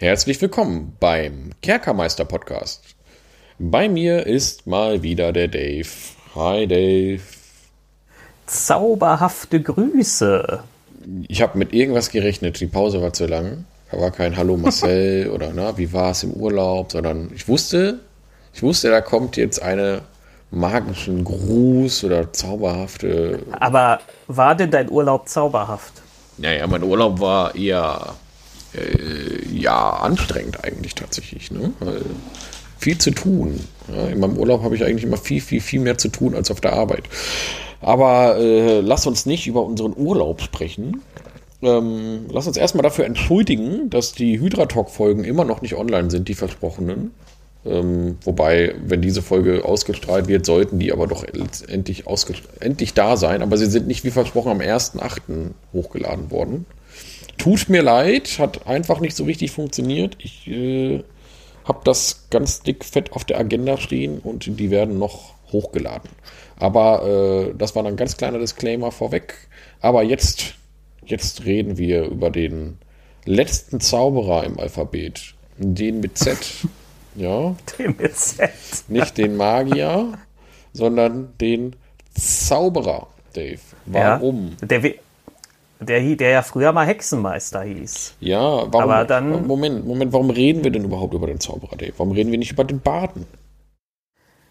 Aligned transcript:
Herzlich 0.00 0.40
willkommen 0.40 0.96
beim 0.98 1.50
Kerkermeister 1.60 2.24
Podcast. 2.24 2.82
Bei 3.58 3.86
mir 3.86 4.26
ist 4.26 4.66
mal 4.66 5.02
wieder 5.02 5.30
der 5.30 5.46
Dave. 5.46 5.90
Hi 6.34 6.66
Dave. 6.66 7.20
Zauberhafte 8.46 9.60
Grüße. 9.60 10.62
Ich 11.28 11.42
habe 11.42 11.58
mit 11.58 11.74
irgendwas 11.74 12.08
gerechnet, 12.08 12.60
die 12.60 12.66
Pause 12.66 13.02
war 13.02 13.12
zu 13.12 13.26
lang. 13.26 13.66
Da 13.90 14.00
war 14.00 14.10
kein 14.10 14.38
Hallo 14.38 14.56
Marcel 14.56 15.28
oder 15.34 15.52
na, 15.54 15.76
wie 15.76 15.92
war 15.92 16.12
es 16.12 16.22
im 16.22 16.32
Urlaub, 16.32 16.92
sondern 16.92 17.30
ich 17.34 17.46
wusste, 17.46 18.00
ich 18.54 18.62
wusste, 18.62 18.88
da 18.88 19.02
kommt 19.02 19.36
jetzt 19.36 19.60
eine 19.60 20.00
magischen 20.50 21.24
Gruß 21.24 22.04
oder 22.04 22.32
zauberhafte. 22.32 23.40
Aber 23.50 24.00
war 24.28 24.54
denn 24.54 24.70
dein 24.70 24.90
Urlaub 24.90 25.28
zauberhaft? 25.28 25.92
Naja, 26.38 26.66
mein 26.66 26.84
Urlaub 26.84 27.20
war 27.20 27.54
eher 27.54 28.14
äh, 28.74 29.46
ja 29.52 29.90
anstrengend 29.90 30.64
eigentlich 30.64 30.94
tatsächlich. 30.94 31.50
Ne? 31.50 31.72
Weil 31.80 32.02
viel 32.78 32.98
zu 32.98 33.10
tun. 33.10 33.60
Ja, 33.94 34.06
in 34.06 34.20
meinem 34.20 34.38
Urlaub 34.38 34.62
habe 34.62 34.74
ich 34.74 34.84
eigentlich 34.84 35.04
immer 35.04 35.18
viel, 35.18 35.40
viel, 35.40 35.60
viel 35.60 35.80
mehr 35.80 35.98
zu 35.98 36.08
tun 36.08 36.34
als 36.34 36.50
auf 36.50 36.60
der 36.60 36.72
Arbeit. 36.72 37.04
Aber 37.80 38.36
äh, 38.38 38.80
lass 38.80 39.06
uns 39.06 39.26
nicht 39.26 39.46
über 39.46 39.64
unseren 39.64 39.94
Urlaub 39.96 40.40
sprechen. 40.40 41.02
Ähm, 41.62 42.26
lass 42.30 42.46
uns 42.46 42.56
erstmal 42.56 42.82
dafür 42.82 43.04
entschuldigen, 43.04 43.90
dass 43.90 44.12
die 44.12 44.40
Hydra-Talk-Folgen 44.40 45.24
immer 45.24 45.44
noch 45.44 45.60
nicht 45.60 45.74
online 45.76 46.10
sind, 46.10 46.28
die 46.28 46.34
versprochenen. 46.34 47.12
Ähm, 47.66 48.16
wobei, 48.22 48.74
wenn 48.86 49.02
diese 49.02 49.20
Folge 49.20 49.64
ausgestrahlt 49.64 50.28
wird, 50.28 50.46
sollten 50.46 50.78
die 50.78 50.92
aber 50.92 51.06
doch 51.06 51.22
endlich, 51.22 52.04
endlich 52.60 52.94
da 52.94 53.16
sein. 53.18 53.42
Aber 53.42 53.58
sie 53.58 53.66
sind 53.66 53.86
nicht 53.86 54.04
wie 54.04 54.10
versprochen 54.10 54.52
am 54.52 54.60
1.8. 54.60 55.50
hochgeladen 55.74 56.30
worden. 56.30 56.64
Tut 57.40 57.70
mir 57.70 57.82
leid, 57.82 58.38
hat 58.38 58.66
einfach 58.66 59.00
nicht 59.00 59.16
so 59.16 59.24
richtig 59.24 59.50
funktioniert. 59.50 60.16
Ich 60.18 60.46
äh, 60.46 61.02
habe 61.64 61.80
das 61.84 62.26
ganz 62.28 62.60
dick 62.60 62.84
fett 62.84 63.12
auf 63.12 63.24
der 63.24 63.38
Agenda 63.38 63.78
stehen 63.78 64.18
und 64.18 64.60
die 64.60 64.70
werden 64.70 64.98
noch 64.98 65.32
hochgeladen. 65.50 66.10
Aber 66.56 67.06
äh, 67.06 67.54
das 67.56 67.74
war 67.74 67.86
ein 67.86 67.96
ganz 67.96 68.18
kleiner 68.18 68.38
Disclaimer 68.38 68.92
vorweg. 68.92 69.48
Aber 69.80 70.02
jetzt, 70.02 70.54
jetzt 71.06 71.46
reden 71.46 71.78
wir 71.78 72.04
über 72.04 72.28
den 72.28 72.76
letzten 73.24 73.80
Zauberer 73.80 74.44
im 74.44 74.60
Alphabet. 74.60 75.34
Den 75.56 76.00
mit 76.00 76.18
Z. 76.18 76.38
Ja. 77.16 77.56
Den 77.76 77.96
mit 77.98 78.16
Z. 78.16 78.50
Nicht 78.86 79.18
den 79.18 79.36
Magier, 79.36 80.12
sondern 80.72 81.32
den 81.40 81.74
Zauberer, 82.14 83.08
Dave. 83.32 83.58
Warum? 83.86 84.56
Ja, 84.60 84.66
der, 84.68 84.94
der, 85.80 86.00
der 86.16 86.30
ja 86.30 86.42
früher 86.42 86.72
mal 86.72 86.86
Hexenmeister 86.86 87.62
hieß. 87.62 88.14
Ja, 88.20 88.40
warum? 88.40 88.74
Aber 88.74 89.04
dann, 89.04 89.46
Moment, 89.46 89.86
Moment, 89.86 90.12
warum 90.12 90.30
reden 90.30 90.62
wir 90.64 90.70
denn 90.70 90.84
überhaupt 90.84 91.14
über 91.14 91.26
den 91.26 91.40
Zauberer, 91.40 91.76
Dave? 91.76 91.92
Warum 91.96 92.12
reden 92.12 92.30
wir 92.30 92.38
nicht 92.38 92.52
über 92.52 92.64
den 92.64 92.80
Baden? 92.80 93.26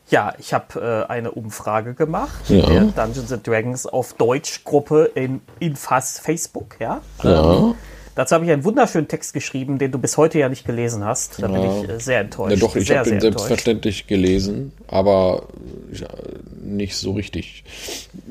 Ja, 0.09 0.33
ich 0.39 0.53
habe 0.53 1.05
äh, 1.07 1.11
eine 1.11 1.31
Umfrage 1.31 1.93
gemacht 1.93 2.49
ja. 2.49 2.65
der 2.65 2.81
Dungeons 2.85 3.31
and 3.31 3.45
Dragons 3.45 3.85
auf 3.85 4.13
Deutsch 4.13 4.63
Gruppe 4.63 5.11
in, 5.13 5.41
in 5.59 5.75
Facebook, 5.75 6.77
ja. 6.79 7.01
ja. 7.21 7.57
Ähm, 7.57 7.75
Dazu 8.15 8.35
habe 8.35 8.43
ich 8.43 8.51
einen 8.51 8.65
wunderschönen 8.65 9.07
Text 9.07 9.33
geschrieben, 9.33 9.77
den 9.77 9.91
du 9.91 9.97
bis 9.97 10.17
heute 10.17 10.39
ja 10.39 10.49
nicht 10.49 10.65
gelesen 10.65 11.05
hast. 11.05 11.41
Da 11.41 11.47
ja. 11.47 11.53
bin 11.53 11.71
ich 11.71 11.89
äh, 11.89 11.99
sehr 11.99 12.19
enttäuscht. 12.19 12.51
Ja, 12.51 12.67
doch, 12.67 12.75
ich 12.75 12.91
habe 12.91 13.09
den 13.09 13.21
selbstverständlich 13.21 14.07
gelesen, 14.07 14.73
aber 14.87 15.43
ja, 15.93 16.07
nicht 16.75 16.95
so 16.95 17.13
richtig. 17.13 17.63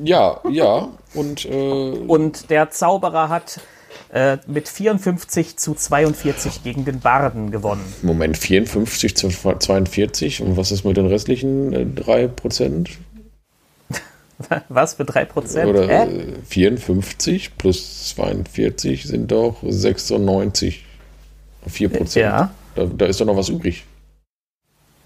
Ja, 0.03 0.39
ja. 0.49 0.89
Und, 1.13 1.45
äh, 1.45 1.49
und 1.51 2.49
der 2.49 2.69
Zauberer 2.71 3.29
hat 3.29 3.59
äh, 4.11 4.37
mit 4.47 4.67
54 4.67 5.57
zu 5.57 5.73
42 5.73 6.63
gegen 6.63 6.85
den 6.85 6.99
Barden 6.99 7.51
gewonnen. 7.51 7.83
Moment, 8.01 8.37
54 8.37 9.15
zu 9.15 9.29
42? 9.29 10.41
Und 10.41 10.57
was 10.57 10.71
ist 10.71 10.83
mit 10.83 10.97
den 10.97 11.07
restlichen 11.07 11.73
äh, 11.73 11.85
3%? 12.01 12.89
Was 14.69 14.93
für 14.95 15.03
3%? 15.03 15.65
Oder 15.65 15.89
äh? 15.89 16.35
54 16.47 17.57
plus 17.57 18.09
42 18.09 19.03
sind 19.03 19.31
doch 19.31 19.57
96. 19.61 20.85
4%. 21.67 22.19
Ja. 22.19 22.51
Da, 22.75 22.85
da 22.85 23.05
ist 23.05 23.19
doch 23.19 23.25
noch 23.25 23.35
was 23.35 23.49
übrig. 23.49 23.83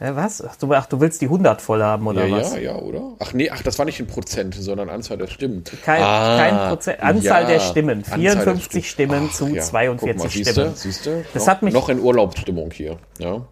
Ja, 0.03 0.17
was? 0.17 0.43
Ach 0.45 0.57
du, 0.57 0.73
ach, 0.73 0.85
du 0.85 0.99
willst 0.99 1.21
die 1.21 1.27
100 1.27 1.61
voll 1.61 1.81
haben, 1.81 2.05
oder 2.05 2.25
ja, 2.25 2.35
was? 2.35 2.53
Ja, 2.55 2.59
ja, 2.59 2.75
oder? 2.75 3.13
Ach 3.19 3.31
nee, 3.31 3.49
ach, 3.49 3.63
das 3.63 3.79
war 3.79 3.85
nicht 3.85 4.01
in 4.01 4.07
Prozent, 4.07 4.53
sondern 4.53 4.89
Anzahl 4.89 5.17
der 5.17 5.27
Stimmen. 5.27 5.63
Kein, 5.85 6.03
ah, 6.03 6.37
kein 6.37 6.69
Prozent, 6.69 7.01
Anzahl 7.01 7.43
ja, 7.43 7.47
der 7.47 7.59
Stimmen. 7.61 8.03
54 8.03 8.69
der 8.69 8.81
Stimmen 8.81 9.29
ach, 9.29 9.33
zu 9.33 9.47
ja. 9.47 9.61
42 9.61 10.45
mal, 10.45 10.51
Stimmen. 10.51 10.75
Siehst 10.75 11.05
du? 11.05 11.23
Das 11.33 11.45
noch, 11.45 11.53
hat 11.53 11.61
mich 11.63 11.73
noch 11.73 11.87
in 11.87 12.01
Urlaubsstimmung 12.01 12.71
hier. 12.71 12.97
Ja. 13.17 13.45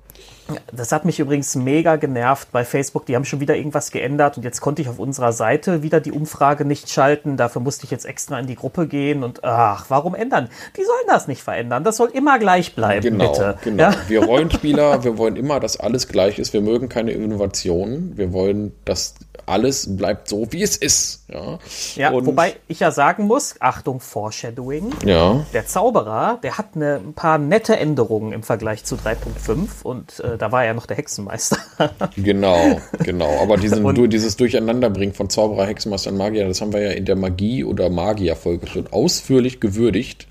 Das 0.71 0.91
hat 0.91 1.05
mich 1.05 1.19
übrigens 1.19 1.55
mega 1.55 1.95
genervt 1.95 2.51
bei 2.51 2.65
Facebook. 2.65 3.05
Die 3.05 3.15
haben 3.15 3.25
schon 3.25 3.39
wieder 3.39 3.55
irgendwas 3.55 3.91
geändert 3.91 4.37
und 4.37 4.43
jetzt 4.43 4.61
konnte 4.61 4.81
ich 4.81 4.89
auf 4.89 4.99
unserer 4.99 5.33
Seite 5.33 5.83
wieder 5.83 5.99
die 5.99 6.11
Umfrage 6.11 6.65
nicht 6.65 6.89
schalten. 6.89 7.37
Dafür 7.37 7.61
musste 7.61 7.85
ich 7.85 7.91
jetzt 7.91 8.05
extra 8.05 8.39
in 8.39 8.47
die 8.47 8.55
Gruppe 8.55 8.87
gehen 8.87 9.23
und 9.23 9.43
ach, 9.43 9.85
warum 9.89 10.15
ändern? 10.15 10.49
Die 10.77 10.83
sollen 10.83 11.07
das 11.07 11.27
nicht 11.27 11.43
verändern. 11.43 11.83
Das 11.83 11.97
soll 11.97 12.09
immer 12.09 12.39
gleich 12.39 12.75
bleiben, 12.75 13.01
genau, 13.01 13.31
bitte. 13.31 13.57
Genau. 13.63 13.83
Ja? 13.83 13.93
Wir 14.07 14.23
Rollenspieler, 14.25 15.03
wir 15.03 15.17
wollen 15.17 15.35
immer, 15.35 15.59
dass 15.59 15.79
alles 15.79 16.07
gleich 16.07 16.39
ist. 16.39 16.53
Wir 16.53 16.61
mögen 16.61 16.89
keine 16.89 17.11
Innovationen. 17.11 18.17
Wir 18.17 18.33
wollen, 18.33 18.73
dass 18.85 19.15
alles 19.45 19.97
bleibt 19.97 20.27
so, 20.27 20.47
wie 20.51 20.63
es 20.63 20.77
ist. 20.77 21.25
Ja, 21.27 21.59
ja 21.95 22.13
wobei 22.13 22.55
ich 22.67 22.79
ja 22.79 22.91
sagen 22.91 23.25
muss, 23.25 23.55
Achtung, 23.59 23.99
Foreshadowing. 23.99 24.91
Ja. 25.05 25.45
Der 25.53 25.65
Zauberer, 25.65 26.39
der 26.43 26.57
hat 26.57 26.69
eine, 26.75 26.95
ein 26.95 27.13
paar 27.13 27.37
nette 27.37 27.77
Änderungen 27.77 28.31
im 28.33 28.43
Vergleich 28.43 28.83
zu 28.83 28.95
3.5 28.95 29.83
und 29.83 30.19
äh, 30.21 30.37
da 30.41 30.51
war 30.51 30.65
er 30.65 30.73
noch 30.73 30.87
der 30.87 30.97
Hexenmeister. 30.97 31.57
genau, 32.15 32.81
genau. 33.03 33.41
Aber 33.41 33.57
diesen, 33.57 33.85
und, 33.85 34.11
dieses 34.11 34.37
Durcheinanderbringen 34.37 35.13
von 35.13 35.29
Zauberer, 35.29 35.67
Hexenmeister 35.67 36.09
und 36.09 36.17
Magier, 36.17 36.47
das 36.47 36.61
haben 36.61 36.73
wir 36.73 36.81
ja 36.81 36.91
in 36.91 37.05
der 37.05 37.15
Magie- 37.15 37.63
oder 37.63 37.89
Magier-Folge 37.89 38.65
schon 38.67 38.87
ausführlich 38.87 39.59
gewürdigt. 39.59 40.27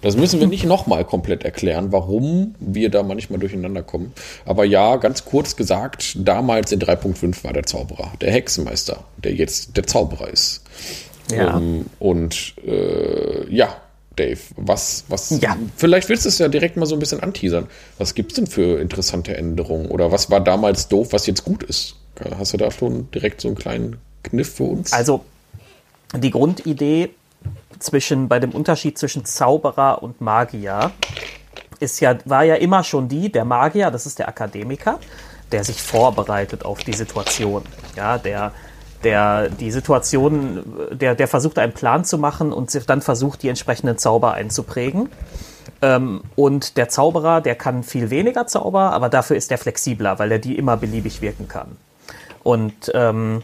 Das 0.00 0.16
müssen 0.16 0.38
wir 0.38 0.46
nicht 0.46 0.64
nochmal 0.66 1.04
komplett 1.04 1.44
erklären, 1.44 1.90
warum 1.90 2.54
wir 2.60 2.88
da 2.88 3.02
manchmal 3.02 3.40
durcheinander 3.40 3.82
kommen. 3.82 4.12
Aber 4.44 4.64
ja, 4.64 4.94
ganz 4.96 5.24
kurz 5.24 5.56
gesagt, 5.56 6.16
damals 6.20 6.70
in 6.70 6.80
3.5 6.80 7.42
war 7.42 7.52
der 7.52 7.64
Zauberer, 7.64 8.12
der 8.20 8.30
Hexenmeister, 8.30 9.04
der 9.16 9.34
jetzt 9.34 9.76
der 9.76 9.88
Zauberer 9.88 10.28
ist. 10.28 10.62
Ja. 11.32 11.56
Um, 11.56 11.62
ähm, 11.62 11.86
und 11.98 12.54
äh, 12.64 13.52
ja, 13.52 13.76
Dave, 14.18 14.38
was, 14.56 15.04
was, 15.08 15.30
ja. 15.40 15.56
vielleicht 15.76 16.08
willst 16.08 16.24
du 16.24 16.28
es 16.28 16.38
ja 16.38 16.48
direkt 16.48 16.76
mal 16.76 16.86
so 16.86 16.96
ein 16.96 16.98
bisschen 16.98 17.20
anteasern. 17.20 17.66
Was 17.98 18.14
gibt 18.14 18.32
es 18.32 18.36
denn 18.36 18.46
für 18.46 18.80
interessante 18.80 19.36
Änderungen? 19.36 19.86
Oder 19.86 20.10
was 20.12 20.30
war 20.30 20.40
damals 20.40 20.88
doof, 20.88 21.08
was 21.12 21.26
jetzt 21.26 21.44
gut 21.44 21.62
ist? 21.62 21.96
Hast 22.36 22.52
du 22.52 22.56
da 22.56 22.70
schon 22.70 23.10
direkt 23.12 23.40
so 23.40 23.48
einen 23.48 23.56
kleinen 23.56 23.98
Kniff 24.24 24.54
für 24.56 24.64
uns? 24.64 24.92
Also, 24.92 25.24
die 26.16 26.30
Grundidee 26.30 27.10
zwischen, 27.78 28.28
bei 28.28 28.40
dem 28.40 28.50
Unterschied 28.50 28.98
zwischen 28.98 29.24
Zauberer 29.24 30.02
und 30.02 30.20
Magier 30.20 30.90
ist 31.80 32.00
ja, 32.00 32.18
war 32.24 32.42
ja 32.42 32.56
immer 32.56 32.82
schon 32.82 33.08
die, 33.08 33.30
der 33.30 33.44
Magier, 33.44 33.90
das 33.90 34.06
ist 34.06 34.18
der 34.18 34.28
Akademiker, 34.28 34.98
der 35.52 35.64
sich 35.64 35.80
vorbereitet 35.80 36.64
auf 36.64 36.82
die 36.82 36.92
Situation. 36.92 37.62
Ja, 37.96 38.18
der, 38.18 38.52
der 39.04 39.48
die 39.48 39.70
Situation, 39.70 40.62
der, 40.90 41.14
der 41.14 41.28
versucht 41.28 41.58
einen 41.58 41.72
Plan 41.72 42.04
zu 42.04 42.18
machen 42.18 42.52
und 42.52 42.88
dann 42.88 43.00
versucht, 43.00 43.42
die 43.42 43.48
entsprechenden 43.48 43.98
Zauber 43.98 44.32
einzuprägen. 44.34 45.08
Ähm, 45.80 46.22
und 46.34 46.76
der 46.76 46.88
Zauberer, 46.88 47.40
der 47.40 47.54
kann 47.54 47.82
viel 47.82 48.10
weniger 48.10 48.46
Zauber, 48.46 48.92
aber 48.92 49.08
dafür 49.08 49.36
ist 49.36 49.50
er 49.52 49.58
flexibler, 49.58 50.18
weil 50.18 50.32
er 50.32 50.38
die 50.38 50.56
immer 50.56 50.76
beliebig 50.76 51.20
wirken 51.20 51.46
kann. 51.46 51.76
Und 52.42 52.90
ähm, 52.94 53.42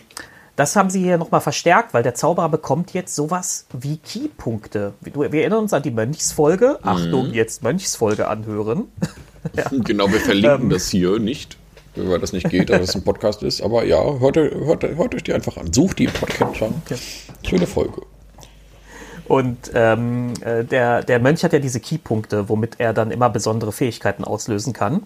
das 0.56 0.76
haben 0.76 0.88
sie 0.88 1.02
hier 1.02 1.18
nochmal 1.18 1.40
verstärkt, 1.40 1.94
weil 1.94 2.02
der 2.02 2.14
Zauberer 2.14 2.48
bekommt 2.48 2.92
jetzt 2.92 3.14
sowas 3.14 3.66
wie 3.72 3.98
Keypunkte. 3.98 4.92
Wir, 5.00 5.32
wir 5.32 5.40
erinnern 5.40 5.60
uns 5.60 5.72
an 5.72 5.82
die 5.82 5.90
Mönchsfolge. 5.90 6.78
Mhm. 6.80 6.88
Achtung, 6.88 7.32
jetzt 7.32 7.62
Mönchsfolge 7.62 8.28
anhören. 8.28 8.84
ja. 9.56 9.64
Genau, 9.70 10.10
wir 10.10 10.20
verlinken 10.20 10.62
ähm. 10.62 10.70
das 10.70 10.88
hier 10.88 11.18
nicht, 11.18 11.56
weil 11.96 12.19
das 12.19 12.32
nicht 12.32 12.49
geht, 12.50 12.70
weil 12.70 12.81
es 12.81 12.94
ein 12.94 13.02
Podcast 13.02 13.43
ist. 13.43 13.62
Aber 13.62 13.85
ja, 13.85 14.02
hört, 14.19 14.37
hört, 14.37 14.82
hört 14.82 15.14
euch 15.14 15.23
die 15.23 15.32
einfach 15.32 15.56
an. 15.56 15.73
Sucht 15.73 15.99
die 15.99 16.06
Podcatcher. 16.06 16.70
Ja. 16.88 16.96
Schöne 17.43 17.67
Folge. 17.67 18.02
Und 19.26 19.70
ähm, 19.75 20.35
äh, 20.43 20.64
der, 20.64 21.02
der 21.02 21.19
Mönch 21.19 21.44
hat 21.44 21.52
ja 21.52 21.58
diese 21.58 21.81
Keypunkte, 21.81 22.49
womit 22.49 22.75
er 22.79 22.93
dann 22.93 23.11
immer 23.11 23.31
besondere 23.31 23.73
Fähigkeiten 23.73 24.25
auslösen 24.25 24.73
kann. 24.73 25.02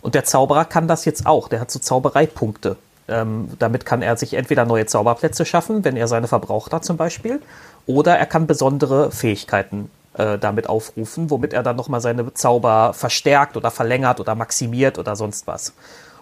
Und 0.00 0.14
der 0.14 0.24
Zauberer 0.24 0.64
kann 0.64 0.88
das 0.88 1.04
jetzt 1.04 1.26
auch. 1.26 1.48
Der 1.48 1.60
hat 1.60 1.70
so 1.70 1.78
Zaubereipunkte. 1.78 2.76
Ähm, 3.08 3.48
damit 3.58 3.84
kann 3.84 4.02
er 4.02 4.16
sich 4.16 4.34
entweder 4.34 4.64
neue 4.64 4.86
Zauberplätze 4.86 5.44
schaffen, 5.44 5.84
wenn 5.84 5.96
er 5.96 6.08
seine 6.08 6.28
verbraucht 6.28 6.72
hat 6.72 6.84
zum 6.84 6.96
Beispiel, 6.96 7.42
oder 7.86 8.16
er 8.16 8.26
kann 8.26 8.46
besondere 8.46 9.10
Fähigkeiten 9.10 9.90
äh, 10.14 10.38
damit 10.38 10.68
aufrufen, 10.68 11.28
womit 11.28 11.52
er 11.52 11.64
dann 11.64 11.76
nochmal 11.76 12.00
seine 12.00 12.32
Zauber 12.34 12.92
verstärkt 12.94 13.56
oder 13.56 13.70
verlängert 13.70 14.20
oder 14.20 14.36
maximiert 14.36 14.98
oder 14.98 15.16
sonst 15.16 15.46
was. 15.48 15.72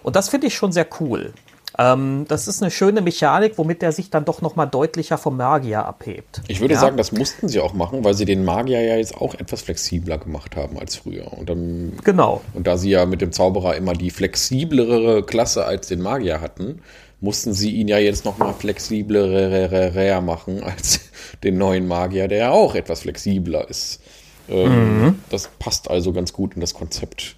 Und 0.02 0.16
das 0.16 0.28
finde 0.28 0.46
ich 0.46 0.54
schon 0.54 0.72
sehr 0.72 0.86
cool. 1.00 1.32
Ähm, 1.80 2.24
das 2.28 2.48
ist 2.48 2.60
eine 2.60 2.70
schöne 2.72 3.02
Mechanik, 3.02 3.52
womit 3.56 3.82
er 3.84 3.92
sich 3.92 4.10
dann 4.10 4.24
doch 4.24 4.42
nochmal 4.42 4.66
deutlicher 4.66 5.16
vom 5.16 5.36
Magier 5.36 5.84
abhebt. 5.84 6.40
Ich 6.48 6.60
würde 6.60 6.74
Ja. 6.74 6.80
sagen, 6.80 6.96
das 6.96 7.12
mussten 7.12 7.46
sie 7.48 7.60
auch 7.60 7.72
machen, 7.72 8.02
weil 8.04 8.14
sie 8.14 8.24
den 8.24 8.44
Magier 8.44 8.80
ja 8.80 8.96
jetzt 8.96 9.16
auch 9.16 9.34
etwas 9.34 9.62
flexibler 9.62 10.18
gemacht 10.18 10.56
haben 10.56 10.78
als 10.78 10.96
früher. 10.96 11.32
Und, 11.32 11.48
dann, 11.48 11.92
Genau. 12.04 12.40
und 12.54 12.66
da 12.66 12.76
sie 12.78 12.90
ja 12.90 13.06
mit 13.06 13.20
dem 13.20 13.30
Zauberer 13.32 13.76
immer 13.76 13.92
die 13.92 14.10
flexiblere 14.10 15.22
Klasse 15.24 15.66
als 15.66 15.86
den 15.86 16.00
Magier 16.00 16.40
hatten, 16.40 16.80
mussten 17.20 17.52
sie 17.52 17.70
ihn 17.72 17.86
ja 17.88 17.98
jetzt 17.98 18.24
nochmal 18.24 18.54
flexibler 18.54 20.20
machen 20.20 20.62
als 20.64 21.00
den 21.44 21.58
neuen 21.58 21.86
Magier, 21.86 22.26
der 22.28 22.38
ja 22.38 22.50
auch 22.50 22.74
etwas 22.74 23.00
flexibler 23.02 23.68
ist. 23.68 24.00
Ähm, 24.48 25.20
Das 25.30 25.48
passt 25.58 25.90
also 25.90 26.12
ganz 26.12 26.32
gut 26.32 26.54
in 26.54 26.60
das 26.60 26.74
Konzept. 26.74 27.36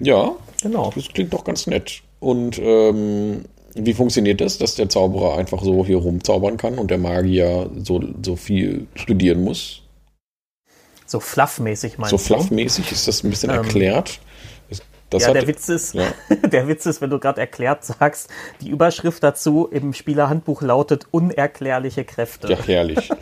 Ja, 0.00 0.32
Genau. 0.62 0.92
das 0.94 1.08
klingt 1.08 1.32
doch 1.32 1.44
ganz 1.44 1.66
nett. 1.66 2.02
Und 2.20 2.58
ähm, 2.58 3.44
wie 3.74 3.94
funktioniert 3.94 4.40
das, 4.40 4.58
dass 4.58 4.74
der 4.74 4.88
Zauberer 4.88 5.36
einfach 5.38 5.62
so 5.62 5.84
hier 5.84 5.98
rumzaubern 5.98 6.56
kann 6.56 6.78
und 6.78 6.90
der 6.90 6.98
Magier 6.98 7.70
so, 7.82 8.02
so 8.24 8.34
viel 8.36 8.86
studieren 8.94 9.42
muss? 9.44 9.82
So 11.06 11.20
fluffmäßig 11.20 11.96
meinst 11.98 12.10
So 12.10 12.16
du? 12.16 12.22
fluffmäßig 12.22 12.90
ist 12.92 13.08
das 13.08 13.22
ein 13.24 13.30
bisschen 13.30 13.50
Ähm, 13.50 13.56
erklärt. 13.56 14.20
Das, 15.10 15.22
Ja, 15.22 15.28
hat, 15.28 15.36
der 15.36 15.46
Witz 15.46 15.68
ist, 15.68 15.94
Ja. 15.94 16.04
der 16.52 16.68
Witz 16.68 16.84
ist, 16.86 17.00
wenn 17.00 17.10
du 17.10 17.18
gerade 17.18 17.40
erklärt 17.40 17.84
sagst, 17.84 18.30
die 18.60 18.68
Überschrift 18.68 19.22
dazu 19.22 19.66
im 19.70 19.94
Spielerhandbuch 19.94 20.60
lautet 20.62 21.06
unerklärliche 21.10 22.04
Kräfte. 22.04 22.48
ja 22.52 22.58
herrlich. 22.58 23.10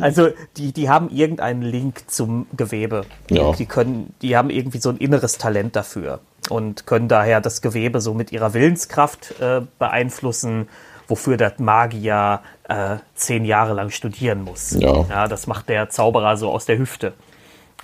Also 0.00 0.28
die, 0.56 0.72
die 0.72 0.88
haben 0.88 1.10
irgendeinen 1.10 1.62
Link 1.62 2.08
zum 2.08 2.46
Gewebe. 2.56 3.04
Ja. 3.30 3.52
Die 3.52 3.66
können, 3.66 4.14
die 4.22 4.36
haben 4.36 4.50
irgendwie 4.50 4.78
so 4.78 4.90
ein 4.90 4.96
inneres 4.96 5.38
Talent 5.38 5.76
dafür 5.76 6.20
und 6.50 6.86
können 6.86 7.08
daher 7.08 7.40
das 7.40 7.60
Gewebe 7.60 8.00
so 8.00 8.14
mit 8.14 8.32
ihrer 8.32 8.54
Willenskraft 8.54 9.40
äh, 9.40 9.62
beeinflussen, 9.78 10.68
wofür 11.06 11.36
der 11.36 11.54
Magier 11.58 12.40
äh, 12.68 12.96
zehn 13.14 13.44
Jahre 13.44 13.74
lang 13.74 13.90
studieren 13.90 14.42
muss. 14.42 14.72
Ja. 14.78 15.04
ja, 15.08 15.28
das 15.28 15.46
macht 15.46 15.68
der 15.68 15.88
Zauberer 15.90 16.36
so 16.36 16.50
aus 16.50 16.66
der 16.66 16.78
Hüfte. 16.78 17.12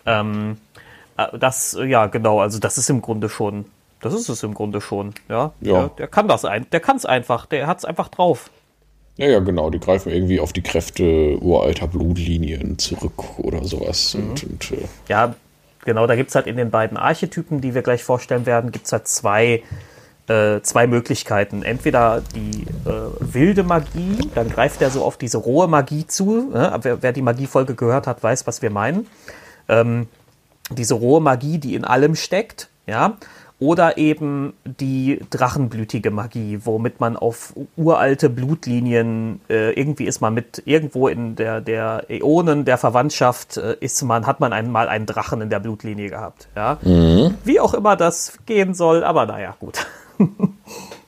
Ähm, 0.07 0.59
äh, 0.74 0.74
das, 1.39 1.75
äh, 1.75 1.85
ja, 1.85 2.07
genau, 2.07 2.41
also 2.41 2.59
das 2.59 2.79
ist 2.79 2.91
im 2.91 3.03
Grunde 3.03 3.29
schon, 3.29 3.67
das 4.01 4.15
ist 4.15 4.29
es 4.29 4.43
im 4.43 4.55
Grunde 4.55 4.81
schon, 4.81 5.15
ja. 5.29 5.53
Ja. 5.61 5.81
Der, 5.81 5.89
der 5.89 6.09
kann 6.09 6.29
das 6.29 6.45
ein, 6.45 6.67
der 6.71 6.81
kann 6.81 6.97
es 6.97 7.07
einfach, 7.07 7.47
der 7.47 7.67
hat 7.67 7.79
es 7.79 7.85
einfach 7.85 8.09
drauf. 8.09 8.51
Ja, 9.17 9.29
ja, 9.29 9.39
genau. 9.39 9.71
Die 9.71 9.79
greifen 9.79 10.11
irgendwie 10.11 10.41
auf 10.41 10.53
die 10.53 10.63
Kräfte 10.63 11.39
uralter 11.41 11.87
Blutlinien 11.87 12.79
zurück 12.79 13.39
oder 13.39 13.65
sowas. 13.65 14.15
Mhm. 14.15 14.31
Und, 14.31 14.45
und 14.45 14.73
äh, 14.73 14.89
Ja, 15.09 15.35
genau, 15.85 16.07
da 16.07 16.17
gibt 16.17 16.31
es 16.31 16.35
halt 16.35 16.47
in 16.47 16.57
den 16.57 16.71
beiden 16.71 16.97
Archetypen, 16.97 17.61
die 17.61 17.75
wir 17.75 17.83
gleich 17.83 18.03
vorstellen 18.03 18.45
werden, 18.47 18.73
gibt 18.73 18.87
es 18.87 18.93
halt 18.93 19.07
zwei, 19.07 19.63
äh, 20.27 20.61
zwei 20.63 20.87
Möglichkeiten. 20.89 21.63
Entweder 21.63 22.23
die 22.35 22.63
äh, 22.89 23.11
wilde 23.21 23.63
Magie, 23.63 24.19
dann 24.35 24.51
greift 24.51 24.83
er 24.83 24.91
so 24.91 25.05
auf 25.05 25.17
diese 25.17 25.39
rohe 25.39 25.69
Magie 25.69 26.07
zu. 26.07 26.51
Ne? 26.53 26.77
Wer, 26.83 27.03
wer 27.03 27.13
die 27.13 27.23
Magiefolge 27.23 27.77
gehört 27.77 28.09
hat, 28.09 28.23
weiß, 28.23 28.49
was 28.49 28.63
wir 28.63 28.71
meinen. 28.71 29.07
Ähm, 29.69 30.09
diese 30.71 30.95
rohe 30.95 31.21
Magie, 31.21 31.59
die 31.59 31.75
in 31.75 31.85
allem 31.85 32.15
steckt, 32.15 32.69
ja. 32.87 33.17
Oder 33.61 33.99
eben 33.99 34.53
die 34.65 35.21
drachenblütige 35.31 36.11
Magie, 36.11 36.59
womit 36.65 36.99
man 36.99 37.17
auf 37.17 37.55
uralte 37.77 38.29
Blutlinien, 38.29 39.41
äh, 39.49 39.71
irgendwie 39.73 40.07
ist 40.07 40.21
man 40.21 40.35
mit 40.35 40.63
irgendwo 40.67 41.07
in 41.07 41.37
der, 41.37 41.61
der 41.61 42.05
Äonen 42.09 42.65
der 42.65 42.79
Verwandtschaft, 42.79 43.57
äh, 43.57 43.77
ist 43.79 44.03
man, 44.03 44.27
hat 44.27 44.41
man 44.41 44.53
einmal 44.53 44.89
einen 44.89 45.07
Drachen 45.07 45.41
in 45.41 45.51
der 45.51 45.61
Blutlinie 45.61 46.11
gehabt. 46.11 46.49
Ja? 46.57 46.79
Wie 46.83 47.61
auch 47.61 47.75
immer 47.75 47.97
das 47.97 48.39
gehen 48.45 48.75
soll, 48.75 49.05
aber 49.05 49.25
naja, 49.25 49.57
gut. 49.61 49.87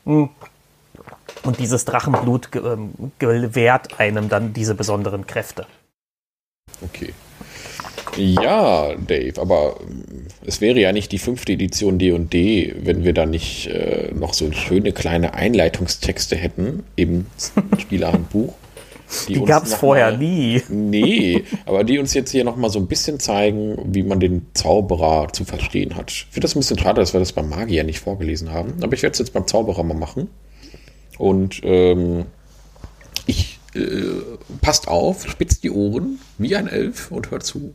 Und 0.05 1.59
dieses 1.59 1.85
Drachenblut 1.85 2.51
ähm, 2.55 2.93
gewährt 3.19 3.99
einem 4.01 4.29
dann 4.29 4.53
diese 4.53 4.75
besonderen 4.75 5.27
Kräfte. 5.27 5.67
Okay. 6.83 7.13
Ja, 8.17 8.95
Dave, 8.95 9.41
aber 9.41 9.77
ähm, 9.81 10.27
es 10.45 10.61
wäre 10.61 10.81
ja 10.81 10.93
nicht 10.93 11.13
die 11.13 11.19
fünfte 11.19 11.53
Edition 11.53 11.99
D&D, 11.99 12.75
wenn 12.83 13.05
wir 13.05 13.13
da 13.13 13.27
nicht 13.27 13.67
äh, 13.69 14.11
noch 14.15 14.33
so 14.35 14.51
schöne 14.53 14.93
kleine 14.93 15.35
Einleitungstexte 15.35 16.37
hätten 16.37 16.85
im 16.97 17.27
Spielerhandbuch. 17.79 18.55
Die 19.29 19.39
uns 19.39 19.49
gab 19.49 19.65
es 19.65 19.75
vorher 19.75 20.11
mal- 20.13 20.19
nie. 20.19 20.63
Nee, 20.69 21.45
aber 21.67 21.85
die 21.85 21.99
uns 21.99 22.13
jetzt 22.15 22.31
hier 22.33 22.43
noch 22.45 22.57
mal 22.57 22.71
so 22.71 22.79
ein 22.81 22.89
bisschen 22.89 23.21
zeigen, 23.21 23.79
wie 23.85 24.03
man 24.03 24.19
den 24.19 24.47
Zauberer 24.55 25.29
zu 25.33 25.45
verstehen 25.45 25.95
hat. 25.95 26.11
Ich 26.11 26.27
finde 26.31 26.41
das 26.41 26.57
ein 26.57 26.61
bisschen 26.61 26.79
schade, 26.79 27.01
dass 27.01 27.13
wir 27.13 27.21
das 27.21 27.33
beim 27.33 27.49
Magier 27.49 27.85
nicht 27.85 28.01
vorgelesen 28.01 28.51
haben, 28.53 28.75
aber 28.83 28.95
ich 28.95 29.03
werde 29.03 29.13
es 29.13 29.19
jetzt 29.21 29.33
beim 29.33 29.47
Zauberer 29.47 29.83
mal 29.85 29.95
machen. 29.95 30.29
Und 31.19 31.61
ähm, 31.65 32.25
ich 33.27 33.56
äh, 33.77 34.39
passt 34.61 34.89
auf, 34.89 35.29
spitzt 35.29 35.65
die 35.65 35.71
Ohren 35.71 36.19
wie 36.39 36.57
ein 36.57 36.69
Elf 36.69 37.11
und 37.11 37.31
hört 37.31 37.45
zu. 37.45 37.75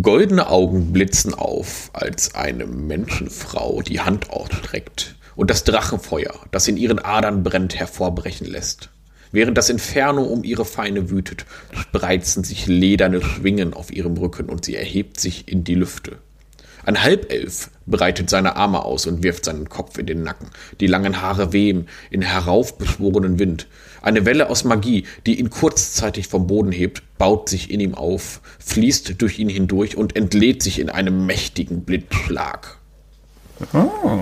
Goldene 0.00 0.48
Augen 0.48 0.92
blitzen 0.92 1.34
auf, 1.34 1.90
als 1.92 2.34
eine 2.36 2.66
Menschenfrau 2.66 3.82
die 3.82 4.00
Hand 4.00 4.30
ausstreckt 4.30 5.16
und 5.34 5.50
das 5.50 5.64
Drachenfeuer, 5.64 6.34
das 6.52 6.68
in 6.68 6.76
ihren 6.76 7.00
Adern 7.00 7.42
brennt, 7.42 7.74
hervorbrechen 7.74 8.46
lässt. 8.46 8.90
Während 9.32 9.56
das 9.58 9.70
Inferno 9.70 10.22
um 10.22 10.44
ihre 10.44 10.64
Feinde 10.64 11.10
wütet, 11.10 11.46
spreizen 11.74 12.44
sich 12.44 12.66
lederne 12.66 13.22
Schwingen 13.22 13.72
auf 13.72 13.90
ihrem 13.90 14.16
Rücken 14.18 14.50
und 14.50 14.64
sie 14.64 14.76
erhebt 14.76 15.18
sich 15.18 15.48
in 15.48 15.64
die 15.64 15.74
Lüfte. 15.74 16.18
Ein 16.84 17.02
Halbelf 17.02 17.70
breitet 17.86 18.28
seine 18.30 18.56
Arme 18.56 18.84
aus 18.84 19.06
und 19.06 19.22
wirft 19.22 19.44
seinen 19.44 19.68
Kopf 19.68 19.98
in 19.98 20.06
den 20.06 20.22
Nacken. 20.22 20.48
Die 20.80 20.86
langen 20.86 21.20
Haare 21.20 21.52
wehen 21.52 21.88
in 22.10 22.22
heraufbeschworenen 22.22 23.38
Wind. 23.38 23.66
Eine 24.02 24.24
Welle 24.26 24.50
aus 24.50 24.64
Magie, 24.64 25.06
die 25.26 25.38
ihn 25.38 25.50
kurzzeitig 25.50 26.26
vom 26.26 26.46
Boden 26.46 26.72
hebt, 26.72 27.02
baut 27.18 27.48
sich 27.48 27.70
in 27.70 27.78
ihm 27.80 27.94
auf, 27.94 28.40
fließt 28.58 29.20
durch 29.22 29.38
ihn 29.38 29.48
hindurch 29.48 29.96
und 29.96 30.16
entlädt 30.16 30.62
sich 30.62 30.80
in 30.80 30.90
einem 30.90 31.24
mächtigen 31.26 31.84
Blitzschlag. 31.84 32.78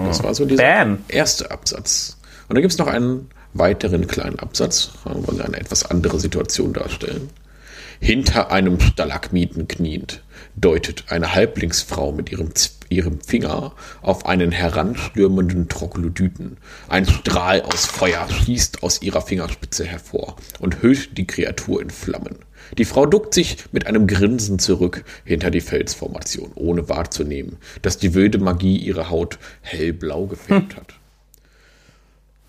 Das 0.07 0.23
war 0.23 0.35
so 0.35 0.45
dieser 0.45 0.63
Bam. 0.63 0.99
erste 1.09 1.51
Absatz. 1.51 2.19
Und 2.49 2.57
dann 2.57 2.63
gibt 2.63 2.73
es 2.73 2.79
noch 2.79 2.89
einen 2.89 3.31
weiteren 3.55 4.07
kleinen 4.07 4.39
Absatz, 4.39 4.91
wo 5.05 5.33
sie 5.33 5.43
eine 5.43 5.59
etwas 5.59 5.87
andere 5.87 6.21
Situation 6.21 6.73
darstellen. 6.73 7.31
Hinter 8.01 8.51
einem 8.51 8.81
Stalagmiten 8.81 9.69
kniend, 9.69 10.23
deutet 10.61 11.05
eine 11.09 11.35
Halblingsfrau 11.35 12.13
mit 12.13 12.31
ihrem, 12.31 12.51
ihrem 12.89 13.21
Finger 13.21 13.73
auf 14.03 14.27
einen 14.27 14.53
heranstürmenden 14.53 15.69
Troglodyten. 15.69 16.59
Ein 16.89 17.07
Strahl 17.07 17.63
aus 17.63 17.87
Feuer 17.87 18.29
schießt 18.29 18.83
aus 18.83 19.03
ihrer 19.03 19.23
Fingerspitze 19.23 19.85
hervor 19.85 20.37
und 20.59 20.83
hüllt 20.83 21.17
die 21.19 21.27
Kreatur 21.27 21.81
in 21.81 21.91
Flammen. 21.91 22.37
Die 22.79 22.85
Frau 22.85 23.07
duckt 23.07 23.35
sich 23.35 23.57
mit 23.73 23.87
einem 23.87 24.07
Grinsen 24.07 24.59
zurück 24.59 25.05
hinter 25.25 25.51
die 25.51 25.61
Felsformation, 25.61 26.53
ohne 26.55 26.89
wahrzunehmen, 26.89 27.57
dass 27.83 27.99
die 27.99 28.15
wilde 28.15 28.39
Magie 28.39 28.77
ihre 28.77 29.11
Haut 29.11 29.39
hellblau 29.63 30.27
gefärbt 30.27 30.77
hat. 30.77 30.95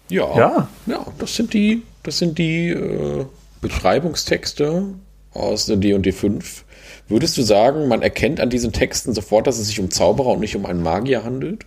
Ja, 0.10 0.38
Ja. 0.38 0.70
ja, 0.88 1.06
das 1.18 1.36
sind 1.36 1.54
die, 1.54 1.84
das 2.04 2.18
sind 2.20 2.38
die 2.38 2.70
äh, 2.70 3.26
Beschreibungstexte 3.62 4.94
aus 5.34 5.68
der 5.68 5.78
D&D 5.78 6.12
5. 6.12 6.66
Würdest 7.12 7.38
du 7.38 7.42
sagen, 7.42 7.90
man 7.90 8.02
erkennt 8.02 8.40
an 8.40 8.50
diesen 8.50 8.72
Texten 8.72 9.14
sofort, 9.14 9.46
dass 9.46 9.60
es 9.60 9.68
sich 9.68 9.80
um 9.80 9.92
Zauberer 9.92 10.30
und 10.30 10.40
nicht 10.40 10.56
um 10.56 10.66
einen 10.66 10.82
Magier 10.82 11.24
handelt? 11.24 11.66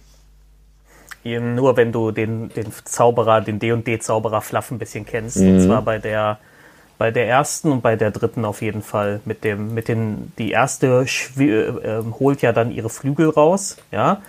Nur 1.22 1.76
wenn 1.76 1.92
du 1.92 2.10
den, 2.10 2.48
den 2.50 2.66
Zauberer, 2.84 3.40
den 3.40 3.58
D&D-Zauberer 3.58 4.40
Fluff 4.40 4.70
ein 4.70 4.78
bisschen 4.78 5.06
kennst. 5.06 5.38
Mhm. 5.38 5.48
Und 5.48 5.60
zwar 5.60 5.82
bei 5.82 5.98
der, 5.98 6.38
bei 6.98 7.10
der 7.10 7.28
ersten 7.28 7.72
und 7.72 7.82
bei 7.82 7.94
der 7.96 8.10
dritten 8.10 8.44
auf 8.44 8.62
jeden 8.62 8.82
Fall. 8.82 9.20
Mit 9.24 9.44
dem, 9.44 9.74
mit 9.74 9.88
den, 9.88 10.32
die 10.38 10.50
erste 10.50 11.06
äh, 11.38 11.72
holt 12.18 12.42
ja 12.42 12.52
dann 12.52 12.70
ihre 12.70 12.90
Flügel 12.90 13.28
raus, 13.28 13.76
ja. 13.92 14.22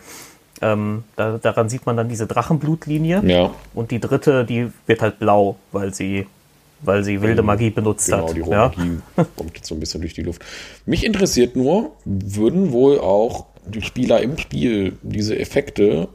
Ähm, 0.61 1.03
da, 1.15 1.37
daran 1.37 1.67
sieht 1.67 1.85
man 1.85 1.97
dann 1.97 2.07
diese 2.07 2.27
Drachenblutlinie. 2.27 3.21
Ja, 3.25 3.51
Und 3.73 3.91
die 3.91 3.99
dritte, 3.99 4.45
die 4.45 4.71
wird 4.85 5.01
halt 5.01 5.19
blau, 5.19 5.57
weil 5.73 5.93
sie, 5.93 6.27
weil 6.81 7.03
sie 7.03 7.21
wilde 7.21 7.41
Magie 7.41 7.69
benutzt 7.69 8.05
genau, 8.05 8.29
hat. 8.29 8.35
die 8.35 8.41
rohe 8.41 8.53
ja? 8.53 8.71
Magie 8.75 8.99
kommt 9.35 9.55
jetzt 9.55 9.67
so 9.67 9.75
ein 9.75 9.79
bisschen 9.79 10.01
durch 10.01 10.13
die 10.13 10.23
Luft. 10.23 10.43
Mich 10.85 11.05
interessiert 11.05 11.55
nur, 11.55 11.91
würden 12.05 12.71
wohl 12.71 12.99
auch 12.99 13.45
die 13.65 13.81
Spieler 13.81 14.21
im 14.21 14.37
Spiel 14.37 14.93
diese 15.01 15.37
Effekte 15.37 16.07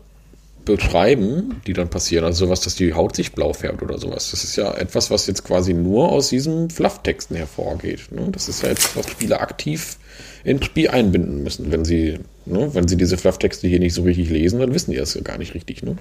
beschreiben, 0.65 1.61
die 1.67 1.73
dann 1.73 1.89
passieren, 1.89 2.25
also 2.25 2.47
sowas, 2.47 2.61
dass 2.61 2.75
die 2.75 2.93
Haut 2.95 3.17
sich 3.17 3.33
blau 3.33 3.53
färbt 3.53 3.83
oder 3.83 3.99
sowas. 3.99 4.31
Das 4.31 4.45
ist 4.45 4.57
ja 4.57 4.73
etwas, 4.75 5.11
was 5.11 5.27
jetzt 5.27 5.45
quasi 5.45 5.75
nur 5.75 6.11
aus 6.11 6.29
diesen 6.29 6.71
Flufftexten 6.71 7.37
hervorgeht. 7.37 8.13
Ne? 8.13 8.29
Das 8.31 8.49
ist 8.49 8.63
ja 8.63 8.71
etwas, 8.71 8.97
was 8.97 9.11
Spieler 9.11 9.41
aktiv 9.41 9.97
ins 10.45 10.65
Spiel 10.65 10.89
einbinden 10.89 11.43
müssen. 11.43 11.73
Wenn 11.73 11.85
sie, 11.85 12.19
ne, 12.47 12.75
wenn 12.75 12.89
sie 12.89 12.97
diese 12.97 13.17
Flufftexte 13.17 13.69
hier 13.69 13.81
nicht 13.81 13.95
so 13.95 14.03
richtig 14.03 14.31
lesen, 14.31 14.61
dann 14.61 14.75
wissen 14.75 14.91
die 14.91 14.99
das 14.99 15.15
ja 15.15 15.23
gar 15.23 15.39
nicht 15.39 15.55
richtig. 15.55 15.83
Ne? 15.83 15.97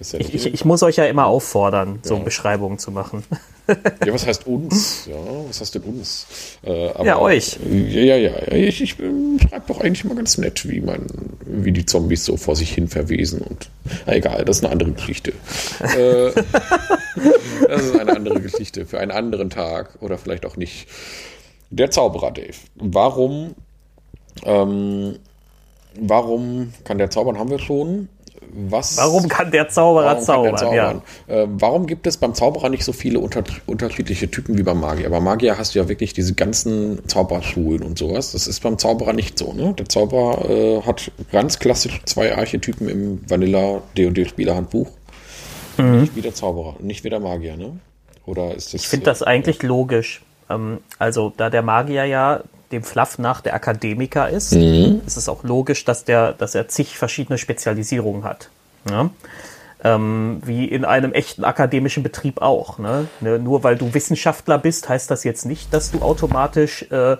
Ja, 0.00 0.18
Ich, 0.20 0.34
ich, 0.34 0.52
ich 0.54 0.64
muss 0.64 0.82
euch 0.82 0.96
ja 0.96 1.06
immer 1.06 1.26
auffordern, 1.26 2.00
so 2.02 2.16
Ja. 2.16 2.22
Beschreibungen 2.22 2.78
zu 2.78 2.90
machen. 2.90 3.24
ja, 3.66 4.12
was 4.12 4.26
heißt 4.26 4.46
uns? 4.46 5.06
Ja, 5.10 5.16
was 5.48 5.60
heißt 5.60 5.74
denn 5.74 5.82
uns? 5.82 6.26
Äh, 6.62 6.90
aber, 6.90 7.04
Ja, 7.04 7.18
euch. 7.18 7.58
Ja, 7.70 8.00
ja, 8.02 8.16
ja. 8.16 8.52
Ich, 8.52 8.80
ich 8.82 8.98
ähm, 9.00 9.38
schreibe 9.40 9.64
doch 9.68 9.80
eigentlich 9.80 10.04
mal 10.04 10.14
ganz 10.14 10.36
nett, 10.38 10.68
wie 10.68 10.80
mein 10.80 11.06
wie 11.46 11.72
die 11.72 11.86
Zombies 11.86 12.24
so 12.24 12.36
vor 12.36 12.56
sich 12.56 12.72
hin 12.72 12.88
verwesen 12.88 13.40
und 13.40 13.70
na 14.06 14.14
egal, 14.14 14.44
das 14.44 14.58
ist 14.58 14.64
eine 14.64 14.72
andere 14.72 14.92
Geschichte. 14.92 15.32
äh, 15.80 16.32
das 17.68 17.82
ist 17.82 17.98
eine 17.98 18.14
andere 18.14 18.40
Geschichte 18.40 18.84
für 18.84 18.98
einen 19.00 19.10
anderen 19.12 19.48
Tag 19.50 19.96
oder 20.00 20.18
vielleicht 20.18 20.44
auch 20.44 20.56
nicht. 20.56 20.88
Der 21.70 21.90
Zauberer, 21.90 22.30
Dave. 22.32 22.54
Warum, 22.76 23.54
ähm, 24.44 25.16
warum 25.98 26.72
kann 26.84 26.98
der 26.98 27.10
zaubern, 27.10 27.38
haben 27.38 27.50
wir 27.50 27.58
schon. 27.58 28.08
Was, 28.52 28.96
Warum 28.96 29.28
kann 29.28 29.50
der 29.50 29.68
Zauberer 29.68 30.16
warum 30.16 30.26
kann 30.26 30.42
der 30.44 30.56
zaubern? 30.56 30.74
Ja. 30.74 30.84
zaubern? 30.86 31.02
Äh, 31.26 31.46
warum 31.58 31.86
gibt 31.86 32.06
es 32.06 32.16
beim 32.16 32.34
Zauberer 32.34 32.68
nicht 32.68 32.84
so 32.84 32.92
viele 32.92 33.18
unter, 33.18 33.44
unterschiedliche 33.66 34.30
Typen 34.30 34.56
wie 34.56 34.62
beim 34.62 34.80
Magier? 34.80 35.10
Beim 35.10 35.24
Magier 35.24 35.58
hast 35.58 35.74
du 35.74 35.78
ja 35.78 35.88
wirklich 35.88 36.12
diese 36.12 36.34
ganzen 36.34 37.06
Zauberschulen 37.08 37.82
und 37.82 37.98
sowas. 37.98 38.32
Das 38.32 38.46
ist 38.46 38.60
beim 38.60 38.78
Zauberer 38.78 39.12
nicht 39.12 39.38
so. 39.38 39.52
Ne? 39.52 39.74
Der 39.74 39.88
Zauberer 39.88 40.48
äh, 40.50 40.82
hat 40.82 41.10
ganz 41.32 41.58
klassisch 41.58 42.00
zwei 42.04 42.36
Archetypen 42.36 42.88
im 42.88 43.20
Vanilla 43.28 43.82
D&D 43.96 44.24
Spielerhandbuch. 44.26 44.88
Mhm. 45.76 46.00
Nicht 46.02 46.16
wie 46.16 46.22
der 46.22 46.34
Zauberer, 46.34 46.76
nicht 46.80 47.04
wie 47.04 47.10
der 47.10 47.20
Magier. 47.20 47.56
Ne? 47.56 47.78
Oder 48.24 48.54
ist 48.54 48.74
das? 48.74 48.82
Ich 48.82 48.88
finde 48.88 49.06
das 49.06 49.22
eigentlich 49.22 49.62
logisch. 49.62 50.22
Ähm, 50.48 50.78
also, 50.98 51.32
da 51.36 51.50
der 51.50 51.62
Magier 51.62 52.04
ja 52.04 52.40
dem 52.72 52.82
Fluff 52.82 53.18
nach 53.18 53.40
der 53.40 53.54
Akademiker 53.54 54.28
ist, 54.28 54.52
Mhm. 54.52 55.02
ist 55.06 55.16
es 55.16 55.28
auch 55.28 55.44
logisch, 55.44 55.84
dass, 55.84 56.04
der, 56.04 56.32
dass 56.32 56.54
er 56.54 56.68
zig 56.68 56.98
verschiedene 56.98 57.38
Spezialisierungen 57.38 58.24
hat. 58.24 58.50
Ja? 58.90 59.10
Ähm, 59.84 60.40
wie 60.44 60.64
in 60.64 60.84
einem 60.84 61.12
echten 61.12 61.44
akademischen 61.44 62.02
Betrieb 62.02 62.40
auch. 62.42 62.78
Ne? 62.78 63.06
Ne, 63.20 63.38
nur 63.38 63.62
weil 63.62 63.76
du 63.76 63.92
Wissenschaftler 63.94 64.58
bist, 64.58 64.88
heißt 64.88 65.10
das 65.10 65.22
jetzt 65.22 65.44
nicht, 65.44 65.72
dass 65.72 65.92
du 65.92 66.00
automatisch 66.00 66.82
äh, 66.90 67.16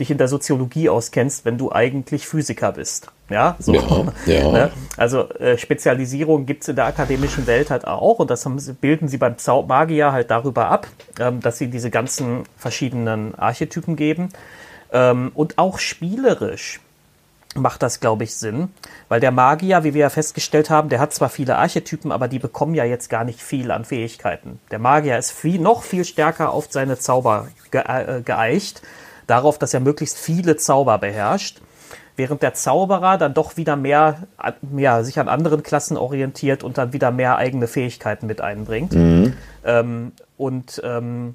dich 0.00 0.10
in 0.10 0.18
der 0.18 0.28
Soziologie 0.28 0.88
auskennst, 0.88 1.44
wenn 1.44 1.56
du 1.56 1.70
eigentlich 1.70 2.26
Physiker 2.26 2.72
bist. 2.72 3.08
Ja, 3.28 3.54
so. 3.60 3.74
Ja, 3.74 3.82
ja. 4.26 4.50
Ne? 4.52 4.72
Also 4.96 5.28
äh, 5.34 5.56
Spezialisierung 5.56 6.46
gibt 6.46 6.62
es 6.62 6.68
in 6.68 6.76
der 6.76 6.86
akademischen 6.86 7.46
Welt 7.46 7.70
halt 7.70 7.86
auch 7.86 8.18
und 8.18 8.28
das 8.30 8.44
haben, 8.44 8.56
bilden 8.80 9.06
sie 9.06 9.18
beim 9.18 9.36
Magier 9.68 10.10
halt 10.12 10.30
darüber 10.30 10.66
ab, 10.68 10.88
ähm, 11.20 11.40
dass 11.40 11.58
sie 11.58 11.68
diese 11.68 11.90
ganzen 11.90 12.42
verschiedenen 12.56 13.34
Archetypen 13.36 13.94
geben. 13.94 14.30
Ähm, 14.92 15.30
und 15.34 15.58
auch 15.58 15.78
spielerisch 15.78 16.80
macht 17.56 17.82
das, 17.82 17.98
glaube 17.98 18.24
ich, 18.24 18.36
Sinn, 18.36 18.68
weil 19.08 19.18
der 19.18 19.32
Magier, 19.32 19.82
wie 19.82 19.92
wir 19.94 20.02
ja 20.02 20.10
festgestellt 20.10 20.70
haben, 20.70 20.88
der 20.88 21.00
hat 21.00 21.12
zwar 21.12 21.28
viele 21.28 21.56
Archetypen, 21.56 22.12
aber 22.12 22.28
die 22.28 22.38
bekommen 22.38 22.74
ja 22.74 22.84
jetzt 22.84 23.10
gar 23.10 23.24
nicht 23.24 23.42
viel 23.42 23.72
an 23.72 23.84
Fähigkeiten. 23.84 24.60
Der 24.70 24.78
Magier 24.78 25.18
ist 25.18 25.32
viel, 25.32 25.60
noch 25.60 25.82
viel 25.82 26.04
stärker 26.04 26.52
auf 26.52 26.68
seine 26.70 26.98
Zauber 26.98 27.48
ge 27.72 27.82
äh, 27.86 28.22
geeicht, 28.22 28.82
darauf, 29.26 29.58
dass 29.58 29.74
er 29.74 29.80
möglichst 29.80 30.16
viele 30.18 30.56
Zauber 30.58 30.98
beherrscht, 30.98 31.60
während 32.14 32.42
der 32.42 32.54
Zauberer 32.54 33.18
dann 33.18 33.34
doch 33.34 33.56
wieder 33.56 33.74
mehr, 33.74 34.28
an- 34.36 34.54
mehr 34.62 35.02
sich 35.04 35.18
an 35.18 35.28
anderen 35.28 35.64
Klassen 35.64 35.96
orientiert 35.96 36.62
und 36.62 36.78
dann 36.78 36.92
wieder 36.92 37.10
mehr 37.10 37.36
eigene 37.36 37.66
Fähigkeiten 37.66 38.26
mit 38.26 38.40
einbringt. 38.40 38.92
Ähm, 39.64 40.12
und 40.36 40.80
ähm, 40.84 41.34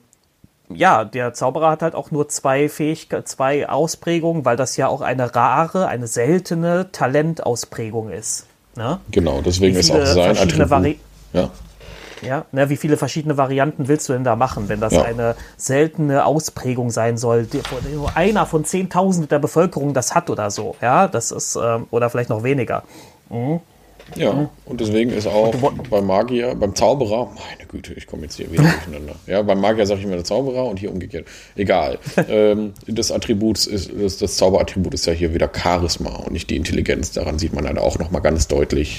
ja, 0.70 1.04
der 1.06 1.34
Zauberer 1.34 1.70
hat 1.72 1.82
halt 1.82 1.96
auch 1.96 2.12
nur 2.12 2.28
zwei 2.30 2.70
Fähigkeiten, 2.70 3.26
zwei 3.26 3.70
Ausprägungen, 3.70 4.46
weil 4.46 4.58
das 4.58 4.78
ja 4.78 4.88
auch 4.88 5.02
eine 5.02 5.36
rare, 5.36 5.88
eine 5.88 6.08
seltene 6.08 6.92
Talentausprägung 6.92 8.10
ist. 8.10 8.48
Ne? 8.76 9.00
Genau, 9.12 9.42
deswegen 9.42 9.76
ist 9.76 9.92
auch 9.92 10.06
sein 10.06 10.36
verschiedene 10.36 10.64
Attribut. 10.66 10.98
Ja, 11.34 11.50
Ja, 12.22 12.46
ne, 12.52 12.70
wie 12.70 12.78
viele 12.78 12.98
verschiedene 12.98 13.38
Varianten 13.38 13.88
willst 13.88 14.10
du 14.10 14.14
denn 14.14 14.24
da 14.24 14.36
machen, 14.36 14.68
wenn 14.70 14.80
das 14.80 14.94
Ja. 14.94 15.04
eine 15.04 15.36
seltene 15.58 16.26
Ausprägung 16.26 16.90
sein 16.90 17.18
soll, 17.18 17.44
die, 17.46 17.62
nur 17.94 18.16
einer 18.16 18.46
von 18.46 18.64
10.000 18.66 19.28
der 19.28 19.40
Bevölkerung 19.40 19.94
das 19.94 20.16
hat 20.16 20.30
oder 20.30 20.50
so, 20.50 20.76
ja, 20.82 21.08
das 21.08 21.32
ist, 21.32 21.58
ähm, 21.62 21.88
oder 21.92 22.10
vielleicht 22.10 22.30
noch 22.30 22.44
weniger. 22.44 22.84
Ja. 24.16 24.50
Und 24.66 24.82
deswegen 24.82 25.12
ist 25.12 25.28
auch 25.28 25.54
beim 25.90 26.06
Magier, 26.06 26.56
beim 26.56 26.76
Zauberer, 26.76 27.26
meine 27.26 27.68
Güte, 27.68 27.94
ich 27.94 28.08
komme 28.08 28.24
jetzt 28.24 28.36
hier 28.38 28.52
wieder 28.52 28.64
durcheinander. 28.64 29.16
Ja, 29.28 29.42
beim 29.42 29.60
Magier 29.60 29.86
sage 29.86 30.00
ich 30.00 30.06
immer 30.06 30.16
der 30.16 30.24
Zauberer 30.24 30.66
und 30.66 30.80
hier 30.80 30.92
umgekehrt. 30.92 31.28
Egal. 31.56 32.00
ähm, 32.30 32.74
das 32.88 33.12
Attribut 33.12 33.66
ist, 33.66 33.92
das, 33.98 34.18
das 34.18 34.38
Zauberattribut 34.38 34.94
ist 34.94 35.06
ja 35.06 35.14
hier 35.14 35.34
wieder 35.34 35.50
Charisma 35.54 36.16
und 36.18 36.34
nicht 36.34 36.50
die 36.50 36.56
Intelligenz. 36.56 37.12
Daran 37.12 37.40
sieht 37.40 37.54
man 37.54 37.66
dann 37.66 37.78
auch 37.78 37.98
nochmal 37.98 38.22
ganz 38.22 38.48
deutlich. 38.48 38.98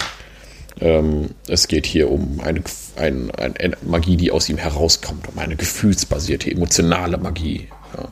Ähm, 0.80 1.30
es 1.48 1.68
geht 1.68 1.86
hier 1.86 2.10
um 2.10 2.40
eine, 2.40 2.62
ein, 2.96 3.30
ein, 3.30 3.76
Magie, 3.82 4.16
die 4.16 4.30
aus 4.30 4.48
ihm 4.48 4.58
herauskommt, 4.58 5.28
um 5.28 5.38
eine 5.38 5.56
gefühlsbasierte, 5.56 6.50
emotionale 6.50 7.16
Magie. 7.16 7.68
Ja. 7.96 8.08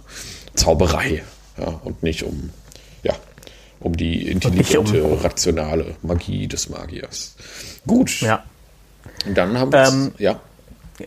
Zauberei. 0.55 1.23
Ja, 1.59 1.81
und 1.85 2.03
nicht 2.03 2.25
um, 2.25 2.51
ja, 3.05 3.15
um 3.85 3.97
die 3.97 4.29
intelligente, 4.29 5.05
um- 5.05 5.19
rationale 5.19 5.95
Magie 6.03 6.49
des 6.49 6.69
Magiers. 6.71 7.37
Gut, 7.87 8.21
Ja. 8.23 8.43
dann 9.35 9.59
haben 9.59 9.73
wir 9.73 9.87
Ähm, 9.89 10.13
ja. 10.19 10.41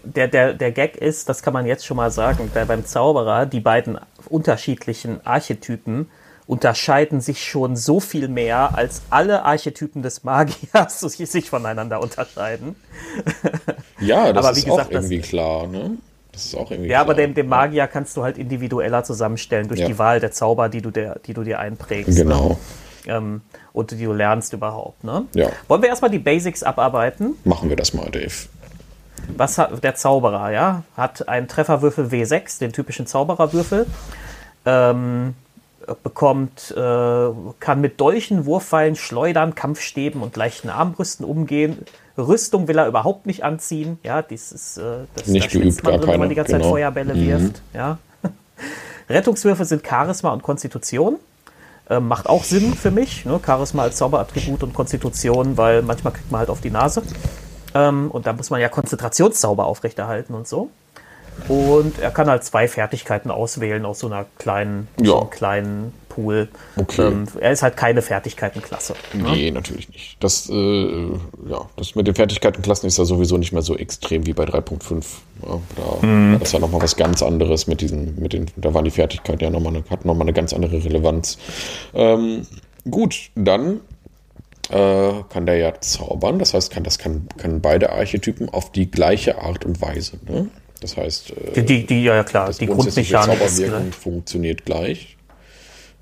Der, 0.04 0.28
der, 0.28 0.54
der 0.54 0.72
Gag 0.74 0.98
ist, 0.98 1.30
das 1.30 1.42
kann 1.42 1.54
man 1.54 1.66
jetzt 1.66 1.86
schon 1.86 1.96
mal 1.98 2.12
sagen, 2.12 2.52
da 2.54 2.66
beim 2.66 2.86
Zauberer 2.86 3.46
die 3.46 3.62
beiden 3.62 3.98
unterschiedlichen 4.30 5.26
Archetypen 5.26 6.10
unterscheiden 6.46 7.20
sich 7.22 7.44
schon 7.44 7.76
so 7.76 8.00
viel 8.00 8.28
mehr, 8.28 8.78
als 8.78 9.02
alle 9.10 9.44
Archetypen 9.44 10.02
des 10.04 10.24
Magiers 10.24 11.00
sich 11.02 11.50
voneinander 11.50 12.02
unterscheiden. 12.02 12.76
Ja, 14.00 14.32
das 14.34 14.46
aber 14.46 14.52
ist 14.58 14.66
wie 14.66 14.70
gesagt, 14.70 14.88
auch 14.88 14.92
das- 14.92 15.06
irgendwie 15.06 15.22
klar, 15.28 15.68
ne? 15.68 15.98
Das 16.38 16.46
ist 16.46 16.56
auch 16.56 16.70
irgendwie 16.70 16.92
Ja, 16.92 17.02
aber 17.02 17.16
klar. 17.16 17.26
den, 17.26 17.34
den 17.34 17.48
Magier 17.48 17.88
kannst 17.88 18.16
du 18.16 18.24
halt 18.24 18.38
individueller 18.38 19.04
zusammenstellen 19.04 19.68
durch 19.68 19.80
Ja. 19.80 19.88
die 19.88 19.98
Wahl 19.98 20.20
der 20.20 20.32
Zauber, 20.32 20.70
die 20.70 20.82
du, 20.84 20.92
der, 20.92 21.18
die 21.26 21.34
du 21.34 21.44
dir 21.44 21.58
einprägst. 21.60 22.16
Genau. 22.16 22.50
Ne? 22.50 22.58
Ähm, 23.08 23.42
und 23.74 23.90
die 23.90 24.04
du 24.04 24.14
lernst 24.14 24.54
überhaupt. 24.54 25.04
Ne? 25.04 25.26
Ja. 25.34 25.50
Wollen 25.68 25.82
wir 25.82 25.90
erstmal 25.90 26.12
die 26.12 26.20
Basics 26.20 26.62
abarbeiten? 26.62 27.36
Machen 27.44 27.70
wir 27.70 27.76
das 27.76 27.94
mal, 27.96 28.12
Dave. 28.12 28.32
Was 29.36 29.58
hat 29.58 29.84
der 29.84 29.96
Zauberer, 29.96 30.52
ja? 30.52 30.84
Hat 30.96 31.28
einen 31.28 31.48
Trefferwürfel 31.48 32.06
W6, 32.06 32.60
den 32.60 32.72
typischen 32.72 33.08
Zaubererwürfel. 33.08 33.88
Ähm, 34.66 35.34
bekommt, 36.04 36.74
äh, 36.78 37.30
kann 37.60 37.82
mit 37.82 38.00
Dolchen, 38.00 38.46
Wurfpfeilen, 38.46 38.96
Schleudern, 38.96 39.56
Kampfstäben 39.56 40.22
und 40.22 40.36
leichten 40.36 40.70
Armbrüsten 40.70 41.26
umgehen. 41.26 41.78
Rüstung 42.18 42.68
will 42.68 42.78
er 42.78 42.88
überhaupt 42.88 43.26
nicht 43.26 43.44
anziehen. 43.44 44.00
Ja, 44.04 44.22
dies 44.22 44.52
ist, 44.52 44.78
äh, 44.78 45.06
das 45.16 45.28
Nicht 45.28 45.54
da 45.54 45.60
geübt, 45.60 45.84
man 45.84 46.00
drin, 46.02 46.10
wenn 46.10 46.20
man 46.20 46.30
die 46.30 46.36
ganze 46.36 46.54
Zeit 46.54 46.62
genau. 46.62 46.72
Feuerbälle 46.74 47.16
wirft. 47.16 47.62
Ja. 47.74 47.98
Rettungswürfe 49.10 49.66
sind 49.66 49.86
Charisma 49.88 50.32
und 50.32 50.44
Konstitution. 50.44 51.18
Ähm, 51.90 52.08
macht 52.08 52.28
auch 52.28 52.44
Sinn 52.44 52.74
für 52.74 52.92
mich. 52.92 53.26
Ne? 53.26 53.40
Charisma 53.46 53.84
als 53.84 53.98
Zauberattribut 53.98 54.64
und 54.64 54.74
Konstitution, 54.74 55.58
weil 55.58 55.82
manchmal 55.84 56.12
kriegt 56.14 56.32
man 56.32 56.40
halt 56.40 56.50
auf 56.50 56.60
die 56.60 56.70
Nase. 56.72 57.02
Ähm, 57.74 58.12
und 58.12 58.28
da 58.28 58.34
muss 58.34 58.50
man 58.50 58.60
ja 58.60 58.68
Konzentrationszauber 58.68 59.66
aufrechterhalten 59.66 60.34
und 60.34 60.48
so. 60.48 60.70
Und 61.48 62.00
er 62.00 62.12
kann 62.12 62.28
halt 62.28 62.44
zwei 62.44 62.68
Fertigkeiten 62.68 63.32
auswählen 63.32 63.86
aus 63.86 64.00
so 64.00 64.08
einer 64.08 64.26
kleinen, 64.38 64.88
Ja. 65.00 65.12
so 65.12 65.26
kleinen 65.26 65.94
Pool. 66.18 66.48
Okay. 66.78 67.08
Ähm, 67.08 67.26
er 67.40 67.52
ist 67.52 67.62
halt 67.62 67.78
keine 67.78 68.02
Fertigkeitenklasse. 68.02 68.96
Nee, 69.14 69.52
natürlich 69.52 69.88
nicht. 69.90 70.18
Das, 70.20 70.50
äh, 70.50 71.12
ja, 71.48 71.70
das 71.76 71.94
mit 71.94 72.08
den 72.08 72.16
Fertigkeitenklassen 72.16 72.88
ist 72.88 72.98
ja 72.98 73.06
sowieso 73.06 73.38
nicht 73.38 73.52
mehr 73.54 73.62
so 73.62 73.78
extrem 73.78 74.26
wie 74.26 74.34
bei 74.34 74.46
3.5. 74.46 75.06
Ja, 75.44 75.60
da 75.76 76.08
Mhm. 76.08 76.38
das 76.40 76.52
ja 76.54 76.60
nochmal 76.60 76.82
was 76.82 76.96
ganz 76.96 77.22
anderes 77.22 77.68
mit 77.68 77.82
diesen, 77.82 78.20
mit 78.20 78.34
den, 78.34 78.48
da 78.56 78.74
waren 78.74 78.84
die 78.86 78.92
Fertigkeiten 78.92 79.44
ja 79.44 79.50
nochmal 79.52 79.76
eine, 79.76 79.84
hatten 79.90 80.08
nochmal 80.08 80.24
eine 80.26 80.34
ganz 80.34 80.54
andere 80.54 80.84
Relevanz. 80.84 81.38
Ähm, 81.94 82.48
gut, 82.90 83.30
dann 83.36 83.82
äh, 84.70 85.12
kann 85.30 85.46
der 85.46 85.58
ja 85.58 85.80
zaubern. 85.80 86.40
Das 86.40 86.54
heißt, 86.56 86.72
kann, 86.72 86.84
das 86.84 86.98
kann, 86.98 87.28
kann 87.38 87.62
beide 87.62 87.92
Archetypen 87.92 88.50
auf 88.50 88.72
die 88.72 88.90
gleiche 88.90 89.40
Art 89.42 89.66
und 89.66 89.80
Weise. 89.82 90.18
Ne? 90.28 90.48
Das 90.82 90.98
heißt, 90.98 91.32
äh, 91.56 91.62
Die, 91.64 91.86
die, 91.86 92.04
ja 92.04 92.24
klar, 92.24 92.52
die 92.52 92.66
Grundmechanik 92.68 93.42
ist 93.42 93.58
Zauberwirkung 93.58 93.92
funktioniert 93.92 94.66
gleich. 94.66 95.17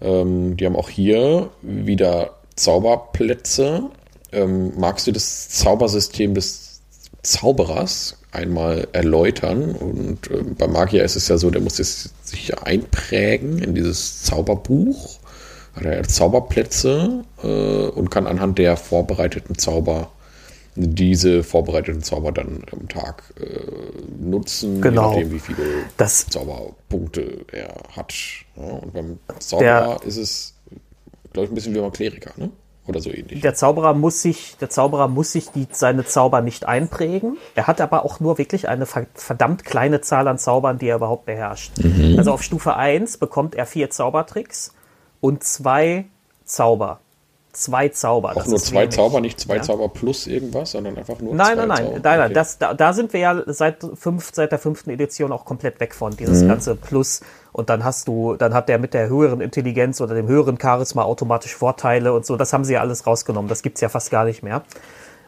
Ähm, 0.02 0.58
die 0.58 0.66
haben 0.66 0.76
auch 0.76 0.90
hier 0.90 1.50
wieder 1.62 2.36
Zauberplätze. 2.56 3.90
Ähm, 4.32 4.74
magst 4.78 5.08
du 5.08 5.12
das 5.12 5.50
Zaubersystem 5.50 6.34
des 6.34 6.82
Zauberers 7.22 8.18
einmal 8.32 8.88
erläutern? 8.92 9.72
Und 9.72 10.30
ähm, 10.32 10.56
bei 10.56 10.68
Magier 10.68 11.04
ist 11.04 11.16
es 11.16 11.28
ja 11.28 11.38
so, 11.38 11.50
der 11.50 11.62
muss 11.62 11.80
es 11.80 12.12
sich 12.24 12.58
einprägen 12.58 13.60
in 13.60 13.76
dieses 13.76 14.24
Zauberbuch. 14.24 15.20
Hat 15.76 15.84
er 15.84 16.04
Zauberplätze 16.04 17.24
äh, 17.44 17.48
und 17.48 18.10
kann 18.10 18.28
anhand 18.28 18.58
der 18.58 18.78
vorbereiteten 18.78 19.58
Zauber 19.58 20.12
diese 20.76 21.44
vorbereiteten 21.44 22.02
Zauber 22.04 22.32
dann 22.32 22.62
am 22.72 22.88
Tag 22.90 23.24
äh, 23.40 23.60
nutzen, 24.20 24.82
Genau. 24.82 25.12
je 25.14 25.24
nachdem, 25.24 25.32
wie 25.32 25.40
viele 25.40 25.64
Das- 25.98 26.28
Zauberpunkte 26.28 27.46
er 27.52 27.74
hat. 27.96 28.14
Ja, 28.58 28.64
und 28.64 28.94
beim 28.94 29.20
Zauberer 29.40 30.00
ist 30.06 30.18
es, 30.18 30.54
glaube 31.34 31.46
ich, 31.46 31.52
ein 31.52 31.56
bisschen 31.56 31.74
wie 31.76 31.80
beim 31.80 31.92
Kleriker, 31.94 32.32
ne? 32.38 32.50
Oder 32.88 33.00
so 33.00 33.10
ähnlich. 33.10 33.42
Der 33.42 33.56
Zauberer 33.56 33.96
muss 33.96 34.22
sich, 34.22 34.58
der 34.62 34.70
Zauberer 34.70 35.08
muss 35.08 35.32
sich 35.32 35.50
die, 35.50 35.66
seine 35.72 36.06
Zauber 36.06 36.42
nicht 36.42 36.66
einprägen. 36.66 37.36
Er 37.56 37.66
hat 37.66 37.82
aber 37.82 38.06
auch 38.06 38.20
nur 38.20 38.38
wirklich 38.38 38.68
eine 38.70 38.86
ver- 38.86 39.08
verdammt 39.16 39.66
kleine 39.66 40.02
Zahl 40.02 40.28
an 40.28 40.38
Zaubern, 40.38 40.78
die 40.78 40.88
er 40.90 40.98
überhaupt 40.98 41.26
beherrscht. 41.26 41.72
Also 42.16 42.32
auf 42.32 42.44
Stufe 42.44 42.76
1 42.76 43.18
bekommt 43.18 43.56
er 43.56 43.66
vier 43.66 43.90
Zaubertricks 43.90 44.72
und 45.20 45.44
zwei 45.44 46.06
Zauber. 46.44 47.00
Zwei 47.56 47.90
Zauber. 47.90 48.36
Auch 48.36 48.46
nur 48.46 48.58
zwei 48.58 48.82
wenig. 48.82 48.96
Zauber, 48.96 49.22
nicht 49.22 49.40
zwei 49.40 49.58
ja. 49.58 49.62
Zauber 49.62 49.90
plus 49.90 50.28
irgendwas, 50.28 50.72
sondern 50.72 50.98
einfach 50.98 51.20
nur 51.20 51.34
nein, 51.34 51.48
zwei 51.48 51.56
nein, 51.56 51.68
nein, 51.68 51.78
Zauber. 51.78 52.00
Nein, 52.04 52.20
nein, 52.20 52.38
okay. 52.38 52.56
da, 52.60 52.74
da 52.74 52.94
sind 52.94 53.14
wir 53.14 53.20
ja 53.20 53.44
seit, 53.48 53.86
fünf, 53.96 54.32
seit 54.34 54.52
der 54.52 54.60
fünften 54.60 54.90
Edition 54.90 55.32
auch 55.32 55.46
komplett 55.46 55.80
weg 55.80 55.94
von, 55.96 56.16
dieses 56.16 56.44
mhm. 56.44 56.50
ganze 56.50 56.76
Plus. 56.76 57.22
Und 57.52 57.70
dann 57.70 57.84
hast 57.86 58.08
du, 58.08 58.36
dann 58.36 58.54
hat 58.54 58.68
der 58.68 58.80
mit 58.80 58.94
der 58.94 59.08
höheren 59.08 59.42
Intelligenz 59.42 60.02
oder 60.02 60.14
dem 60.14 60.28
höheren 60.28 60.60
Charisma 60.60 61.04
automatisch 61.04 61.56
Vorteile 61.56 62.14
und 62.14 62.26
so. 62.26 62.36
Das 62.36 62.52
haben 62.52 62.66
sie 62.66 62.74
ja 62.74 62.82
alles 62.82 63.08
rausgenommen. 63.08 63.48
Das 63.48 63.62
gibt's 63.62 63.82
ja 63.82 63.90
fast 63.90 64.12
gar 64.12 64.26
nicht 64.26 64.44
mehr. 64.44 64.64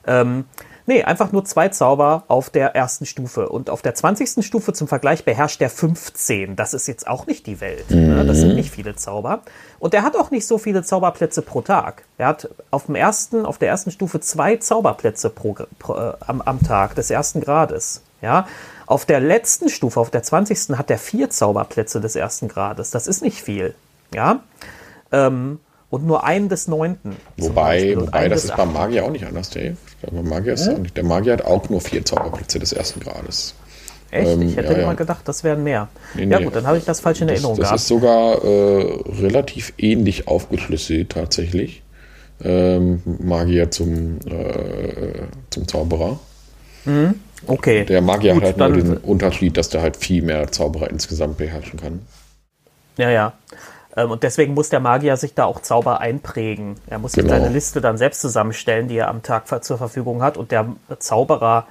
Ähm, 0.05 0.45
Nee, 0.89 1.03
einfach 1.03 1.33
nur 1.33 1.43
zwei 1.43 1.67
Zauber 1.67 2.23
auf 2.29 2.49
der 2.49 2.73
ersten 2.73 3.05
Stufe. 3.05 3.49
Und 3.49 3.69
auf 3.69 3.81
der 3.81 3.93
20. 3.93 4.45
Stufe 4.45 4.71
zum 4.71 4.87
Vergleich 4.87 5.25
beherrscht 5.25 5.59
der 5.59 5.69
15. 5.69 6.55
Das 6.55 6.73
ist 6.73 6.87
jetzt 6.87 7.07
auch 7.07 7.27
nicht 7.27 7.45
die 7.45 7.59
Welt. 7.59 7.91
Mhm. 7.91 8.15
Ne? 8.15 8.25
Das 8.25 8.37
sind 8.37 8.55
nicht 8.55 8.71
viele 8.71 8.95
Zauber. 8.95 9.41
Und 9.79 9.93
er 9.93 10.03
hat 10.03 10.15
auch 10.15 10.31
nicht 10.31 10.47
so 10.47 10.57
viele 10.57 10.83
Zauberplätze 10.83 11.41
pro 11.41 11.59
Tag. 11.61 12.03
Er 12.17 12.27
hat 12.27 12.49
auf 12.71 12.85
dem 12.85 12.95
ersten, 12.95 13.45
auf 13.45 13.57
der 13.57 13.67
ersten 13.67 13.91
Stufe 13.91 14.21
zwei 14.21 14.55
Zauberplätze 14.55 15.29
pro, 15.29 15.57
pro 15.77 15.95
äh, 15.95 16.13
am, 16.25 16.41
am 16.41 16.63
Tag 16.63 16.95
des 16.95 17.11
ersten 17.11 17.41
Grades. 17.41 18.01
Ja, 18.21 18.47
auf 18.85 19.05
der 19.05 19.19
letzten 19.19 19.67
Stufe, 19.67 19.99
auf 19.99 20.09
der 20.09 20.23
20. 20.23 20.77
hat 20.77 20.89
er 20.89 20.97
vier 20.97 21.29
Zauberplätze 21.29 21.99
des 21.99 22.15
ersten 22.15 22.47
Grades. 22.47 22.91
Das 22.91 23.07
ist 23.07 23.21
nicht 23.21 23.43
viel. 23.43 23.75
Ja, 24.15 24.39
ähm, 25.11 25.59
und 25.89 26.05
nur 26.05 26.23
einen 26.23 26.49
des 26.49 26.67
neunten. 26.67 27.17
Wobei, 27.37 27.95
wobei 27.97 28.29
das 28.29 28.45
ist 28.45 28.55
beim 28.55 28.73
Magier 28.73 29.05
auch 29.05 29.11
nicht 29.11 29.25
anders, 29.25 29.49
Dave. 29.49 29.75
Der 30.03 30.23
Magier, 30.23 30.53
ist 30.53 30.67
hm? 30.67 30.93
der 30.93 31.03
Magier 31.03 31.33
hat 31.33 31.45
auch 31.45 31.69
nur 31.69 31.81
vier 31.81 32.05
Zauberplätze 32.05 32.59
des 32.59 32.71
ersten 32.71 32.99
Grades. 32.99 33.55
Echt? 34.11 34.29
Ähm, 34.29 34.41
ich 34.43 34.55
hätte 34.55 34.73
ja, 34.73 34.79
immer 34.79 34.87
ja. 34.89 34.93
gedacht, 34.93 35.21
das 35.25 35.43
wären 35.43 35.63
mehr. 35.63 35.89
Nee, 36.13 36.25
ja 36.25 36.39
nee, 36.39 36.45
gut, 36.45 36.55
dann 36.55 36.67
habe 36.67 36.77
ich 36.77 36.85
das 36.85 36.99
falsch 36.99 37.21
in 37.21 37.29
Erinnerung 37.29 37.57
das, 37.57 37.69
das 37.69 37.87
gehabt. 37.89 38.41
Das 38.41 38.41
ist 38.41 38.41
sogar 38.41 38.43
äh, 38.43 39.25
relativ 39.25 39.73
ähnlich 39.77 40.27
aufgeschlüsselt 40.27 41.09
tatsächlich. 41.09 41.83
Ähm, 42.43 43.01
Magier 43.19 43.71
zum, 43.71 44.19
äh, 44.27 45.25
zum 45.49 45.67
Zauberer. 45.67 46.19
Mhm. 46.85 47.15
Okay. 47.45 47.85
Der 47.85 48.01
Magier 48.01 48.33
gut, 48.33 48.43
hat 48.43 48.59
halt 48.59 48.73
nur 48.73 48.83
den 48.83 48.97
Unterschied, 48.97 49.57
dass 49.57 49.69
der 49.69 49.81
halt 49.81 49.97
viel 49.97 50.21
mehr 50.21 50.51
Zauberer 50.51 50.89
insgesamt 50.89 51.37
beherrschen 51.37 51.79
kann. 51.79 52.01
Ja, 52.97 53.09
ja. 53.09 53.33
Ähm, 53.97 54.11
und 54.11 54.23
deswegen 54.23 54.53
muss 54.53 54.69
der 54.69 54.79
Magier 54.79 55.17
sich 55.17 55.33
da 55.33 55.45
auch 55.45 55.61
Zauber 55.61 55.99
einprägen. 55.99 56.75
Er 56.87 56.99
muss 56.99 57.13
genau. 57.13 57.29
seine 57.29 57.49
Liste 57.49 57.81
dann 57.81 57.97
selbst 57.97 58.21
zusammenstellen, 58.21 58.87
die 58.87 58.97
er 58.97 59.09
am 59.09 59.23
Tag 59.23 59.47
zur 59.63 59.77
Verfügung 59.77 60.21
hat. 60.21 60.37
Und 60.37 60.51
der 60.51 60.67
Zauberer, 60.99 61.65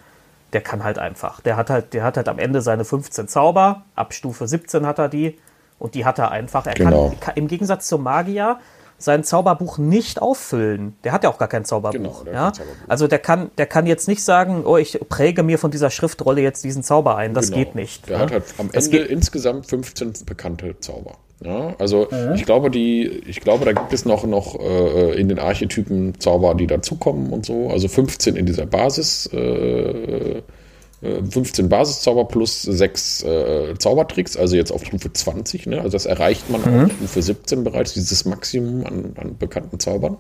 der 0.52 0.60
kann 0.60 0.84
halt 0.84 0.98
einfach. 0.98 1.40
Der 1.40 1.56
hat 1.56 1.70
halt, 1.70 1.94
der 1.94 2.02
hat 2.02 2.16
halt 2.16 2.28
am 2.28 2.38
Ende 2.38 2.60
seine 2.60 2.84
15 2.84 3.28
Zauber. 3.28 3.82
Ab 3.94 4.12
Stufe 4.12 4.48
17 4.48 4.84
hat 4.84 4.98
er 4.98 5.08
die. 5.08 5.38
Und 5.78 5.94
die 5.94 6.04
hat 6.04 6.18
er 6.18 6.32
einfach. 6.32 6.66
Er 6.66 6.74
genau. 6.74 7.14
kann, 7.20 7.34
im 7.36 7.46
Gegensatz 7.46 7.86
zum 7.86 8.02
Magier 8.02 8.58
sein 8.98 9.24
Zauberbuch 9.24 9.78
nicht 9.78 10.22
auffüllen. 10.22 10.96
Der 11.04 11.12
hat 11.12 11.24
ja 11.24 11.30
auch 11.30 11.38
gar 11.38 11.48
kein 11.48 11.64
Zauberbuch. 11.64 12.24
Genau, 12.24 12.32
ja? 12.32 12.52
Zauberbuch. 12.52 12.76
Also 12.88 13.06
der 13.06 13.18
kann, 13.18 13.50
der 13.58 13.66
kann 13.66 13.86
jetzt 13.86 14.08
nicht 14.08 14.24
sagen, 14.24 14.64
oh, 14.64 14.76
ich 14.76 14.98
präge 15.08 15.42
mir 15.42 15.58
von 15.58 15.70
dieser 15.70 15.90
Schriftrolle 15.90 16.40
jetzt 16.40 16.64
diesen 16.64 16.82
Zauber 16.82 17.16
ein. 17.16 17.34
Das 17.34 17.46
genau. 17.50 17.58
geht 17.58 17.74
nicht. 17.74 18.08
Der 18.08 18.16
ja? 18.16 18.22
hat 18.22 18.32
halt 18.32 18.44
am 18.58 18.70
das 18.72 18.86
Ende 18.86 18.98
insgesamt 18.98 19.66
15 19.66 20.14
bekannte 20.24 20.78
Zauber. 20.80 21.18
Ja, 21.44 21.74
also 21.78 22.08
mhm. 22.10 22.34
ich 22.34 22.46
glaube, 22.46 22.70
die, 22.70 23.06
ich 23.06 23.40
glaube, 23.40 23.66
da 23.66 23.72
gibt 23.72 23.92
es 23.92 24.06
noch, 24.06 24.24
noch 24.24 24.58
äh, 24.58 25.20
in 25.20 25.28
den 25.28 25.38
Archetypen 25.38 26.18
Zauber, 26.18 26.54
die 26.54 26.66
dazukommen 26.66 27.30
und 27.30 27.44
so. 27.44 27.68
Also 27.68 27.88
15 27.88 28.36
in 28.36 28.46
dieser 28.46 28.64
Basis, 28.64 29.26
äh, 29.26 30.42
15 31.02 31.64
äh, 31.64 31.68
Basiszauber 31.68 32.24
plus 32.24 32.62
6 32.62 33.22
äh, 33.22 33.74
Zaubertricks, 33.78 34.36
also 34.36 34.56
jetzt 34.56 34.70
auf 34.72 34.84
Stufe 34.84 35.12
20. 35.12 35.66
Ne? 35.66 35.78
Also 35.78 35.90
das 35.90 36.06
erreicht 36.06 36.48
man 36.50 36.62
mhm. 36.62 36.84
auf 36.86 36.92
Stufe 36.92 37.22
17 37.22 37.64
bereits, 37.64 37.94
dieses 37.94 38.24
Maximum 38.24 38.86
an, 38.86 39.12
an 39.16 39.36
bekannten 39.38 39.78
Zaubern. 39.78 40.16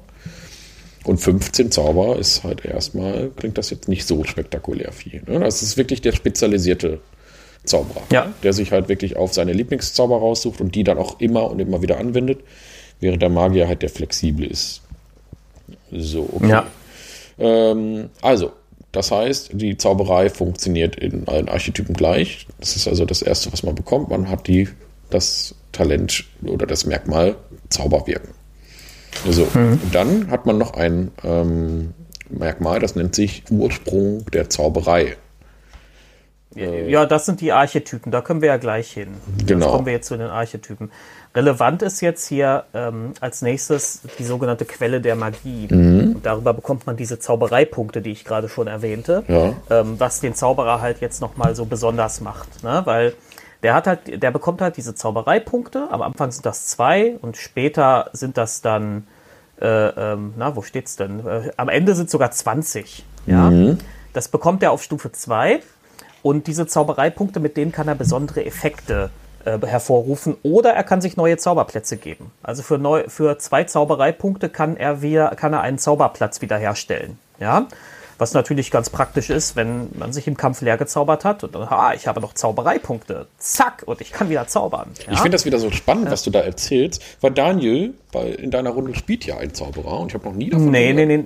Und 1.04 1.18
15 1.18 1.70
Zauber 1.70 2.18
ist 2.18 2.42
halt 2.42 2.64
erstmal, 2.64 3.30
klingt 3.36 3.58
das 3.58 3.70
jetzt 3.70 3.88
nicht 3.88 4.06
so 4.06 4.24
spektakulär 4.24 4.92
viel. 4.92 5.22
Ne? 5.26 5.38
Das 5.38 5.62
ist 5.62 5.76
wirklich 5.76 6.02
der 6.02 6.12
spezialisierte 6.12 7.00
Zauberer, 7.64 8.02
ja. 8.12 8.32
der 8.42 8.52
sich 8.52 8.72
halt 8.72 8.88
wirklich 8.88 9.16
auf 9.16 9.32
seine 9.32 9.52
Lieblingszauber 9.52 10.18
raussucht 10.18 10.60
und 10.60 10.74
die 10.74 10.84
dann 10.84 10.98
auch 10.98 11.20
immer 11.20 11.50
und 11.50 11.60
immer 11.60 11.80
wieder 11.80 11.98
anwendet, 11.98 12.40
während 13.00 13.22
der 13.22 13.30
Magier 13.30 13.68
halt 13.68 13.82
der 13.82 13.88
flexible 13.88 14.46
ist. 14.46 14.82
So, 15.92 16.28
okay. 16.32 16.48
Ja. 16.48 16.66
Ähm, 17.38 18.10
also, 18.20 18.52
das 18.96 19.10
heißt, 19.10 19.50
die 19.52 19.76
Zauberei 19.76 20.30
funktioniert 20.30 20.96
in 20.96 21.28
allen 21.28 21.50
Archetypen 21.50 21.94
gleich. 21.94 22.46
Das 22.58 22.76
ist 22.76 22.88
also 22.88 23.04
das 23.04 23.20
Erste, 23.20 23.52
was 23.52 23.62
man 23.62 23.74
bekommt. 23.74 24.08
Man 24.08 24.30
hat 24.30 24.46
die, 24.46 24.68
das 25.10 25.54
Talent 25.72 26.24
oder 26.42 26.66
das 26.66 26.86
Merkmal 26.86 27.36
Zauberwirken. 27.68 28.30
So, 29.28 29.46
mhm. 29.52 29.80
dann 29.92 30.30
hat 30.30 30.46
man 30.46 30.56
noch 30.56 30.74
ein 30.74 31.10
ähm, 31.24 31.92
Merkmal, 32.30 32.80
das 32.80 32.96
nennt 32.96 33.14
sich 33.14 33.44
Ursprung 33.50 34.24
der 34.32 34.48
Zauberei. 34.48 35.16
Ja, 36.54 37.04
das 37.04 37.26
sind 37.26 37.42
die 37.42 37.52
Archetypen, 37.52 38.10
da 38.10 38.22
können 38.22 38.40
wir 38.40 38.48
ja 38.48 38.56
gleich 38.56 38.90
hin. 38.90 39.08
Genau. 39.44 39.66
Jetzt 39.66 39.72
kommen 39.72 39.86
wir 39.86 39.92
jetzt 39.92 40.06
zu 40.06 40.16
den 40.16 40.28
Archetypen. 40.28 40.90
Relevant 41.36 41.82
ist 41.82 42.00
jetzt 42.00 42.26
hier 42.26 42.64
ähm, 42.72 43.12
als 43.20 43.42
nächstes 43.42 44.00
die 44.18 44.24
sogenannte 44.24 44.64
Quelle 44.64 45.02
der 45.02 45.16
Magie. 45.16 45.68
Mhm. 45.70 46.16
Und 46.16 46.26
darüber 46.26 46.54
bekommt 46.54 46.86
man 46.86 46.96
diese 46.96 47.18
Zaubereipunkte, 47.18 48.00
die 48.00 48.10
ich 48.10 48.24
gerade 48.24 48.48
schon 48.48 48.66
erwähnte, 48.66 49.22
ja. 49.28 49.52
ähm, 49.68 50.00
was 50.00 50.20
den 50.20 50.34
Zauberer 50.34 50.80
halt 50.80 51.02
jetzt 51.02 51.20
nochmal 51.20 51.54
so 51.54 51.66
besonders 51.66 52.22
macht. 52.22 52.64
Ne? 52.64 52.80
Weil 52.86 53.12
der 53.62 53.74
hat 53.74 53.86
halt, 53.86 54.22
der 54.22 54.30
bekommt 54.30 54.62
halt 54.62 54.78
diese 54.78 54.94
Zaubereipunkte. 54.94 55.88
Am 55.90 56.00
Anfang 56.00 56.30
sind 56.30 56.46
das 56.46 56.66
zwei 56.66 57.16
und 57.20 57.36
später 57.36 58.08
sind 58.14 58.38
das 58.38 58.62
dann, 58.62 59.06
äh, 59.60 59.66
ähm, 59.66 60.32
na, 60.38 60.56
wo 60.56 60.62
steht's 60.62 60.96
denn? 60.96 61.20
Äh, 61.26 61.50
am 61.58 61.68
Ende 61.68 61.94
sind 61.94 62.08
sogar 62.08 62.30
20. 62.30 63.04
Ja. 63.26 63.50
Mhm. 63.50 63.78
Das 64.14 64.28
bekommt 64.28 64.62
er 64.62 64.72
auf 64.72 64.82
Stufe 64.82 65.12
2 65.12 65.60
und 66.22 66.46
diese 66.46 66.66
Zaubereipunkte, 66.66 67.40
mit 67.40 67.58
denen 67.58 67.72
kann 67.72 67.88
er 67.88 67.94
besondere 67.94 68.46
Effekte 68.46 69.10
äh, 69.12 69.25
hervorrufen 69.66 70.36
oder 70.42 70.70
er 70.70 70.82
kann 70.84 71.00
sich 71.00 71.16
neue 71.16 71.36
Zauberplätze 71.36 71.96
geben. 71.96 72.30
Also 72.42 72.62
für, 72.62 72.78
neu, 72.78 73.04
für 73.08 73.38
zwei 73.38 73.64
Zaubereipunkte 73.64 74.48
kann 74.48 74.76
er, 74.76 75.02
wieder, 75.02 75.30
kann 75.36 75.52
er 75.52 75.60
einen 75.60 75.78
Zauberplatz 75.78 76.40
wiederherstellen. 76.42 77.18
Ja? 77.40 77.66
Was 78.18 78.32
natürlich 78.32 78.70
ganz 78.70 78.88
praktisch 78.88 79.28
ist, 79.28 79.56
wenn 79.56 79.90
man 79.98 80.12
sich 80.14 80.26
im 80.26 80.38
Kampf 80.38 80.62
leer 80.62 80.78
gezaubert 80.78 81.24
hat 81.26 81.44
und 81.44 81.54
dann, 81.54 81.64
ah, 81.68 81.92
ich 81.94 82.06
habe 82.06 82.20
noch 82.22 82.32
Zaubereipunkte. 82.32 83.26
Zack, 83.38 83.82
und 83.84 84.00
ich 84.00 84.10
kann 84.10 84.30
wieder 84.30 84.46
zaubern. 84.48 84.90
Ja? 85.06 85.12
Ich 85.12 85.18
finde 85.20 85.34
das 85.36 85.44
wieder 85.44 85.58
so 85.58 85.70
spannend, 85.70 86.10
was 86.10 86.22
du 86.22 86.30
da 86.30 86.40
erzählst, 86.40 87.02
weil 87.20 87.32
Daniel 87.32 87.92
bei, 88.12 88.28
in 88.28 88.50
deiner 88.50 88.70
Runde 88.70 88.94
spielt 88.94 89.26
ja 89.26 89.36
ein 89.36 89.52
Zauberer 89.52 90.00
und 90.00 90.08
ich 90.08 90.14
habe 90.14 90.24
noch 90.24 90.34
nie 90.34 90.48
davon 90.48 90.70
Nee, 90.70 90.92
gehört. 90.92 91.08
nee, 91.08 91.16
nee. 91.18 91.24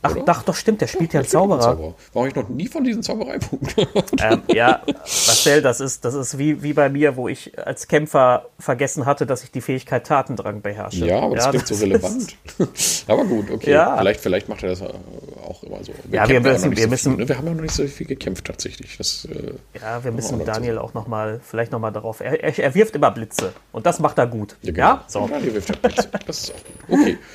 Ach, 0.00 0.16
ach, 0.26 0.42
doch, 0.44 0.54
stimmt, 0.54 0.80
der 0.80 0.86
spielt 0.86 1.12
ja, 1.12 1.18
ja 1.18 1.20
einen 1.22 1.28
Zauberer. 1.28 1.60
Zauberer. 1.60 1.94
Warum 2.12 2.28
ich 2.28 2.34
noch 2.36 2.48
nie 2.48 2.68
von 2.68 2.84
diesen 2.84 3.02
Zaubereipunkten 3.02 3.86
ähm, 4.20 4.42
Ja, 4.46 4.80
Marcel, 4.86 5.60
das 5.60 5.80
ist, 5.80 6.04
das 6.04 6.14
ist 6.14 6.38
wie, 6.38 6.62
wie 6.62 6.72
bei 6.72 6.88
mir, 6.88 7.16
wo 7.16 7.26
ich 7.26 7.58
als 7.58 7.88
Kämpfer 7.88 8.46
vergessen 8.60 9.06
hatte, 9.06 9.26
dass 9.26 9.42
ich 9.42 9.50
die 9.50 9.60
Fähigkeit 9.60 10.06
Tatendrang 10.06 10.62
beherrsche. 10.62 11.04
Ja, 11.04 11.20
aber 11.20 11.34
das 11.34 11.46
ja, 11.46 11.50
klingt 11.50 11.66
so 11.66 11.74
relevant. 11.74 12.36
aber 13.08 13.24
gut, 13.24 13.50
okay. 13.50 13.72
Ja. 13.72 13.96
Vielleicht, 13.96 14.20
vielleicht 14.20 14.48
macht 14.48 14.62
er 14.62 14.70
das 14.70 14.82
auch 14.82 15.64
immer 15.64 15.82
so. 15.82 15.92
Wir 16.04 16.20
ja, 16.20 16.28
wir 16.28 16.40
müssen, 16.40 16.76
wir, 16.76 16.84
so 16.84 16.88
müssen 16.88 17.12
viel, 17.14 17.22
ne? 17.24 17.28
wir 17.28 17.36
haben 17.36 17.46
ja 17.48 17.54
noch 17.54 17.62
nicht 17.62 17.74
so 17.74 17.84
viel 17.88 18.06
gekämpft 18.06 18.44
tatsächlich. 18.44 18.96
Das, 18.98 19.24
äh, 19.24 19.54
ja, 19.80 20.04
wir 20.04 20.12
müssen 20.12 20.40
auch 20.40 20.44
Daniel 20.44 20.78
auch 20.78 20.94
noch 20.94 21.08
mal, 21.08 21.40
vielleicht 21.42 21.72
noch 21.72 21.80
mal 21.80 21.90
darauf. 21.90 22.20
Er, 22.20 22.40
er, 22.40 22.56
er, 22.56 22.74
wirft 22.76 22.94
immer 22.94 23.10
Blitze 23.10 23.52
und 23.72 23.84
das 23.84 23.98
macht 23.98 24.18
er 24.18 24.28
gut. 24.28 24.56
Ja, 24.62 24.72
genau. 24.72 24.86
ja? 24.86 25.04
so. 25.08 25.26
Daniel 25.26 25.54
wirft 25.54 25.82
Blitze. 25.82 26.08
Das 26.24 26.38
ist 26.38 26.54
auch 26.54 26.86
gut. 26.86 27.00
Okay. 27.00 27.18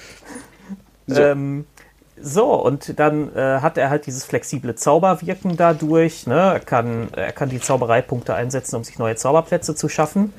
So. 1.05 1.21
Ähm, 1.21 1.65
so, 2.21 2.53
und 2.53 2.99
dann 2.99 3.35
äh, 3.35 3.59
hat 3.59 3.77
er 3.77 3.89
halt 3.89 4.05
dieses 4.05 4.23
flexible 4.23 4.75
Zauberwirken 4.75 5.57
dadurch. 5.57 6.27
Ne? 6.27 6.35
Er, 6.35 6.59
kann, 6.59 7.09
er 7.13 7.31
kann 7.31 7.49
die 7.49 7.59
Zaubereipunkte 7.59 8.35
einsetzen, 8.35 8.75
um 8.75 8.83
sich 8.83 8.99
neue 8.99 9.15
Zauberplätze 9.15 9.75
zu 9.75 9.89
schaffen. 9.89 10.33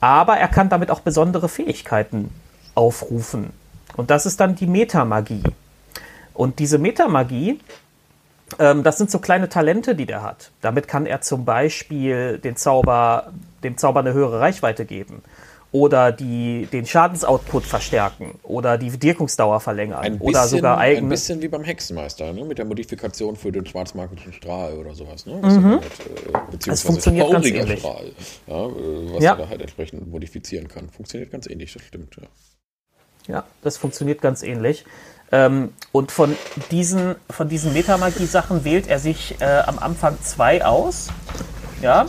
Aber 0.00 0.36
er 0.36 0.48
kann 0.48 0.68
damit 0.68 0.90
auch 0.90 1.00
besondere 1.00 1.48
Fähigkeiten 1.48 2.30
aufrufen. 2.74 3.50
Und 3.96 4.10
das 4.10 4.26
ist 4.26 4.40
dann 4.40 4.56
die 4.56 4.66
Metamagie. 4.66 5.42
Und 6.34 6.58
diese 6.58 6.76
Metamagie, 6.76 7.60
ähm, 8.58 8.82
das 8.82 8.98
sind 8.98 9.10
so 9.10 9.18
kleine 9.18 9.48
Talente, 9.48 9.94
die 9.94 10.04
der 10.04 10.22
hat. 10.22 10.50
Damit 10.60 10.86
kann 10.86 11.06
er 11.06 11.22
zum 11.22 11.46
Beispiel 11.46 12.38
den 12.38 12.56
Zauber, 12.56 13.32
dem 13.64 13.78
Zauber 13.78 14.00
eine 14.00 14.12
höhere 14.12 14.40
Reichweite 14.40 14.84
geben 14.84 15.22
oder 15.76 16.10
die, 16.10 16.66
den 16.72 16.86
Schadensoutput 16.86 17.64
verstärken 17.64 18.38
oder 18.44 18.78
die 18.78 19.02
Wirkungsdauer 19.02 19.60
verlängern 19.60 19.98
ein 19.98 20.18
oder 20.18 20.42
bisschen, 20.42 20.58
sogar 20.58 20.78
eigene. 20.78 21.06
Ein 21.06 21.10
bisschen 21.10 21.42
wie 21.42 21.48
beim 21.48 21.64
Hexenmeister, 21.64 22.32
ne? 22.32 22.46
mit 22.46 22.56
der 22.56 22.64
Modifikation 22.64 23.36
für 23.36 23.52
den 23.52 23.66
schwarzmarkischen 23.66 24.32
Strahl 24.32 24.72
oder 24.72 24.94
sowas. 24.94 25.26
Ne? 25.26 25.34
Mhm. 25.34 25.72
Halt, 25.72 25.82
äh, 25.82 26.32
beziehungsweise 26.50 26.72
es 26.72 26.82
funktioniert 26.82 27.30
ganz 27.30 27.46
ähnlich. 27.46 27.80
Strahl, 27.80 28.10
ja, 28.46 28.66
äh, 28.66 29.14
was 29.14 29.22
ja. 29.22 29.32
er 29.32 29.36
da 29.36 29.48
halt 29.50 29.60
entsprechend 29.60 30.10
modifizieren 30.10 30.66
kann. 30.66 30.88
Funktioniert 30.88 31.30
ganz 31.30 31.46
ähnlich, 31.46 31.74
das 31.74 31.82
stimmt. 31.82 32.16
Ja, 32.16 33.34
ja 33.34 33.44
das 33.60 33.76
funktioniert 33.76 34.22
ganz 34.22 34.42
ähnlich. 34.42 34.86
Ähm, 35.30 35.74
und 35.92 36.10
von 36.10 36.34
diesen, 36.70 37.16
von 37.28 37.50
diesen 37.50 37.74
Metamagie-Sachen 37.74 38.64
wählt 38.64 38.86
er 38.86 38.98
sich 38.98 39.34
äh, 39.40 39.44
am 39.44 39.78
Anfang 39.78 40.16
zwei 40.22 40.64
aus. 40.64 41.08
Ja, 41.82 42.06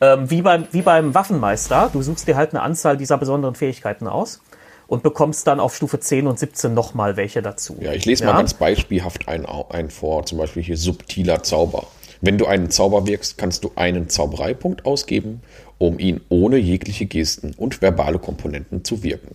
ähm, 0.00 0.30
wie, 0.30 0.42
beim, 0.42 0.66
wie 0.72 0.82
beim 0.82 1.14
Waffenmeister, 1.14 1.90
du 1.92 2.02
suchst 2.02 2.26
dir 2.26 2.36
halt 2.36 2.50
eine 2.52 2.62
Anzahl 2.62 2.96
dieser 2.96 3.18
besonderen 3.18 3.54
Fähigkeiten 3.54 4.06
aus. 4.06 4.40
und 4.86 5.04
bekommst 5.04 5.46
dann 5.46 5.60
auf 5.60 5.76
Stufe 5.76 6.00
10 6.00 6.26
und 6.26 6.36
17 6.40 6.74
nochmal 6.74 7.16
welche 7.16 7.42
dazu. 7.42 7.76
Ja, 7.80 7.92
ich 7.92 8.06
lese 8.06 8.24
mal 8.24 8.32
ganz 8.32 8.54
beispielhaft 8.54 9.28
einen, 9.28 9.46
einen 9.46 9.88
vor, 9.88 10.26
zum 10.26 10.38
Beispiel 10.38 10.64
hier 10.64 10.76
subtiler 10.76 11.44
Zauber. 11.44 11.86
Wenn 12.20 12.38
du 12.38 12.46
einen 12.46 12.70
Zauber 12.70 13.06
wirkst, 13.06 13.38
kannst 13.38 13.62
du 13.62 13.70
einen 13.76 14.08
Zaubereipunkt 14.08 14.84
ausgeben, 14.86 15.42
um 15.78 15.98
ihn 16.00 16.20
ohne 16.28 16.56
jegliche 16.56 17.06
Gesten 17.06 17.54
und 17.56 17.80
verbale 17.80 18.18
Komponenten 18.18 18.84
zu 18.84 19.04
wirken. 19.04 19.34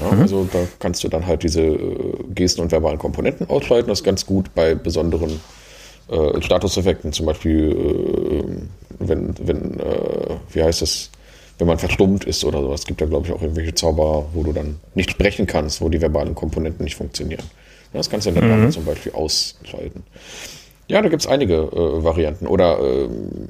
Ja, 0.00 0.12
mhm. 0.12 0.22
Also 0.22 0.48
da 0.52 0.58
kannst 0.78 1.04
du 1.04 1.08
dann 1.08 1.26
halt 1.26 1.42
diese 1.42 1.62
äh, 1.62 2.14
Gesten 2.34 2.60
und 2.60 2.72
verbalen 2.72 2.98
Komponenten 2.98 3.48
ausschalten. 3.48 3.88
Das 3.88 4.00
ist 4.00 4.04
ganz 4.04 4.26
gut 4.26 4.54
bei 4.54 4.74
besonderen 4.74 5.40
äh, 6.08 6.42
Statuseffekten, 6.42 7.12
zum 7.12 7.26
Beispiel, 7.26 7.70
äh, 7.70 8.85
wenn, 8.98 9.34
wenn 9.38 9.80
äh, 9.80 10.36
wie 10.52 10.62
heißt 10.62 10.82
es, 10.82 11.10
wenn 11.58 11.66
man 11.66 11.78
verstummt 11.78 12.24
ist 12.24 12.44
oder 12.44 12.60
sowas. 12.60 12.80
Es 12.80 12.86
gibt 12.86 13.00
ja, 13.00 13.06
glaube 13.06 13.26
ich, 13.26 13.32
auch 13.32 13.40
irgendwelche 13.40 13.74
Zauber, 13.74 14.26
wo 14.34 14.42
du 14.42 14.52
dann 14.52 14.78
nicht 14.94 15.10
sprechen 15.10 15.46
kannst, 15.46 15.80
wo 15.80 15.88
die 15.88 16.00
verbalen 16.00 16.34
Komponenten 16.34 16.84
nicht 16.84 16.96
funktionieren. 16.96 17.44
Ja, 17.92 17.98
das 17.98 18.10
kannst 18.10 18.26
du 18.26 18.32
dann 18.32 18.64
mhm. 18.64 18.70
zum 18.70 18.84
Beispiel 18.84 19.12
ausschalten. 19.12 20.04
Ja, 20.88 21.00
da 21.00 21.08
gibt 21.08 21.22
es 21.22 21.28
einige 21.28 21.54
äh, 21.54 22.04
Varianten. 22.04 22.46
Oder 22.46 22.78
ähm, 22.78 23.48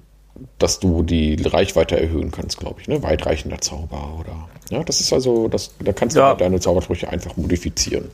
dass 0.58 0.78
du 0.78 1.02
die 1.02 1.42
Reichweite 1.42 1.98
erhöhen 1.98 2.30
kannst, 2.30 2.58
glaube 2.58 2.80
ich. 2.80 2.88
Ne? 2.88 3.02
Weitreichender 3.02 3.60
Zauber 3.60 4.16
oder. 4.20 4.48
Ja, 4.70 4.82
das 4.82 5.00
ist 5.00 5.12
also, 5.12 5.48
das, 5.48 5.72
da 5.78 5.92
kannst 5.92 6.16
du 6.16 6.20
ja. 6.20 6.34
deine 6.34 6.60
Zaubersprüche 6.60 7.08
einfach 7.08 7.36
modifizieren. 7.36 8.10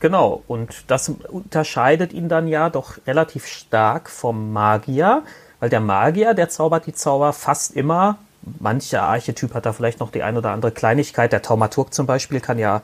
Genau, 0.00 0.42
und 0.46 0.84
das 0.88 1.10
unterscheidet 1.28 2.12
ihn 2.12 2.28
dann 2.28 2.48
ja 2.48 2.68
doch 2.68 2.98
relativ 3.06 3.46
stark 3.46 4.10
vom 4.10 4.52
Magier, 4.52 5.22
weil 5.60 5.70
der 5.70 5.80
Magier, 5.80 6.34
der 6.34 6.48
zaubert 6.48 6.86
die 6.86 6.92
Zauber 6.92 7.32
fast 7.32 7.74
immer. 7.74 8.18
Mancher 8.60 9.02
Archetyp 9.02 9.54
hat 9.54 9.66
da 9.66 9.72
vielleicht 9.72 10.00
noch 10.00 10.10
die 10.10 10.22
ein 10.22 10.36
oder 10.36 10.50
andere 10.50 10.70
Kleinigkeit. 10.70 11.32
Der 11.32 11.42
Taumaturg 11.42 11.92
zum 11.92 12.06
Beispiel 12.06 12.40
kann 12.40 12.58
ja 12.58 12.82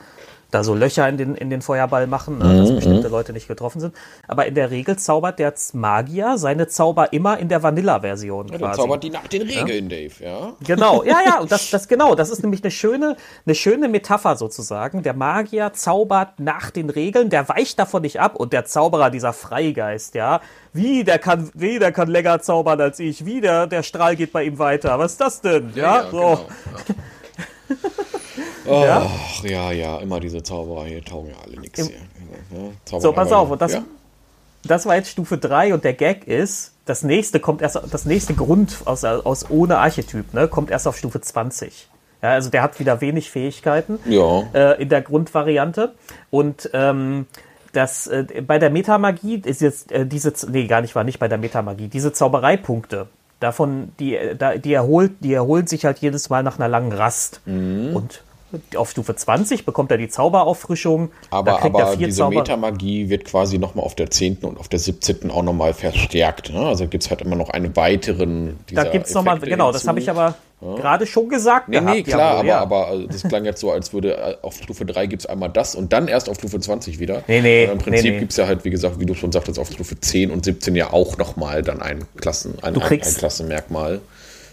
da 0.52 0.62
so 0.62 0.74
Löcher 0.74 1.08
in 1.08 1.16
den, 1.16 1.34
in 1.34 1.48
den 1.48 1.62
Feuerball 1.62 2.06
machen, 2.06 2.38
ne, 2.38 2.58
dass 2.58 2.70
mhm, 2.70 2.74
bestimmte 2.76 3.08
mhm. 3.08 3.12
Leute 3.12 3.32
nicht 3.32 3.48
getroffen 3.48 3.80
sind. 3.80 3.94
Aber 4.28 4.46
in 4.46 4.54
der 4.54 4.70
Regel 4.70 4.96
zaubert 4.96 5.38
der 5.38 5.54
Magier 5.72 6.36
seine 6.36 6.68
Zauber 6.68 7.12
immer 7.12 7.38
in 7.38 7.48
der 7.48 7.62
Vanilla-Version. 7.62 8.48
Ja, 8.48 8.58
der 8.58 8.72
zaubert 8.72 9.02
die 9.02 9.10
nach 9.10 9.26
den 9.26 9.42
Regeln, 9.42 9.88
ja? 9.88 9.96
Dave, 9.96 10.12
ja. 10.22 10.52
Genau, 10.64 11.02
ja, 11.04 11.18
ja, 11.24 11.40
und 11.40 11.50
das, 11.50 11.70
das 11.70 11.88
genau, 11.88 12.14
das 12.14 12.28
ist 12.28 12.42
nämlich 12.42 12.62
eine 12.62 12.70
schöne, 12.70 13.16
eine 13.46 13.54
schöne 13.54 13.88
Metapher 13.88 14.36
sozusagen. 14.36 15.02
Der 15.02 15.14
Magier 15.14 15.72
zaubert 15.72 16.38
nach 16.38 16.70
den 16.70 16.90
Regeln, 16.90 17.30
der 17.30 17.48
weicht 17.48 17.78
davon 17.78 18.02
nicht 18.02 18.20
ab 18.20 18.36
und 18.36 18.52
der 18.52 18.66
Zauberer, 18.66 19.10
dieser 19.10 19.32
Freigeist, 19.32 20.14
ja, 20.14 20.42
wie, 20.74 21.02
der 21.02 21.18
kann, 21.18 21.50
wie, 21.54 21.78
der 21.78 21.92
kann 21.92 22.08
länger 22.08 22.40
zaubern 22.42 22.78
als 22.78 22.98
ich, 22.98 23.24
wie, 23.24 23.40
der, 23.40 23.66
der 23.66 23.82
Strahl 23.82 24.16
geht 24.16 24.32
bei 24.32 24.44
ihm 24.44 24.58
weiter. 24.58 24.98
Was 24.98 25.12
ist 25.12 25.20
das 25.22 25.40
denn? 25.40 25.72
Ja, 25.74 25.82
ja, 25.82 26.04
ja 26.04 26.10
so. 26.10 26.46
Genau, 27.68 27.80
ja. 28.66 29.07
Ach, 29.07 29.44
ja, 29.44 29.72
ja, 29.72 29.98
immer 29.98 30.20
diese 30.20 30.42
Zauberer 30.42 30.85
hier 30.85 31.05
taugen 31.05 31.31
ja 31.31 31.37
alle 31.44 31.61
nichts 31.61 31.87
hier. 31.87 31.96
Ja, 32.90 33.01
so, 33.01 33.12
pass 33.12 33.33
auf, 33.33 33.51
und 33.51 33.61
das, 33.61 33.75
ja? 33.75 33.85
das 34.64 34.87
war 34.87 34.96
jetzt 34.96 35.11
Stufe 35.11 35.38
3 35.38 35.75
und 35.75 35.85
der 35.85 35.94
Gag 35.94 36.27
ist, 36.27 36.72
das 36.85 37.03
nächste 37.03 37.40
kommt 37.40 37.62
erst, 37.62 37.81
das 37.90 38.05
nächste 38.05 38.35
Grund 38.35 38.79
aus, 38.85 39.05
aus 39.05 39.51
ohne 39.51 39.79
Archetyp, 39.79 40.35
ne, 40.35 40.48
kommt 40.48 40.70
erst 40.70 40.87
auf 40.87 40.96
Stufe 40.96 41.20
20. 41.20 41.88
Ja, 42.22 42.31
also 42.31 42.51
der 42.51 42.62
hat 42.62 42.79
wieder 42.79 43.01
wenig 43.01 43.31
Fähigkeiten 43.31 43.98
ja. 44.07 44.42
äh, 44.55 44.81
in 44.81 44.88
der 44.88 45.03
Grundvariante. 45.03 45.94
Und 46.31 46.70
ähm, 46.72 47.27
das 47.72 48.07
äh, 48.07 48.42
bei 48.46 48.59
der 48.59 48.70
Metamagie 48.70 49.42
ist 49.44 49.61
jetzt 49.61 49.90
äh, 49.90 50.07
diese, 50.07 50.33
nee, 50.48 50.66
gar 50.66 50.83
nicht, 50.83 50.94
war 50.94 51.03
nicht 51.03 51.18
bei 51.18 51.27
der 51.27 51.38
Metamagie, 51.38 51.88
diese 51.88 52.12
Zaubereipunkte, 52.12 53.09
davon, 53.40 53.92
die, 53.98 54.16
äh, 54.16 54.59
die, 54.61 54.72
erholt, 54.72 55.12
die 55.20 55.35
erholen 55.35 55.66
sich 55.66 55.85
halt 55.85 55.98
jedes 55.98 56.31
Mal 56.31 56.42
nach 56.42 56.59
einer 56.59 56.68
langen 56.68 56.92
Rast. 56.92 57.40
Mhm. 57.44 57.96
Und 57.96 58.22
auf 58.76 58.90
Stufe 58.90 59.14
20 59.14 59.64
bekommt 59.64 59.90
er 59.90 59.98
die 59.98 60.08
Zauberauffrischung. 60.08 61.10
Aber, 61.30 61.62
aber 61.62 61.96
diese 61.96 62.18
Zauber 62.18 62.36
Metamagie 62.36 63.08
wird 63.08 63.24
quasi 63.24 63.58
nochmal 63.58 63.84
auf 63.84 63.94
der 63.94 64.10
10. 64.10 64.38
und 64.42 64.58
auf 64.58 64.68
der 64.68 64.78
17. 64.78 65.30
auch 65.30 65.42
nochmal 65.42 65.74
verstärkt. 65.74 66.52
Ne? 66.52 66.60
Also 66.60 66.86
gibt 66.86 67.04
es 67.04 67.10
halt 67.10 67.22
immer 67.22 67.36
noch 67.36 67.50
einen 67.50 67.74
weiteren. 67.76 68.58
Da 68.72 68.84
gibt 68.84 69.06
es 69.06 69.14
nochmal, 69.14 69.38
genau, 69.40 69.72
das 69.72 69.86
habe 69.86 70.00
ich 70.00 70.08
aber 70.10 70.34
ja. 70.60 70.74
gerade 70.76 71.06
schon 71.06 71.28
gesagt. 71.28 71.68
Nee, 71.68 71.78
gehabt, 71.78 71.94
nee, 71.94 72.02
klar, 72.02 72.38
aber, 72.38 72.48
ja. 72.48 72.60
aber 72.60 72.86
also 72.88 73.06
das 73.06 73.22
klang 73.22 73.44
jetzt 73.44 73.60
so, 73.60 73.70
als 73.70 73.92
würde 73.92 74.16
äh, 74.16 74.36
auf 74.42 74.54
Stufe 74.54 74.84
3 74.84 75.06
gibt 75.06 75.22
es 75.22 75.26
einmal 75.26 75.50
das 75.50 75.74
und 75.74 75.92
dann 75.92 76.08
erst 76.08 76.28
auf 76.28 76.36
Stufe 76.36 76.60
20 76.60 76.98
wieder. 76.98 77.22
Nee, 77.26 77.40
nee. 77.40 77.64
Und 77.66 77.72
Im 77.72 77.78
Prinzip 77.78 78.04
nee, 78.04 78.10
nee. 78.12 78.18
gibt 78.20 78.32
es 78.32 78.36
ja 78.36 78.46
halt, 78.46 78.64
wie 78.64 78.70
gesagt, 78.70 79.00
wie 79.00 79.06
du 79.06 79.14
schon 79.14 79.32
sagtest, 79.32 79.58
auf 79.58 79.70
Stufe 79.70 79.98
10 79.98 80.30
und 80.30 80.44
17 80.44 80.76
ja 80.76 80.92
auch 80.92 81.18
nochmal 81.18 81.62
dann 81.62 81.82
ein, 81.82 82.04
Klassen, 82.16 82.54
ein, 82.62 82.76
ein, 82.76 82.82
ein 82.82 83.00
Klassenmerkmal. 83.00 84.00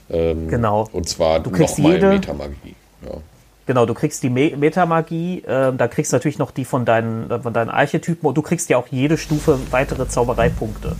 Ähm, 0.10 0.48
genau. 0.48 0.88
Und 0.92 1.08
zwar 1.08 1.40
nochmal 1.40 2.00
Metamagie. 2.00 2.76
Ja. 3.06 3.18
Genau, 3.70 3.86
du 3.86 3.94
kriegst 3.94 4.24
die 4.24 4.32
Me 4.32 4.58
Metamagie, 4.58 5.44
äh, 5.44 5.72
da 5.72 5.88
kriegst 5.88 6.12
du 6.12 6.16
natürlich 6.16 6.40
noch 6.40 6.50
die 6.50 6.66
von 6.66 6.86
deinen, 6.86 7.30
von 7.44 7.54
deinen 7.54 7.70
Archetypen 7.70 8.28
und 8.28 8.36
du 8.36 8.42
kriegst 8.42 8.68
ja 8.72 8.80
auch 8.80 8.88
jede 8.88 9.16
Stufe 9.16 9.60
weitere 9.70 10.08
Zaubereipunkte. 10.08 10.96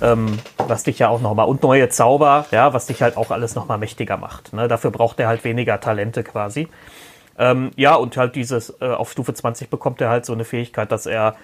Ähm, 0.00 0.38
was 0.58 0.84
dich 0.84 1.00
ja 1.00 1.08
auch 1.08 1.20
nochmal, 1.20 1.48
und 1.48 1.64
neue 1.64 1.88
Zauber, 1.88 2.46
ja, 2.52 2.72
was 2.72 2.86
dich 2.86 3.02
halt 3.02 3.16
auch 3.16 3.32
alles 3.32 3.56
nochmal 3.56 3.78
mächtiger 3.78 4.16
macht. 4.16 4.52
Ne? 4.52 4.68
Dafür 4.68 4.92
braucht 4.92 5.18
er 5.18 5.26
halt 5.26 5.42
weniger 5.42 5.80
Talente 5.80 6.22
quasi. 6.22 6.68
Ähm, 7.36 7.72
ja, 7.74 7.96
und 7.96 8.16
halt 8.16 8.36
dieses, 8.36 8.72
äh, 8.80 8.84
auf 8.84 9.10
Stufe 9.10 9.34
20 9.34 9.68
bekommt 9.68 10.00
er 10.00 10.08
halt 10.08 10.24
so 10.24 10.34
eine 10.34 10.44
Fähigkeit, 10.44 10.92
dass 10.92 11.06
er 11.06 11.34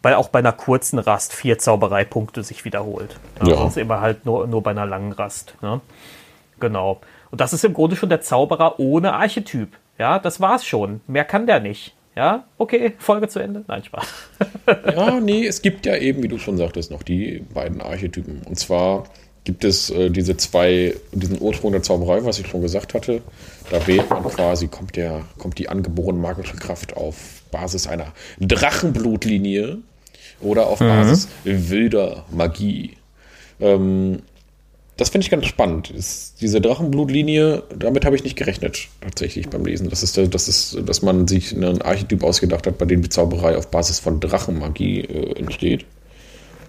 bei, 0.00 0.16
auch 0.16 0.28
bei 0.28 0.38
einer 0.38 0.52
kurzen 0.52 0.98
Rast 0.98 1.34
vier 1.34 1.58
Zaubereipunkte 1.58 2.42
sich 2.42 2.64
wiederholt. 2.64 3.14
Ja. 3.42 3.48
ja. 3.48 3.56
Sonst 3.58 3.76
immer 3.76 4.00
halt 4.00 4.24
nur, 4.24 4.46
nur 4.46 4.62
bei 4.62 4.70
einer 4.70 4.86
langen 4.86 5.12
Rast. 5.12 5.54
Ne? 5.60 5.82
Genau. 6.60 7.02
Und 7.30 7.42
das 7.42 7.52
ist 7.52 7.62
im 7.62 7.74
Grunde 7.74 7.96
schon 7.96 8.08
der 8.08 8.22
Zauberer 8.22 8.80
ohne 8.80 9.12
Archetyp. 9.12 9.76
Ja, 9.98 10.18
das 10.18 10.40
war's 10.40 10.64
schon. 10.64 11.00
Mehr 11.06 11.24
kann 11.24 11.46
der 11.46 11.60
nicht. 11.60 11.94
Ja, 12.16 12.44
okay, 12.58 12.92
Folge 12.98 13.28
zu 13.28 13.40
Ende. 13.40 13.64
Nein, 13.66 13.82
Spaß. 13.82 14.06
ja, 14.94 15.20
nee, 15.20 15.46
es 15.46 15.62
gibt 15.62 15.84
ja 15.84 15.96
eben, 15.96 16.22
wie 16.22 16.28
du 16.28 16.38
schon 16.38 16.56
sagtest, 16.56 16.90
noch 16.90 17.02
die 17.02 17.44
beiden 17.52 17.80
Archetypen. 17.80 18.42
Und 18.48 18.56
zwar 18.56 19.04
gibt 19.42 19.64
es 19.64 19.90
äh, 19.90 20.10
diese 20.10 20.36
zwei, 20.36 20.94
diesen 21.12 21.40
Ursprung 21.40 21.72
der 21.72 21.82
Zauberei, 21.82 22.24
was 22.24 22.38
ich 22.38 22.46
schon 22.46 22.62
gesagt 22.62 22.94
hatte. 22.94 23.20
Da 23.70 23.86
wählt 23.86 24.08
man 24.10 24.22
quasi, 24.24 24.68
kommt, 24.68 24.96
der, 24.96 25.22
kommt 25.38 25.58
die 25.58 25.68
angeborene 25.68 26.18
magische 26.18 26.56
Kraft 26.56 26.96
auf 26.96 27.42
Basis 27.50 27.86
einer 27.86 28.12
Drachenblutlinie 28.40 29.78
oder 30.40 30.68
auf 30.68 30.80
mhm. 30.80 30.88
Basis 30.88 31.28
wilder 31.44 32.24
Magie. 32.30 32.96
Ähm, 33.60 34.22
das 34.96 35.08
finde 35.08 35.24
ich 35.24 35.30
ganz 35.30 35.46
spannend. 35.46 35.90
Ist 35.90 36.40
diese 36.40 36.60
Drachenblutlinie, 36.60 37.64
damit 37.76 38.04
habe 38.04 38.14
ich 38.14 38.22
nicht 38.22 38.36
gerechnet, 38.36 38.88
tatsächlich 39.00 39.48
beim 39.48 39.64
Lesen. 39.64 39.90
Das 39.90 40.02
ist, 40.02 40.16
das 40.16 40.48
ist, 40.48 40.78
dass 40.86 41.02
man 41.02 41.26
sich 41.26 41.54
einen 41.54 41.82
Archetyp 41.82 42.22
ausgedacht 42.22 42.66
hat, 42.66 42.78
bei 42.78 42.84
dem 42.84 43.02
die 43.02 43.08
Zauberei 43.08 43.56
auf 43.56 43.70
Basis 43.70 43.98
von 43.98 44.20
Drachenmagie 44.20 45.00
äh, 45.00 45.38
entsteht. 45.38 45.84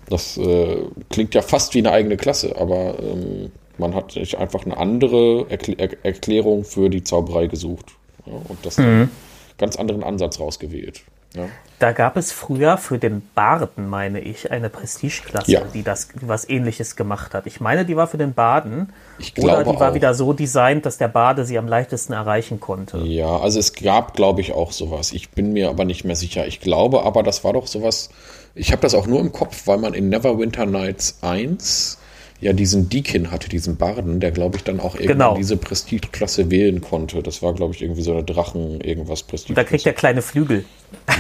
Das 0.09 0.37
äh, 0.37 0.77
klingt 1.09 1.35
ja 1.35 1.41
fast 1.41 1.73
wie 1.73 1.79
eine 1.79 1.91
eigene 1.91 2.17
Klasse, 2.17 2.55
aber 2.57 2.97
ähm, 2.99 3.51
man 3.77 3.93
hat 3.93 4.13
sich 4.13 4.37
einfach 4.37 4.65
eine 4.65 4.77
andere 4.77 5.45
Erkl 5.49 5.75
er 5.77 5.89
Erklärung 6.03 6.63
für 6.63 6.89
die 6.89 7.03
Zauberei 7.03 7.47
gesucht. 7.47 7.91
Ja, 8.25 8.33
und 8.33 8.65
das 8.65 8.77
mhm. 8.77 9.09
ganz 9.57 9.75
anderen 9.75 10.03
Ansatz 10.03 10.39
rausgewählt. 10.39 11.03
Ja. 11.35 11.47
Da 11.77 11.91
gab 11.91 12.15
es 12.15 12.31
früher 12.31 12.77
für 12.77 12.97
den 12.97 13.21
Baden, 13.35 13.89
meine 13.89 14.21
ich, 14.21 14.49
eine 14.49 14.69
Prestigeklasse, 14.69 15.51
ja. 15.51 15.61
die 15.73 15.83
das 15.83 16.07
was 16.21 16.47
ähnliches 16.47 16.95
gemacht 16.95 17.33
hat. 17.33 17.47
Ich 17.47 17.59
meine, 17.59 17.83
die 17.83 17.97
war 17.97 18.07
für 18.07 18.17
den 18.17 18.33
Baden. 18.33 18.93
Ich 19.19 19.33
glaube 19.33 19.57
oder 19.57 19.73
die 19.73 19.79
war 19.79 19.91
auch. 19.91 19.93
wieder 19.93 20.13
so 20.13 20.31
designt, 20.31 20.85
dass 20.85 20.97
der 20.97 21.09
Bade 21.09 21.43
sie 21.43 21.57
am 21.57 21.67
leichtesten 21.67 22.13
erreichen 22.13 22.61
konnte. 22.61 22.99
Ja, 22.99 23.39
also 23.39 23.59
es 23.59 23.73
gab, 23.73 24.13
glaube 24.13 24.39
ich, 24.39 24.53
auch 24.53 24.71
sowas. 24.71 25.11
Ich 25.11 25.31
bin 25.31 25.51
mir 25.51 25.67
aber 25.67 25.83
nicht 25.83 26.05
mehr 26.05 26.15
sicher. 26.15 26.47
Ich 26.47 26.61
glaube 26.61 27.03
aber, 27.03 27.23
das 27.23 27.43
war 27.43 27.51
doch 27.51 27.67
sowas. 27.67 28.09
Ich 28.53 28.71
habe 28.71 28.81
das 28.81 28.95
auch 28.95 29.05
nur 29.05 29.19
im 29.19 29.33
Kopf, 29.33 29.67
weil 29.67 29.77
man 29.77 29.93
in 29.93 30.07
Neverwinter 30.07 30.65
Nights 30.65 31.17
1 31.21 31.97
ja 32.41 32.53
diesen 32.53 32.89
Deakin 32.89 33.31
hatte, 33.31 33.49
diesen 33.49 33.77
Barden, 33.77 34.19
der 34.19 34.31
glaube 34.31 34.57
ich 34.57 34.63
dann 34.63 34.79
auch 34.79 34.95
irgendwie 34.95 35.13
genau. 35.13 35.35
diese 35.35 35.57
Prestigeklasse 35.57 36.51
wählen 36.51 36.81
konnte. 36.81 37.23
Das 37.23 37.41
war 37.41 37.53
glaube 37.53 37.73
ich 37.73 37.81
irgendwie 37.81 38.01
so 38.01 38.11
eine 38.11 38.23
Drachen 38.23 38.81
irgendwas 38.81 39.23
Prestige. 39.23 39.55
Da 39.55 39.63
kriegt 39.63 39.85
der 39.85 39.93
kleine 39.93 40.21
Flügel. 40.21 40.65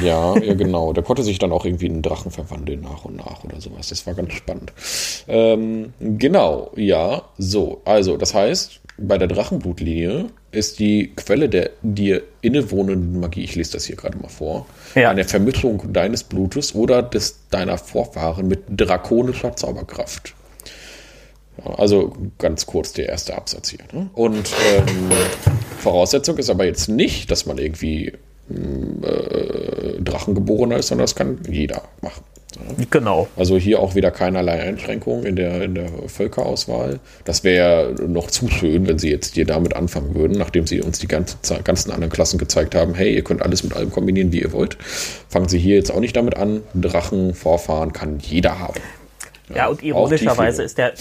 Ja, 0.03 0.37
ja 0.37 0.53
genau. 0.53 0.93
Der 0.93 1.03
konnte 1.03 1.23
sich 1.23 1.39
dann 1.39 1.51
auch 1.51 1.65
irgendwie 1.65 1.87
in 1.87 1.93
einen 1.93 2.01
Drachen 2.01 2.31
verwandeln 2.31 2.81
nach 2.81 3.05
und 3.05 3.17
nach 3.17 3.43
oder 3.43 3.59
sowas. 3.61 3.89
Das 3.89 4.05
war 4.05 4.13
ganz 4.13 4.33
spannend. 4.33 4.73
Ähm, 5.27 5.93
genau, 5.99 6.71
ja, 6.75 7.23
so. 7.37 7.81
Also 7.85 8.17
das 8.17 8.33
heißt, 8.33 8.81
bei 8.97 9.17
der 9.17 9.27
Drachenblutlinie 9.27 10.27
ist 10.51 10.79
die 10.79 11.11
Quelle 11.15 11.49
der 11.49 11.71
dir 11.81 12.23
innewohnenden 12.41 13.19
Magie, 13.19 13.43
ich 13.43 13.55
lese 13.55 13.73
das 13.73 13.85
hier 13.85 13.95
gerade 13.95 14.17
mal 14.17 14.29
vor, 14.29 14.65
ja. 14.95 15.09
eine 15.09 15.25
Vermittlung 15.25 15.91
deines 15.91 16.23
Blutes 16.23 16.73
oder 16.75 17.03
des 17.03 17.39
deiner 17.49 17.77
Vorfahren 17.77 18.47
mit 18.47 18.63
drakonischer 18.69 19.55
Zauberkraft. 19.55 20.33
Also 21.63 22.13
ganz 22.37 22.65
kurz 22.65 22.93
der 22.93 23.09
erste 23.09 23.35
Absatz 23.35 23.69
hier. 23.69 23.79
Ne? 23.93 24.09
Und 24.13 24.51
ähm, 24.75 25.11
Voraussetzung 25.79 26.37
ist 26.37 26.49
aber 26.49 26.65
jetzt 26.65 26.89
nicht, 26.89 27.31
dass 27.31 27.45
man 27.45 27.57
irgendwie 27.57 28.13
mm, 28.49 29.03
äh, 29.03 30.01
Drachengeborener 30.01 30.77
ist, 30.77 30.87
sondern 30.87 31.05
das 31.05 31.15
kann 31.15 31.39
jeder 31.49 31.83
machen. 32.01 32.23
Genau. 32.89 33.27
Also 33.35 33.57
hier 33.57 33.79
auch 33.79 33.95
wieder 33.95 34.11
keinerlei 34.11 34.61
Einschränkungen 34.61 35.25
in 35.25 35.35
der, 35.35 35.61
in 35.61 35.75
der 35.75 35.89
Völkerauswahl. 36.07 36.99
Das 37.23 37.43
wäre 37.43 37.93
noch 38.07 38.31
zu 38.31 38.47
schön, 38.47 38.87
wenn 38.87 38.97
sie 38.97 39.09
jetzt 39.09 39.35
hier 39.35 39.45
damit 39.45 39.75
anfangen 39.75 40.15
würden, 40.15 40.37
nachdem 40.37 40.67
sie 40.67 40.81
uns 40.81 40.99
die 40.99 41.07
ganze, 41.07 41.37
ganzen 41.63 41.91
anderen 41.91 42.11
Klassen 42.11 42.37
gezeigt 42.37 42.75
haben, 42.75 42.93
hey, 42.93 43.13
ihr 43.13 43.23
könnt 43.23 43.41
alles 43.41 43.63
mit 43.63 43.73
allem 43.73 43.91
kombinieren, 43.91 44.31
wie 44.31 44.41
ihr 44.41 44.53
wollt. 44.53 44.77
Fangen 45.29 45.49
sie 45.49 45.59
hier 45.59 45.75
jetzt 45.75 45.91
auch 45.91 45.99
nicht 45.99 46.15
damit 46.15 46.37
an. 46.37 46.61
Drachen, 46.73 47.33
Vorfahren 47.33 47.93
kann 47.93 48.19
jeder 48.19 48.59
haben. 48.59 48.79
Ja, 49.53 49.67
und 49.67 49.83
ironischerweise 49.83 50.63
ist 50.63 50.77
der 50.77 50.93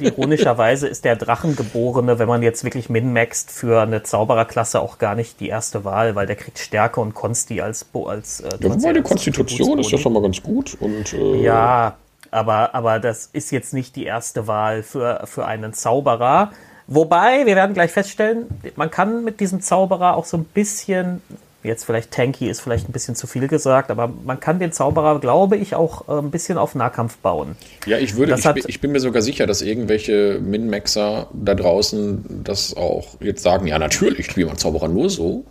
ironischerweise 0.00 0.88
ist 0.88 1.04
der 1.04 1.16
Drachengeborene, 1.16 2.18
wenn 2.18 2.28
man 2.28 2.42
jetzt 2.42 2.64
wirklich 2.64 2.90
min-maxt 2.90 3.50
für 3.50 3.82
eine 3.82 4.02
Zaubererklasse 4.02 4.80
auch 4.80 4.98
gar 4.98 5.14
nicht 5.14 5.40
die 5.40 5.48
erste 5.48 5.84
Wahl, 5.84 6.14
weil 6.14 6.26
der 6.26 6.36
kriegt 6.36 6.58
Stärke 6.58 7.00
und 7.00 7.14
Konsti 7.14 7.60
als 7.60 7.86
als 7.94 8.40
äh, 8.40 8.50
Ja, 8.60 8.70
wobei 8.70 8.92
die 8.92 9.02
Konstitution 9.02 9.78
ist 9.78 9.90
ja 9.90 9.98
schon 9.98 10.12
mal 10.12 10.22
ganz 10.22 10.42
gut 10.42 10.76
und 10.80 11.12
äh, 11.14 11.42
Ja, 11.42 11.96
aber 12.30 12.74
aber 12.74 12.98
das 12.98 13.28
ist 13.32 13.50
jetzt 13.50 13.72
nicht 13.72 13.96
die 13.96 14.04
erste 14.04 14.46
Wahl 14.46 14.82
für 14.82 15.22
für 15.24 15.46
einen 15.46 15.72
Zauberer. 15.72 16.52
Wobei, 16.88 17.46
wir 17.46 17.56
werden 17.56 17.74
gleich 17.74 17.92
feststellen, 17.92 18.46
man 18.76 18.90
kann 18.90 19.24
mit 19.24 19.40
diesem 19.40 19.60
Zauberer 19.60 20.16
auch 20.16 20.26
so 20.26 20.36
ein 20.36 20.44
bisschen 20.44 21.22
Jetzt 21.62 21.84
vielleicht 21.84 22.10
tanky 22.10 22.48
ist 22.48 22.60
vielleicht 22.60 22.88
ein 22.88 22.92
bisschen 22.92 23.14
zu 23.14 23.26
viel 23.26 23.46
gesagt, 23.46 23.90
aber 23.90 24.12
man 24.24 24.40
kann 24.40 24.58
den 24.58 24.72
Zauberer, 24.72 25.20
glaube 25.20 25.56
ich, 25.56 25.74
auch 25.76 26.08
äh, 26.08 26.18
ein 26.18 26.30
bisschen 26.30 26.58
auf 26.58 26.74
Nahkampf 26.74 27.18
bauen. 27.18 27.56
Ja, 27.86 27.98
ich 27.98 28.16
würde, 28.16 28.34
ich, 28.36 28.42
bin, 28.42 28.64
ich, 28.66 28.80
bin 28.80 28.92
mir 28.92 29.00
sogar 29.00 29.22
sicher, 29.22 29.46
dass 29.46 29.62
irgendwelche 29.62 30.40
Min-Maxer 30.40 31.28
da 31.32 31.54
draußen 31.54 32.42
das 32.42 32.76
auch 32.76 33.20
jetzt 33.20 33.42
sagen, 33.42 33.66
ja, 33.68 33.78
natürlich 33.78 34.26
spielt 34.26 34.48
man 34.48 34.58
Zauberer 34.58 34.88
nur 34.88 35.08
so. 35.08 35.44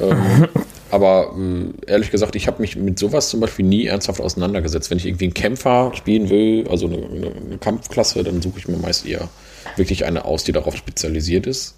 Ähm, 0.00 0.48
aber 0.90 1.34
äh, 1.36 1.90
ehrlich 1.90 2.10
gesagt, 2.10 2.34
ich 2.34 2.46
habe 2.46 2.62
mich 2.62 2.76
mit 2.76 2.98
sowas 2.98 3.28
zum 3.28 3.40
Beispiel 3.40 3.66
nie 3.66 3.86
ernsthaft 3.86 4.20
auseinandergesetzt. 4.20 4.90
Wenn 4.90 4.98
ich 4.98 5.06
irgendwie 5.06 5.26
einen 5.26 5.34
Kämpfer 5.34 5.92
spielen 5.94 6.30
will, 6.30 6.66
also 6.70 6.86
eine, 6.86 6.96
eine 6.96 7.58
Kampfklasse, 7.58 8.22
dann 8.24 8.40
suche 8.40 8.58
ich 8.58 8.68
mir 8.68 8.78
meist 8.78 9.06
eher 9.06 9.28
wirklich 9.76 10.04
eine 10.06 10.24
aus, 10.24 10.44
die 10.44 10.52
darauf 10.52 10.76
spezialisiert 10.76 11.46
ist. 11.46 11.74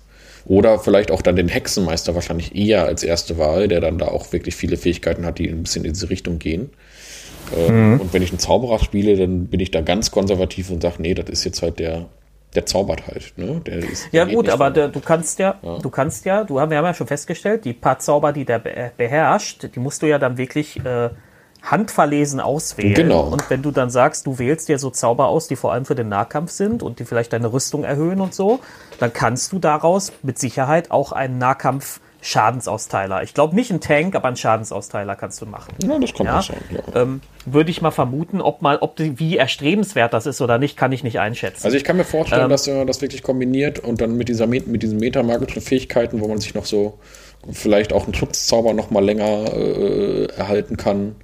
Oder 0.46 0.78
vielleicht 0.78 1.11
auch 1.11 1.22
dann 1.22 1.37
den 1.37 1.48
Hexenmeister 1.48 2.14
wahrscheinlich 2.14 2.54
eher 2.54 2.85
als 2.85 3.02
erste 3.02 3.38
Wahl, 3.38 3.68
der 3.68 3.80
dann 3.80 3.98
da 3.98 4.09
auch 4.09 4.33
wirklich 4.33 4.57
viele 4.57 4.76
Fähigkeiten 4.76 5.24
hat, 5.24 5.38
die 5.38 5.48
ein 5.48 5.62
bisschen 5.62 5.85
in 5.85 5.94
diese 5.94 6.11
Richtung 6.11 6.38
gehen. 6.38 6.70
Ähm, 7.57 7.94
mhm. 7.94 8.00
Und 8.00 8.12
wenn 8.12 8.22
ich 8.22 8.30
einen 8.30 8.38
Zauberer 8.38 8.78
spiele, 8.78 9.16
dann 9.16 9.46
bin 9.46 9.61
ich 9.61 9.70
da 9.70 9.80
ganz 9.80 10.11
konservativ 10.11 10.70
und 10.70 10.83
sage, 10.83 10.96
nee, 10.98 11.14
das 11.14 11.28
ist 11.30 11.44
jetzt 11.44 11.62
halt 11.62 11.78
der, 11.78 12.07
der 12.54 12.66
zaubert 12.66 13.07
halt. 13.07 13.33
Ne? 13.37 13.61
Der 13.66 13.78
ist, 13.78 14.09
ja 14.12 14.24
gut, 14.24 14.48
aber 14.48 14.70
der, 14.70 14.88
du 14.88 15.00
kannst 15.00 15.38
ja, 15.38 15.59
ja, 15.62 15.78
du 15.78 15.90
kannst 15.90 16.24
ja, 16.24 16.44
du 16.44 16.61
haben, 16.61 16.70
wir 16.70 16.78
haben 16.78 16.85
ja 16.85 16.94
schon 16.94 17.07
festgestellt, 17.07 17.64
die 17.64 17.72
paar 17.72 17.98
Zauber, 17.98 18.33
die 18.33 18.44
der 18.44 18.59
beherrscht, 18.59 19.68
die 19.74 19.80
musst 19.80 20.02
du 20.02 20.07
ja 20.07 20.18
dann 20.18 20.37
wirklich 20.37 20.85
äh, 20.85 21.11
handverlesen 21.62 22.40
auswählen. 22.40 22.94
Genau. 22.94 23.22
Und 23.22 23.48
wenn 23.48 23.62
du 23.62 23.70
dann 23.70 23.88
sagst, 23.90 24.26
du 24.26 24.38
wählst 24.38 24.68
dir 24.68 24.78
so 24.78 24.90
Zauber 24.90 25.28
aus, 25.28 25.48
die 25.48 25.57
vor 25.57 25.72
allem 25.72 25.87
für 25.87 25.94
den 25.94 26.09
Nahkampf 26.09 26.50
sind 26.50 26.83
und 26.83 26.98
die 26.98 27.04
vielleicht 27.04 27.33
deine 27.33 27.52
Rüstung 27.52 27.85
erhöhen 27.85 28.20
und 28.20 28.35
so, 28.35 28.61
dann 28.98 29.12
kannst 29.12 29.52
du 29.52 29.59
daraus 29.59 30.12
mit 30.22 30.38
Sicherheit 30.38 30.90
auch 30.90 31.12
einen 31.12 31.38
Nahkampf 31.38 32.00
Schadensausteiler. 32.24 33.22
Ich 33.22 33.35
glaube 33.35 33.54
nicht 33.54 33.70
ein 33.70 33.80
Tank, 33.80 34.16
aber 34.16 34.28
einen 34.28 34.37
Schadensausteiler 34.37 35.14
kannst 35.14 35.42
du 35.42 35.46
machen. 35.46 35.74
Ja, 35.87 35.98
das 35.98 36.14
kann 36.14 36.26
ja? 36.26 36.40
sein. 36.40 36.57
Ja. 36.70 37.02
Ähm, 37.02 37.20
Würde 37.44 37.70
ich 37.70 37.83
mal 37.83 37.90
vermuten, 37.90 38.40
ob 38.40 38.62
mal, 38.62 38.78
ob 38.78 38.96
die, 38.96 39.18
wie 39.18 39.37
erstrebenswert 39.37 40.14
das 40.14 40.24
ist 40.24 40.40
oder 40.40 40.57
nicht, 40.57 40.78
kann 40.78 40.90
ich 40.92 41.04
nicht 41.04 41.20
einschätzen. 41.20 41.66
Also 41.66 41.76
ich 41.76 41.85
kann 41.85 41.98
mir 41.98 42.04
vorstellen, 42.04 42.44
ähm, 42.44 42.48
dass 42.48 42.66
man 42.66 42.87
das 42.87 43.02
wirklich 43.02 43.22
kombiniert 43.22 43.78
und 43.78 44.00
dann 44.00 44.16
mit 44.16 44.30
dieser 44.30 44.46
mit 44.46 44.83
diesen 44.83 44.98
metamagischen 44.98 45.61
Fähigkeiten, 45.61 46.20
wo 46.22 46.28
man 46.28 46.38
sich 46.38 46.54
noch 46.54 46.64
so 46.64 46.98
vielleicht 47.52 47.92
auch 47.92 48.04
einen 48.04 48.14
Schutzzauber 48.14 48.72
noch 48.72 48.90
mal 48.90 49.04
länger 49.04 49.52
äh, 49.52 50.24
erhalten 50.35 50.78
kann, 50.78 51.16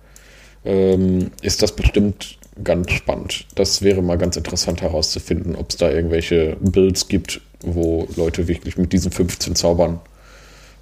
ähm, 0.65 1.31
ist 1.43 1.63
das 1.63 1.73
bestimmt 1.73 2.39
ganz 2.63 2.91
spannend. 2.91 3.47
Das 3.55 3.83
wäre 3.83 4.03
mal 4.03 4.19
ganz 4.19 4.37
interessant 4.37 4.83
herauszufinden, 4.83 5.57
ob 5.57 5.71
es 5.71 5.77
da 5.77 5.91
irgendwelche 5.91 6.57
Builds 6.61 7.09
gibt, 7.09 7.41
wo 7.63 8.07
Leute 8.17 8.49
wirklich 8.49 8.77
mit 8.77 8.93
diesen 8.93 9.13
15 9.13 9.55
Zaubern 9.55 10.01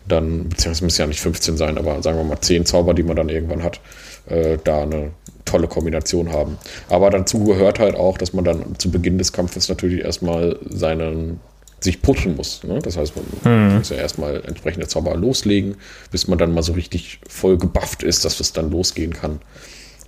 dann, 0.06 0.48
beziehungsweise 0.48 0.84
müssen 0.84 1.00
ja 1.02 1.06
nicht 1.06 1.20
15 1.20 1.56
sein, 1.56 1.78
aber 1.78 2.02
sagen 2.02 2.16
wir 2.18 2.24
mal 2.24 2.40
10 2.40 2.66
Zauber, 2.66 2.94
die 2.94 3.02
man 3.02 3.16
dann 3.16 3.28
irgendwann 3.28 3.62
hat, 3.62 3.80
äh, 4.26 4.58
da 4.64 4.82
eine 4.82 5.10
tolle 5.44 5.68
Kombination 5.68 6.32
haben. 6.32 6.58
Aber 6.88 7.10
dazu 7.10 7.44
gehört 7.44 7.78
halt 7.78 7.94
auch, 7.94 8.18
dass 8.18 8.32
man 8.32 8.44
dann 8.44 8.78
zu 8.78 8.90
Beginn 8.90 9.18
des 9.18 9.32
Kampfes 9.32 9.68
natürlich 9.68 10.04
erstmal 10.04 10.58
seinen 10.68 11.40
sich 11.80 12.02
pushen 12.02 12.36
muss. 12.36 12.64
Ne? 12.64 12.80
Das 12.82 12.96
heißt, 12.96 13.14
man 13.16 13.68
mhm. 13.68 13.78
muss 13.78 13.90
ja 13.90 13.96
erstmal 13.96 14.42
entsprechende 14.44 14.88
Zauber 14.88 15.16
loslegen, 15.16 15.76
bis 16.10 16.28
man 16.28 16.38
dann 16.38 16.52
mal 16.52 16.62
so 16.62 16.72
richtig 16.72 17.20
voll 17.28 17.56
gebufft 17.56 18.02
ist, 18.02 18.24
dass 18.24 18.40
es 18.40 18.52
dann 18.52 18.70
losgehen 18.70 19.12
kann. 19.12 19.40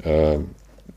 Äh, 0.02 0.38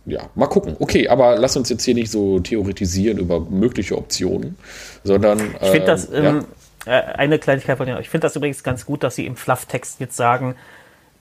ja, 0.05 0.29
mal 0.35 0.47
gucken. 0.47 0.75
Okay, 0.79 1.07
aber 1.07 1.37
lass 1.37 1.55
uns 1.55 1.69
jetzt 1.69 1.83
hier 1.83 1.93
nicht 1.93 2.11
so 2.11 2.39
theoretisieren 2.39 3.17
über 3.17 3.39
mögliche 3.39 3.97
Optionen, 3.97 4.57
sondern. 5.03 5.39
ich 5.61 5.69
finde 5.69 5.85
das, 5.85 6.11
ähm, 6.11 6.45
ja. 6.85 6.99
Äh, 6.99 7.13
eine 7.13 7.39
Kleinigkeit 7.39 7.77
von 7.77 7.85
dir, 7.85 7.99
ich 7.99 8.09
finde 8.09 8.25
das 8.25 8.35
übrigens 8.35 8.63
ganz 8.63 8.85
gut, 8.85 9.03
dass 9.03 9.15
sie 9.15 9.25
im 9.25 9.35
Flufftext 9.35 9.99
jetzt 9.99 10.17
sagen, 10.17 10.55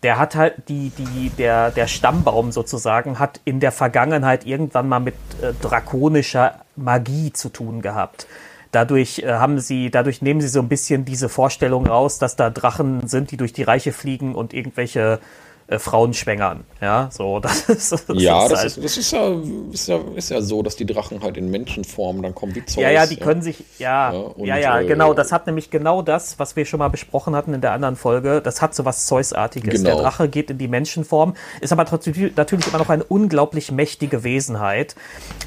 der 0.03 0.19
hat 0.19 0.35
halt 0.35 0.55
die, 0.69 0.91
die, 0.99 1.31
der, 1.39 1.71
der 1.71 1.87
Stammbaum 1.87 2.51
sozusagen 2.51 3.21
hat 3.21 3.41
in 3.45 3.61
der 3.61 3.71
Vergangenheit 3.71 4.47
irgendwann 4.47 4.89
mal 4.89 4.99
mit 4.99 5.15
äh, 5.41 5.53
drakonischer 5.63 6.61
Magie 6.75 7.33
zu 7.33 7.51
tun 7.51 7.83
gehabt. 7.83 8.27
Dadurch 8.73 9.21
äh, 9.21 9.35
haben 9.35 9.61
sie, 9.61 9.91
dadurch 9.91 10.23
nehmen 10.23 10.41
sie 10.41 10.49
so 10.49 10.61
ein 10.61 10.69
bisschen 10.69 11.05
diese 11.05 11.29
Vorstellung 11.29 11.87
raus, 11.87 12.19
dass 12.19 12.37
da 12.37 12.51
Drachen 12.51 13.07
sind, 13.07 13.31
die 13.31 13.37
durch 13.37 13.53
die 13.53 13.63
Reiche 13.63 13.93
fliegen 13.93 14.35
und 14.35 14.53
irgendwelche 14.55 15.21
äh, 15.73 15.79
Frauen 15.79 16.15
schwängern. 16.15 16.65
Ja, 16.81 17.09
so, 17.11 17.39
das 17.41 17.69
ist, 17.69 17.93
das 17.93 18.05
ja, 18.09 18.43
ist 18.43 18.53
das, 18.53 18.59
halt 18.59 18.67
ist, 18.67 18.85
das 18.85 18.97
ist, 18.97 19.13
ja, 19.13 19.35
ist, 19.73 19.89
ja, 19.89 19.99
ist 20.17 20.31
ja 20.31 20.41
so, 20.41 20.63
dass 20.63 20.77
die 20.77 20.87
Drachen 20.87 21.23
halt 21.23 21.37
in 21.37 21.51
Menschenform 21.51 22.23
dann 22.23 22.35
kommen 22.35 22.55
wie 22.55 22.65
Zeus. 22.65 22.83
Ja, 22.83 22.91
ja, 22.91 23.07
die 23.07 23.19
ja. 23.19 23.25
können 23.25 23.43
sich, 23.43 23.65
ja, 23.79 24.13
ja, 24.13 24.19
und, 24.19 24.47
ja, 24.47 24.57
ja, 24.57 24.81
äh, 24.81 24.87
genau, 24.87 25.15
das 25.15 25.33
hat 25.33 25.47
nämlich 25.47 25.71
genau 25.71 26.03
das, 26.03 26.39
was 26.39 26.57
wir 26.57 26.65
schon 26.65 26.79
mal 26.79 26.89
besprochen 26.89 27.35
hatten 27.35 27.55
in 27.55 27.61
der 27.61 27.73
anderen 27.73 27.97
Folge, 27.97 28.41
das 28.43 28.61
hat 28.61 28.75
so 28.75 28.85
was 28.85 29.07
Zeus-artiges. 29.07 29.83
Genau. 29.83 29.95
Der 29.95 30.03
Drache 30.03 30.29
geht 30.29 30.51
in 30.51 30.59
die 30.59 30.69
Menschenform, 30.69 31.35
ist 31.61 31.73
aber 31.73 31.85
trotzdem 31.85 32.33
natürlich 32.37 32.67
immer 32.67 32.79
noch 32.79 32.91
eine 32.91 33.05
unglaublich 33.05 33.73
mächtige 33.73 34.25
Wesenheit. 34.25 34.95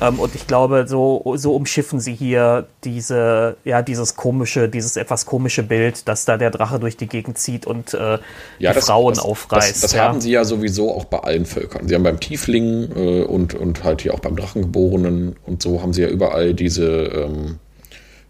Ähm, 0.02 0.20
und 0.20 0.36
ich 0.36 0.48
glaube, 0.48 0.86
so, 0.88 1.34
so 1.36 1.56
umschiffen 1.56 2.00
sie 2.00 2.14
hier 2.14 2.68
diese, 2.84 3.58
ja, 3.64 3.82
dieses 3.82 4.16
komische, 4.16 4.70
dieses 4.70 4.98
etwas 4.98 5.26
komische 5.26 5.64
Bild, 5.64 6.08
dass 6.08 6.26
da 6.26 6.38
der 6.38 6.52
Drache 6.52 6.80
durch 6.80 6.98
die 6.98 7.08
Gegend 7.08 7.38
zieht 7.38 7.66
und 7.66 7.94
äh, 7.94 8.18
die 8.60 8.64
das, 8.64 8.86
Frauen 8.86 9.16
das, 9.16 9.24
aufreißt. 9.24 9.84
Das, 9.84 9.92
das 9.92 9.94
haben 10.16 10.22
sie 10.22 10.32
ja 10.32 10.46
sowieso 10.46 10.94
auch 10.94 11.04
bei 11.04 11.20
allen 11.20 11.46
Völkern. 11.46 11.90
Sie 11.90 11.94
haben 11.94 12.04
beim 12.04 12.22
Tiefling 12.22 12.90
äh, 12.96 13.24
und, 13.24 13.54
und 13.54 13.84
halt 13.84 14.02
hier 14.02 14.14
auch 14.14 14.22
beim 14.22 14.38
Drachengeborenen 14.38 15.36
und 15.46 15.62
so 15.62 15.82
haben 15.82 15.92
sie 15.92 16.04
ja 16.04 16.08
überall 16.08 16.54
diese, 16.54 17.28
ähm, 17.28 17.60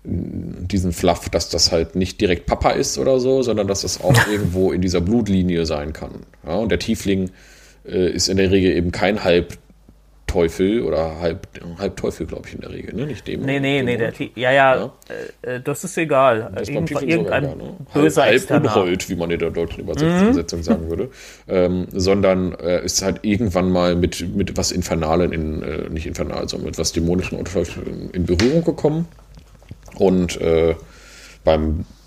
diesen 0.04 0.94
Fluff, 0.94 1.30
dass 1.30 1.50
das 1.50 1.72
halt 1.72 1.96
nicht 1.96 2.20
direkt 2.20 2.48
Papa 2.48 2.72
ist 2.72 2.98
oder 2.98 3.20
so, 3.20 3.44
sondern 3.44 3.68
dass 3.68 3.82
das 3.82 4.02
auch 4.02 4.16
irgendwo 4.32 4.72
in 4.72 4.82
dieser 4.82 5.00
Blutlinie 5.00 5.68
sein 5.68 5.94
kann. 5.94 6.26
Ja, 6.44 6.56
und 6.56 6.70
der 6.70 6.80
Tiefling 6.80 7.30
äh, 7.88 8.10
ist 8.10 8.30
in 8.30 8.38
der 8.38 8.50
Regel 8.50 8.76
eben 8.76 8.92
kein 8.92 9.24
halb 9.24 9.56
Teufel 10.28 10.82
oder 10.82 11.20
halb, 11.20 11.48
halb 11.78 11.98
Teufel, 11.98 12.26
glaube 12.26 12.48
ich, 12.48 12.56
in 12.56 12.62
der 12.62 12.72
Regel, 12.72 12.96
ne? 12.96 13.06
Nicht 13.06 13.28
dem. 13.28 13.42
Nee, 13.42 13.60
nee, 13.60 13.84
nee, 13.84 13.98
der, 13.98 14.14
ja, 14.36 14.52
ja, 14.52 14.76
ja. 14.76 14.94
Äh, 15.42 15.62
das 15.62 15.84
ist 15.84 15.98
egal. 15.98 16.52
Das 16.56 16.68
Irgend, 16.68 16.92
irgendein 16.92 17.44
egal, 17.44 17.56
ne? 17.56 17.74
böser 17.94 18.24
halb, 18.24 18.50
halb 18.50 18.64
Unhold, 18.64 19.10
wie 19.10 19.16
man 19.16 19.32
in 19.32 19.40
der 19.40 19.52
deutschen 19.52 19.82
Übersetzung 19.82 20.60
mhm. 20.60 20.64
sagen 20.64 20.90
würde. 20.90 21.10
Ähm, 21.48 21.88
sondern 21.92 22.54
äh, 22.56 22.84
ist 22.84 23.02
halt 23.04 23.20
irgendwann 23.22 23.72
mal 23.72 23.96
mit, 23.96 24.36
mit 24.36 24.58
was 24.58 24.72
Infernalen, 24.72 25.32
in, 25.32 25.62
äh, 25.62 25.90
nicht 25.90 26.08
infernal, 26.08 26.50
sondern 26.50 26.68
mit 26.68 26.78
was 26.78 26.92
Dämonischen 26.92 27.40
in, 27.40 28.10
in 28.12 28.26
Berührung 28.26 28.64
gekommen. 28.64 29.08
Und 29.98 30.42
äh, 30.42 30.76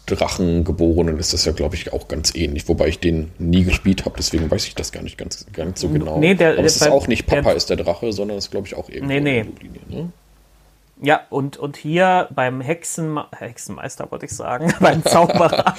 beim 0.09 0.17
Drachengeborenen 0.17 1.19
ist 1.19 1.33
das 1.33 1.45
ja, 1.45 1.53
glaube 1.53 1.75
ich, 1.75 1.93
auch 1.93 2.09
ganz 2.09 2.35
ähnlich. 2.35 2.69
Wobei 2.69 2.89
ich 2.89 2.99
den 2.99 3.31
nie 3.39 3.65
gespielt 3.65 4.05
habe, 4.05 4.17
deswegen 4.17 4.51
weiß 4.51 4.67
ich 4.67 4.75
das 4.75 4.93
gar 4.93 5.03
nicht 5.03 5.19
ganz, 5.19 5.47
ganz 5.53 5.81
so 5.81 5.89
genau. 5.89 6.19
Nee, 6.19 6.35
der, 6.35 6.53
Aber 6.53 6.65
es 6.65 6.77
ist 6.77 6.89
auch 6.89 7.07
nicht 7.07 7.27
Papa 7.27 7.43
der, 7.43 7.57
ist 7.57 7.71
der 7.71 7.77
Drache, 7.77 8.13
sondern 8.13 8.39
es 8.39 8.47
ist, 8.47 8.51
glaube 8.51 8.67
ich, 8.67 8.77
auch 8.77 8.89
irgendwie 8.89 9.21
nee, 9.21 9.47
nee. 9.89 9.97
ne? 9.97 10.13
Ja, 11.01 11.21
und, 11.31 11.57
und 11.57 11.77
hier 11.77 12.29
beim 12.35 12.61
Hexen, 12.61 13.21
Hexenmeister, 13.37 14.11
wollte 14.11 14.27
ich 14.27 14.33
sagen, 14.33 14.73
beim 14.81 15.05
Zauberer, 15.05 15.77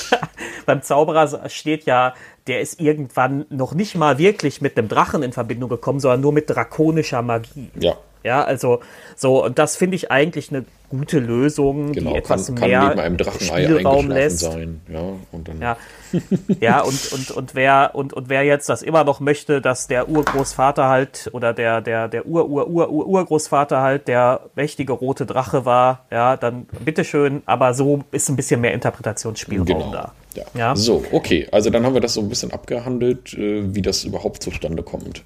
beim 0.66 0.80
Zauberer 0.80 1.48
steht 1.50 1.84
ja, 1.84 2.14
der 2.46 2.60
ist 2.60 2.80
irgendwann 2.80 3.44
noch 3.50 3.74
nicht 3.74 3.94
mal 3.94 4.16
wirklich 4.18 4.62
mit 4.62 4.78
einem 4.78 4.88
Drachen 4.88 5.22
in 5.22 5.32
Verbindung 5.32 5.68
gekommen, 5.68 6.00
sondern 6.00 6.22
nur 6.22 6.32
mit 6.32 6.48
drakonischer 6.48 7.20
Magie. 7.20 7.70
Ja. 7.78 7.96
Ja, 8.24 8.42
also 8.42 8.80
so, 9.16 9.44
und 9.44 9.58
das 9.58 9.76
finde 9.76 9.96
ich 9.96 10.10
eigentlich 10.10 10.50
eine 10.50 10.64
gute 10.88 11.18
Lösung, 11.18 11.92
genau, 11.92 12.12
die 12.12 12.16
etwas 12.16 12.46
kann, 12.46 12.54
kann 12.54 12.68
mehr 12.70 12.88
neben 12.88 13.00
einem 13.00 13.16
Drachenei 13.18 13.66
lässt. 13.66 14.40
Sein. 14.40 14.80
Ja, 14.88 15.02
und 15.30 15.48
dann 15.48 15.60
ja. 15.60 15.76
ja, 16.60 16.80
und, 16.80 17.12
und, 17.12 17.30
und, 17.32 17.54
wer, 17.54 17.90
und, 17.92 18.14
und 18.14 18.30
wer 18.30 18.44
jetzt 18.44 18.68
das 18.70 18.82
immer 18.82 19.04
noch 19.04 19.20
möchte, 19.20 19.60
dass 19.60 19.88
der 19.88 20.08
Urgroßvater 20.08 20.88
halt 20.88 21.28
oder 21.32 21.52
der, 21.52 21.82
der, 21.82 22.08
der 22.08 22.26
Ur, 22.26 22.48
Ur, 22.48 22.68
Ur, 22.68 22.90
Ur, 22.90 23.06
Urgroßvater 23.06 23.82
halt 23.82 24.08
der 24.08 24.40
mächtige 24.54 24.94
rote 24.94 25.26
Drache 25.26 25.66
war, 25.66 26.06
ja, 26.10 26.38
dann 26.38 26.66
bitteschön, 26.84 27.42
aber 27.44 27.74
so 27.74 28.04
ist 28.10 28.30
ein 28.30 28.36
bisschen 28.36 28.62
mehr 28.62 28.72
Interpretationsspielraum 28.72 29.66
genau. 29.66 29.92
da. 29.92 30.12
Ja. 30.34 30.44
ja. 30.54 30.76
So, 30.76 31.04
okay, 31.12 31.46
also 31.52 31.68
dann 31.68 31.84
haben 31.84 31.94
wir 31.94 32.00
das 32.00 32.14
so 32.14 32.20
ein 32.20 32.28
bisschen 32.28 32.52
abgehandelt, 32.52 33.34
äh, 33.34 33.74
wie 33.74 33.82
das 33.82 34.04
überhaupt 34.04 34.42
zustande 34.42 34.82
kommt. 34.82 35.22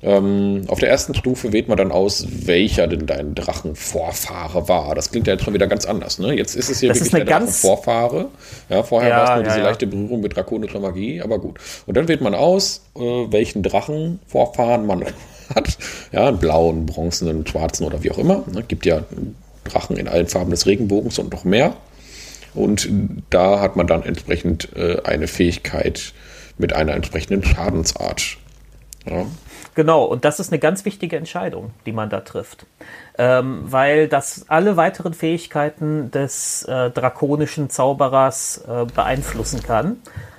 Ähm, 0.00 0.62
auf 0.68 0.78
der 0.78 0.90
ersten 0.90 1.14
Stufe 1.14 1.52
wählt 1.52 1.66
man 1.66 1.76
dann 1.76 1.90
aus, 1.90 2.26
welcher 2.46 2.86
denn 2.86 3.06
dein 3.06 3.34
Drachenvorfahre 3.34 4.68
war. 4.68 4.94
Das 4.94 5.10
klingt 5.10 5.26
ja 5.26 5.32
jetzt 5.32 5.44
schon 5.44 5.54
wieder 5.54 5.66
ganz 5.66 5.86
anders. 5.86 6.20
Ne? 6.20 6.34
Jetzt 6.34 6.54
ist 6.54 6.70
es 6.70 6.78
hier 6.78 6.90
Das 6.90 6.98
wirklich 6.98 7.08
ist 7.08 7.14
eine 7.16 7.24
der 7.24 7.38
Drachenvorfahre. 7.38 8.28
Ja, 8.68 8.82
vorher 8.84 9.10
Ja, 9.10 9.16
war 9.16 9.24
es 9.24 9.30
nur 9.30 9.44
ja, 9.44 9.50
diese 9.54 9.64
leichte 9.64 9.86
Berührung 9.88 10.20
mit 10.20 10.36
drakonischer 10.36 10.78
Magie, 10.78 11.20
aber 11.20 11.40
gut. 11.40 11.58
Und 11.86 11.96
dann 11.96 12.06
wählt 12.06 12.20
man 12.20 12.34
aus, 12.34 12.82
äh, 12.96 13.00
welchen 13.00 13.64
Drachenvorfahren 13.64 14.86
man 14.86 15.04
hat. 15.54 15.78
Ja, 16.12 16.28
einen 16.28 16.38
blauen, 16.38 16.86
bronzenen, 16.86 17.44
schwarzen 17.46 17.84
oder 17.84 18.04
wie 18.04 18.12
auch 18.12 18.18
immer. 18.18 18.44
Ne? 18.52 18.62
Gibt 18.68 18.86
ja 18.86 19.02
Drachen 19.64 19.96
in 19.96 20.06
allen 20.06 20.28
Farben 20.28 20.52
des 20.52 20.66
Regenbogens 20.66 21.18
und 21.18 21.32
noch 21.32 21.42
mehr. 21.44 21.74
Und 22.54 22.88
da 23.30 23.60
hat 23.60 23.74
man 23.76 23.86
dann 23.86 24.04
entsprechend 24.04 24.68
äh, 24.76 24.98
eine 25.04 25.26
Fähigkeit 25.26 26.12
mit 26.56 26.72
einer 26.72 26.94
entsprechenden 26.94 27.44
Schadensart. 27.44 28.36
Ja. 29.08 29.26
Genau, 29.78 30.02
und 30.02 30.24
das 30.24 30.40
ist 30.40 30.50
eine 30.50 30.58
ganz 30.58 30.84
wichtige 30.84 31.16
Entscheidung, 31.16 31.70
die 31.86 31.92
man 31.92 32.10
da 32.10 32.22
trifft. 32.22 32.66
Ähm, 33.16 33.60
weil 33.62 34.08
das 34.08 34.46
alle 34.48 34.76
weiteren 34.76 35.14
Fähigkeiten 35.14 36.10
des 36.10 36.64
äh, 36.64 36.90
drakonischen 36.90 37.70
Zauberers 37.70 38.64
äh, 38.66 38.86
beeinflussen 38.92 39.62
kann. 39.62 39.98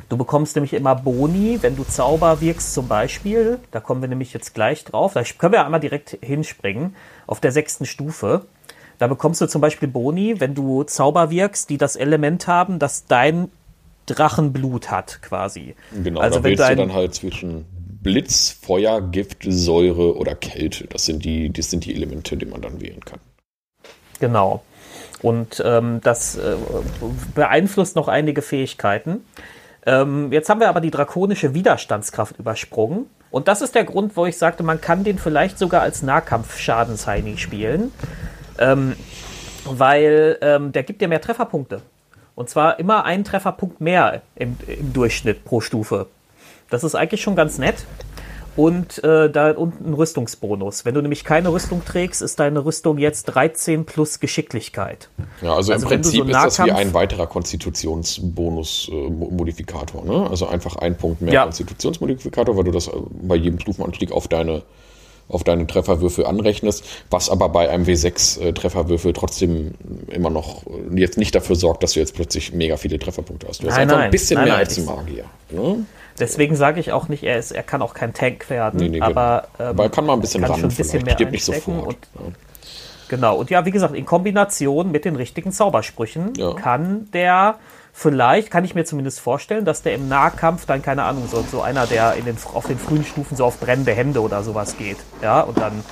Du 0.09 0.17
bekommst 0.17 0.57
nämlich 0.57 0.73
immer 0.73 0.93
Boni, 0.93 1.59
wenn 1.61 1.77
du 1.77 1.85
Zauber 1.85 2.41
wirkst 2.41 2.73
zum 2.73 2.89
Beispiel. 2.89 3.59
Da 3.71 3.79
kommen 3.79 4.01
wir 4.01 4.09
nämlich 4.09 4.33
jetzt 4.33 4.53
gleich 4.53 4.83
drauf. 4.83 5.13
Da 5.13 5.23
können 5.23 5.53
wir 5.53 5.63
einmal 5.63 5.79
direkt 5.79 6.17
hinspringen. 6.21 6.97
Auf 7.25 7.39
der 7.39 7.53
sechsten 7.53 7.85
Stufe. 7.85 8.41
Da 8.97 9.07
bekommst 9.07 9.39
du 9.39 9.47
zum 9.47 9.61
Beispiel 9.61 9.87
Boni, 9.87 10.41
wenn 10.41 10.53
du 10.53 10.83
Zauber 10.83 11.29
wirkst, 11.29 11.69
die 11.69 11.77
das 11.77 11.95
Element 11.95 12.47
haben, 12.47 12.77
dass 12.77 13.05
dein 13.05 13.49
Drachenblut 14.05 14.91
hat, 14.91 15.21
quasi. 15.21 15.75
Genau, 15.93 16.19
also 16.19 16.39
da 16.39 16.43
wenn 16.43 16.57
wählst 16.57 16.69
du 16.71 16.75
dann 16.75 16.93
halt 16.93 17.15
zwischen 17.15 17.78
Blitz, 18.01 18.49
Feuer, 18.49 19.01
Gift, 19.01 19.45
Säure 19.47 20.17
oder 20.17 20.35
Kälte. 20.35 20.87
Das 20.87 21.05
sind 21.05 21.25
die, 21.25 21.51
das 21.51 21.69
sind 21.69 21.85
die 21.85 21.93
Elemente, 21.93 22.37
die 22.37 22.45
man 22.45 22.61
dann 22.61 22.81
wählen 22.81 23.03
kann. 23.03 23.19
Genau. 24.19 24.63
Und 25.21 25.61
ähm, 25.65 25.99
das 26.01 26.37
äh, 26.37 26.55
beeinflusst 27.35 27.95
noch 27.95 28.07
einige 28.07 28.41
Fähigkeiten. 28.41 29.25
Ähm, 29.85 30.31
jetzt 30.31 30.49
haben 30.49 30.59
wir 30.59 30.69
aber 30.69 30.81
die 30.81 30.91
drakonische 30.91 31.53
Widerstandskraft 31.53 32.39
übersprungen. 32.39 33.07
Und 33.31 33.47
das 33.47 33.61
ist 33.61 33.75
der 33.75 33.83
Grund, 33.83 34.15
wo 34.15 34.25
ich 34.25 34.37
sagte, 34.37 34.63
man 34.63 34.81
kann 34.81 35.03
den 35.03 35.19
vielleicht 35.19 35.59
sogar 35.59 35.81
als 35.81 36.01
Nahkampf-Schadensheini 36.01 37.37
spielen. 37.37 37.91
Ähm, 38.57 38.95
weil 39.65 40.37
ähm, 40.41 40.71
der 40.71 40.83
gibt 40.83 41.01
dir 41.01 41.07
mehr 41.07 41.21
Trefferpunkte. 41.21 41.81
Und 42.35 42.49
zwar 42.49 42.79
immer 42.79 43.03
einen 43.03 43.25
Trefferpunkt 43.25 43.81
mehr 43.81 44.21
im, 44.35 44.57
im 44.67 44.93
Durchschnitt 44.93 45.43
pro 45.43 45.59
Stufe. 45.59 46.07
Das 46.69 46.83
ist 46.83 46.95
eigentlich 46.95 47.21
schon 47.21 47.35
ganz 47.35 47.57
nett. 47.57 47.75
Und 48.55 49.01
äh, 49.05 49.29
da 49.29 49.51
unten 49.51 49.91
ein 49.91 49.93
Rüstungsbonus. 49.93 50.83
Wenn 50.83 50.93
du 50.93 51.01
nämlich 51.01 51.23
keine 51.23 51.53
Rüstung 51.53 51.85
trägst, 51.85 52.21
ist 52.21 52.39
deine 52.41 52.65
Rüstung 52.65 52.97
jetzt 52.97 53.23
13 53.25 53.85
plus 53.85 54.19
Geschicklichkeit. 54.19 55.07
Ja, 55.41 55.55
also, 55.55 55.71
Also 55.71 55.85
im 55.85 55.89
Prinzip 55.89 56.23
so 56.25 56.29
ist 56.29 56.33
das 56.35 56.59
wie 56.65 56.71
ein 56.71 56.93
weiterer 56.93 57.27
Konstitutionsbonus-Modifikator. 57.27 60.03
ne? 60.03 60.27
Also 60.29 60.47
einfach 60.47 60.75
ein 60.77 60.97
Punkt 60.97 61.21
mehr 61.21 61.33
Ja. 61.33 61.43
Konstitutionsmodifikator, 61.43 62.57
weil 62.57 62.63
du 62.65 62.71
das 62.71 62.87
äh, 62.87 62.91
bei 63.21 63.35
jedem 63.35 63.59
Stufenanstieg 63.59 64.11
auf 64.11 64.27
deine, 64.27 64.63
auf 65.29 65.43
deine 65.43 65.65
Trefferwürfel 65.67 66.25
anrechnest, 66.25 66.83
was 67.09 67.29
aber 67.29 67.47
bei 67.49 67.69
einem 67.69 67.85
W6-Trefferwürfel 67.85 69.13
trotzdem 69.13 69.75
immer 70.09 70.29
noch 70.31 70.63
äh, 70.65 70.99
jetzt 70.99 71.17
nicht 71.17 71.33
dafür 71.35 71.55
sorgt, 71.55 71.83
dass 71.83 71.93
du 71.93 71.99
jetzt 72.01 72.15
plötzlich 72.15 72.51
mega 72.53 72.75
viele 72.77 72.99
Trefferpunkte 72.99 73.47
hast. 73.47 73.63
Du 73.63 73.67
hast 73.67 73.75
Nein, 73.75 73.83
einfach 73.83 73.95
ein 73.97 74.01
nein. 74.01 74.11
bisschen 74.11 74.35
Nein, 74.35 74.45
mehr 74.49 74.57
als 74.57 74.77
ein 74.77 74.83
Magier. 74.85 75.25
Ne? 75.51 75.85
Deswegen 76.19 76.55
sage 76.55 76.79
ich 76.79 76.91
auch 76.91 77.07
nicht, 77.07 77.23
er, 77.23 77.37
ist, 77.37 77.51
er 77.51 77.63
kann 77.63 77.81
auch 77.81 77.93
kein 77.93 78.13
Tank 78.13 78.49
werden. 78.49 78.79
Nee, 78.79 78.89
nee, 78.89 79.01
aber, 79.01 79.47
genau. 79.57 79.69
ähm, 79.69 79.75
Aber 79.75 79.83
er 79.83 79.89
kann 79.89 80.05
mal 80.05 80.13
ein 80.13 80.21
bisschen 80.21 80.41
kann 80.41 80.51
ran 80.51 80.59
schon 80.61 80.69
ein 80.69 80.75
bisschen 80.75 81.03
mehr 81.03 81.29
nicht 81.29 81.45
sofort. 81.45 81.97
Und, 82.15 82.35
genau. 83.07 83.35
Und 83.37 83.49
ja, 83.49 83.65
wie 83.65 83.71
gesagt, 83.71 83.95
in 83.95 84.05
Kombination 84.05 84.91
mit 84.91 85.05
den 85.05 85.15
richtigen 85.15 85.51
Zaubersprüchen 85.51 86.33
Ja. 86.35 86.53
kann 86.53 87.09
der 87.13 87.55
vielleicht, 87.93 88.51
kann 88.51 88.63
ich 88.63 88.75
mir 88.75 88.85
zumindest 88.85 89.19
vorstellen, 89.19 89.65
dass 89.65 89.81
der 89.81 89.93
im 89.95 90.07
Nahkampf 90.07 90.65
dann, 90.65 90.81
keine 90.81 91.03
Ahnung, 91.03 91.27
so, 91.29 91.43
so 91.51 91.61
einer, 91.61 91.85
der 91.85 92.13
in 92.15 92.25
den, 92.25 92.37
auf 92.53 92.65
den 92.67 92.77
frühen 92.77 93.03
Stufen 93.03 93.35
so 93.35 93.45
auf 93.45 93.59
brennende 93.59 93.93
Hände 93.93 94.21
oder 94.21 94.43
sowas 94.43 94.77
geht. 94.77 94.97
Ja, 95.21 95.41
und 95.41 95.57
dann 95.57 95.83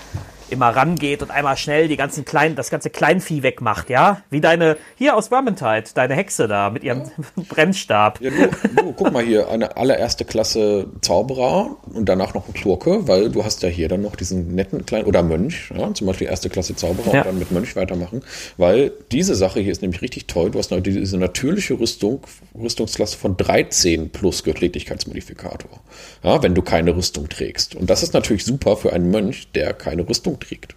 immer 0.50 0.70
rangeht 0.70 1.22
und 1.22 1.32
einmal 1.32 1.58
schnell 1.58 1.88
die 1.88 1.98
ganzen 1.98 2.26
kleinen, 2.26 2.56
das 2.56 2.70
ganze 2.70 2.90
Kleinvieh 2.90 3.44
wegmacht, 3.44 3.90
ja? 3.90 4.22
Wie 4.30 4.42
deine, 4.42 4.78
hier 4.96 5.16
aus 5.16 5.28
Vermintide, 5.28 5.84
deine 5.94 6.16
Hexe 6.16 6.48
da 6.48 6.70
mit 6.70 6.84
ihrem 6.84 7.04
Brennstab. 7.50 8.20
Ja, 8.22 8.30
du, 8.30 8.50
du, 8.76 8.94
guck 8.94 9.12
mal 9.12 9.24
hier, 9.24 9.50
eine 9.50 9.78
allererste 9.78 10.26
Klasse 10.26 10.88
Zauberer 11.02 11.78
und 11.94 12.08
danach 12.08 12.34
noch 12.34 12.48
ein 12.48 12.56
Schurke, 12.56 13.08
weil 13.08 13.30
du 13.30 13.44
hast 13.44 13.64
ja 13.64 13.70
hier 13.70 13.88
dann 13.90 14.02
noch 14.02 14.16
diesen 14.16 14.56
netten 14.56 14.86
kleinen, 14.86 15.06
oder 15.06 15.24
Mönch, 15.24 15.72
ja, 15.78 15.94
zum 15.94 16.08
Beispiel 16.08 16.28
erste 16.28 16.50
Klasse 16.50 16.76
Zauberer 16.76 17.14
Ja. 17.14 17.22
und 17.22 17.28
dann 17.28 17.40
mit 17.40 17.52
Mönch 17.52 17.76
weitermachen, 17.76 18.22
weil 18.58 18.92
diese 19.12 19.36
Sache 19.36 19.60
hier 19.60 19.72
ist 19.72 19.82
nämlich 19.82 20.02
richtig 20.02 20.28
toll. 20.28 20.52
Du 20.52 20.60
hast 20.60 20.72
diese 20.86 21.18
natürliche 21.18 21.80
Rüstung, 21.80 22.22
Rüstungsklasse 22.58 23.18
von 23.18 23.38
13 23.38 24.10
plus 24.10 24.44
Geschicklichkeitsmodifikator, 24.44 25.80
ja, 26.24 26.42
wenn 26.44 26.56
du 26.56 26.62
keine 26.62 26.96
Rüstung 26.96 27.30
trägst. 27.30 27.76
Und 27.76 27.90
das 27.90 28.04
ist 28.04 28.14
natürlich 28.14 28.46
super 28.46 28.78
für 28.78 28.94
einen 28.94 29.10
Mönch, 29.12 29.52
der 29.54 29.74
keine 29.74 30.08
Rüstung 30.08 30.37
trägt. 30.40 30.76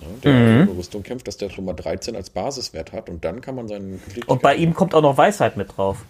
Ja, 0.00 0.06
der 0.24 0.32
Mhm. 0.32 0.68
ohne 0.68 0.78
Rüstung 0.78 1.02
kämpft, 1.02 1.26
dass 1.26 1.38
der 1.38 1.48
schon 1.48 1.64
mal 1.64 1.72
13 1.72 2.16
als 2.16 2.28
Basiswert 2.30 2.92
hat 2.92 3.08
und 3.08 3.24
dann 3.24 3.40
kann 3.40 3.54
man 3.54 3.66
seinen 3.66 4.00
Und 4.26 4.42
bei 4.42 4.54
ihm 4.54 4.74
kommt 4.74 4.94
auch 4.94 5.00
noch 5.00 5.16
Weisheit 5.16 5.56
mit 5.56 5.76
drauf. 5.76 6.04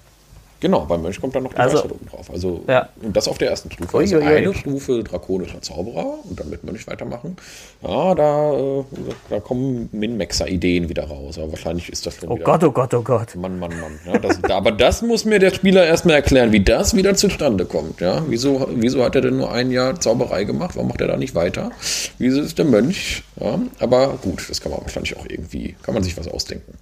Genau, 0.61 0.81
beim 0.87 1.03
Mönch 1.03 1.21
kommt 1.21 1.35
dann 1.35 1.43
noch 1.43 1.53
die 1.53 1.59
Also- 1.59 1.85
oben 1.85 2.07
drauf. 2.11 2.31
Also, 2.33 2.65
Ja. 2.67 2.89
Und 3.03 3.15
das 3.17 3.29
auf 3.29 3.37
der 3.39 3.51
ersten 3.51 3.71
Stufe. 3.71 3.99
Also 3.99 4.17
ui, 4.17 4.23
ui. 4.23 4.27
eine 4.29 4.55
Stufe 4.55 5.05
drakonischer 5.05 5.61
Zauberer 5.61 6.15
und 6.25 6.41
dann 6.41 6.49
mit 6.49 6.65
Mönch 6.65 6.87
weitermachen. 6.87 7.37
Ja, 7.83 8.15
da, 8.15 8.53
äh, 8.55 8.85
da 9.29 9.41
kommen 9.41 9.89
Min-Maxer-Ideen 9.93 10.89
wieder 10.89 11.05
raus. 11.05 11.39
Aber 11.39 11.53
wahrscheinlich 11.53 11.91
ist 11.91 12.07
das 12.07 12.17
schon 12.17 12.31
Oh 12.31 12.37
wieder. 12.37 12.45
Gott, 12.45 12.65
oh 12.65 12.71
Gott, 12.71 12.95
oh 12.95 13.03
Gott. 13.03 13.35
Mann, 13.37 13.59
Mann, 13.59 13.79
Mann. 13.81 13.99
Ja, 14.07 14.19
das, 14.19 14.43
aber 14.45 14.73
das 14.73 15.03
muss 15.03 15.25
mir 15.27 15.39
der 15.39 15.53
Spieler 15.53 15.85
erstmal 15.87 16.17
erklären, 16.17 16.53
wie 16.53 16.61
das 16.65 16.97
wieder 16.97 17.15
zustande 17.15 17.67
kommt. 17.67 18.01
Ja? 18.01 18.23
Wieso, 18.29 18.67
wieso 18.75 19.05
hat 19.05 19.15
er 19.15 19.21
denn 19.21 19.37
nur 19.37 19.53
ein 19.53 19.71
Jahr 19.71 20.01
Zauberei 20.01 20.45
gemacht? 20.45 20.75
Warum 20.77 20.89
macht 20.89 21.01
er 21.03 21.09
da 21.09 21.17
nicht 21.19 21.35
weiter? 21.35 21.71
Wieso 22.19 22.41
ist 22.41 22.57
der 22.57 22.65
Mönch? 22.65 23.23
Ja? 23.39 23.59
Aber 23.79 24.19
gut, 24.23 24.49
das 24.49 24.61
kann 24.63 24.73
man 24.73 24.81
wahrscheinlich 24.81 25.17
auch 25.19 25.27
irgendwie, 25.29 25.77
kann 25.83 25.93
man 25.95 26.03
sich 26.03 26.17
was 26.17 26.29
ausdenken. 26.29 26.73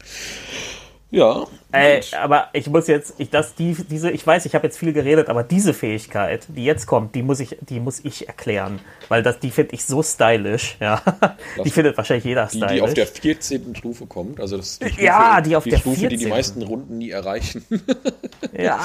Ja. 1.14 1.46
Gut. 1.72 2.14
aber 2.20 2.48
ich 2.52 2.68
muss 2.68 2.86
jetzt, 2.86 3.14
ich, 3.18 3.30
das, 3.30 3.54
die, 3.54 3.74
diese, 3.74 4.10
ich 4.10 4.24
weiß, 4.24 4.46
ich 4.46 4.54
habe 4.54 4.66
jetzt 4.66 4.78
viel 4.78 4.92
geredet, 4.92 5.28
aber 5.28 5.42
diese 5.42 5.74
Fähigkeit, 5.74 6.46
die 6.48 6.64
jetzt 6.64 6.86
kommt, 6.86 7.14
die 7.14 7.22
muss 7.22 7.40
ich, 7.40 7.56
die 7.60 7.80
muss 7.80 8.00
ich 8.04 8.28
erklären, 8.28 8.80
weil 9.08 9.22
das, 9.22 9.40
die 9.40 9.50
finde 9.50 9.74
ich 9.74 9.84
so 9.84 10.02
stylisch, 10.02 10.76
ja. 10.80 11.00
Die 11.64 11.70
findet 11.70 11.96
wahrscheinlich 11.96 12.24
jeder 12.24 12.46
Die, 12.46 12.56
stylisch. 12.58 12.74
die 12.74 12.82
auf 12.82 12.94
der 12.94 13.06
14. 13.06 13.74
Stufe 13.76 14.06
kommt, 14.06 14.40
also 14.40 14.56
das 14.56 14.66
ist 14.70 14.82
die 14.82 14.88
Stufe, 14.88 15.04
Ja, 15.04 15.40
die 15.40 15.56
auf 15.56 15.64
die 15.64 15.70
der 15.70 15.78
Stufe, 15.78 16.08
die 16.08 16.16
die 16.16 16.26
14.. 16.26 16.28
meisten 16.28 16.62
Runden 16.62 16.98
nie 16.98 17.10
erreichen. 17.10 17.64
ja. 18.52 18.80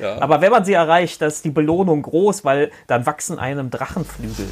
Ja. 0.00 0.20
aber 0.20 0.40
wenn 0.40 0.50
man 0.50 0.64
sie 0.64 0.72
erreicht, 0.72 1.20
dann 1.20 1.28
ist 1.28 1.44
die 1.44 1.50
Belohnung 1.50 2.02
groß, 2.02 2.44
weil 2.44 2.70
dann 2.86 3.06
wachsen 3.06 3.38
einem 3.38 3.70
Drachenflügel. 3.70 4.46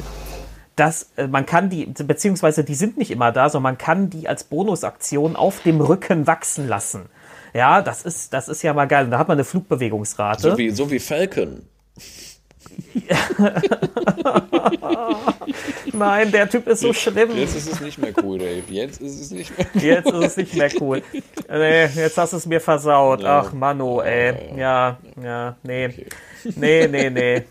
Das, 0.76 1.10
äh, 1.16 1.26
man 1.26 1.44
kann 1.44 1.68
die, 1.70 1.86
beziehungsweise 1.86 2.64
die 2.64 2.74
sind 2.74 2.96
nicht 2.96 3.10
immer 3.10 3.32
da, 3.32 3.48
sondern 3.50 3.74
man 3.74 3.78
kann 3.78 4.10
die 4.10 4.28
als 4.28 4.44
Bonusaktion 4.44 5.36
auf 5.36 5.60
dem 5.62 5.80
Rücken 5.80 6.26
wachsen 6.26 6.68
lassen. 6.68 7.10
Ja, 7.54 7.82
das 7.82 8.02
ist, 8.02 8.32
das 8.32 8.48
ist 8.48 8.62
ja 8.62 8.72
mal 8.72 8.86
geil. 8.86 9.04
Und 9.04 9.10
da 9.10 9.18
hat 9.18 9.28
man 9.28 9.36
eine 9.36 9.44
Flugbewegungsrate. 9.44 10.42
so, 10.42 10.58
wie, 10.58 10.70
so 10.70 10.90
wie 10.90 10.98
Falcon. 10.98 11.62
Nein, 15.92 16.32
der 16.32 16.48
Typ 16.48 16.66
ist 16.66 16.80
so 16.80 16.92
schlimm. 16.92 17.36
Jetzt 17.36 17.56
ist 17.56 17.72
es 17.72 17.80
nicht 17.80 17.98
mehr 17.98 18.12
cool, 18.22 18.38
Dave. 18.38 18.62
Jetzt 18.68 19.00
ist 19.00 19.20
es 19.20 19.30
nicht 19.30 19.56
mehr 19.56 19.66
Jetzt 19.82 20.10
ist 20.10 20.24
es 20.24 20.36
nicht 20.36 20.54
mehr 20.54 20.70
cool. 20.80 21.02
Nee, 21.52 21.86
jetzt 21.86 22.16
hast 22.16 22.32
du 22.32 22.36
es 22.36 22.46
mir 22.46 22.60
versaut. 22.60 23.24
Ach, 23.24 23.52
Mano, 23.52 24.00
ey. 24.02 24.56
Ja, 24.56 24.98
ja, 25.20 25.56
nee. 25.64 26.06
Nee, 26.56 26.88
nee, 26.88 27.10
nee. 27.10 27.42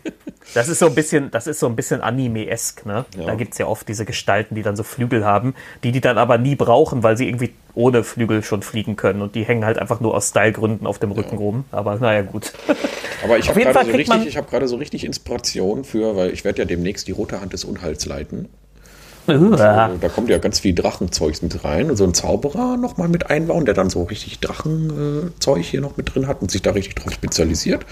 Das 0.54 0.68
ist 0.68 0.78
so 0.78 0.86
ein 0.86 0.94
bisschen, 0.94 1.30
das 1.30 1.46
ist 1.46 1.60
so 1.60 1.66
ein 1.66 1.76
bisschen 1.76 2.00
Anime-esk, 2.00 2.86
ne? 2.86 3.04
Ja. 3.16 3.26
Da 3.26 3.34
gibt 3.34 3.52
es 3.52 3.58
ja 3.58 3.66
oft 3.66 3.86
diese 3.88 4.04
Gestalten, 4.04 4.54
die 4.54 4.62
dann 4.62 4.76
so 4.76 4.82
Flügel 4.82 5.24
haben, 5.24 5.54
die 5.84 5.92
die 5.92 6.00
dann 6.00 6.18
aber 6.18 6.38
nie 6.38 6.56
brauchen, 6.56 7.02
weil 7.02 7.16
sie 7.16 7.28
irgendwie 7.28 7.52
ohne 7.74 8.02
Flügel 8.02 8.42
schon 8.42 8.62
fliegen 8.62 8.96
können. 8.96 9.22
Und 9.22 9.34
die 9.34 9.44
hängen 9.44 9.64
halt 9.64 9.78
einfach 9.78 10.00
nur 10.00 10.14
aus 10.14 10.28
Stylegründen 10.30 10.86
auf 10.86 10.98
dem 10.98 11.12
Rücken 11.12 11.36
rum. 11.36 11.64
Aber 11.70 11.96
naja, 11.96 12.22
gut. 12.22 12.52
Aber 13.22 13.38
ich 13.38 13.48
habe 13.48 13.60
gerade 13.60 13.84
so 13.84 13.92
richtig, 13.92 14.26
ich 14.26 14.46
gerade 14.46 14.68
so 14.68 14.76
richtig 14.76 15.04
Inspiration 15.04 15.84
für, 15.84 16.16
weil 16.16 16.30
ich 16.30 16.44
werde 16.44 16.60
ja 16.60 16.64
demnächst 16.64 17.06
die 17.06 17.12
rote 17.12 17.40
Hand 17.40 17.52
des 17.52 17.64
Unheils 17.64 18.06
leiten. 18.06 18.48
Und, 19.38 19.54
äh, 19.54 19.58
da 19.58 20.08
kommt 20.14 20.30
ja 20.30 20.38
ganz 20.38 20.60
viel 20.60 20.74
Drachenzeugs 20.74 21.42
mit 21.42 21.64
rein. 21.64 21.90
Und 21.90 21.96
so 21.96 22.04
ein 22.04 22.14
Zauberer 22.14 22.76
nochmal 22.76 23.08
mit 23.08 23.30
einbauen, 23.30 23.64
der 23.64 23.74
dann 23.74 23.90
so 23.90 24.02
richtig 24.04 24.40
Drachenzeug 24.40 25.64
hier 25.64 25.80
noch 25.80 25.96
mit 25.96 26.14
drin 26.14 26.26
hat 26.26 26.42
und 26.42 26.50
sich 26.50 26.62
da 26.62 26.72
richtig 26.72 26.96
drauf 26.96 27.12
spezialisiert. 27.12 27.84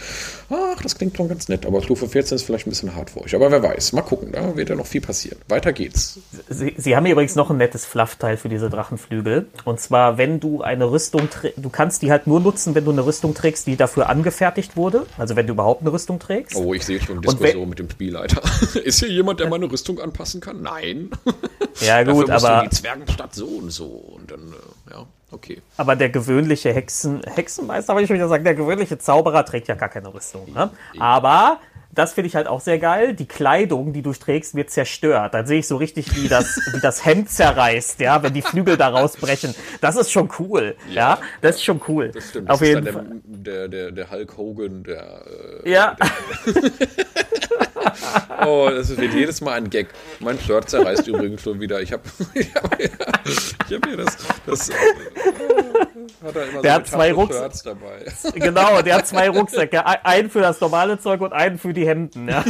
Ach, 0.50 0.82
das 0.82 0.96
klingt 0.96 1.16
schon 1.16 1.28
ganz 1.28 1.48
nett. 1.48 1.66
Aber 1.66 1.82
Stufe 1.82 2.08
14 2.08 2.36
ist 2.36 2.42
vielleicht 2.42 2.66
ein 2.66 2.70
bisschen 2.70 2.94
hart 2.94 3.10
für 3.10 3.22
euch. 3.22 3.34
Aber 3.34 3.50
wer 3.50 3.62
weiß. 3.62 3.92
Mal 3.92 4.02
gucken, 4.02 4.32
da 4.32 4.56
wird 4.56 4.70
ja 4.70 4.74
noch 4.74 4.86
viel 4.86 5.00
passieren. 5.00 5.38
Weiter 5.48 5.72
geht's. 5.72 6.20
Sie, 6.48 6.74
Sie 6.76 6.96
haben 6.96 7.06
übrigens 7.06 7.34
noch 7.34 7.50
ein 7.50 7.58
nettes 7.58 7.84
Fluffteil 7.84 8.36
für 8.36 8.48
diese 8.48 8.70
Drachenflügel. 8.70 9.46
Und 9.64 9.80
zwar, 9.80 10.18
wenn 10.18 10.40
du 10.40 10.62
eine 10.62 10.90
Rüstung 10.90 11.28
trägst, 11.30 11.62
du 11.62 11.68
kannst 11.68 12.02
die 12.02 12.10
halt 12.10 12.26
nur 12.26 12.40
nutzen, 12.40 12.74
wenn 12.74 12.84
du 12.84 12.92
eine 12.92 13.04
Rüstung 13.04 13.34
trägst, 13.34 13.66
die 13.66 13.76
dafür 13.76 14.08
angefertigt 14.08 14.76
wurde. 14.76 15.06
Also 15.18 15.36
wenn 15.36 15.46
du 15.46 15.52
überhaupt 15.52 15.82
eine 15.82 15.92
Rüstung 15.92 16.18
trägst. 16.18 16.56
Oh, 16.56 16.72
ich 16.74 16.84
sehe 16.84 17.00
schon 17.00 17.20
Diskussion 17.20 17.68
mit 17.68 17.78
dem 17.78 17.90
Spielleiter. 17.90 18.42
ist 18.84 19.00
hier 19.00 19.10
jemand, 19.10 19.40
der 19.40 19.48
meine 19.48 19.70
Rüstung 19.70 20.00
anpassen 20.00 20.40
kann? 20.40 20.62
Nein. 20.62 21.10
Ja, 21.80 22.02
gut, 22.02 22.28
aber. 22.28 22.62
die 22.64 22.70
Zwergenstadt 22.70 23.34
so 23.34 23.46
und 23.46 23.70
so. 23.70 23.86
Und 23.86 24.30
dann, 24.30 24.52
äh, 24.52 24.94
ja, 24.94 25.06
okay. 25.30 25.62
Aber 25.76 25.94
der 25.94 26.08
gewöhnliche 26.08 26.72
Hexen, 26.72 27.22
Hexenmeister, 27.22 27.92
wollte 27.92 28.04
ich 28.04 28.08
schon 28.08 28.16
wieder 28.16 28.28
sagen, 28.28 28.44
der 28.44 28.54
gewöhnliche 28.54 28.98
Zauberer 28.98 29.44
trägt 29.44 29.68
ja 29.68 29.76
gar 29.76 29.88
keine 29.88 30.12
Rüstung. 30.12 30.52
Ne? 30.52 30.70
Aber 30.98 31.60
das 31.90 32.12
finde 32.12 32.28
ich 32.28 32.36
halt 32.36 32.46
auch 32.46 32.60
sehr 32.60 32.78
geil. 32.78 33.14
Die 33.14 33.26
Kleidung, 33.26 33.92
die 33.92 34.02
du 34.02 34.12
trägst, 34.12 34.54
wird 34.54 34.70
zerstört. 34.70 35.34
Dann 35.34 35.46
sehe 35.46 35.60
ich 35.60 35.66
so 35.66 35.76
richtig, 35.76 36.14
wie 36.16 36.28
das, 36.28 36.60
wie 36.72 36.80
das 36.80 37.04
Hemd 37.04 37.30
zerreißt, 37.30 38.00
ja, 38.00 38.22
wenn 38.22 38.34
die 38.34 38.42
Flügel 38.42 38.76
da 38.76 38.88
rausbrechen. 38.88 39.54
Das 39.80 39.96
ist 39.96 40.10
schon 40.10 40.28
cool. 40.38 40.76
Ja, 40.88 40.94
ja 40.94 41.18
das 41.40 41.56
ist 41.56 41.64
schon 41.64 41.80
cool. 41.88 42.10
Das 42.12 42.28
stimmt. 42.28 42.48
Das 42.48 42.54
Auf 42.54 42.66
jeden 42.66 42.86
Fall. 42.86 43.06
Der, 43.24 43.68
der, 43.68 43.90
der, 43.90 44.10
Hulk 44.10 44.36
Hogan, 44.36 44.84
der. 44.84 45.24
Äh, 45.64 45.70
ja. 45.70 45.96
Der, 46.46 46.62
oh, 48.46 48.68
das 48.70 48.96
wird 48.96 49.14
jedes 49.14 49.40
Mal 49.40 49.54
ein 49.54 49.70
Gag. 49.70 49.88
Mein 50.20 50.38
Shirt 50.38 50.68
zerreißt 50.68 51.08
übrigens 51.08 51.42
schon 51.42 51.58
wieder. 51.60 51.80
Ich 51.80 51.92
habe 51.92 52.02
ich 52.34 52.54
hab, 52.54 52.78
ich 52.80 53.74
hab 53.74 53.86
hier 53.86 53.96
das. 53.96 54.16
das 54.46 54.68
äh, 54.68 54.74
hat 56.22 56.36
er 56.36 56.48
immer 56.48 56.62
der 56.62 56.72
so 56.72 56.78
hat 56.78 56.86
zwei 56.86 57.12
Rucksäcke 57.12 57.60
dabei. 57.64 58.04
Genau, 58.34 58.82
der 58.82 58.96
hat 58.96 59.06
zwei 59.06 59.28
Rucksäcke. 59.28 59.84
Einen 60.04 60.30
für 60.30 60.40
das 60.40 60.60
normale 60.60 60.98
Zeug 60.98 61.20
und 61.20 61.32
einen 61.32 61.58
für 61.58 61.72
die 61.72 61.86
Hemden. 61.86 62.28
Ja. 62.28 62.44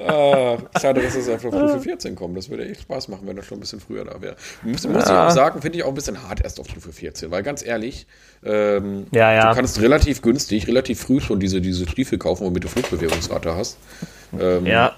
ah, 0.00 0.56
schade, 0.80 1.02
dass 1.02 1.14
es 1.14 1.28
einfach 1.28 1.52
auf 1.52 1.70
Stufe 1.70 1.80
14 1.80 2.14
kommt. 2.14 2.36
Das 2.36 2.48
würde 2.48 2.68
echt 2.68 2.82
Spaß 2.82 3.08
machen, 3.08 3.26
wenn 3.26 3.36
das 3.36 3.46
schon 3.46 3.58
ein 3.58 3.60
bisschen 3.60 3.80
früher 3.80 4.04
da 4.04 4.20
wäre. 4.20 4.36
Muss, 4.62 4.86
muss 4.86 5.04
ich 5.04 5.10
auch 5.10 5.30
sagen, 5.30 5.60
finde 5.60 5.78
ich 5.78 5.84
auch 5.84 5.88
ein 5.88 5.94
bisschen 5.94 6.22
hart 6.22 6.42
erst 6.42 6.60
auf 6.60 6.68
Stufe 6.68 6.92
14, 6.92 7.30
weil 7.30 7.42
ganz 7.42 7.64
ehrlich, 7.64 8.06
ähm, 8.44 9.06
ja, 9.10 9.32
ja. 9.32 9.50
du 9.50 9.56
kannst 9.56 9.80
relativ 9.80 10.22
günstig, 10.22 10.66
relativ 10.68 11.00
früh 11.00 11.20
schon 11.20 11.40
diese, 11.40 11.60
diese 11.60 11.88
Stiefel 11.88 12.18
kaufen, 12.18 12.46
womit 12.46 12.64
du 12.64 12.68
Flugbewegungsrate 12.68 13.54
hast. 13.54 13.78
Ähm, 14.38 14.66
ja. 14.66 14.94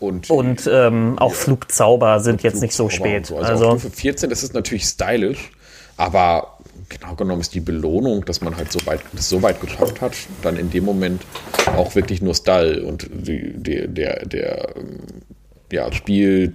Und, 0.00 0.28
und 0.28 0.68
ähm, 0.70 1.18
auch 1.18 1.30
ja. 1.30 1.36
Flugzauber 1.36 2.20
sind 2.20 2.42
jetzt 2.42 2.60
nicht 2.60 2.74
so 2.74 2.88
spät. 2.88 3.26
So. 3.26 3.38
Also, 3.38 3.52
also 3.52 3.78
Stufe 3.78 3.90
14, 3.90 4.28
das 4.28 4.42
ist 4.42 4.52
natürlich 4.52 4.84
stylisch, 4.84 5.52
aber 5.96 6.58
genau 6.88 7.14
genommen 7.14 7.40
ist 7.40 7.54
die 7.54 7.60
Belohnung, 7.60 8.24
dass 8.24 8.40
man 8.40 8.56
halt 8.56 8.72
so 8.72 8.84
weit, 8.86 9.00
das 9.12 9.28
so 9.28 9.42
weit 9.42 9.60
geschafft 9.60 10.00
hat, 10.00 10.14
dann 10.42 10.56
in 10.56 10.70
dem 10.70 10.84
Moment 10.84 11.22
auch 11.76 11.94
wirklich 11.94 12.20
nur 12.22 12.34
Stall 12.34 12.80
und 12.80 13.08
die, 13.12 13.52
die, 13.56 13.88
der, 13.88 14.26
der 14.26 14.76
ähm, 14.76 15.00
ja, 15.72 15.90
Spiel, 15.92 16.54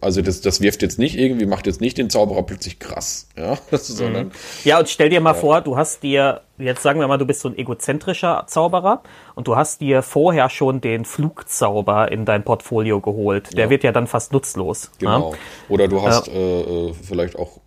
also 0.00 0.20
das, 0.22 0.40
das 0.40 0.60
wirft 0.60 0.82
jetzt 0.82 0.98
nicht 0.98 1.16
irgendwie, 1.16 1.46
macht 1.46 1.66
jetzt 1.66 1.80
nicht 1.80 1.98
den 1.98 2.10
Zauberer 2.10 2.42
plötzlich 2.42 2.78
krass, 2.78 3.28
ja, 3.36 3.56
sondern. 3.72 4.26
Mhm. 4.26 4.32
Ja, 4.64 4.78
und 4.78 4.88
stell 4.88 5.10
dir 5.10 5.20
mal 5.20 5.34
ja. 5.34 5.40
vor, 5.40 5.60
du 5.60 5.76
hast 5.76 6.02
dir, 6.02 6.40
jetzt 6.58 6.82
sagen 6.82 6.98
wir 7.00 7.06
mal, 7.06 7.16
du 7.16 7.24
bist 7.24 7.40
so 7.40 7.48
ein 7.48 7.56
egozentrischer 7.56 8.44
Zauberer 8.46 9.02
und 9.34 9.46
du 9.46 9.56
hast 9.56 9.80
dir 9.80 10.02
vorher 10.02 10.50
schon 10.50 10.80
den 10.80 11.04
Flugzauber 11.04 12.10
in 12.10 12.24
dein 12.24 12.42
Portfolio 12.42 13.00
geholt. 13.00 13.56
Der 13.56 13.66
ja. 13.66 13.70
wird 13.70 13.84
ja 13.84 13.92
dann 13.92 14.06
fast 14.06 14.32
nutzlos. 14.32 14.90
Genau. 14.98 15.32
Ja? 15.32 15.38
Oder 15.68 15.88
du 15.88 16.02
hast 16.02 16.28
äh, 16.28 16.60
äh, 16.60 16.92
vielleicht 16.94 17.36
auch 17.38 17.60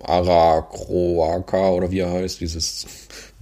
Ara 0.00 0.62
Croaca 0.62 1.70
oder 1.70 1.90
wie 1.90 2.00
er 2.00 2.10
heißt, 2.10 2.40
dieses 2.40 2.86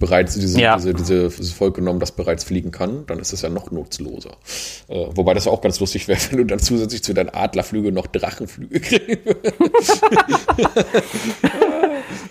bereits 0.03 0.33
diese, 0.33 0.59
ja. 0.59 0.75
diese, 0.75 0.93
diese, 0.93 1.29
dieses 1.29 1.53
Volk 1.53 1.75
genommen, 1.75 2.01
das 2.01 2.11
bereits 2.11 2.43
fliegen 2.43 2.71
kann, 2.71 3.05
dann 3.05 3.19
ist 3.19 3.31
es 3.31 3.41
ja 3.41 3.47
noch 3.47 3.71
nutzloser. 3.71 4.31
Äh, 4.89 5.05
wobei 5.11 5.33
das 5.33 5.47
auch 5.47 5.61
ganz 5.61 5.79
lustig 5.79 6.09
wäre, 6.09 6.19
wenn 6.29 6.39
du 6.39 6.43
dann 6.43 6.59
zusätzlich 6.59 7.01
zu 7.01 7.13
deinen 7.13 7.29
Adlerflüge 7.29 7.93
noch 7.93 8.07
Drachenflüge 8.07 8.81
kriegst. 8.81 9.07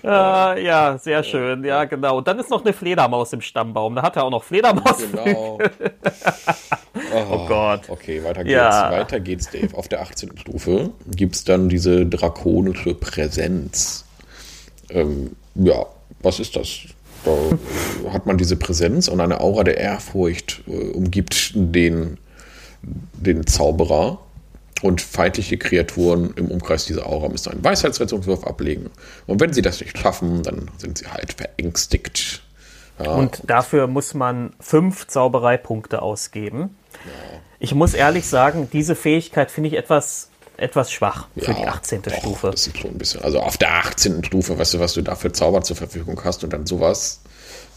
äh, 0.05 0.65
ja, 0.65 0.99
sehr 0.99 1.23
schön. 1.23 1.65
Ja, 1.65 1.87
genau. 1.87 2.19
Und 2.19 2.29
dann 2.29 2.39
ist 2.39 2.51
noch 2.51 2.63
eine 2.63 2.75
Fledermaus 2.75 3.33
im 3.33 3.41
Stammbaum. 3.41 3.95
Da 3.95 4.03
hat 4.03 4.17
er 4.17 4.25
auch 4.25 4.31
noch 4.31 4.45
Fledermaus. 4.45 4.99
Genau. 5.11 5.59
oh, 7.15 7.25
oh, 7.31 7.47
Gott. 7.49 7.89
Okay, 7.89 8.23
weiter 8.23 8.45
geht's. 8.45 8.55
Ja. 8.55 8.91
Weiter 8.91 9.19
geht's, 9.19 9.49
Dave. 9.49 9.75
Auf 9.79 9.89
der 9.89 10.03
18. 10.03 10.37
Stufe 10.37 10.91
gibt 11.07 11.37
es 11.37 11.45
dann 11.45 11.71
diese 11.71 12.05
drakonische 12.05 12.95
Präsenz. 12.95 14.05
Ähm, 14.91 15.37
ja, 15.55 15.87
was 16.21 16.39
ist 16.39 16.55
das? 16.55 16.69
Da 17.25 18.13
hat 18.13 18.27
man 18.27 18.39
diese 18.39 18.57
Präsenz 18.57 19.09
und 19.09 19.21
eine 19.21 19.41
Aura 19.41 19.65
der 19.65 19.79
Ehrfurcht 19.79 20.63
äh, 20.67 20.91
umgibt 20.91 21.53
den, 21.55 22.19
den 22.83 23.47
Zauberer. 23.47 24.19
Und 24.83 25.01
feindliche 25.01 25.59
Kreaturen 25.59 26.35
im 26.35 26.51
Umkreis 26.51 26.87
dieser 26.87 27.07
Aura 27.07 27.29
müssen 27.29 27.53
einen 27.53 27.63
Weisheitsrettungswurf 27.63 28.43
ablegen. 28.45 28.91
Und 29.29 29.41
wenn 29.41 29.53
sie 29.53 29.63
das 29.63 29.81
nicht 29.81 29.97
schaffen, 29.97 30.43
dann 30.43 30.73
sind 30.77 30.99
sie 30.99 31.07
halt 31.07 31.35
verängstigt. 31.35 32.43
Ja. 32.99 33.13
Und 33.13 33.43
dafür 33.47 33.87
muss 33.87 34.15
man 34.15 34.55
fünf 34.59 35.07
Zaubereipunkte 35.07 36.03
ausgeben. 36.03 36.77
Ja. 37.05 37.41
Ich 37.61 37.77
muss 37.77 37.95
ehrlich 37.95 38.27
sagen, 38.27 38.69
diese 38.73 38.97
Fähigkeit 38.97 39.53
finde 39.53 39.69
ich 39.69 39.77
etwas, 39.77 40.31
etwas 40.63 40.91
schwach 40.91 41.29
für 41.37 41.53
ja, 41.53 41.59
die 41.59 41.67
18. 41.67 42.03
Doch, 42.03 42.15
Stufe. 42.15 42.51
Das 42.51 42.67
ist 42.67 42.79
schon 42.79 42.93
ein 42.93 42.99
bisschen. 42.99 43.23
Also 43.23 43.41
auf 43.41 43.57
der 43.57 43.73
18. 43.75 44.25
Stufe, 44.25 44.59
weißt 44.59 44.75
du, 44.75 44.81
was 44.81 44.95
du 44.95 45.03
da 45.03 45.15
für 45.15 45.33
Zauber 45.33 45.63
zur 45.63 45.77
Verfügung 45.77 46.21
hast 46.25 46.45
und 46.45 46.53
dann 46.53 46.67
sowas. 46.67 47.21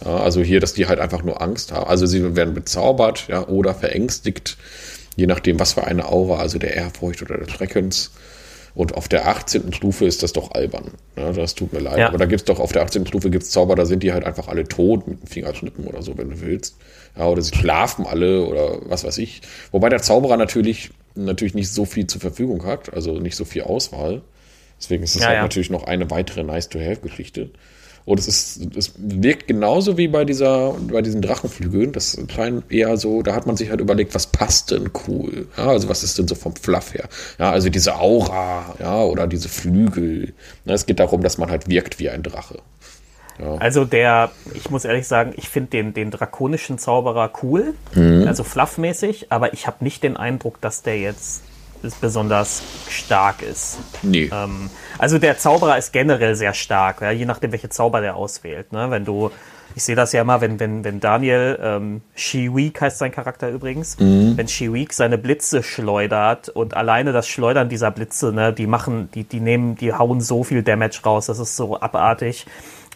Ja, 0.03 0.17
also 0.17 0.41
hier, 0.41 0.59
dass 0.59 0.73
die 0.73 0.87
halt 0.87 0.99
einfach 0.99 1.23
nur 1.23 1.41
Angst 1.41 1.71
haben. 1.71 1.87
Also 1.87 2.05
sie 2.05 2.35
werden 2.35 2.53
bezaubert, 2.53 3.27
ja, 3.27 3.47
oder 3.47 3.73
verängstigt 3.73 4.57
je 5.15 5.27
nachdem, 5.27 5.59
was 5.59 5.73
für 5.73 5.85
eine 5.85 6.07
Aura, 6.07 6.39
also 6.39 6.59
der 6.59 6.75
Ehrfurcht 6.75 7.21
oder 7.21 7.37
des 7.37 7.51
Schreckens. 7.51 8.11
Und 8.75 8.95
auf 8.95 9.07
der 9.07 9.27
18. 9.27 9.71
Stufe 9.71 10.05
ist 10.05 10.21
das 10.21 10.33
doch 10.33 10.51
albern. 10.51 10.91
Ja, 11.15 11.31
das 11.31 11.55
tut 11.55 11.71
mir 11.71 11.79
leid. 11.79 11.97
Ja. 11.97 12.09
Aber 12.09 12.17
da 12.17 12.25
gibt 12.25 12.41
es 12.41 12.45
doch 12.45 12.59
auf 12.59 12.73
der 12.73 12.83
18. 12.83 13.07
Stufe 13.07 13.29
gibt's 13.29 13.49
Zauber, 13.49 13.75
da 13.75 13.85
sind 13.85 14.03
die 14.03 14.11
halt 14.11 14.25
einfach 14.25 14.49
alle 14.49 14.65
tot 14.65 15.07
mit 15.07 15.21
dem 15.21 15.27
Fingerschnippen 15.27 15.87
oder 15.87 16.01
so, 16.01 16.17
wenn 16.17 16.29
du 16.29 16.41
willst. 16.41 16.75
Ja, 17.17 17.27
oder 17.27 17.41
sie 17.41 17.55
schlafen 17.55 18.05
alle 18.05 18.45
oder 18.45 18.79
was 18.89 19.05
weiß 19.05 19.17
ich. 19.19 19.41
Wobei 19.71 19.87
der 19.87 20.01
Zauberer 20.01 20.35
natürlich, 20.35 20.91
natürlich 21.15 21.53
nicht 21.53 21.71
so 21.71 21.85
viel 21.85 22.05
zur 22.05 22.19
Verfügung 22.19 22.65
hat, 22.65 22.93
also 22.93 23.13
nicht 23.13 23.37
so 23.37 23.45
viel 23.45 23.61
Auswahl. 23.61 24.21
Deswegen 24.77 25.03
ist 25.03 25.15
es 25.15 25.21
ja, 25.21 25.29
halt 25.29 25.41
natürlich 25.41 25.69
noch 25.69 25.85
eine 25.85 26.11
weitere 26.11 26.43
Nice-to-Have-Geschichte. 26.43 27.51
Und 28.05 28.19
es 28.19 28.27
ist, 28.27 28.75
es 28.75 28.93
wirkt 28.97 29.47
genauso 29.47 29.97
wie 29.97 30.07
bei 30.07 30.25
dieser, 30.25 30.73
bei 30.73 31.01
diesen 31.01 31.23
Drachenflügeln. 31.23 31.91
Das 31.91 32.15
scheint 32.29 32.71
eher 32.71 32.97
so, 32.97 33.23
da 33.23 33.33
hat 33.33 33.47
man 33.47 33.57
sich 33.57 33.71
halt 33.71 33.81
überlegt, 33.81 34.13
was 34.13 34.27
passt 34.27 34.69
denn 34.69 34.91
cool? 35.07 35.47
Ja, 35.57 35.67
also 35.69 35.89
was 35.89 36.03
ist 36.03 36.19
denn 36.19 36.27
so 36.27 36.35
vom 36.35 36.55
Fluff 36.55 36.93
her? 36.93 37.09
Ja, 37.39 37.49
also 37.51 37.69
diese 37.69 37.95
Aura, 37.97 38.75
ja, 38.79 39.01
oder 39.01 39.25
diese 39.25 39.49
Flügel. 39.49 40.33
Ja, 40.65 40.75
es 40.75 40.85
geht 40.85 40.99
darum, 40.99 41.23
dass 41.23 41.39
man 41.39 41.49
halt 41.49 41.67
wirkt 41.67 41.97
wie 41.97 42.09
ein 42.09 42.21
Drache. 42.21 42.59
Ja. 43.39 43.55
Also 43.55 43.85
der, 43.85 44.31
ich 44.53 44.69
muss 44.69 44.85
ehrlich 44.85 45.07
sagen, 45.07 45.33
ich 45.35 45.49
finde 45.49 45.71
den, 45.71 45.93
den 45.93 46.11
drakonischen 46.11 46.77
Zauberer 46.77 47.31
cool, 47.41 47.73
mhm. 47.95 48.25
also 48.27 48.43
fluffmäßig, 48.43 49.31
aber 49.31 49.53
ich 49.53 49.65
habe 49.65 49.83
nicht 49.83 50.03
den 50.03 50.15
Eindruck, 50.15 50.61
dass 50.61 50.83
der 50.83 50.99
jetzt 50.99 51.41
besonders 51.93 52.63
stark 52.89 53.41
ist. 53.41 53.77
Nee. 54.01 54.29
Ähm, 54.33 54.69
also 54.97 55.19
der 55.19 55.37
Zauberer 55.37 55.77
ist 55.77 55.93
generell 55.93 56.35
sehr 56.35 56.53
stark, 56.53 57.01
ja, 57.01 57.11
je 57.11 57.25
nachdem, 57.25 57.51
welche 57.51 57.69
Zauber 57.69 58.01
der 58.01 58.15
auswählt. 58.15 58.71
Ne? 58.71 58.89
Wenn 58.89 59.05
du, 59.05 59.29
ich 59.75 59.83
sehe 59.83 59.95
das 59.95 60.13
ja 60.13 60.21
immer, 60.21 60.41
wenn, 60.41 60.59
wenn, 60.59 60.83
wenn 60.83 60.99
Daniel, 60.99 61.59
ähm, 61.61 62.01
Shiweek 62.15 62.81
heißt 62.81 62.97
sein 62.97 63.11
Charakter 63.11 63.49
übrigens, 63.49 63.99
mhm. 63.99 64.37
wenn 64.37 64.47
Shiweek 64.47 64.93
seine 64.93 65.17
Blitze 65.17 65.61
schleudert 65.61 66.49
und 66.49 66.75
alleine 66.75 67.11
das 67.11 67.27
Schleudern 67.27 67.69
dieser 67.69 67.91
Blitze, 67.91 68.31
ne, 68.31 68.53
die 68.53 68.67
machen, 68.67 69.09
die, 69.13 69.23
die 69.25 69.39
nehmen, 69.39 69.75
die 69.75 69.93
hauen 69.93 70.21
so 70.21 70.43
viel 70.43 70.63
Damage 70.63 71.01
raus, 71.05 71.27
das 71.27 71.39
ist 71.39 71.55
so 71.55 71.79
abartig. 71.79 72.45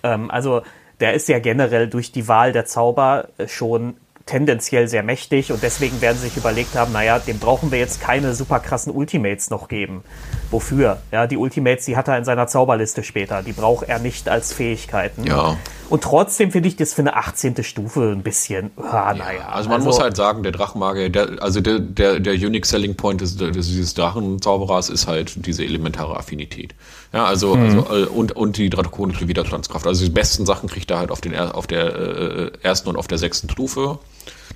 Ähm, 0.04 0.32
also 0.32 0.62
der 1.00 1.14
ist 1.14 1.30
ja 1.30 1.40
generell 1.40 1.88
durch 1.88 2.12
die 2.12 2.28
Wahl 2.28 2.52
der 2.52 2.66
Zauber 2.66 3.30
schon 3.48 3.96
tendenziell 4.30 4.88
sehr 4.88 5.02
mächtig 5.02 5.52
und 5.52 5.64
deswegen 5.64 6.02
werden 6.02 6.18
sie 6.18 6.28
sich 6.28 6.38
überlegt 6.38 6.76
haben, 6.76 6.94
naja, 6.94 7.18
dem 7.18 7.40
brauchen 7.40 7.72
wir 7.72 7.80
jetzt 7.80 8.00
keine 8.00 8.36
super 8.36 8.60
krassen 8.60 8.94
Ultimates 8.94 9.50
noch 9.50 9.68
geben. 9.68 10.04
Wofür? 10.52 11.00
Ja, 11.12 11.26
die 11.26 11.38
Ultimates, 11.38 11.86
die 11.86 11.98
hat 11.98 12.08
er 12.08 12.18
in 12.18 12.26
seiner 12.26 12.48
Zauberliste 12.48 13.04
später. 13.04 13.42
Die 13.42 13.54
braucht 13.54 13.90
er 13.90 13.98
nicht 14.00 14.30
als 14.30 14.54
Fähigkeiten. 14.54 15.24
Ja. 15.24 15.58
Und 15.90 16.04
trotzdem 16.04 16.52
finde 16.52 16.70
ich 16.70 16.76
das 16.76 16.94
für 16.94 17.02
eine 17.02 17.16
18. 17.16 17.64
Stufe 17.64 18.12
ein 18.12 18.22
bisschen, 18.22 18.72
ah, 18.78 19.14
naja. 19.14 19.40
Ja, 19.40 19.50
also 19.50 19.70
man 19.70 19.78
also, 19.78 19.88
muss 19.88 20.00
halt 20.00 20.16
sagen, 20.16 20.44
der 20.44 20.52
Drachenmagier, 20.52 21.10
der, 21.10 21.42
also 21.42 21.62
der, 21.62 21.80
der, 21.80 22.20
der 22.20 22.34
Unique 22.34 22.66
Selling 22.66 22.96
Point 22.96 23.22
des, 23.22 23.38
des, 23.38 23.68
dieses 23.68 23.96
Drachenzauberers 23.96 24.90
ist 24.90 25.08
halt 25.08 25.46
diese 25.46 25.64
elementare 25.64 26.16
Affinität. 26.16 26.76
Ja, 27.12 27.26
also, 27.26 27.56
mhm. 27.56 27.80
also 27.80 27.96
äh, 27.96 28.06
und, 28.06 28.34
und 28.34 28.58
die 28.58 28.70
drakonische 28.70 29.28
Widerstandskraft. 29.28 29.88
Also 29.88 30.06
die 30.06 30.12
besten 30.12 30.46
Sachen 30.46 30.70
kriegt 30.70 30.92
er 30.92 31.00
halt 31.00 31.12
auf, 31.12 31.22
den, 31.22 31.36
auf 31.36 31.66
der 31.66 31.96
äh, 31.96 32.52
ersten 32.62 32.90
und 32.90 32.98
auf 32.98 33.08
der 33.08 33.18
sechsten 33.18 33.50
Stufe. 33.50 33.98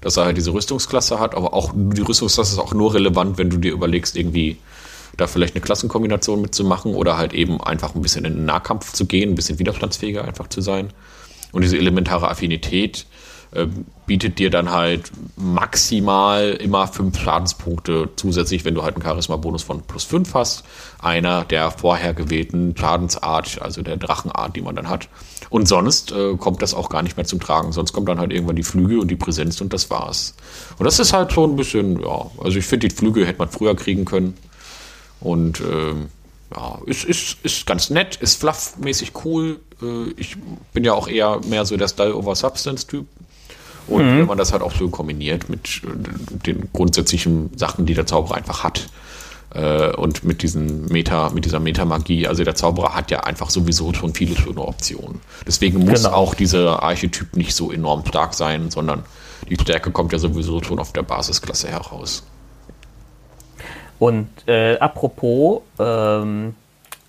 dass 0.02 0.18
er 0.18 0.26
halt 0.26 0.38
diese 0.38 0.54
Rüstungsklasse 0.54 1.20
hat, 1.20 1.34
aber 1.34 1.54
auch 1.54 1.72
die 1.74 2.02
Rüstungsklasse 2.02 2.54
ist 2.54 2.60
auch 2.60 2.74
nur 2.74 2.94
relevant, 2.94 3.38
wenn 3.38 3.50
du 3.50 3.58
dir 3.58 3.72
überlegst, 3.72 4.18
irgendwie 4.18 4.58
da 5.18 5.28
vielleicht 5.28 5.56
eine 5.56 5.62
Klassenkombination 5.62 6.42
mitzumachen 6.42 6.94
oder 6.96 7.18
halt 7.18 7.34
eben 7.34 7.62
einfach 7.62 7.96
ein 7.96 8.02
bisschen 8.02 8.26
in 8.26 8.36
den 8.36 8.46
Nahkampf 8.46 8.94
zu 8.94 9.06
gehen, 9.06 9.32
ein 9.32 9.36
bisschen 9.36 9.60
widerstandsfähiger 9.60 10.26
einfach 10.26 10.48
zu 10.48 10.62
sein. 10.62 10.90
Und 11.54 11.62
diese 11.62 11.78
elementare 11.78 12.30
Affinität 12.30 13.06
äh, 13.52 13.68
bietet 14.06 14.40
dir 14.40 14.50
dann 14.50 14.72
halt 14.72 15.12
maximal 15.38 16.52
immer 16.52 16.88
fünf 16.88 17.20
Schadenspunkte 17.20 18.10
zusätzlich, 18.18 18.66
wenn 18.66 18.76
du 18.76 18.84
halt 18.84 18.96
einen 18.96 19.04
Charisma-Bonus 19.04 19.64
von 19.64 19.82
plus 19.84 20.04
fünf 20.04 20.34
hast. 20.34 20.66
Einer 21.00 21.46
der 21.46 21.72
vorher 21.72 22.14
gewählten 22.14 22.76
Schadensart, 22.76 23.62
also 23.62 23.82
der 23.82 23.96
Drachenart, 23.98 24.56
die 24.56 24.62
man 24.62 24.76
dann 24.76 24.90
hat. 24.90 25.08
Und 25.50 25.68
sonst 25.68 26.12
äh, 26.12 26.36
kommt 26.36 26.62
das 26.62 26.74
auch 26.74 26.90
gar 26.90 27.04
nicht 27.04 27.16
mehr 27.16 27.26
zum 27.26 27.40
Tragen. 27.40 27.72
Sonst 27.72 27.94
kommt 27.94 28.10
dann 28.10 28.20
halt 28.20 28.34
irgendwann 28.34 28.56
die 28.56 28.64
Flüge 28.64 29.00
und 29.00 29.10
die 29.10 29.16
Präsenz 29.16 29.62
und 29.62 29.72
das 29.72 29.90
war's. 29.90 30.36
Und 30.78 30.86
das 30.86 31.00
ist 31.00 31.14
halt 31.14 31.32
schon 31.32 31.52
ein 31.52 31.56
bisschen, 31.56 32.02
ja, 32.02 32.26
also 32.44 32.58
ich 32.58 32.66
finde, 32.66 32.88
die 32.88 32.96
Flüge 32.96 33.26
hätte 33.26 33.40
man 33.40 33.50
früher 33.50 33.76
kriegen 33.76 34.04
können. 34.04 34.36
Und 35.20 35.62
ähm, 35.62 36.08
ja, 36.56 36.80
ist, 36.86 37.04
ist, 37.04 37.38
ist 37.44 37.66
ganz 37.66 37.90
nett, 37.90 38.18
ist 38.18 38.40
fluffmäßig 38.40 39.12
cool. 39.26 39.60
Äh, 39.82 40.12
ich 40.18 40.38
bin 40.74 40.84
ja 40.84 40.94
auch 40.94 41.08
eher 41.08 41.42
mehr 41.48 41.66
so 41.66 41.78
der 41.78 41.88
Style-over-Substance-Typ. 41.88 43.08
Und 43.88 44.06
mhm. 44.06 44.20
wenn 44.20 44.28
man 44.28 44.38
das 44.38 44.54
halt 44.54 44.62
auch 44.62 44.74
so 44.74 44.90
kombiniert 44.90 45.50
mit 45.50 45.82
äh, 45.84 46.46
den 46.46 46.70
grundsätzlichen 46.72 47.52
Sachen, 47.58 47.86
die 47.86 47.94
der 47.94 48.06
Zauberer 48.06 48.36
einfach 48.36 48.64
hat, 48.64 48.88
äh, 49.54 49.96
und 49.96 50.24
mit 50.24 50.42
diesen 50.42 50.86
Meta, 50.88 51.30
mit 51.30 51.46
dieser 51.46 51.60
Metamagie, 51.60 52.28
also 52.28 52.44
der 52.44 52.56
Zauberer 52.56 52.96
hat 52.96 53.12
ja 53.12 53.22
einfach 53.22 53.50
sowieso 53.50 53.94
schon 53.94 54.14
viele 54.14 54.36
schöne 54.36 54.62
Optionen. 54.62 55.22
Deswegen 55.46 55.86
muss 55.86 56.04
genau. 56.04 56.16
auch 56.16 56.34
dieser 56.34 56.82
Archetyp 56.82 57.36
nicht 57.36 57.54
so 57.54 57.72
enorm 57.72 58.06
stark 58.06 58.34
sein, 58.34 58.72
sondern 58.72 59.04
die 59.50 59.58
Stärke 59.60 59.92
kommt 59.92 60.12
ja 60.14 60.20
sowieso 60.20 60.64
schon 60.64 60.80
auf 60.80 60.94
der 60.94 61.04
Basisklasse 61.04 61.68
heraus. 61.68 62.24
Und 64.00 64.30
äh, 64.48 64.78
apropos, 64.78 65.62
ähm, 65.80 66.56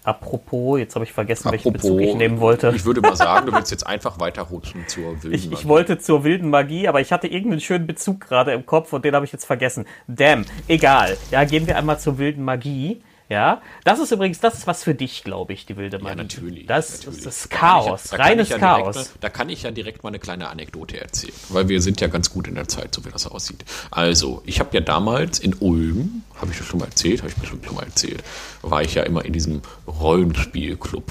Apropos, 0.05 0.79
jetzt 0.79 0.95
habe 0.97 1.07
ich 1.07 1.15
vergessen, 1.15 1.49
Apropos, 1.49 1.65
welchen 1.65 1.73
Bezug 1.73 2.01
ich 2.03 2.15
nehmen 2.15 2.39
wollte. 2.39 2.71
Ich 2.77 2.85
würde 2.85 3.01
mal 3.01 3.17
sagen, 3.17 3.47
du 3.47 3.53
willst 3.55 3.71
jetzt 3.71 3.87
einfach 3.87 4.21
weiterrutschen 4.21 4.87
zur 4.87 5.23
wilden 5.23 5.33
ich, 5.33 5.47
Magie. 5.47 5.57
Ich 5.59 5.67
wollte 5.67 5.99
zur 5.99 6.25
wilden 6.25 6.51
Magie, 6.51 6.89
aber 6.89 7.01
ich 7.01 7.11
hatte 7.11 7.27
irgendeinen 7.27 7.63
schönen 7.63 7.87
Bezug 7.87 8.21
gerade 8.21 8.53
im 8.53 8.67
Kopf 8.67 8.93
und 8.93 9.07
den 9.07 9.15
habe 9.15 9.25
ich 9.25 9.33
jetzt 9.33 9.47
vergessen. 9.47 9.87
Damn, 10.07 10.45
egal. 10.69 11.17
Ja, 11.31 11.45
gehen 11.45 11.67
wir 11.67 11.79
einmal 11.79 11.99
zur 11.99 12.19
wilden 12.19 12.45
Magie. 12.45 13.01
Ja, 13.31 13.63
das 13.85 14.01
ist 14.01 14.13
übrigens, 14.13 14.39
das 14.41 14.55
ist 14.55 14.67
was 14.67 14.85
für 14.85 14.95
dich, 14.95 15.25
glaube 15.25 15.55
ich, 15.55 15.65
die 15.65 15.77
wilde 15.77 15.99
Magie. 15.99 16.09
Ja, 16.11 16.15
natürlich. 16.15 16.67
Das, 16.67 16.99
natürlich. 16.99 17.25
das 17.25 17.37
ist 17.39 17.51
Chaos, 17.51 18.11
ja, 18.11 18.19
reines 18.19 18.51
ja 18.51 18.59
Chaos. 18.59 18.95
Direkt, 18.95 19.11
da 19.21 19.29
kann 19.31 19.49
ich 19.49 19.63
ja 19.63 19.71
direkt 19.71 20.03
mal 20.03 20.11
eine 20.11 20.19
kleine 20.19 20.49
Anekdote 20.49 21.01
erzählen, 21.01 21.33
weil 21.49 21.69
wir 21.69 21.81
sind 21.81 22.01
ja 22.03 22.09
ganz 22.09 22.31
gut 22.31 22.49
in 22.49 22.55
der 22.55 22.69
Zeit, 22.69 22.95
so 22.95 23.05
wie 23.05 23.11
das 23.11 23.27
aussieht. 23.27 23.65
Also, 23.91 24.43
ich 24.45 24.61
habe 24.61 24.71
ja 24.75 24.81
damals 24.81 25.39
in 25.39 25.55
Ulm, 25.55 26.23
habe 26.37 26.53
ich 26.53 26.59
das 26.59 26.67
schon 26.67 26.81
mal 26.81 26.87
erzählt, 26.87 27.21
habe 27.21 27.31
ich 27.31 27.37
bestimmt 27.37 27.65
schon 27.65 27.77
mal 27.77 27.85
erzählt, 27.85 28.23
war 28.61 28.83
ich 28.83 28.95
ja 28.95 29.03
immer 29.05 29.25
in 29.25 29.33
diesem 29.33 29.63
Rollenspielclub. 29.87 31.11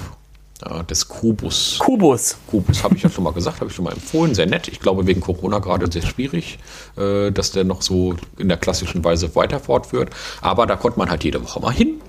Ja, 0.66 0.82
des 0.82 1.08
Kubus. 1.08 1.76
Kubus. 1.78 2.36
Kubus 2.46 2.82
habe 2.84 2.96
ich 2.96 3.02
ja 3.02 3.10
schon 3.10 3.24
mal 3.24 3.32
gesagt, 3.32 3.60
habe 3.60 3.68
ich 3.68 3.76
schon 3.76 3.84
mal 3.84 3.92
empfohlen. 3.92 4.34
Sehr 4.34 4.46
nett. 4.46 4.68
Ich 4.68 4.80
glaube, 4.80 5.06
wegen 5.06 5.20
Corona 5.20 5.58
gerade 5.58 5.90
sehr 5.92 6.02
schwierig, 6.02 6.58
äh, 6.96 7.30
dass 7.30 7.52
der 7.52 7.64
noch 7.64 7.82
so 7.82 8.16
in 8.38 8.48
der 8.48 8.56
klassischen 8.56 9.04
Weise 9.04 9.34
weiter 9.34 9.60
fortführt. 9.60 10.10
Aber 10.40 10.66
da 10.66 10.76
konnte 10.76 10.98
man 10.98 11.10
halt 11.10 11.22
jede 11.22 11.42
Woche 11.42 11.60
mal 11.60 11.72
hin 11.72 12.00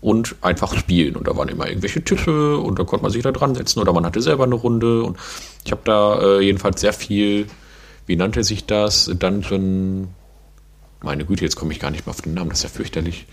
und 0.00 0.34
einfach 0.40 0.74
spielen. 0.76 1.14
Und 1.14 1.28
da 1.28 1.36
waren 1.36 1.48
immer 1.48 1.68
irgendwelche 1.68 2.02
Tische 2.02 2.56
und 2.58 2.78
da 2.78 2.84
konnte 2.84 3.02
man 3.02 3.12
sich 3.12 3.22
da 3.22 3.30
dran 3.30 3.54
setzen 3.54 3.80
oder 3.80 3.92
man 3.92 4.04
hatte 4.04 4.20
selber 4.22 4.44
eine 4.44 4.56
Runde. 4.56 5.02
Und 5.02 5.16
ich 5.64 5.70
habe 5.70 5.82
da 5.84 6.20
äh, 6.20 6.40
jedenfalls 6.40 6.80
sehr 6.80 6.92
viel, 6.92 7.46
wie 8.06 8.16
nannte 8.16 8.42
sich 8.42 8.66
das? 8.66 9.10
Dungeon. 9.14 10.08
Meine 11.02 11.24
Güte, 11.24 11.44
jetzt 11.44 11.56
komme 11.56 11.72
ich 11.72 11.80
gar 11.80 11.90
nicht 11.90 12.06
mehr 12.06 12.14
auf 12.14 12.20
den 12.20 12.34
Namen, 12.34 12.50
das 12.50 12.58
ist 12.58 12.64
ja 12.64 12.68
fürchterlich. 12.68 13.26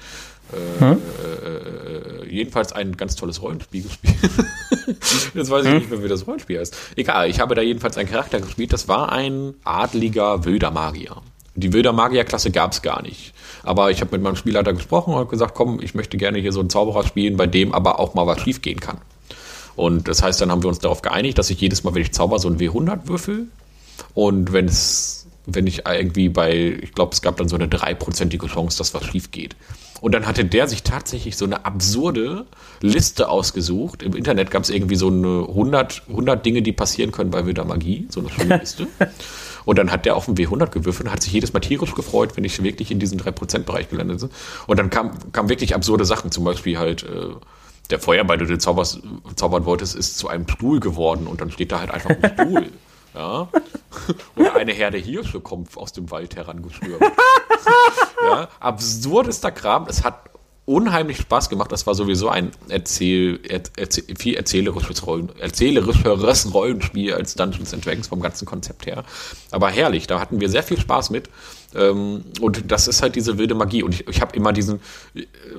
Äh, 0.54 0.80
hm? 0.80 0.98
äh, 1.44 2.30
jedenfalls 2.30 2.72
ein 2.72 2.96
ganz 2.96 3.16
tolles 3.16 3.42
Rollenspiel 3.42 3.84
gespielt. 3.84 4.16
Jetzt 5.34 5.50
weiß 5.50 5.66
ich 5.66 5.72
hm? 5.72 5.78
nicht 5.80 5.90
mehr, 5.90 6.04
wie 6.04 6.08
das 6.08 6.26
Rollenspiel 6.26 6.60
heißt. 6.60 6.76
Egal, 6.96 7.30
ich 7.30 7.40
habe 7.40 7.56
da 7.56 7.62
jedenfalls 7.62 7.98
einen 7.98 8.10
Charakter 8.10 8.40
gespielt. 8.40 8.74
Das 8.74 8.88
war 8.88 9.12
ein 9.12 9.56
adliger 9.64 10.46
wilder 10.46 10.72
Magier. 10.72 11.18
Die 11.56 11.74
wilder 11.74 11.92
Magierklasse 11.92 12.52
gab 12.52 12.72
es 12.74 12.82
gar 12.82 13.02
nicht. 13.02 13.34
Aber 13.64 13.92
ich 13.92 14.00
habe 14.02 14.12
mit 14.12 14.22
meinem 14.22 14.36
Spielleiter 14.36 14.74
gesprochen 14.74 15.14
und 15.14 15.30
gesagt, 15.30 15.56
komm, 15.56 15.80
ich 15.82 15.96
möchte 15.96 16.18
gerne 16.18 16.40
hier 16.40 16.52
so 16.52 16.60
einen 16.60 16.70
Zauberer 16.70 17.04
spielen, 17.04 17.36
bei 17.36 17.48
dem 17.48 17.74
aber 17.74 18.00
auch 18.00 18.14
mal 18.14 18.28
was 18.28 18.42
schief 18.42 18.62
gehen 18.62 18.80
kann. 18.80 19.00
Und 19.76 20.08
das 20.08 20.24
heißt, 20.24 20.40
dann 20.40 20.52
haben 20.52 20.64
wir 20.64 20.70
uns 20.70 20.80
darauf 20.80 21.02
geeinigt, 21.02 21.38
dass 21.38 21.50
ich 21.50 21.60
jedes 21.60 21.84
Mal, 21.84 21.94
wenn 21.94 22.02
ich 22.02 22.12
zauber, 22.12 22.40
so 22.40 22.48
ein 22.48 22.60
W100 22.60 23.08
würfel. 23.08 23.48
Und 24.14 24.54
wenn 24.54 24.66
es, 24.66 25.28
wenn 25.46 25.68
ich 25.68 25.84
irgendwie 25.88 26.30
bei, 26.30 26.80
ich 26.82 26.94
glaube, 26.94 27.14
es 27.14 27.22
gab 27.22 27.38
dann 27.38 27.48
so 27.48 27.56
eine 27.56 27.68
dreiprozentige 27.68 28.48
Chance, 28.48 28.78
dass 28.78 28.94
was 28.94 29.06
schief 29.06 29.32
geht. 29.32 29.56
Und 30.02 30.14
dann 30.14 30.28
hatte 30.28 30.46
der 30.46 30.68
sich 30.68 30.84
tatsächlich 30.84 31.38
so 31.38 31.46
eine 31.46 31.66
absurde 31.66 32.46
Liste 32.82 33.30
ausgesucht. 33.30 34.04
Im 34.04 34.16
Internet 34.16 34.52
gab 34.52 34.64
es 34.64 34.70
irgendwie 34.70 34.96
so 34.96 35.08
eine 35.08 35.48
100, 35.48 36.04
100 36.10 36.46
Dinge, 36.46 36.62
die 36.62 36.72
passieren 36.72 37.12
können 37.12 37.32
bei 37.32 37.46
wilder 37.46 37.66
Magie, 37.66 38.08
so 38.10 38.20
eine 38.20 38.30
schöne 38.30 38.58
Liste. 38.62 38.88
Und 39.66 39.78
dann 39.80 39.92
hat 39.92 40.06
der 40.06 40.16
auf 40.16 40.26
dem 40.26 40.36
W100 40.36 40.68
gewürfelt 40.70 41.08
und 41.08 41.14
hat 41.14 41.24
sich 41.24 41.34
jedes 41.34 41.52
Mal 41.54 41.60
tierisch 41.60 41.94
gefreut, 41.96 42.38
wenn 42.38 42.44
ich 42.44 42.62
wirklich 42.64 42.92
in 42.92 43.00
diesen 43.00 43.20
3%-Bereich 43.20 43.90
gelandet 43.90 44.20
bin. 44.20 44.30
Und 44.68 44.80
dann 44.80 44.90
kam, 44.90 45.12
kam 45.32 45.50
wirklich 45.50 45.76
absurde 45.76 46.06
Sachen, 46.06 46.32
zum 46.32 46.44
Beispiel 46.44 46.78
halt, 46.78 47.04
äh, 47.04 47.34
der 47.90 48.00
Feuerball, 48.00 48.38
den 48.38 48.48
du 48.48 48.58
zaubers, 48.58 49.00
zaubern 49.36 49.66
wolltest, 49.66 49.96
ist 49.96 50.18
zu 50.18 50.28
einem 50.28 50.48
Stuhl 50.48 50.80
geworden 50.80 51.28
und 51.28 51.42
dann 51.42 51.52
steht 51.52 51.72
da 51.72 51.80
halt 51.80 51.92
einfach 51.92 52.10
ein 52.10 52.32
Stuhl. 52.34 52.72
Ja. 53.18 53.50
Oder 54.36 54.56
eine 54.56 54.74
Herde 54.74 55.00
Hirsche 55.00 55.40
kommt 55.40 55.76
aus 55.76 55.92
dem 55.92 56.12
Wald 56.12 56.36
herangestürmt. 56.36 57.02
ja. 58.24 58.48
Absurdester 58.60 59.52
Kram. 59.52 59.88
Es 59.88 60.04
hat 60.04 60.30
unheimlich 60.66 61.18
Spaß 61.18 61.50
gemacht. 61.50 61.72
Das 61.72 61.88
war 61.88 61.96
sowieso 61.96 62.30
ein 62.30 62.52
Erzähl, 62.70 63.40
erzähl, 63.76 64.04
viel 64.20 64.36
erzählerisches, 64.36 65.08
Rollen, 65.08 65.32
erzählerisches 65.40 66.54
Rollenspiel 66.54 67.14
als 67.14 67.34
Dungeons 67.34 67.72
Dragons 67.72 68.08
vom 68.08 68.20
ganzen 68.20 68.46
Konzept 68.46 68.86
her. 68.86 69.04
Aber 69.50 69.70
herrlich, 69.70 70.06
da 70.06 70.20
hatten 70.20 70.40
wir 70.40 70.50
sehr 70.50 70.64
viel 70.64 70.80
Spaß 70.80 71.10
mit. 71.10 71.30
Ähm, 71.78 72.26
und 72.42 72.72
das 72.72 72.88
ist 72.88 73.02
halt 73.02 73.16
diese 73.16 73.38
wilde 73.38 73.56
Magie. 73.56 73.84
Und 73.84 73.94
ich, 73.94 74.08
ich 74.08 74.22
habe 74.22 74.36
immer 74.36 74.54
diesen, 74.54 74.80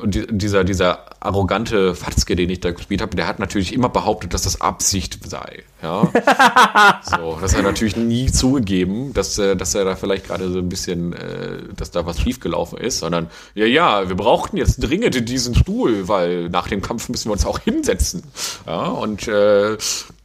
und 0.03 0.27
dieser, 0.31 0.65
dieser 0.65 1.23
arrogante 1.23 1.95
Fatzke, 1.95 2.37
den 2.37 2.51
ich 2.51 2.61
da 2.61 2.71
gespielt 2.73 3.01
habe, 3.01 3.17
der 3.17 3.27
hat 3.27 3.39
natürlich 3.39 3.73
immer 3.73 3.89
behauptet, 3.89 4.35
dass 4.35 4.43
das 4.43 4.61
Absicht 4.61 5.19
sei. 5.29 5.63
Ja? 5.83 6.03
so, 7.03 7.39
das 7.41 7.53
hat 7.53 7.61
er 7.61 7.65
natürlich 7.65 7.97
nie 7.97 8.31
zugegeben, 8.31 9.15
dass, 9.15 9.39
äh, 9.39 9.57
dass 9.57 9.75
er 9.75 9.85
da 9.85 9.97
vielleicht 9.97 10.27
gerade 10.27 10.51
so 10.51 10.59
ein 10.59 10.69
bisschen, 10.69 11.13
äh, 11.13 11.63
dass 11.77 11.91
da 11.91 12.05
was 12.07 12.21
schiefgelaufen 12.21 12.79
ist, 12.79 12.99
sondern, 12.99 13.29
ja, 13.55 13.67
ja, 13.67 14.09
wir 14.09 14.17
brauchten 14.17 14.57
jetzt 14.57 14.79
dringend 14.79 15.29
diesen 15.29 15.55
Stuhl, 15.55 16.09
weil 16.09 16.49
nach 16.49 16.69
dem 16.69 16.83
Kampf 16.83 17.09
müssen 17.09 17.29
wir 17.29 17.33
uns 17.33 17.47
auch 17.47 17.61
hinsetzen. 17.61 18.23
Ja, 18.67 18.87
und 18.87 19.29
äh, 19.29 19.77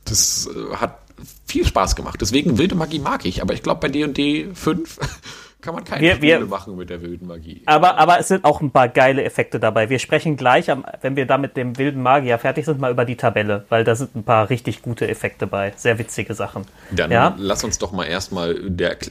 das 0.06 0.50
hat 0.76 1.00
viel 1.46 1.66
Spaß 1.66 1.96
gemacht. 1.96 2.20
Deswegen 2.20 2.58
wilde 2.58 2.76
Magie 2.76 3.00
mag 3.00 3.26
ich, 3.26 3.42
aber 3.42 3.54
ich 3.54 3.62
glaube 3.62 3.82
bei 3.82 3.90
D&D 3.90 4.50
5 4.54 4.98
kann 5.64 5.76
man 5.76 5.84
keine 5.86 6.02
wir, 6.02 6.16
Spiele 6.16 6.40
wir, 6.42 6.46
machen 6.46 6.76
mit 6.76 6.90
der 6.90 7.02
wilden 7.02 7.26
Magie. 7.26 7.62
Aber, 7.66 7.98
aber 7.98 8.20
es 8.20 8.28
sind 8.28 8.44
auch 8.44 8.60
ein 8.60 8.72
paar 8.72 8.90
geile 8.90 9.24
Effekte 9.24 9.62
dabei. 9.62 9.90
Wir 9.90 9.98
sprechen 9.98 10.36
gleich, 10.36 10.68
wenn 11.02 11.16
wir 11.16 11.26
da 11.26 11.38
mit 11.38 11.56
dem 11.56 11.78
wilden 11.78 12.02
Magier 12.02 12.38
fertig 12.38 12.66
sind, 12.66 12.82
mal 12.82 12.92
über 12.92 13.06
die 13.06 13.16
Tabelle, 13.16 13.66
weil 13.70 13.86
da 13.86 13.96
sind 13.96 14.14
ein 14.14 14.24
paar 14.24 14.50
richtig 14.50 14.82
gute 14.82 15.08
Effekte 15.08 15.48
bei. 15.48 15.72
Sehr 15.78 15.98
witzige 15.98 16.34
Sachen. 16.34 16.66
Dann 16.92 17.12
ja? 17.12 17.34
lass 17.38 17.64
uns 17.64 17.78
doch 17.78 17.94
mal 17.94 18.04
erstmal 18.04 18.58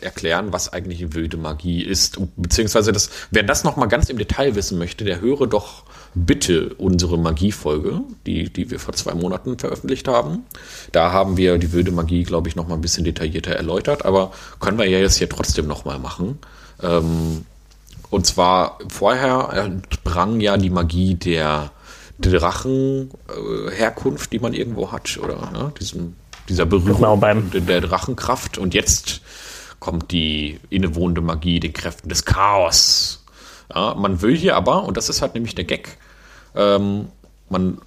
erklären, 0.03 0.53
was 0.53 0.73
eigentlich 0.73 1.15
wilde 1.15 1.39
Magie 1.39 1.83
ist. 1.83 2.21
Beziehungsweise, 2.37 2.93
das, 2.93 3.11
wer 3.31 3.43
das 3.43 3.65
nochmal 3.65 3.89
ganz 3.89 4.11
im 4.11 4.19
Detail 4.19 4.55
wissen 4.55 4.79
möchte, 4.79 5.05
der 5.05 5.23
höre 5.23 5.47
doch 5.47 5.85
bitte 6.15 6.75
unsere 6.75 7.19
Magiefolge, 7.19 8.03
die, 8.27 8.53
die 8.53 8.71
wir 8.71 8.79
vor 8.79 8.95
zwei 8.95 9.15
Monaten 9.15 9.59
veröffentlicht 9.59 10.09
haben. 10.09 10.45
Da 10.93 11.13
haben 11.13 11.37
wir 11.37 11.59
die 11.59 11.73
wilde 11.73 11.93
Magie, 11.93 12.25
glaube 12.25 12.49
ich, 12.49 12.57
noch 12.57 12.69
mal 12.69 12.75
ein 12.75 12.81
bisschen 12.81 13.05
detaillierter 13.05 13.53
erläutert, 13.53 14.05
aber 14.05 14.33
können 14.61 14.79
wir 14.79 14.87
ja 14.87 14.99
jetzt 14.99 15.17
hier 15.17 15.29
trotzdem 15.29 15.67
noch 15.67 15.85
mal 15.85 15.99
machen. 15.99 16.39
Ähm, 16.83 17.47
und 18.11 18.27
zwar 18.27 18.79
vorher 18.89 19.81
sprang 19.91 20.41
ja 20.41 20.57
die 20.57 20.71
Magie 20.71 21.15
der 21.15 21.71
Drachenherkunft, 22.19 24.27
äh, 24.27 24.31
die 24.31 24.39
man 24.39 24.53
irgendwo 24.53 24.93
hat, 24.93 25.19
oder 25.23 25.51
ne? 25.51 25.73
Diesem, 25.81 26.15
dieser 26.49 26.67
Berührung 26.67 27.01
genau 27.01 27.17
der 27.17 27.81
Drachenkraft. 27.81 28.59
Und 28.59 28.75
jetzt 28.75 29.23
kommt 29.81 30.13
die 30.13 30.61
innewohnende 30.71 31.21
Magie, 31.21 31.61
den 31.61 31.73
Kräften 31.73 32.09
des 32.09 32.25
Chaos 32.25 33.23
ja, 33.75 33.95
man 33.95 34.23
will 34.23 34.37
hier 34.37 34.57
aber, 34.57 34.85
und 34.85 34.97
das 34.97 35.09
ist 35.09 35.23
halt 35.23 35.35
nämlich 35.35 35.55
der 35.55 35.65
Gag, 35.65 35.97
ähm, 36.55 37.09
man 37.49 37.79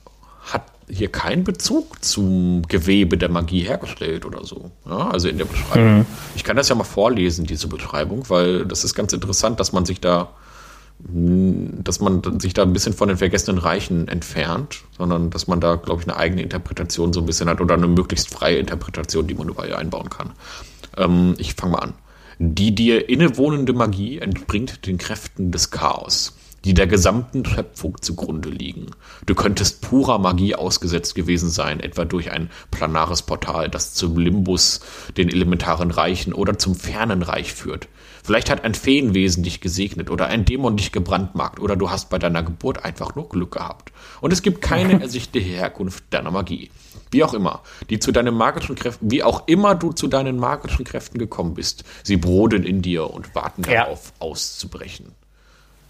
hier 0.90 1.12
keinen 1.12 1.44
Bezug 1.44 2.04
zum 2.04 2.64
Gewebe 2.68 3.18
der 3.18 3.30
Magie 3.30 3.62
hergestellt 3.62 4.26
oder 4.26 4.46
so. 4.46 4.72
Ja, 4.86 5.10
also 5.10 5.28
in 5.28 5.38
der 5.38 5.46
Beschreibung. 5.46 6.00
Mhm. 6.00 6.06
Ich 6.36 6.44
kann 6.44 6.56
das 6.56 6.70
ja 6.70 6.76
mal 6.76 6.84
vorlesen, 6.84 7.46
diese 7.46 7.68
Beschreibung, 7.68 8.30
weil 8.30 8.66
das 8.66 8.84
ist 8.84 8.94
ganz 8.94 9.14
interessant, 9.14 9.60
dass 9.60 9.72
man 9.72 9.86
sich 9.86 10.00
da 10.00 10.30
dass 10.98 12.00
man 12.00 12.40
sich 12.40 12.54
da 12.54 12.64
ein 12.64 12.72
bisschen 12.72 12.94
von 12.94 13.10
den 13.10 13.18
vergessenen 13.18 13.58
Reichen 13.58 14.08
entfernt, 14.08 14.84
sondern 14.98 15.30
dass 15.30 15.46
man 15.46 15.60
da, 15.60 15.76
glaube 15.76 16.02
ich, 16.02 16.08
eine 16.08 16.18
eigene 16.18 16.42
Interpretation 16.42 17.12
so 17.12 17.20
ein 17.20 17.26
bisschen 17.26 17.50
hat 17.50 17.60
oder 17.60 17.76
eine 17.76 17.88
möglichst 17.88 18.34
freie 18.34 18.58
Interpretation, 18.58 19.28
die 19.28 19.34
man 19.36 19.50
überall 19.50 19.76
einbauen 19.76 20.10
kann. 20.10 20.32
Ähm, 20.96 21.36
ich 21.38 21.54
fange 21.54 21.74
mal 21.74 21.80
an. 21.80 21.94
Die 22.40 22.74
dir 22.74 23.10
innewohnende 23.10 23.74
Magie 23.74 24.20
entbringt 24.20 24.86
den 24.88 24.98
Kräften 24.98 25.52
des 25.52 25.70
Chaos, 25.70 26.36
die 26.66 26.74
der 26.74 26.88
gesamten 26.88 27.46
Schöpfung 27.46 28.02
zugrunde 28.02 28.50
liegen. 28.50 28.88
Du 29.28 29.36
könntest 29.36 29.82
purer 29.82 30.18
Magie 30.18 30.56
ausgesetzt 30.56 31.14
gewesen 31.14 31.50
sein, 31.50 31.80
etwa 31.80 32.06
durch 32.06 32.32
ein 32.32 32.50
planares 32.72 33.22
Portal, 33.22 33.70
das 33.70 33.94
zum 33.94 34.18
Limbus, 34.18 34.82
den 35.16 35.30
elementaren 35.30 35.92
Reichen 35.92 36.34
oder 36.34 36.58
zum 36.58 36.74
fernen 36.76 37.22
Reich 37.22 37.54
führt. 37.54 37.88
Vielleicht 38.24 38.50
hat 38.50 38.64
ein 38.64 38.74
Feenwesen 38.74 39.44
dich 39.44 39.62
gesegnet 39.62 40.10
oder 40.10 40.26
ein 40.26 40.46
Dämon 40.46 40.76
dich 40.78 40.92
gebrandmarkt 40.92 41.60
oder 41.60 41.76
du 41.76 41.92
hast 41.92 42.10
bei 42.10 42.18
deiner 42.18 42.42
Geburt 42.42 42.84
einfach 42.84 43.14
nur 43.14 43.30
Glück 43.30 43.52
gehabt. 43.52 43.92
Und 44.20 44.34
es 44.34 44.42
gibt 44.42 44.62
keine 44.62 45.00
ersichtliche 45.02 45.52
Herkunft 45.52 46.06
deiner 46.10 46.32
Magie. 46.32 46.72
Wie 47.12 47.24
auch 47.24 47.36
immer, 47.36 47.62
die 47.92 48.00
zu 48.00 48.12
deinen 48.12 48.34
magischen 48.34 48.76
Kräften, 48.76 49.12
wie 49.12 49.22
auch 49.22 49.48
immer 49.48 49.76
du 49.76 49.92
zu 49.92 50.08
deinen 50.08 50.38
magischen 50.38 50.84
Kräften 50.86 51.20
gekommen 51.20 51.54
bist, 51.54 51.84
sie 52.02 52.18
brodeln 52.18 52.64
in 52.64 52.82
dir 52.82 53.12
und 53.14 53.36
warten 53.36 53.64
Ja. 53.70 53.84
darauf, 53.84 54.12
auszubrechen. 54.18 55.14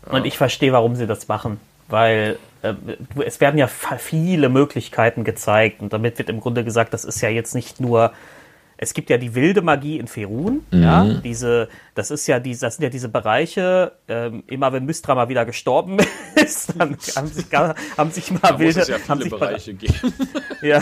Und 0.09 0.25
ich 0.25 0.37
verstehe, 0.37 0.71
warum 0.73 0.95
sie 0.95 1.07
das 1.07 1.27
machen. 1.27 1.59
Weil 1.87 2.37
äh, 2.61 2.73
es 3.25 3.39
werden 3.41 3.57
ja 3.57 3.67
viele 3.67 4.49
Möglichkeiten 4.49 5.23
gezeigt. 5.23 5.81
Und 5.81 5.93
damit 5.93 6.17
wird 6.17 6.29
im 6.29 6.39
Grunde 6.39 6.63
gesagt, 6.63 6.93
das 6.93 7.05
ist 7.05 7.21
ja 7.21 7.29
jetzt 7.29 7.55
nicht 7.55 7.79
nur. 7.79 8.11
Es 8.77 8.93
gibt 8.93 9.09
ja 9.09 9.17
die 9.17 9.35
wilde 9.35 9.61
Magie 9.61 9.97
in 9.99 10.07
Ferun, 10.07 10.65
ja, 10.71 11.03
diese, 11.23 11.69
das 11.95 12.11
ist 12.11 12.27
ja 12.27 12.39
die, 12.39 12.57
das 12.57 12.75
sind 12.75 12.83
ja 12.83 12.89
diese 12.89 13.07
Bereiche, 13.09 13.93
ähm, 14.07 14.43
immer 14.47 14.73
wenn 14.73 14.85
Mystra 14.85 15.15
mal 15.15 15.29
wieder 15.29 15.45
gestorben 15.45 15.97
ist, 16.35 16.73
dann 16.77 16.97
haben 17.15 17.27
sich, 17.27 17.49
gar- 17.49 17.75
haben 17.97 18.11
sich 18.11 18.31
mal 18.31 18.39
Da 18.41 18.51
muss 18.53 18.59
wilde, 18.59 18.79
es 18.81 18.87
ja 18.89 18.95
haben 19.07 19.21
viele 19.21 19.29
sich 19.29 19.29
Bereiche 19.39 19.73
geben. 19.75 20.13
ja, 20.61 20.79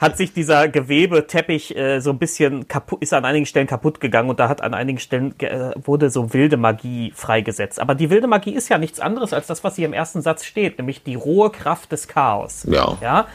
hat 0.00 0.16
sich 0.16 0.32
dieser 0.32 0.68
Gewebeteppich 0.68 1.76
äh, 1.76 2.00
so 2.00 2.10
ein 2.10 2.18
bisschen 2.18 2.68
kaputt, 2.68 3.02
ist 3.02 3.12
an 3.12 3.24
einigen 3.24 3.46
Stellen 3.46 3.66
kaputt 3.66 4.00
gegangen 4.00 4.30
und 4.30 4.38
da 4.40 4.48
hat 4.48 4.60
an 4.62 4.74
einigen 4.74 4.98
Stellen 4.98 5.38
äh, 5.40 5.72
wurde 5.76 6.10
so 6.10 6.32
wilde 6.32 6.56
Magie 6.56 7.12
freigesetzt. 7.14 7.80
Aber 7.80 7.94
die 7.94 8.10
wilde 8.10 8.26
Magie 8.26 8.52
ist 8.54 8.68
ja 8.68 8.78
nichts 8.78 9.00
anderes 9.00 9.32
als 9.32 9.46
das, 9.46 9.64
was 9.64 9.76
hier 9.76 9.86
im 9.86 9.92
ersten 9.92 10.22
Satz 10.22 10.44
steht, 10.44 10.78
nämlich 10.78 11.02
die 11.02 11.14
rohe 11.16 11.50
Kraft 11.50 11.92
des 11.92 12.08
Chaos. 12.08 12.64
Ja. 12.68 12.96
Ja. 13.00 13.26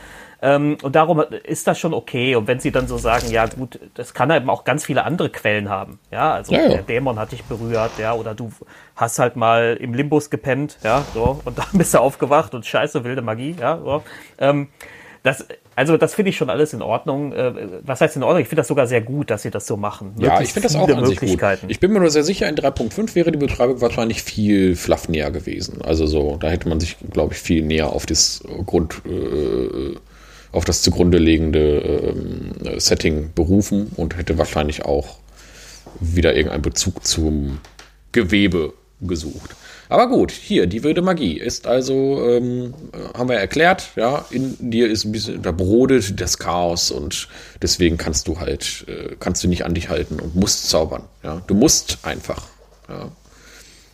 Ähm, 0.41 0.77
und 0.81 0.95
darum 0.95 1.23
ist 1.43 1.67
das 1.67 1.79
schon 1.79 1.93
okay. 1.93 2.35
Und 2.35 2.47
wenn 2.47 2.59
sie 2.59 2.71
dann 2.71 2.87
so 2.87 2.97
sagen, 2.97 3.29
ja 3.29 3.45
gut, 3.45 3.79
das 3.93 4.13
kann 4.13 4.31
eben 4.31 4.49
auch 4.49 4.63
ganz 4.63 4.85
viele 4.85 5.03
andere 5.03 5.29
Quellen 5.29 5.69
haben. 5.69 5.99
Ja, 6.09 6.33
also 6.33 6.53
ja. 6.53 6.67
der 6.67 6.81
Dämon 6.81 7.19
hat 7.19 7.31
dich 7.31 7.43
berührt, 7.43 7.91
ja, 7.99 8.13
oder 8.13 8.33
du 8.33 8.51
hast 8.95 9.19
halt 9.19 9.35
mal 9.35 9.77
im 9.79 9.93
Limbus 9.93 10.29
gepennt, 10.29 10.77
ja, 10.83 11.03
so, 11.13 11.41
und 11.45 11.57
dann 11.57 11.67
bist 11.73 11.93
du 11.93 11.99
aufgewacht 11.99 12.55
und 12.55 12.65
scheiße, 12.65 13.03
wilde 13.03 13.21
Magie, 13.21 13.55
ja, 13.59 13.77
so. 13.77 14.03
Ähm, 14.39 14.69
das, 15.23 15.45
also 15.75 15.97
das 15.97 16.15
finde 16.15 16.29
ich 16.29 16.37
schon 16.37 16.49
alles 16.49 16.73
in 16.73 16.81
Ordnung. 16.81 17.31
Äh, 17.31 17.53
was 17.83 18.01
heißt 18.01 18.15
in 18.15 18.23
Ordnung? 18.23 18.41
Ich 18.41 18.47
finde 18.47 18.61
das 18.61 18.67
sogar 18.67 18.87
sehr 18.87 19.01
gut, 19.01 19.29
dass 19.29 19.43
sie 19.43 19.51
das 19.51 19.67
so 19.67 19.77
machen. 19.77 20.15
Ja, 20.17 20.31
Möglichst 20.31 20.49
ich 20.49 20.53
finde 20.53 20.67
das 20.67 20.75
auch 20.75 20.97
an 20.97 21.05
sich 21.05 21.19
gut. 21.19 21.39
Ich 21.67 21.79
bin 21.79 21.93
mir 21.93 21.99
nur 21.99 22.09
sehr 22.09 22.23
sicher, 22.23 22.49
in 22.49 22.55
3.5 22.55 23.13
wäre 23.13 23.31
die 23.31 23.37
Beschreibung 23.37 23.79
wahrscheinlich 23.81 24.23
viel 24.23 24.75
fluffnier 24.75 25.29
gewesen. 25.29 25.81
Also 25.83 26.07
so, 26.07 26.37
da 26.37 26.49
hätte 26.49 26.67
man 26.67 26.79
sich, 26.79 26.97
glaube 27.11 27.33
ich, 27.33 27.39
viel 27.39 27.63
näher 27.63 27.93
auf 27.93 28.07
das 28.07 28.43
Grund, 28.65 29.01
äh, 29.05 29.95
auf 30.51 30.65
das 30.65 30.81
zugrunde 30.81 31.17
liegende 31.17 31.79
ähm, 31.79 32.79
Setting 32.79 33.31
berufen 33.33 33.91
und 33.95 34.17
hätte 34.17 34.37
wahrscheinlich 34.37 34.85
auch 34.85 35.17
wieder 35.99 36.35
irgendeinen 36.35 36.61
Bezug 36.61 37.05
zum 37.05 37.59
Gewebe 38.11 38.73
gesucht. 39.01 39.55
Aber 39.89 40.07
gut, 40.07 40.31
hier, 40.31 40.67
die 40.67 40.83
wilde 40.83 41.01
Magie 41.01 41.37
ist 41.37 41.67
also, 41.67 42.25
ähm, 42.25 42.73
haben 43.13 43.27
wir 43.27 43.35
erklärt, 43.35 43.89
ja, 43.97 44.25
in 44.29 44.55
dir 44.71 44.89
ist 44.89 45.03
ein 45.03 45.11
bisschen, 45.11 45.41
da 45.41 45.51
brodelt 45.51 46.21
das 46.21 46.37
Chaos 46.37 46.91
und 46.91 47.27
deswegen 47.61 47.97
kannst 47.97 48.27
du 48.29 48.39
halt, 48.39 48.85
äh, 48.87 49.15
kannst 49.19 49.43
du 49.43 49.49
nicht 49.49 49.65
an 49.65 49.73
dich 49.73 49.89
halten 49.89 50.19
und 50.21 50.35
musst 50.35 50.69
zaubern, 50.69 51.03
ja. 51.23 51.41
Du 51.47 51.55
musst 51.55 51.97
einfach, 52.03 52.47
ja. 52.87 53.11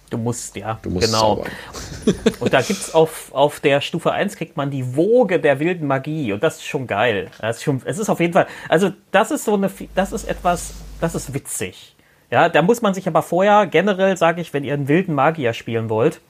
Du 0.10 0.18
musst, 0.18 0.55
ja, 0.55 0.80
Du 0.82 0.89
musst 0.89 1.08
genau. 1.08 1.43
Und 2.39 2.53
da 2.53 2.62
gibt's 2.62 2.93
auf, 2.93 3.34
auf 3.34 3.60
der 3.60 3.82
Stufe 3.82 4.12
1 4.12 4.38
kriegt 4.38 4.55
man 4.55 4.72
die 4.72 4.95
Woge 4.95 5.39
der 5.39 5.60
wilden 5.60 5.88
Magie. 5.88 6.32
Und 6.32 6.43
das 6.43 6.58
ist 6.58 6.66
schon 6.66 6.88
geil. 6.88 7.30
Das 7.39 7.58
ist 7.58 7.64
schon, 7.64 7.82
es 7.84 7.97
ist 7.97 8.10
auf 8.10 8.20
jeden 8.20 8.34
Fall, 8.34 8.47
also 8.70 8.91
das 9.12 9.32
ist 9.32 9.43
so 9.43 9.55
eine, 9.55 9.70
das 9.95 10.14
ist 10.14 10.24
etwas, 10.26 10.76
das 11.01 11.14
ist 11.16 11.34
witzig. 11.34 11.95
Ja, 12.30 12.49
da 12.49 12.62
muss 12.62 12.82
man 12.82 12.93
sich 12.93 13.08
aber 13.08 13.22
vorher, 13.22 13.68
generell 13.68 14.18
sage 14.18 14.41
ich, 14.41 14.53
wenn 14.53 14.64
ihr 14.64 14.74
einen 14.74 14.88
wilden 14.88 15.14
Magier 15.14 15.53
spielen 15.53 15.89
wollt, 15.89 16.22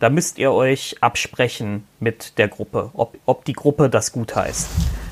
da 0.00 0.08
müsst 0.08 0.38
ihr 0.38 0.52
euch 0.52 0.96
absprechen 1.00 1.86
mit 2.00 2.38
der 2.38 2.48
Gruppe, 2.48 2.90
ob, 2.94 3.16
ob 3.26 3.44
die 3.44 3.52
Gruppe 3.52 3.90
das 3.90 4.12
gut 4.12 4.34
heißt. 4.34 4.68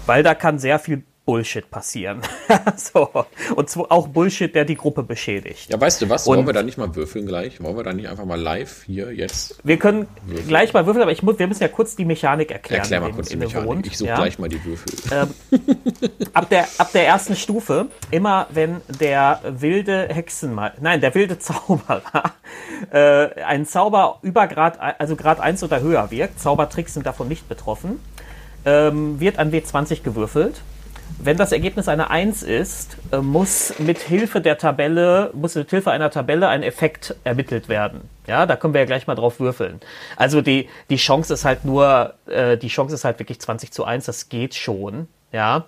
Weil 0.07 0.23
da 0.23 0.35
kann 0.35 0.59
sehr 0.59 0.79
viel 0.79 1.05
Bullshit 1.29 1.71
passieren. 1.71 2.23
so. 2.77 3.11
Und 3.55 3.69
zwar 3.69 3.93
auch 3.93 4.09
Bullshit, 4.09 4.55
der 4.55 4.65
die 4.65 4.77
Gruppe 4.77 5.03
beschädigt. 5.03 5.71
Ja, 5.71 5.79
weißt 5.79 6.01
du 6.01 6.09
was? 6.09 6.27
Und- 6.27 6.37
Wollen 6.39 6.47
wir 6.47 6.55
da 6.55 6.63
nicht 6.63 6.79
mal 6.79 6.97
würfeln 6.97 7.27
gleich? 7.27 7.63
Wollen 7.63 7.77
wir 7.77 7.85
da 7.85 7.93
nicht 7.93 8.09
einfach 8.09 8.25
mal 8.25 8.41
live 8.41 8.85
hier 8.87 9.13
jetzt? 9.13 9.59
Wir 9.63 9.77
können 9.77 10.09
gleich 10.47 10.73
mal 10.73 10.87
würfeln, 10.87 11.03
aber 11.03 11.13
ich 11.13 11.23
muss, 11.23 11.39
wir 11.39 11.47
müssen 11.47 11.63
ja 11.63 11.69
kurz 11.69 11.97
die 11.97 12.07
Mechanik 12.07 12.51
erklären. 12.51 12.81
Erklär 12.81 13.01
mal 13.03 13.13
kurz 13.13 13.29
die 13.29 13.37
Mechanik. 13.37 13.69
Rund, 13.69 13.87
Ich 13.87 13.99
suche 13.99 14.09
ja. 14.09 14.17
gleich 14.17 14.39
mal 14.39 14.49
die 14.49 14.65
Würfel. 14.65 15.29
Ab 16.33 16.49
der, 16.49 16.67
ab 16.79 16.93
der 16.93 17.07
ersten 17.07 17.37
Stufe, 17.37 17.89
immer 18.11 18.47
wenn 18.49 18.81
der 18.99 19.43
wilde 19.47 20.09
Hexenmal, 20.11 20.73
nein, 20.81 21.03
der 21.03 21.15
wilde 21.15 21.39
Zauberer 21.39 22.03
äh, 22.91 23.43
einen 23.43 23.67
Zauber 23.67 24.19
über 24.23 24.47
Grad, 24.47 24.81
also 24.81 25.15
Grad 25.15 25.41
1 25.41 25.63
oder 25.63 25.83
höher 25.83 26.11
wirkt, 26.11 26.41
Zaubertricks 26.41 26.95
sind 26.95 27.05
davon 27.05 27.29
nicht 27.29 27.51
betroffen, 27.51 28.01
ähm, 28.65 29.21
wird 29.21 29.39
an 29.39 29.53
W20 29.53 30.03
gewürfelt. 30.03 30.63
Wenn 31.21 31.37
das 31.37 31.53
Ergebnis 31.53 31.89
eine 31.89 32.11
1 32.11 32.43
ist, 32.43 32.97
äh, 33.13 33.19
muss 33.19 33.75
mit 33.79 33.99
Hilfe 33.99 34.41
der 34.41 34.59
Tabelle, 34.59 35.31
muss 35.35 35.55
mit 35.55 35.71
Hilfe 35.71 35.91
einer 35.91 36.11
Tabelle 36.11 36.49
ein 36.49 36.63
Effekt 36.63 37.17
ermittelt 37.25 37.69
werden. 37.69 38.03
Ja, 38.27 38.47
da 38.47 38.57
können 38.57 38.75
wir 38.75 38.81
ja 38.81 38.87
gleich 38.87 39.07
mal 39.07 39.15
drauf 39.15 39.41
würfeln. 39.41 39.81
Also 40.17 40.43
die, 40.43 40.69
die 40.91 40.97
Chance 40.97 41.35
ist 41.35 41.45
halt 41.45 41.65
nur, 41.65 42.15
äh, 42.27 42.57
die 42.57 42.69
Chance 42.69 42.95
ist 42.95 43.05
halt 43.05 43.19
wirklich 43.19 43.41
20 43.41 43.73
zu 43.73 43.85
1, 43.85 44.07
das 44.07 44.29
geht 44.29 44.55
schon. 44.55 45.09
Ja. 45.33 45.65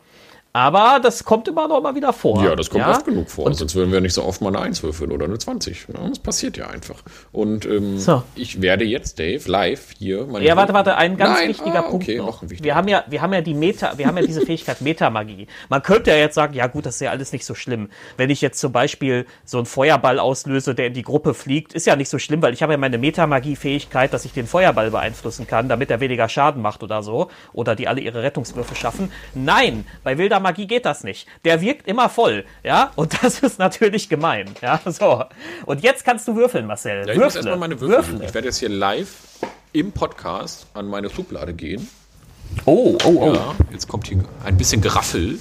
Aber 0.53 0.99
das 1.01 1.25
kommt 1.25 1.47
immer 1.47 1.69
noch 1.69 1.81
mal 1.81 1.95
wieder 1.95 2.13
vor. 2.13 2.43
Ja, 2.43 2.57
das 2.57 2.71
kommt 2.71 2.83
ja? 2.83 2.91
oft 2.91 3.05
genug 3.05 3.31
vor. 3.31 3.53
Sonst 3.55 3.75
würden 3.77 3.93
wir 3.93 4.01
nicht 4.01 4.15
so 4.15 4.25
oft 4.25 4.41
mal 4.41 4.49
eine 4.49 4.59
1 4.59 4.83
würfeln 4.83 5.13
oder 5.13 5.27
eine 5.27 5.39
20. 5.39 5.87
Ja, 5.95 6.09
das 6.09 6.19
passiert 6.19 6.57
ja 6.57 6.67
einfach. 6.67 7.03
Und 7.31 7.67
ähm, 7.67 7.99
So. 7.99 8.25
ich 8.35 8.61
werde 8.61 8.85
jetzt, 8.85 9.21
Dave, 9.21 9.49
live 9.49 9.93
hier 9.97 10.27
meine 10.27 10.45
Ja, 10.45 10.57
warte, 10.57 10.75
warte, 10.75 10.97
ein 10.97 11.17
ganz 11.17 11.39
Nein, 11.39 11.51
wichtiger 11.51 11.79
ah, 11.79 11.83
Punkt 11.83 12.05
okay, 12.05 12.19
noch. 12.19 12.43
wichtiger 12.43 12.65
wir 12.65 12.75
haben 12.75 12.89
ja, 12.89 13.05
wir 13.07 13.23
haben 13.23 13.33
ja 13.33 13.43
die 13.43 13.55
Meta, 13.55 13.97
wir 13.97 14.09
haben 14.09 14.17
ja 14.17 14.27
diese 14.27 14.41
Fähigkeit 14.41 14.81
Metamagie. 14.81 15.47
Man 15.69 15.83
könnte 15.83 16.11
ja 16.11 16.17
jetzt 16.17 16.35
sagen, 16.35 16.55
ja 16.55 16.67
gut, 16.67 16.85
das 16.85 16.97
ist 16.97 17.03
ja 17.03 17.11
alles 17.11 17.31
nicht 17.33 17.45
so 17.45 17.55
schlimm. 17.55 17.89
Wenn 18.17 18.29
ich 18.29 18.41
jetzt 18.41 18.59
zum 18.59 18.73
Beispiel 18.73 19.27
so 19.45 19.59
einen 19.59 19.67
Feuerball 19.67 20.19
auslöse, 20.19 20.75
der 20.75 20.89
in 20.89 20.95
die 20.95 21.03
Gruppe 21.03 21.35
fliegt, 21.35 21.75
ist 21.75 21.87
ja 21.87 21.95
nicht 21.95 22.09
so 22.09 22.19
schlimm, 22.19 22.43
weil 22.43 22.55
ich 22.55 22.63
habe 22.65 22.73
ja 22.73 22.77
meine 22.77 22.99
Metamagie-Fähigkeit, 22.99 24.13
dass 24.13 24.25
ich 24.25 24.33
den 24.33 24.49
Feuerball 24.49 24.91
beeinflussen 24.91 25.47
kann, 25.47 25.69
damit 25.69 25.93
er 25.93 26.01
weniger 26.01 26.29
Schaden 26.29 26.61
macht 26.61 26.83
oder 26.83 27.05
so. 27.05 27.31
Oder 27.53 27.77
die 27.77 27.87
alle 27.87 28.01
ihre 28.01 28.25
Rettungswürfe 28.25 28.75
schaffen. 28.75 29.13
Nein, 29.35 29.85
bei 30.03 30.19
wilder 30.19 30.40
Magie 30.41 30.67
geht 30.67 30.85
das 30.87 31.05
nicht. 31.05 31.27
Der 31.45 31.61
wirkt 31.61 31.87
immer 31.87 32.09
voll, 32.09 32.45
ja, 32.63 32.93
und 32.97 33.23
das 33.23 33.41
ist 33.41 33.59
natürlich 33.59 34.09
gemein, 34.09 34.47
ja, 34.63 34.81
so. 34.85 35.25
Und 35.67 35.83
jetzt 35.83 36.05
kannst 36.05 36.27
du 36.29 36.37
würfeln, 36.37 36.67
Marcel. 36.67 37.07
Ja, 37.07 37.13
ich 37.13 37.19
muss 37.19 37.35
Würfle. 37.35 37.39
erstmal 37.39 37.59
meine 37.59 37.81
Würfel. 37.81 38.15
Würfle. 38.15 38.27
Ich 38.27 38.35
werde 38.35 38.49
jetzt 38.49 38.59
hier 38.59 38.69
live 38.69 39.15
im 39.73 39.93
Podcast 39.93 40.67
an 40.75 40.87
meine 40.89 41.11
Schublade 41.11 41.55
gehen. 41.55 41.89
Oh, 42.65 42.99
oh, 43.05 43.09
oh. 43.09 43.35
Ja, 43.35 43.55
jetzt 43.71 43.87
kommt 43.87 44.09
hier 44.09 44.25
ein 44.45 44.57
bisschen 44.57 44.81
Geraffel. 44.81 45.39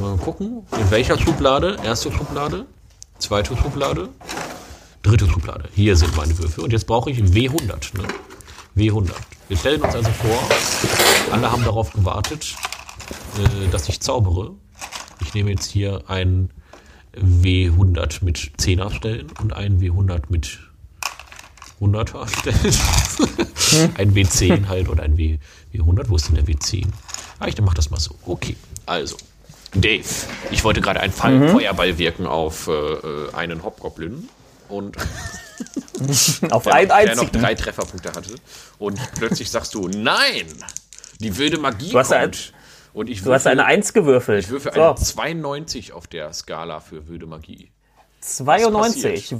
Mal 0.00 0.18
gucken, 0.18 0.66
in 0.78 0.90
welcher 0.90 1.18
Schublade? 1.18 1.78
Erste 1.82 2.12
Schublade, 2.12 2.66
zweite 3.18 3.56
Schublade, 3.56 4.10
dritte 5.02 5.26
Schublade. 5.26 5.70
Hier 5.74 5.96
sind 5.96 6.14
meine 6.16 6.36
Würfel. 6.38 6.64
Und 6.64 6.72
jetzt 6.72 6.86
brauche 6.86 7.10
ich 7.10 7.18
W100. 7.18 7.96
Ne? 7.96 8.04
W100. 8.76 9.12
Wir 9.48 9.56
stellen 9.56 9.80
uns 9.80 9.94
also 9.94 10.10
vor, 10.10 10.38
alle 11.32 11.50
haben 11.50 11.64
darauf 11.64 11.92
gewartet, 11.92 12.54
äh, 13.38 13.68
dass 13.70 13.88
ich 13.88 14.00
zaubere. 14.00 14.52
Ich 15.20 15.34
nehme 15.34 15.50
jetzt 15.50 15.70
hier 15.70 16.02
ein 16.08 16.50
W100 17.16 18.24
mit 18.24 18.38
10er 18.58 18.92
Stellen 18.92 19.26
und 19.40 19.52
ein 19.52 19.80
W100 19.80 20.24
mit 20.28 20.58
100er 21.80 22.28
Stellen. 22.28 23.92
ein 23.96 24.14
W10 24.14 24.68
halt 24.68 24.88
und 24.88 25.00
ein 25.00 25.16
W, 25.16 25.38
W100. 25.74 26.08
Wo 26.08 26.16
ist 26.16 26.28
denn 26.28 26.34
der 26.36 26.44
W10? 26.44 26.86
Ah, 27.38 27.46
ich 27.48 27.60
mach 27.60 27.74
das 27.74 27.90
mal 27.90 28.00
so. 28.00 28.14
Okay, 28.24 28.56
also. 28.86 29.16
Dave, 29.74 30.04
ich 30.50 30.64
wollte 30.64 30.80
gerade 30.80 31.00
einen 31.00 31.12
Fall 31.12 31.48
Feuerball 31.50 31.98
wirken 31.98 32.26
auf 32.26 32.68
äh, 32.68 33.34
einen 33.34 33.62
Hobgoblin 33.62 34.28
und 34.68 34.96
Auf 36.50 36.64
der, 36.64 36.74
einen 36.74 36.88
noch, 36.88 36.96
der 36.96 37.14
noch 37.16 37.22
einzigen. 37.24 37.42
drei 37.42 37.54
Trefferpunkte 37.54 38.12
hatte. 38.12 38.34
Und 38.78 38.98
plötzlich 39.16 39.50
sagst 39.50 39.74
du, 39.74 39.88
nein, 39.88 40.46
die 41.20 41.36
wilde 41.36 41.58
Magie 41.58 41.90
kommt. 41.92 42.12
ein- 42.12 42.30
und 42.96 43.10
ich 43.10 43.22
Du 43.22 43.32
hast 43.32 43.46
eine 43.46 43.66
1 43.66 43.92
gewürfelt. 43.92 44.44
ich 44.44 44.50
würfe 44.50 44.70
so, 44.74 44.80
eine 44.80 44.94
92 44.94 45.92
auf 45.92 46.06
der 46.06 46.32
Skala 46.32 46.80
für 46.80 47.06
wilde 47.08 47.26
Magie. 47.26 47.70
92. 48.20 49.36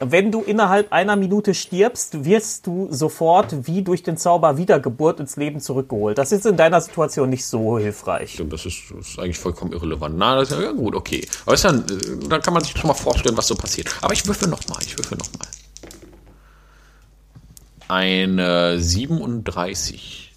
wenn 0.00 0.32
du 0.32 0.40
innerhalb 0.40 0.90
einer 0.90 1.14
Minute 1.14 1.52
stirbst, 1.52 2.24
wirst 2.24 2.66
du 2.66 2.88
sofort 2.90 3.66
wie 3.66 3.82
durch 3.82 4.02
den 4.02 4.16
Zauber 4.16 4.56
Wiedergeburt 4.56 5.20
ins 5.20 5.36
Leben 5.36 5.60
zurückgeholt. 5.60 6.16
Das 6.16 6.32
ist 6.32 6.46
in 6.46 6.56
deiner 6.56 6.80
Situation 6.80 7.28
nicht 7.28 7.44
so 7.44 7.78
hilfreich. 7.78 8.32
Stimmt, 8.32 8.54
das 8.54 8.64
ist, 8.64 8.84
das 8.96 9.08
ist 9.08 9.18
eigentlich 9.18 9.38
vollkommen 9.38 9.72
irrelevant. 9.72 10.16
Na, 10.16 10.36
das 10.36 10.50
ist 10.50 10.58
ja 10.58 10.72
gut, 10.72 10.94
okay. 10.94 11.28
Aber 11.44 11.54
ist 11.54 11.64
dann, 11.66 11.80
äh, 11.80 12.28
dann 12.28 12.40
kann 12.40 12.54
man 12.54 12.64
sich 12.64 12.72
schon 12.72 12.88
mal 12.88 12.94
vorstellen, 12.94 13.36
was 13.36 13.48
so 13.48 13.54
passiert. 13.54 13.94
Aber 14.00 14.14
ich 14.14 14.26
würfel 14.26 14.48
nochmal, 14.48 14.78
ich 14.82 14.96
würfel 14.96 15.18
nochmal. 15.18 15.48
Eine 17.88 18.80
37. 18.80 20.27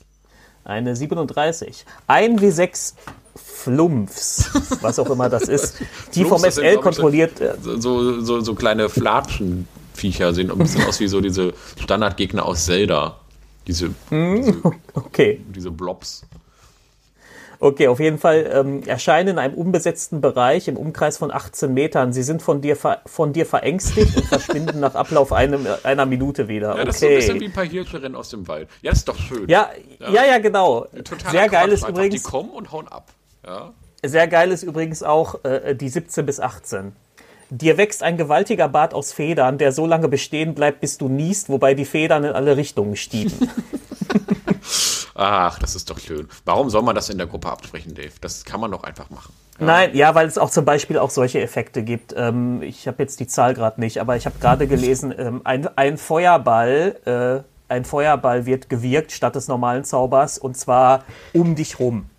Eine 0.63 0.95
37. 0.95 1.85
Ein 2.07 2.39
W6 2.39 2.93
Flumpfs, 3.35 4.49
was 4.81 4.99
auch 4.99 5.09
immer 5.09 5.29
das 5.29 5.43
ist, 5.43 5.77
die 6.15 6.23
vom 6.23 6.39
Flumps, 6.39 6.55
SL 6.55 6.77
kontrolliert. 6.77 7.39
äh, 7.39 7.53
So, 7.61 8.21
so, 8.21 8.41
so 8.41 8.55
kleine 8.55 8.89
Flatschenviecher 8.89 10.33
sehen 10.33 10.51
ein 10.51 10.57
bisschen 10.57 10.85
aus 10.85 10.99
wie 10.99 11.07
so 11.07 11.21
diese 11.21 11.53
Standardgegner 11.79 12.45
aus 12.45 12.65
Zelda. 12.65 13.17
Diese, 13.67 13.91
diese, 14.09 14.55
Okay, 14.93 15.41
diese 15.55 15.71
Blobs. 15.71 16.23
Okay, 17.61 17.87
auf 17.87 17.99
jeden 17.99 18.17
Fall 18.17 18.49
ähm, 18.53 18.83
erscheinen 18.83 19.29
in 19.29 19.39
einem 19.39 19.53
unbesetzten 19.53 20.19
Bereich 20.19 20.67
im 20.67 20.77
Umkreis 20.77 21.17
von 21.17 21.31
18 21.31 21.73
Metern. 21.73 22.11
Sie 22.11 22.23
sind 22.23 22.41
von 22.41 22.61
dir, 22.61 22.75
von 22.75 23.33
dir 23.33 23.45
verängstigt 23.45 24.17
und 24.17 24.25
verschwinden 24.25 24.79
nach 24.79 24.95
Ablauf 24.95 25.31
einem, 25.31 25.65
einer 25.83 26.05
Minute 26.05 26.47
wieder. 26.47 26.75
Ja, 26.77 26.85
das 26.85 26.95
ist 26.95 27.01
so 27.01 27.07
ein 27.07 27.15
bisschen 27.15 27.39
wie 27.39 27.45
ein 27.45 27.53
paar 27.53 27.65
Hirsche 27.65 28.01
rennen 28.01 28.15
aus 28.15 28.29
dem 28.29 28.47
Wald. 28.47 28.67
Ja, 28.81 28.91
ist 28.91 29.07
doch 29.07 29.17
schön. 29.17 29.47
Ja, 29.47 29.69
ja, 29.99 30.25
ja, 30.25 30.39
genau. 30.39 30.87
Totaler 31.03 31.31
Sehr 31.31 31.49
geil 31.49 31.69
ist 31.69 31.87
übrigens. 31.87 32.23
Die 32.23 32.29
kommen 32.29 32.49
und 32.49 32.71
hauen 32.71 32.87
ab. 32.87 33.11
Ja. 33.45 33.71
Sehr 34.03 34.27
geil 34.27 34.51
ist 34.51 34.63
übrigens 34.63 35.03
auch 35.03 35.43
äh, 35.43 35.75
die 35.75 35.89
17 35.89 36.25
bis 36.25 36.39
18. 36.39 36.93
Dir 37.51 37.77
wächst 37.77 38.01
ein 38.01 38.17
gewaltiger 38.17 38.69
Bart 38.69 38.93
aus 38.93 39.11
Federn, 39.13 39.57
der 39.57 39.71
so 39.71 39.85
lange 39.85 40.07
bestehen 40.07 40.55
bleibt, 40.55 40.79
bis 40.79 40.97
du 40.97 41.09
niest, 41.09 41.49
wobei 41.49 41.73
die 41.73 41.85
Federn 41.85 42.23
in 42.23 42.31
alle 42.31 42.57
Richtungen 42.57 42.95
stieben. 42.95 43.33
Ach, 45.23 45.59
das 45.59 45.75
ist 45.75 45.87
doch 45.89 45.99
schön. 45.99 46.27
Warum 46.45 46.69
soll 46.71 46.81
man 46.81 46.95
das 46.95 47.09
in 47.09 47.17
der 47.19 47.27
Gruppe 47.27 47.49
absprechen, 47.49 47.93
Dave? 47.93 48.11
Das 48.21 48.43
kann 48.43 48.59
man 48.59 48.71
doch 48.71 48.83
einfach 48.83 49.11
machen. 49.11 49.31
Ja. 49.59 49.65
Nein, 49.67 49.91
ja, 49.95 50.15
weil 50.15 50.25
es 50.27 50.39
auch 50.39 50.49
zum 50.49 50.65
Beispiel 50.65 50.97
auch 50.97 51.11
solche 51.11 51.39
Effekte 51.41 51.83
gibt. 51.83 52.13
Ähm, 52.17 52.63
ich 52.63 52.87
habe 52.87 53.03
jetzt 53.03 53.19
die 53.19 53.27
Zahl 53.27 53.53
gerade 53.53 53.79
nicht, 53.79 53.99
aber 53.99 54.15
ich 54.15 54.25
habe 54.25 54.39
gerade 54.39 54.65
gelesen, 54.67 55.13
ähm, 55.15 55.41
ein, 55.43 55.67
ein 55.77 55.97
Feuerball, 55.99 57.43
äh, 57.69 57.71
ein 57.71 57.85
Feuerball 57.85 58.47
wird 58.47 58.67
gewirkt 58.69 59.11
statt 59.11 59.35
des 59.35 59.47
normalen 59.47 59.83
Zaubers 59.83 60.39
und 60.39 60.57
zwar 60.57 61.03
um 61.33 61.53
dich 61.55 61.77
rum. 61.77 62.09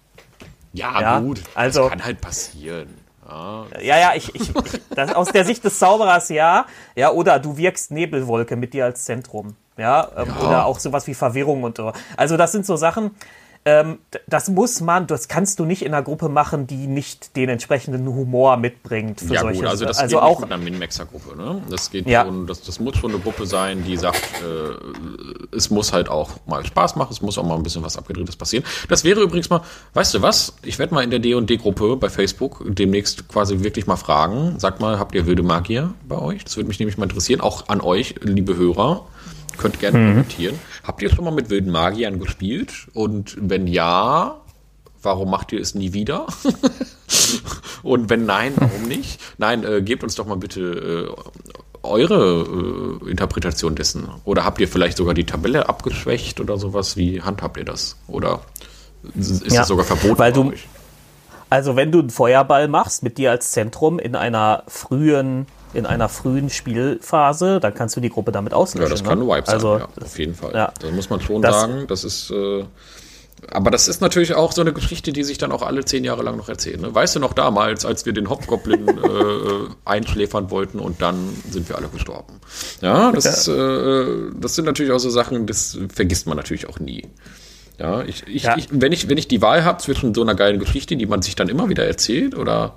Ja, 0.72 1.00
Ja, 1.00 1.18
gut. 1.18 1.42
also- 1.56 1.80
das 1.82 1.90
kann 1.90 2.04
halt 2.04 2.20
passieren. 2.20 2.88
Ja. 3.28 3.66
Ja, 3.80 3.98
ja, 3.98 4.12
ich, 4.14 4.32
ich, 4.34 4.50
ich 4.54 4.80
das, 4.90 5.12
aus 5.14 5.28
der 5.32 5.44
Sicht 5.44 5.64
des 5.64 5.78
Zauberers 5.78 6.28
ja. 6.28 6.66
Ja, 6.94 7.10
oder 7.10 7.38
du 7.40 7.56
wirkst 7.56 7.90
Nebelwolke 7.90 8.54
mit 8.56 8.74
dir 8.74 8.84
als 8.84 9.04
Zentrum. 9.04 9.56
Ja, 9.78 10.08
ähm, 10.16 10.28
Ja. 10.28 10.46
oder 10.46 10.66
auch 10.66 10.78
sowas 10.78 11.06
wie 11.06 11.14
Verwirrung 11.14 11.62
und 11.62 11.76
so. 11.76 11.92
Also 12.16 12.36
das 12.36 12.52
sind 12.52 12.66
so 12.66 12.76
Sachen, 12.76 13.12
ähm, 13.64 13.98
das 14.26 14.48
muss 14.48 14.80
man, 14.80 15.06
das 15.06 15.28
kannst 15.28 15.60
du 15.60 15.64
nicht 15.64 15.82
in 15.82 15.94
einer 15.94 16.02
Gruppe 16.02 16.28
machen, 16.28 16.66
die 16.66 16.88
nicht 16.88 17.36
den 17.36 17.48
entsprechenden 17.48 18.04
Humor 18.08 18.56
mitbringt 18.56 19.20
für 19.20 19.34
Ja 19.34 19.42
solche 19.42 19.60
gut, 19.60 19.68
also 19.68 19.84
das 19.84 19.98
also 20.00 20.16
geht 20.16 20.22
auch 20.24 20.30
nicht 20.30 20.40
mit 20.40 20.52
einer 20.52 20.62
Min-Maxer-Gruppe. 20.64 21.36
Ne? 21.36 21.62
Das 21.70 21.88
geht 21.92 22.08
Ja. 22.08 22.24
schon, 22.24 22.48
das, 22.48 22.62
das 22.62 22.80
muss 22.80 22.96
schon 22.96 23.12
eine 23.12 23.20
Gruppe 23.20 23.46
sein, 23.46 23.84
die 23.84 23.96
sagt, 23.96 24.20
äh, 24.42 25.56
es 25.56 25.70
muss 25.70 25.92
halt 25.92 26.08
auch 26.08 26.30
mal 26.46 26.66
Spaß 26.66 26.96
machen, 26.96 27.12
es 27.12 27.22
muss 27.22 27.38
auch 27.38 27.44
mal 27.44 27.54
ein 27.54 27.62
bisschen 27.62 27.84
was 27.84 27.96
Abgedrehtes 27.96 28.34
passieren. 28.34 28.64
Das 28.88 29.04
wäre 29.04 29.20
übrigens 29.20 29.48
mal, 29.48 29.60
weißt 29.94 30.14
du 30.14 30.22
was? 30.22 30.56
Ich 30.62 30.80
werde 30.80 30.92
mal 30.92 31.04
in 31.04 31.10
der 31.10 31.20
D&D-Gruppe 31.20 31.94
bei 31.96 32.08
Facebook 32.10 32.64
demnächst 32.66 33.28
quasi 33.28 33.60
wirklich 33.62 33.86
mal 33.86 33.96
fragen, 33.96 34.58
sagt 34.58 34.80
mal, 34.80 34.98
habt 34.98 35.14
ihr 35.14 35.24
wilde 35.26 35.44
Magier 35.44 35.94
bei 36.08 36.18
euch? 36.18 36.42
Das 36.42 36.56
würde 36.56 36.66
mich 36.66 36.80
nämlich 36.80 36.98
mal 36.98 37.04
interessieren, 37.04 37.40
auch 37.40 37.68
an 37.68 37.80
euch, 37.80 38.16
liebe 38.22 38.56
Hörer. 38.56 39.06
Könnt 39.58 39.80
gerne 39.80 39.98
Mhm. 39.98 40.08
kommentieren. 40.10 40.58
Habt 40.84 41.02
ihr 41.02 41.10
schon 41.10 41.24
mal 41.24 41.30
mit 41.32 41.50
wilden 41.50 41.70
Magiern 41.70 42.18
gespielt? 42.18 42.72
Und 42.94 43.36
wenn 43.40 43.66
ja, 43.66 44.40
warum 45.02 45.30
macht 45.30 45.52
ihr 45.52 45.60
es 45.60 45.74
nie 45.74 45.92
wieder? 45.92 46.26
Und 47.82 48.10
wenn 48.10 48.26
nein, 48.26 48.52
warum 48.56 48.82
nicht? 48.88 49.20
Nein, 49.38 49.64
äh, 49.64 49.82
gebt 49.82 50.02
uns 50.02 50.14
doch 50.14 50.26
mal 50.26 50.36
bitte 50.36 50.60
äh, 51.08 51.82
eure 51.82 52.98
äh, 53.04 53.10
Interpretation 53.10 53.74
dessen. 53.74 54.08
Oder 54.24 54.44
habt 54.44 54.60
ihr 54.60 54.68
vielleicht 54.68 54.96
sogar 54.96 55.14
die 55.14 55.24
Tabelle 55.26 55.68
abgeschwächt 55.68 56.40
oder 56.40 56.58
sowas? 56.58 56.96
Wie 56.96 57.22
handhabt 57.22 57.56
ihr 57.56 57.64
das? 57.64 57.96
Oder 58.06 58.40
ist 59.18 59.50
Ja, 59.50 59.60
das 59.60 59.68
sogar 59.68 59.84
verboten 59.84 60.18
weil 60.18 60.32
du-? 60.32 60.52
Also 61.50 61.76
wenn 61.76 61.92
du 61.92 61.98
einen 61.98 62.10
Feuerball 62.10 62.68
machst 62.68 63.02
mit 63.02 63.18
dir 63.18 63.30
als 63.32 63.50
Zentrum 63.50 63.98
in 63.98 64.14
einer 64.16 64.62
frühen 64.68 65.46
in 65.74 65.86
einer 65.86 66.08
frühen 66.08 66.50
Spielphase, 66.50 67.60
dann 67.60 67.74
kannst 67.74 67.96
du 67.96 68.00
die 68.00 68.10
Gruppe 68.10 68.32
damit 68.32 68.54
auslöschen. 68.54 68.88
Ja, 68.88 68.90
das 68.90 69.04
kann 69.04 69.20
ein 69.20 69.26
ne? 69.26 69.32
Wipe 69.34 69.46
sein, 69.46 69.54
also, 69.54 69.78
ja, 69.78 69.88
auf 70.02 70.18
jeden 70.18 70.34
Fall. 70.34 70.52
ja. 70.54 70.72
Da 70.80 70.90
muss 70.90 71.10
man 71.10 71.20
schon 71.20 71.42
Das- 71.42 71.60
sagen, 71.60 71.84
das 71.88 72.04
ist. 72.04 72.30
Äh, 72.30 72.64
aber 73.50 73.72
das 73.72 73.88
ist 73.88 74.00
natürlich 74.00 74.34
auch 74.36 74.52
so 74.52 74.60
eine 74.60 74.72
Geschichte, 74.72 75.12
die 75.12 75.24
sich 75.24 75.36
dann 75.36 75.50
auch 75.50 75.62
alle 75.62 75.84
zehn 75.84 76.04
Jahre 76.04 76.22
lang 76.22 76.36
noch 76.36 76.48
erzählen. 76.48 76.80
Ne? 76.80 76.94
Weißt 76.94 77.16
du 77.16 77.18
noch 77.20 77.32
damals, 77.32 77.84
als 77.84 78.06
wir 78.06 78.12
den 78.12 78.30
Hobgoblin 78.30 78.86
äh, 78.88 78.92
einschläfern 79.84 80.50
wollten 80.52 80.78
und 80.78 81.02
dann 81.02 81.16
sind 81.50 81.68
wir 81.68 81.76
alle 81.76 81.88
gestorben? 81.88 82.34
Ja, 82.82 83.10
das, 83.10 83.26
Ist, 83.26 83.48
äh, 83.48 84.04
das 84.36 84.54
sind 84.54 84.66
natürlich 84.66 84.92
auch 84.92 85.00
so 85.00 85.10
Sachen, 85.10 85.46
das 85.48 85.76
vergisst 85.92 86.28
man 86.28 86.36
natürlich 86.36 86.68
auch 86.68 86.78
nie. 86.78 87.08
Ja, 87.80 88.02
ich, 88.02 88.22
ich, 88.28 88.44
Ja. 88.44 88.56
ich, 88.56 88.68
wenn, 88.70 88.92
ich, 88.92 89.08
wenn 89.08 89.18
ich 89.18 89.26
die 89.26 89.42
Wahl 89.42 89.64
habe 89.64 89.78
zwischen 89.82 90.14
so 90.14 90.22
einer 90.22 90.36
geilen 90.36 90.60
Geschichte, 90.60 90.94
die 90.94 91.06
man 91.06 91.20
sich 91.22 91.34
dann 91.34 91.48
immer 91.48 91.68
wieder 91.68 91.84
erzählt, 91.84 92.36
oder, 92.36 92.76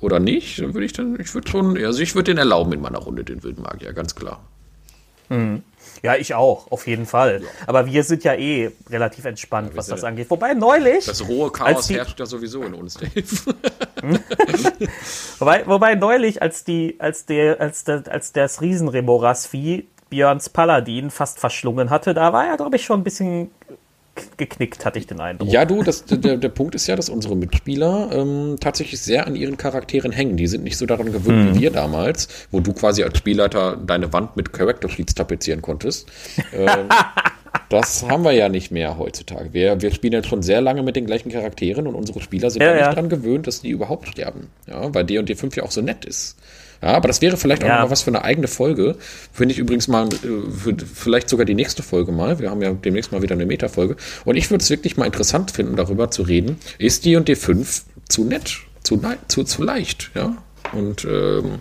oder 0.00 0.18
nicht, 0.20 0.60
dann 0.60 0.74
würde 0.74 0.86
ich 0.86 0.92
dann, 0.92 1.18
ich 1.20 1.32
würde 1.34 1.48
schon, 1.50 1.76
also 1.84 2.00
ich 2.00 2.14
würde 2.14 2.32
den 2.32 2.38
erlauben 2.38 2.72
in 2.72 2.80
meiner 2.80 2.98
Runde, 2.98 3.24
den 3.24 3.42
wilden 3.42 3.62
Magier, 3.62 3.92
ganz 3.92 4.14
klar. 4.14 4.40
Ja, 6.02 6.14
ich 6.14 6.34
auch, 6.34 6.70
auf 6.70 6.86
jeden 6.86 7.04
Fall. 7.04 7.42
Aber 7.66 7.86
wir 7.86 8.04
sind 8.04 8.22
ja 8.22 8.34
eh 8.34 8.70
relativ 8.88 9.24
entspannt, 9.24 9.72
was 9.74 9.86
sind 9.86 9.94
das 9.96 10.02
ja- 10.02 10.08
angeht. 10.08 10.30
Wobei 10.30 10.54
neulich, 10.54 11.04
Das 11.06 11.26
rohe 11.26 11.50
Chaos 11.50 11.90
herrscht 11.90 12.20
ja 12.20 12.26
sowieso 12.26 12.62
in 12.62 12.74
uns, 12.74 12.94
Dave. 12.94 13.24
wobei, 15.40 15.66
wobei 15.66 15.94
neulich, 15.96 16.42
als 16.42 16.62
die, 16.64 16.94
als 16.98 17.26
der, 17.26 17.60
als 17.60 17.82
der, 17.84 18.04
als 18.08 18.32
das 18.32 18.60
Riesenremoras-Vieh 18.60 19.86
Björns 20.10 20.48
Paladin 20.48 21.10
fast 21.10 21.40
verschlungen 21.40 21.90
hatte, 21.90 22.14
da 22.14 22.32
war 22.32 22.46
er, 22.46 22.56
glaube 22.56 22.76
ich, 22.76 22.84
schon 22.84 23.00
ein 23.00 23.04
bisschen 23.04 23.50
geknickt, 24.36 24.84
hatte 24.84 24.98
ich 24.98 25.06
den 25.06 25.20
Eindruck. 25.20 25.48
Ja, 25.48 25.64
du, 25.64 25.82
das, 25.82 26.04
der, 26.04 26.36
der 26.36 26.48
Punkt 26.48 26.74
ist 26.74 26.86
ja, 26.86 26.96
dass 26.96 27.08
unsere 27.08 27.36
Mitspieler 27.36 28.10
ähm, 28.12 28.56
tatsächlich 28.60 29.00
sehr 29.00 29.26
an 29.26 29.36
ihren 29.36 29.56
Charakteren 29.56 30.12
hängen. 30.12 30.36
Die 30.36 30.46
sind 30.46 30.64
nicht 30.64 30.76
so 30.76 30.86
daran 30.86 31.12
gewöhnt 31.12 31.54
wie 31.54 31.60
wir 31.60 31.70
damals, 31.70 32.28
wo 32.50 32.60
du 32.60 32.72
quasi 32.72 33.02
als 33.02 33.18
Spielleiter 33.18 33.76
deine 33.76 34.12
Wand 34.12 34.36
mit 34.36 34.52
Character 34.52 34.88
Sheets 34.88 35.14
tapezieren 35.14 35.62
konntest. 35.62 36.08
Ähm, 36.52 36.88
das 37.68 38.06
haben 38.08 38.24
wir 38.24 38.32
ja 38.32 38.48
nicht 38.48 38.70
mehr 38.70 38.98
heutzutage. 38.98 39.52
Wir, 39.52 39.80
wir 39.80 39.90
spielen 39.92 40.12
jetzt 40.12 40.28
schon 40.28 40.42
sehr 40.42 40.60
lange 40.60 40.82
mit 40.82 40.96
den 40.96 41.06
gleichen 41.06 41.30
Charakteren 41.30 41.86
und 41.86 41.94
unsere 41.94 42.20
Spieler 42.20 42.50
sind 42.50 42.62
Ja, 42.62 42.68
ja, 42.68 42.74
nicht 42.74 42.82
ja. 42.82 42.90
daran 42.90 43.08
gewöhnt, 43.08 43.46
dass 43.46 43.60
die 43.60 43.70
überhaupt 43.70 44.08
sterben. 44.08 44.48
Ja, 44.66 44.94
weil 44.94 45.04
D&D 45.04 45.34
5 45.34 45.56
ja 45.56 45.62
auch 45.62 45.70
so 45.70 45.82
nett 45.82 46.04
ist. 46.04 46.36
Ja, 46.82 46.88
aber 46.94 47.08
das 47.08 47.20
wäre 47.22 47.36
vielleicht 47.36 47.62
auch 47.64 47.68
Ja. 47.68 47.76
noch 47.76 47.84
mal 47.86 47.90
was 47.90 48.02
für 48.02 48.10
eine 48.10 48.22
eigene 48.22 48.48
Folge. 48.48 48.96
Finde 49.32 49.52
ich 49.52 49.58
übrigens 49.58 49.88
mal, 49.88 50.08
äh, 50.08 50.72
vielleicht 50.94 51.28
sogar 51.28 51.44
die 51.46 51.54
nächste 51.54 51.82
Folge 51.82 52.12
mal. 52.12 52.38
Wir 52.38 52.50
haben 52.50 52.62
ja 52.62 52.72
demnächst 52.72 53.12
mal 53.12 53.22
wieder 53.22 53.34
eine 53.34 53.46
Meta-Folge. 53.46 53.96
Und 54.24 54.36
ich 54.36 54.50
würde 54.50 54.62
es 54.62 54.70
wirklich 54.70 54.96
mal 54.96 55.06
interessant 55.06 55.50
finden, 55.50 55.76
darüber 55.76 56.10
zu 56.10 56.22
reden. 56.22 56.58
Ist 56.78 57.04
D&D 57.04 57.34
5 57.34 57.84
zu 58.08 58.24
nett? 58.24 58.58
Zu, 58.82 59.00
zu, 59.28 59.42
zu 59.44 59.62
leicht? 59.62 60.10
Ja. 60.14 60.36
Und 60.72 61.04
ähm, 61.04 61.58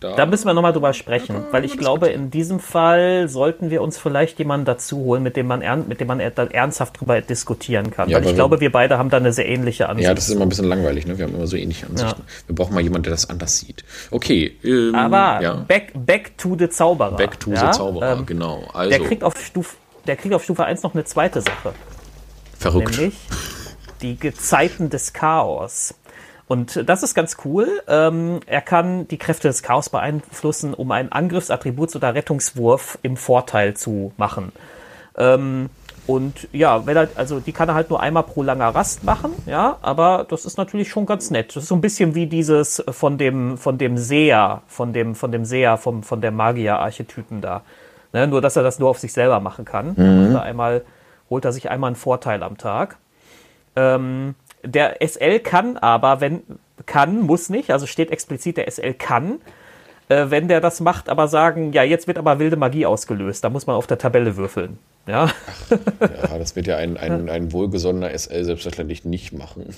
da, 0.00 0.16
Da 0.16 0.26
müssen 0.26 0.46
wir 0.46 0.54
nochmal 0.54 0.72
drüber 0.72 0.92
sprechen, 0.94 1.44
weil 1.50 1.64
ich 1.64 1.76
glaube, 1.76 2.08
in 2.08 2.30
diesem 2.30 2.58
Fall 2.58 3.28
sollten 3.28 3.70
wir 3.70 3.82
uns 3.82 3.98
vielleicht 3.98 4.38
jemanden 4.38 4.64
dazu 4.64 4.96
holen, 4.98 5.22
mit 5.22 5.36
dem 5.36 5.46
man, 5.46 5.60
ern 5.62 5.84
mit 5.88 6.00
dem 6.00 6.08
man 6.08 6.20
er- 6.20 6.30
dann 6.30 6.50
ernsthaft 6.50 6.98
drüber 7.00 7.20
diskutieren 7.20 7.90
kann. 7.90 8.08
Ja, 8.08 8.16
weil 8.18 8.26
ich 8.26 8.34
glaube, 8.34 8.60
wir 8.60 8.72
beide 8.72 8.96
haben 8.98 9.10
da 9.10 9.18
eine 9.18 9.32
sehr 9.32 9.46
ähnliche 9.46 9.88
Ansicht. 9.88 10.08
ja, 10.08 10.14
das 10.14 10.28
ist 10.28 10.34
immer 10.34 10.46
ein 10.46 10.48
bisschen 10.48 10.66
langweilig. 10.68 11.06
Ne? 11.06 11.18
Wir 11.18 11.26
haben 11.26 11.34
immer 11.34 11.46
so 11.46 11.56
ähnliche 11.56 11.86
Ansichten. 11.86 12.22
Wir 12.46 12.54
brauchen 12.54 12.74
mal 12.74 12.80
jemanden, 12.82 13.02
der 13.04 13.12
das 13.12 13.28
anders 13.28 13.58
sieht. 13.58 13.84
Okay. 14.10 14.56
Ähm, 14.64 14.94
Aber 14.94 15.42
ja. 15.42 15.54
back, 15.54 15.92
back 15.94 16.36
to 16.38 16.56
the 16.58 16.68
Zauberer. 16.68 17.16
Back 17.16 17.38
to 17.38 17.50
ja? 17.52 17.72
the 17.72 17.78
Zauberer, 17.78 18.12
Ähm, 18.18 18.26
genau. 18.26 18.64
Also, 18.72 18.90
der, 18.90 19.00
kriegt 19.06 19.22
auf 19.22 19.38
Stufe, 19.38 19.76
der 20.06 20.16
kriegt 20.16 20.34
auf 20.34 20.42
Stufe 20.44 20.64
1 20.64 20.82
noch 20.82 20.94
eine 20.94 21.04
zweite 21.04 21.42
Sache, 21.42 21.74
verrückt. 22.58 22.96
nämlich 22.96 23.14
die 24.02 24.16
Gezeiten 24.18 24.88
des 24.88 25.12
Chaos. 25.12 25.94
Und 26.50 26.88
das 26.88 27.04
ist 27.04 27.14
ganz 27.14 27.36
cool. 27.44 27.80
Ähm, 27.86 28.40
er 28.44 28.60
kann 28.60 29.06
die 29.06 29.18
Kräfte 29.18 29.46
des 29.46 29.62
Chaos 29.62 29.88
beeinflussen, 29.88 30.74
um 30.74 30.90
einen 30.90 31.12
Angriffsattribut 31.12 31.94
oder 31.94 32.16
Rettungswurf 32.16 32.98
im 33.02 33.16
Vorteil 33.16 33.74
zu 33.74 34.10
machen. 34.16 34.50
Ähm, 35.16 35.70
und 36.08 36.48
ja, 36.50 36.86
wenn 36.86 36.96
er, 36.96 37.08
also 37.14 37.38
die 37.38 37.52
kann 37.52 37.68
er 37.68 37.76
halt 37.76 37.88
nur 37.88 38.00
einmal 38.00 38.24
pro 38.24 38.42
langer 38.42 38.74
Rast 38.74 39.04
machen, 39.04 39.30
ja, 39.46 39.76
aber 39.80 40.26
das 40.28 40.44
ist 40.44 40.58
natürlich 40.58 40.88
schon 40.88 41.06
ganz 41.06 41.30
nett. 41.30 41.54
Das 41.54 41.62
ist 41.62 41.68
so 41.68 41.76
ein 41.76 41.80
bisschen 41.80 42.16
wie 42.16 42.26
dieses 42.26 42.82
von 42.90 43.16
dem, 43.16 43.56
von 43.56 43.78
dem 43.78 43.96
Seher, 43.96 44.62
von 44.66 44.92
dem, 44.92 45.14
von 45.14 45.30
dem 45.30 45.44
Seher, 45.44 45.76
vom, 45.76 46.02
von 46.02 46.20
der 46.20 46.32
Magier-Archetypen 46.32 47.40
da. 47.40 47.62
Ne, 48.12 48.26
nur, 48.26 48.40
dass 48.40 48.56
er 48.56 48.64
das 48.64 48.80
nur 48.80 48.88
auf 48.88 48.98
sich 48.98 49.12
selber 49.12 49.38
machen 49.38 49.64
kann. 49.64 49.94
Macht 50.24 50.34
er 50.34 50.42
einmal, 50.42 50.82
holt 51.30 51.44
er 51.44 51.52
sich 51.52 51.70
einmal 51.70 51.90
einen 51.90 51.96
Vorteil 51.96 52.42
am 52.42 52.58
Tag. 52.58 52.96
Ähm, 53.76 54.34
der 54.62 55.06
SL 55.06 55.40
kann 55.40 55.76
aber, 55.76 56.20
wenn 56.20 56.42
kann, 56.86 57.20
muss 57.20 57.50
nicht, 57.50 57.70
also 57.70 57.86
steht 57.86 58.10
explizit, 58.10 58.56
der 58.56 58.70
SL 58.70 58.94
kann 58.94 59.38
äh, 60.10 60.30
wenn 60.30 60.48
der 60.48 60.60
das 60.60 60.80
macht, 60.80 61.08
aber 61.08 61.28
sagen, 61.28 61.72
ja, 61.72 61.84
jetzt 61.84 62.08
wird 62.08 62.18
aber 62.18 62.38
wilde 62.38 62.56
Magie 62.56 62.84
ausgelöst. 62.84 63.44
Da 63.44 63.48
muss 63.48 63.66
man 63.66 63.76
auf 63.76 63.86
der 63.86 63.96
Tabelle 63.96 64.36
würfeln. 64.36 64.78
Ja, 65.06 65.30
Ja, 65.70 66.38
das 66.38 66.56
wird 66.56 66.66
ja 66.66 66.76
ein, 66.76 66.96
ein, 66.96 67.30
ein 67.30 67.52
wohlgesonnener 67.52 68.16
SL 68.16 68.44
selbstverständlich 68.44 69.04
nicht 69.04 69.32
machen. 69.32 69.74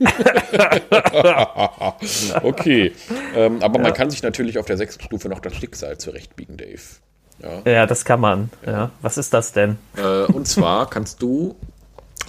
okay. 2.42 2.92
Ähm, 3.34 3.62
aber 3.62 3.78
man 3.78 3.92
kann 3.92 4.10
sich 4.10 4.22
natürlich 4.22 4.58
auf 4.58 4.66
der 4.66 4.76
sechsten 4.76 5.04
Stufe 5.04 5.28
noch 5.28 5.40
das 5.40 5.54
Schicksal 5.54 5.98
zurechtbiegen, 5.98 6.56
Dave. 6.56 6.80
Ja. 7.42 7.70
ja 7.70 7.86
das 7.86 8.04
kann 8.04 8.20
man. 8.20 8.50
Ja. 8.66 8.90
Was 9.02 9.18
ist 9.18 9.34
das 9.34 9.52
denn? 9.52 9.78
Äh, 9.96 10.32
und 10.32 10.48
zwar 10.48 10.90
kannst 10.90 11.22
du 11.22 11.54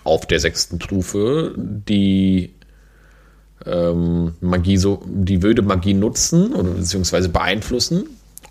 auf 0.08 0.26
der 0.26 0.40
sechsten 0.40 0.82
Stufe 0.82 1.54
die 1.58 2.54
ähm, 3.66 4.34
Magie 4.40 4.78
so, 4.78 5.02
die 5.06 5.42
wilde 5.42 5.62
Magie 5.62 5.94
nutzen 5.94 6.54
oder 6.54 6.72
beziehungsweise 6.72 7.30
beeinflussen. 7.30 8.06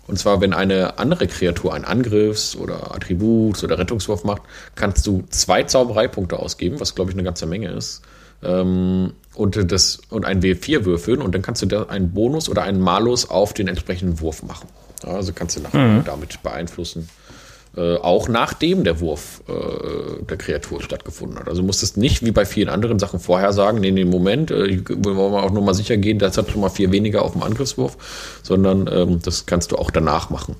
Und 0.07 0.17
zwar, 0.17 0.39
wenn 0.39 0.53
eine 0.53 0.99
andere 0.99 1.27
Kreatur 1.27 1.73
einen 1.73 1.83
Angriffs- 1.83 2.55
oder 2.55 2.95
Attributs- 2.95 3.63
oder 3.63 3.77
Rettungswurf 3.77 4.23
macht, 4.23 4.43
kannst 4.75 5.05
du 5.05 5.23
zwei 5.29 5.63
Zaubereipunkte 5.63 6.39
ausgeben, 6.39 6.79
was 6.79 6.95
glaube 6.95 7.11
ich 7.11 7.15
eine 7.15 7.23
ganze 7.23 7.45
Menge 7.45 7.69
ist. 7.71 8.01
Ähm, 8.41 9.13
und, 9.35 9.71
das, 9.71 9.99
und 10.09 10.25
ein 10.25 10.41
W4 10.41 10.85
würfeln 10.85 11.21
und 11.21 11.35
dann 11.35 11.41
kannst 11.41 11.61
du 11.61 11.65
da 11.65 11.83
einen 11.83 12.13
Bonus 12.13 12.49
oder 12.49 12.63
einen 12.63 12.79
Malus 12.79 13.29
auf 13.29 13.53
den 13.53 13.67
entsprechenden 13.67 14.19
Wurf 14.21 14.43
machen. 14.43 14.67
Also 15.03 15.33
kannst 15.33 15.57
du 15.57 15.61
nachher 15.61 16.01
damit 16.05 16.41
beeinflussen. 16.41 17.09
Äh, 17.77 17.97
auch 17.97 18.27
nachdem 18.27 18.83
der 18.83 18.99
Wurf 19.01 19.43
äh, 19.47 20.23
der 20.23 20.37
Kreatur 20.37 20.81
stattgefunden 20.81 21.37
hat. 21.37 21.47
Also 21.47 21.61
du 21.61 21.67
musstest 21.67 21.95
nicht 21.95 22.25
wie 22.25 22.31
bei 22.31 22.43
vielen 22.43 22.69
anderen 22.69 22.97
Sachen 22.97 23.19
vorher 23.19 23.53
sagen, 23.53 23.81
nee, 23.81 23.91
nee, 23.91 24.03
Moment, 24.03 24.49
äh, 24.49 24.81
wollen 24.89 25.31
wir 25.31 25.43
auch 25.43 25.51
nur 25.51 25.61
mal 25.61 25.75
sicher 25.75 25.95
gehen, 25.95 26.17
das 26.17 26.39
hat 26.39 26.49
schon 26.49 26.61
mal 26.61 26.69
vier 26.69 26.91
weniger 26.91 27.21
auf 27.21 27.33
dem 27.33 27.43
Angriffswurf, 27.43 28.39
sondern 28.41 28.89
ähm, 28.91 29.19
das 29.21 29.45
kannst 29.45 29.71
du 29.71 29.75
auch 29.75 29.91
danach 29.91 30.31
machen. 30.31 30.55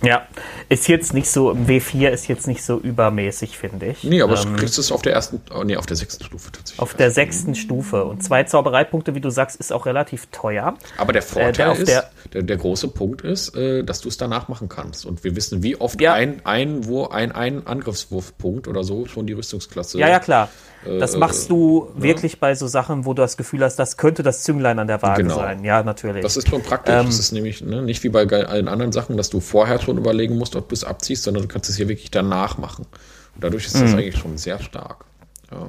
Ja, 0.00 0.28
ist 0.68 0.86
jetzt 0.86 1.12
nicht 1.12 1.28
so, 1.28 1.50
W4 1.50 2.10
ist 2.10 2.28
jetzt 2.28 2.46
nicht 2.46 2.62
so 2.62 2.78
übermäßig, 2.78 3.58
finde 3.58 3.86
ich. 3.86 4.04
Nee, 4.04 4.22
aber 4.22 4.38
Ähm, 4.40 4.52
du 4.52 4.60
kriegst 4.60 4.78
es 4.78 4.92
auf 4.92 5.02
der 5.02 5.12
ersten, 5.12 5.40
oh, 5.52 5.64
nee, 5.64 5.76
auf 5.76 5.86
der 5.86 5.96
sechsten 5.96 6.22
Stufe 6.22 6.52
tatsächlich. 6.52 6.78
auf 6.80 6.94
der 6.94 7.10
sechsten 7.10 7.56
Stufe. 7.56 8.04
Und 8.04 8.22
zwei 8.22 8.44
Zaubereipunkte, 8.44 9.16
wie 9.16 9.20
du 9.20 9.30
sagst, 9.30 9.56
ist 9.56 9.72
auch 9.72 9.86
relativ 9.86 10.26
teuer. 10.30 10.74
aber 10.98 11.12
der 11.12 11.22
Vorteil 11.22 11.50
äh, 11.50 11.52
der 11.52 11.72
ist, 11.72 11.88
der- 11.88 12.10
der, 12.32 12.42
der, 12.44 12.56
große 12.58 12.88
Punkt 12.88 13.22
ist, 13.22 13.56
äh, 13.56 13.82
dass 13.82 14.00
du 14.00 14.08
es 14.08 14.16
danach 14.16 14.46
machen 14.48 14.68
kannst. 14.68 15.04
Und 15.04 15.24
wir 15.24 15.34
wissen, 15.34 15.62
wie 15.64 15.74
oft 15.80 16.00
Ja. 16.00 16.12
ein, 16.14 16.42
ein, 16.44 16.86
wo 16.86 17.06
ein, 17.08 17.32
ein 17.32 17.66
Angriffswurfpunkt 17.66 18.68
oder 18.68 18.84
so 18.84 19.06
schon 19.06 19.26
die 19.26 19.32
Rüstungsklasse. 19.32 19.98
Ja, 19.98 20.08
ja, 20.08 20.20
klar. 20.20 20.48
Das 20.84 21.14
Äh, 21.14 21.18
machst 21.18 21.50
du 21.50 21.90
wirklich 21.96 22.38
bei 22.40 22.54
so 22.54 22.66
Sachen, 22.66 23.04
wo 23.04 23.12
du 23.14 23.22
das 23.22 23.36
Gefühl 23.36 23.64
hast, 23.64 23.76
das 23.76 23.96
könnte 23.96 24.22
das 24.22 24.42
Zünglein 24.44 24.78
an 24.78 24.86
der 24.86 25.02
Waage 25.02 25.22
Genau. 25.22 25.34
sein. 25.36 25.64
Ja, 25.64 25.82
natürlich. 25.82 26.22
Das 26.22 26.36
ist 26.36 26.48
schon 26.48 26.62
praktisch. 26.62 26.94
Ähm, 26.94 27.06
das 27.06 27.18
ist 27.18 27.32
nämlich 27.32 27.60
ne, 27.62 27.82
nicht 27.82 28.02
wie 28.04 28.08
bei 28.10 28.24
allen 28.26 28.68
anderen 28.68 28.92
Sachen, 28.92 29.16
dass 29.16 29.28
du 29.30 29.40
vorher 29.40 29.80
schon 29.80 29.98
überlegen 29.98 30.38
musst, 30.38 30.54
ob 30.56 30.68
du 30.68 30.74
es 30.74 30.84
abziehst, 30.84 31.24
sondern 31.24 31.42
du 31.42 31.48
kannst 31.48 31.68
es 31.68 31.76
hier 31.76 31.88
wirklich 31.88 32.10
danach 32.10 32.58
machen. 32.58 32.86
Und 33.34 33.44
dadurch 33.44 33.66
ist 33.66 33.76
Mhm. 33.76 33.80
das 33.82 33.92
eigentlich 33.94 34.18
schon 34.18 34.38
sehr 34.38 34.60
stark. 34.60 35.04
Ja. 35.50 35.68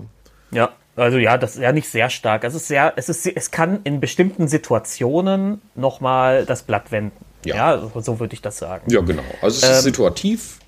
Ja, 0.51 0.69
also 0.95 1.17
ja, 1.17 1.37
das 1.37 1.55
ist 1.55 1.61
ja 1.61 1.71
nicht 1.71 1.89
sehr 1.89 2.09
stark. 2.09 2.43
Es 2.43 2.53
ist 2.55 2.67
sehr, 2.67 2.93
es 2.95 3.09
ist, 3.09 3.25
es 3.25 3.51
kann 3.51 3.79
in 3.83 3.99
bestimmten 3.99 4.47
Situationen 4.47 5.61
nochmal 5.75 6.45
das 6.45 6.63
Blatt 6.63 6.91
wenden. 6.91 7.15
Ja. 7.45 7.55
Ja, 7.75 7.91
so, 8.01 8.19
würde 8.19 8.33
ich 8.33 8.41
das 8.41 8.57
sagen. 8.57 8.91
ja, 8.91 8.99
genau. 9.01 9.23
Also 9.41 9.65
es 9.65 9.77
ist 9.77 9.83
situativ, 9.83 10.59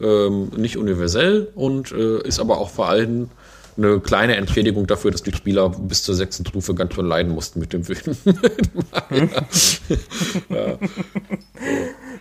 ähm, 0.00 0.50
nicht 0.56 0.76
universell 0.76 1.48
und 1.54 1.90
äh, 1.92 2.20
ist 2.22 2.38
aber 2.38 2.58
auch 2.58 2.68
vor 2.70 2.88
allem 2.88 3.30
eine 3.78 4.00
kleine 4.00 4.36
Entschädigung 4.36 4.86
dafür, 4.86 5.10
dass 5.12 5.22
die 5.22 5.32
Spieler 5.32 5.70
bis 5.70 6.02
zur 6.02 6.14
sechsten 6.14 6.44
Stufe 6.44 6.74
ganz 6.74 6.92
schön 6.94 7.06
leiden 7.06 7.32
mussten 7.32 7.60
mit 7.60 7.72
dem 7.72 7.88
Wilden. 7.88 8.18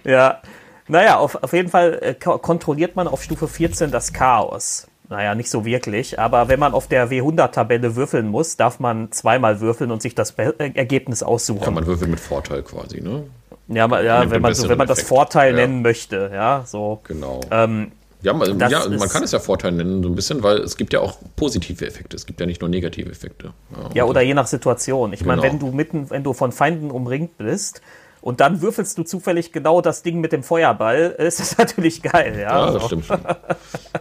Ja, 0.04 0.42
naja, 0.88 1.18
auf, 1.18 1.36
auf 1.44 1.54
jeden 1.54 1.70
Fall 1.70 2.00
äh, 2.02 2.14
ko- 2.14 2.38
kontrolliert 2.38 2.96
man 2.96 3.08
auf 3.08 3.24
Stufe 3.24 3.48
14 3.48 3.92
das 3.92 4.14
Chaos. 4.14 4.88
Naja, 5.10 5.36
nicht 5.36 5.50
so 5.50 5.64
wirklich, 5.66 6.20
aber 6.20 6.50
wenn 6.50 6.60
man 6.60 6.74
auf 6.74 6.88
der 6.88 7.10
W100-Tabelle 7.10 7.96
würfeln 7.96 8.28
muss, 8.28 8.58
darf 8.58 8.80
man 8.80 9.12
zweimal 9.12 9.62
würfeln 9.62 9.92
und 9.92 10.02
sich 10.02 10.16
das 10.16 10.32
äh, 10.32 10.52
Ergebnis 10.74 11.22
ja, 11.22 11.28
aussuchen. 11.28 11.74
man 11.74 11.86
würfelt 11.86 12.10
mit 12.10 12.20
Vorteil 12.20 12.62
quasi, 12.64 13.02
ne? 13.02 13.24
Ja, 13.70 13.88
ja 14.02 14.30
wenn 14.30 14.42
man, 14.42 14.54
so, 14.54 14.70
wenn 14.70 14.78
man 14.78 14.88
das. 14.88 15.02
Vorteil 15.02 15.52
Ja. 15.52 15.58
nennen 15.66 15.82
möchte, 15.82 16.30
ja, 16.34 16.64
so. 16.66 17.00
Genau. 17.04 17.42
Ähm, 17.52 17.92
Ja, 18.28 18.34
man, 18.34 18.60
ja 18.60 18.88
man 18.90 19.10
kann 19.10 19.24
es 19.24 19.32
ja 19.32 19.40
Vorteil 19.40 19.72
nennen, 19.72 20.04
so 20.04 20.10
ein 20.10 20.16
bisschen, 20.16 20.44
weil 20.44 20.58
es 20.58 20.76
gibt 20.76 20.92
ja 20.94 21.00
auch 21.00 21.18
positive 21.38 21.86
Effekte. 21.88 22.16
Es 22.18 22.26
gibt 22.26 22.40
ja 22.40 22.46
nicht 22.46 22.60
nur 22.62 22.70
negative 22.70 23.10
Effekte. 23.10 23.54
Ja, 23.94 24.04
oder 24.04 24.22
je 24.22 24.34
nach 24.34 24.48
Situation. 24.48 25.14
Ich 25.14 25.24
meine, 25.24 25.42
Genau. 25.42 25.54
wenn 25.54 25.60
du 25.60 25.72
mitten, 25.72 26.10
wenn 26.10 26.24
du 26.24 26.34
von 26.34 26.52
Feinden 26.52 26.92
umringt 26.92 27.38
bist 27.38 27.82
und 28.22 28.42
dann 28.42 28.62
würfelst 28.62 28.98
du 28.98 29.04
zufällig 29.04 29.54
genau 29.54 29.80
das 29.80 30.04
Ding 30.04 30.20
mit 30.20 30.34
dem 30.34 30.44
Feuerball, 30.44 31.16
ist 31.18 31.40
das 31.40 31.58
natürlich 31.58 32.02
geil, 32.04 32.38
ja. 32.38 32.66
Ja, 32.68 32.72
das 32.72 32.86
stimmt 32.86 33.06
schon. 33.06 33.20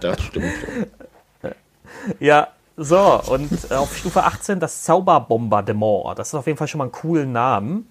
Das 0.00 0.20
stimmt 0.22 0.46
schon. 1.42 1.52
Ja, 2.20 2.48
so, 2.76 3.20
und 3.28 3.72
auf 3.72 3.96
Stufe 3.96 4.22
18 4.24 4.60
das 4.60 4.82
Zauberbombardement. 4.82 6.18
Das 6.18 6.28
ist 6.28 6.34
auf 6.34 6.46
jeden 6.46 6.58
Fall 6.58 6.68
schon 6.68 6.78
mal 6.78 6.84
einen 6.84 6.92
coolen 6.92 7.32
Namen. 7.32 7.88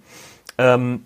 Ähm, 0.58 1.06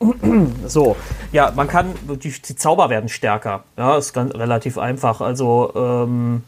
so, 0.66 0.96
ja, 1.32 1.52
man 1.54 1.68
kann, 1.68 1.94
die, 2.22 2.30
die 2.30 2.56
Zauber 2.56 2.90
werden 2.90 3.08
stärker. 3.08 3.64
Ja, 3.76 3.96
ist 3.96 4.12
ganz 4.12 4.34
relativ 4.34 4.78
einfach. 4.78 5.20
Also, 5.20 5.72
ähm, 5.74 6.42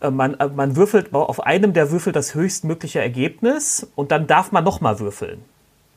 äh, 0.00 0.10
man, 0.10 0.34
äh, 0.34 0.48
man 0.48 0.76
würfelt 0.76 1.14
auf 1.14 1.44
einem 1.46 1.72
der 1.72 1.90
Würfel 1.90 2.12
das 2.12 2.34
höchstmögliche 2.34 3.00
Ergebnis 3.00 3.86
und 3.94 4.10
dann 4.10 4.26
darf 4.26 4.52
man 4.52 4.64
nochmal 4.64 4.98
würfeln. 5.00 5.42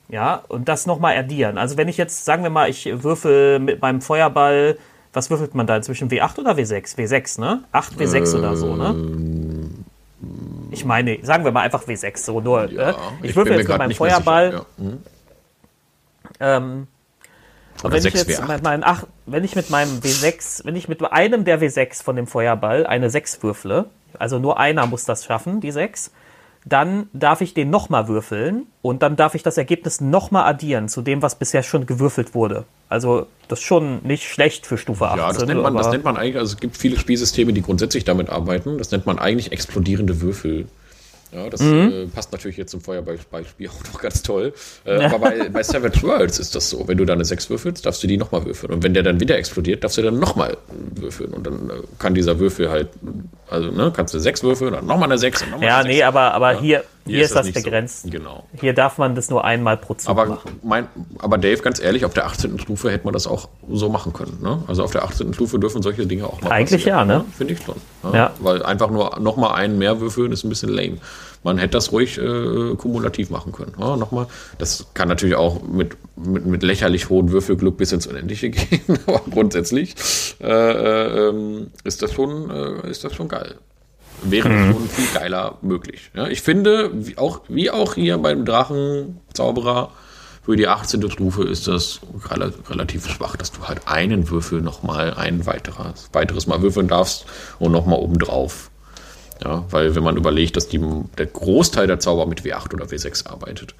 Ja, 0.07 0.41
und 0.47 0.67
das 0.67 0.87
nochmal 0.87 1.17
addieren. 1.17 1.57
Also 1.57 1.77
wenn 1.77 1.87
ich 1.87 1.97
jetzt, 1.97 2.25
sagen 2.25 2.41
wir 2.41 2.49
mal, 2.49 2.67
ich 2.69 2.89
würfel 3.03 3.59
mit 3.59 3.81
meinem 3.81 4.01
Feuerball, 4.01 4.77
was 5.13 5.29
würfelt 5.29 5.53
man 5.53 5.67
da 5.67 5.75
inzwischen? 5.75 6.09
W8 6.09 6.39
oder 6.39 6.53
W6? 6.53 6.97
W6, 6.97 7.39
ne? 7.39 7.63
8 7.71 7.93
W6 7.93 8.37
oder 8.37 8.55
so, 8.55 8.75
ne? 8.75 8.89
Ähm, 8.89 9.85
Ich 10.71 10.83
meine, 10.83 11.19
sagen 11.23 11.43
wir 11.45 11.51
mal 11.51 11.61
einfach 11.61 11.83
W6, 11.83 12.17
so 12.17 12.41
nur. 12.41 12.71
Ja, 12.71 12.89
äh, 12.89 12.93
ich, 13.21 13.35
bin 13.35 13.35
würfel 13.35 13.57
jetzt 13.57 13.67
mit 13.67 13.77
meinem 13.77 13.91
Feuerball. 13.91 14.51
sicher. 14.51 14.65
Ja. 14.77 14.83
Hm. 14.83 14.97
Ähm, 16.39 16.87
Oder 17.83 17.93
wenn 17.93 17.97
ich 17.97 18.13
6 18.13 18.27
jetzt 18.27 18.41
W8. 18.41 18.53
mit 18.53 18.63
meinen 18.63 18.83
ach, 18.83 19.05
wenn 19.25 19.43
ich 19.43 19.55
mit 19.55 19.69
meinem 19.69 19.99
W6, 19.99 20.65
wenn 20.65 20.75
ich 20.75 20.87
mit 20.87 21.03
einem 21.11 21.45
der 21.45 21.61
W6 21.61 22.03
von 22.03 22.15
dem 22.15 22.27
Feuerball 22.27 22.85
eine 22.85 23.09
6 23.09 23.43
würfle, 23.43 23.85
also 24.17 24.39
nur 24.39 24.59
einer 24.59 24.85
muss 24.87 25.05
das 25.05 25.25
schaffen, 25.25 25.61
die 25.61 25.71
6, 25.71 26.11
dann 26.65 27.09
darf 27.13 27.41
ich 27.41 27.53
den 27.53 27.69
nochmal 27.69 28.07
würfeln 28.07 28.67
und 28.81 29.01
dann 29.01 29.15
darf 29.15 29.35
ich 29.35 29.43
das 29.43 29.57
Ergebnis 29.57 30.01
nochmal 30.01 30.45
addieren 30.45 30.89
zu 30.89 31.01
dem, 31.01 31.21
was 31.21 31.35
bisher 31.35 31.63
schon 31.63 31.85
gewürfelt 31.85 32.35
wurde. 32.35 32.65
Also 32.89 33.27
das 33.47 33.59
ist 33.59 33.65
schon 33.65 33.99
nicht 34.03 34.27
schlecht 34.27 34.65
für 34.65 34.77
Stufe 34.77 35.07
18. 35.07 35.19
Ja, 35.19 35.31
das 35.31 35.45
nennt, 35.45 35.61
man, 35.61 35.75
das 35.75 35.89
nennt 35.89 36.03
man 36.03 36.17
eigentlich, 36.17 36.37
also 36.37 36.53
es 36.53 36.59
gibt 36.59 36.77
viele 36.77 36.97
Spielsysteme, 36.97 37.53
die 37.53 37.61
grundsätzlich 37.61 38.03
damit 38.03 38.29
arbeiten. 38.29 38.77
Das 38.77 38.91
nennt 38.91 39.05
man 39.05 39.19
eigentlich 39.19 39.51
explodierende 39.51 40.21
Würfel. 40.21 40.67
Ja, 41.31 41.47
das 41.49 41.61
Mhm. 41.61 41.91
äh, 41.91 42.05
passt 42.07 42.31
natürlich 42.31 42.57
jetzt 42.57 42.71
zum 42.71 42.81
Feuerballspiel 42.81 43.69
auch 43.69 43.93
noch 43.93 44.01
ganz 44.01 44.23
toll. 44.23 44.51
Äh, 44.85 45.03
aber 45.05 45.19
bei, 45.19 45.49
bei 45.53 45.61
Savage 45.63 46.01
Worlds 46.01 46.39
ist 46.39 46.55
das 46.55 46.69
so. 46.69 46.87
Wenn 46.87 46.97
du 46.97 47.05
da 47.05 47.13
eine 47.13 47.23
6 47.25 47.49
würfelst, 47.49 47.85
darfst 47.85 48.01
du 48.01 48.07
die 48.07 48.17
nochmal 48.17 48.45
würfeln. 48.45 48.73
Und 48.73 48.83
wenn 48.83 48.93
der 48.95 49.03
dann 49.03 49.19
wieder 49.19 49.37
explodiert, 49.37 49.83
darfst 49.83 49.97
du 49.97 50.01
dann 50.01 50.17
nochmal 50.17 50.57
würfeln. 50.95 51.31
Und 51.33 51.45
dann 51.45 51.69
äh, 51.69 51.73
kann 51.99 52.15
dieser 52.15 52.39
Würfel 52.39 52.69
halt, 52.71 52.87
also 53.49 53.71
ne, 53.71 53.91
kannst 53.95 54.13
du 54.13 54.19
6 54.19 54.43
würfeln, 54.43 54.73
dann 54.73 54.85
nochmal 54.85 55.09
eine 55.09 55.17
6 55.17 55.43
und 55.43 55.51
nochmal 55.51 55.67
ja, 55.67 55.77
eine 55.77 55.89
6. 55.89 55.95
nee, 55.95 56.03
aber, 56.03 56.33
aber 56.33 56.59
hier, 56.59 56.83
hier, 57.05 57.23
ist 57.23 57.35
das, 57.35 57.47
so. 57.47 57.53
begrenzt. 57.53 58.09
Genau. 58.09 58.45
Hier 58.59 58.73
darf 58.73 58.97
man 58.97 59.15
das 59.15 59.29
nur 59.29 59.43
einmal 59.43 59.77
pro 59.77 59.95
Zug 59.95 60.09
Aber, 60.09 60.25
machen. 60.25 60.59
mein, 60.63 60.87
aber 61.17 61.37
Dave, 61.37 61.61
ganz 61.61 61.79
ehrlich, 61.79 62.05
auf 62.05 62.13
der 62.13 62.25
18. 62.25 62.59
Stufe 62.59 62.91
hätte 62.91 63.05
man 63.05 63.13
das 63.13 63.27
auch 63.27 63.49
so 63.71 63.89
machen 63.89 64.13
können. 64.13 64.37
Ne? 64.41 64.63
Also 64.67 64.83
auf 64.83 64.91
der 64.91 65.03
18. 65.03 65.33
Stufe 65.33 65.59
dürfen 65.59 65.81
solche 65.81 66.05
Dinge 66.05 66.25
auch 66.25 66.41
mal 66.41 66.51
Eigentlich 66.51 66.83
passieren, 66.83 67.09
ja, 67.09 67.17
ne? 67.17 67.25
Finde 67.35 67.53
ich 67.53 67.61
schon. 67.63 67.75
Ja. 68.13 68.31
Weil 68.39 68.63
einfach 68.63 68.89
nur 68.89 69.19
nochmal 69.19 69.55
einen 69.55 69.77
mehr 69.77 69.99
würfeln 69.99 70.31
ist 70.31 70.43
ein 70.43 70.49
bisschen 70.49 70.69
lame. 70.69 70.97
Man 71.43 71.57
hätte 71.57 71.71
das 71.71 71.91
ruhig 71.93 72.17
äh, 72.17 72.75
kumulativ 72.75 73.29
machen 73.29 73.51
können. 73.53 73.73
Ja, 73.79 73.95
nochmal. 73.95 74.27
Das 74.57 74.87
kann 74.93 75.07
natürlich 75.07 75.35
auch 75.35 75.61
mit, 75.63 75.95
mit, 76.17 76.45
mit 76.45 76.63
lächerlich 76.63 77.09
hohem 77.09 77.31
Würfelglück 77.31 77.77
bis 77.77 77.91
ins 77.93 78.07
Unendliche 78.07 78.49
gehen, 78.49 78.99
aber 79.07 79.21
grundsätzlich 79.31 79.95
äh, 80.41 80.47
äh, 80.47 81.29
ähm, 81.29 81.67
ist, 81.85 82.01
das 82.01 82.11
schon, 82.13 82.49
äh, 82.49 82.89
ist 82.89 83.03
das 83.03 83.15
schon 83.15 83.29
geil. 83.29 83.55
Wäre 84.21 84.49
Mhm. 84.49 84.73
schon 84.73 84.89
viel 84.89 85.07
geiler 85.17 85.57
möglich. 85.61 86.11
Ja, 86.13 86.27
ich 86.27 86.41
finde, 86.41 86.91
wie 86.93 87.17
auch, 87.17 87.39
wie 87.47 87.71
auch 87.71 87.93
hier 87.95 88.17
beim 88.17 88.43
Drachenzauberer, 88.43 89.91
für 90.43 90.55
die 90.55 90.67
18. 90.67 91.11
Stufe 91.11 91.43
ist 91.43 91.67
das 91.67 91.99
rela- 92.27 92.51
relativ 92.69 93.07
schwach, 93.07 93.35
dass 93.35 93.51
du 93.51 93.67
halt 93.67 93.81
einen 93.87 94.29
Würfel 94.31 94.61
nochmal 94.61 95.13
ein 95.13 95.45
weiteres, 95.45 96.09
weiteres 96.11 96.47
Mal 96.47 96.61
würfeln 96.61 96.87
darfst 96.87 97.25
und 97.59 97.71
nochmal 97.71 97.99
obendrauf. 97.99 98.68
Ja, 99.43 99.63
weil 99.69 99.95
wenn 99.95 100.03
man 100.03 100.17
überlegt, 100.17 100.57
dass 100.57 100.67
die, 100.67 100.79
der 101.17 101.25
Großteil 101.27 101.87
der 101.87 101.99
Zauber 101.99 102.25
mit 102.25 102.41
W8 102.41 102.73
oder 102.73 102.85
W6 102.85 103.27
arbeitet, 103.27 103.73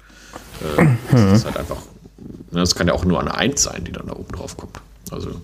äh, 0.78 0.86
das 1.10 1.32
ist 1.40 1.44
halt 1.44 1.56
einfach, 1.58 1.76
ne, 2.50 2.60
das 2.60 2.74
kann 2.74 2.86
ja 2.88 2.94
auch 2.94 3.04
nur 3.04 3.20
eine 3.20 3.34
1 3.34 3.62
sein, 3.62 3.84
die 3.84 3.92
dann 3.92 4.06
da 4.06 4.14
oben 4.14 4.32
drauf 4.32 4.56
kommt. 4.56 4.80
Also, 5.10 5.28
das 5.30 5.34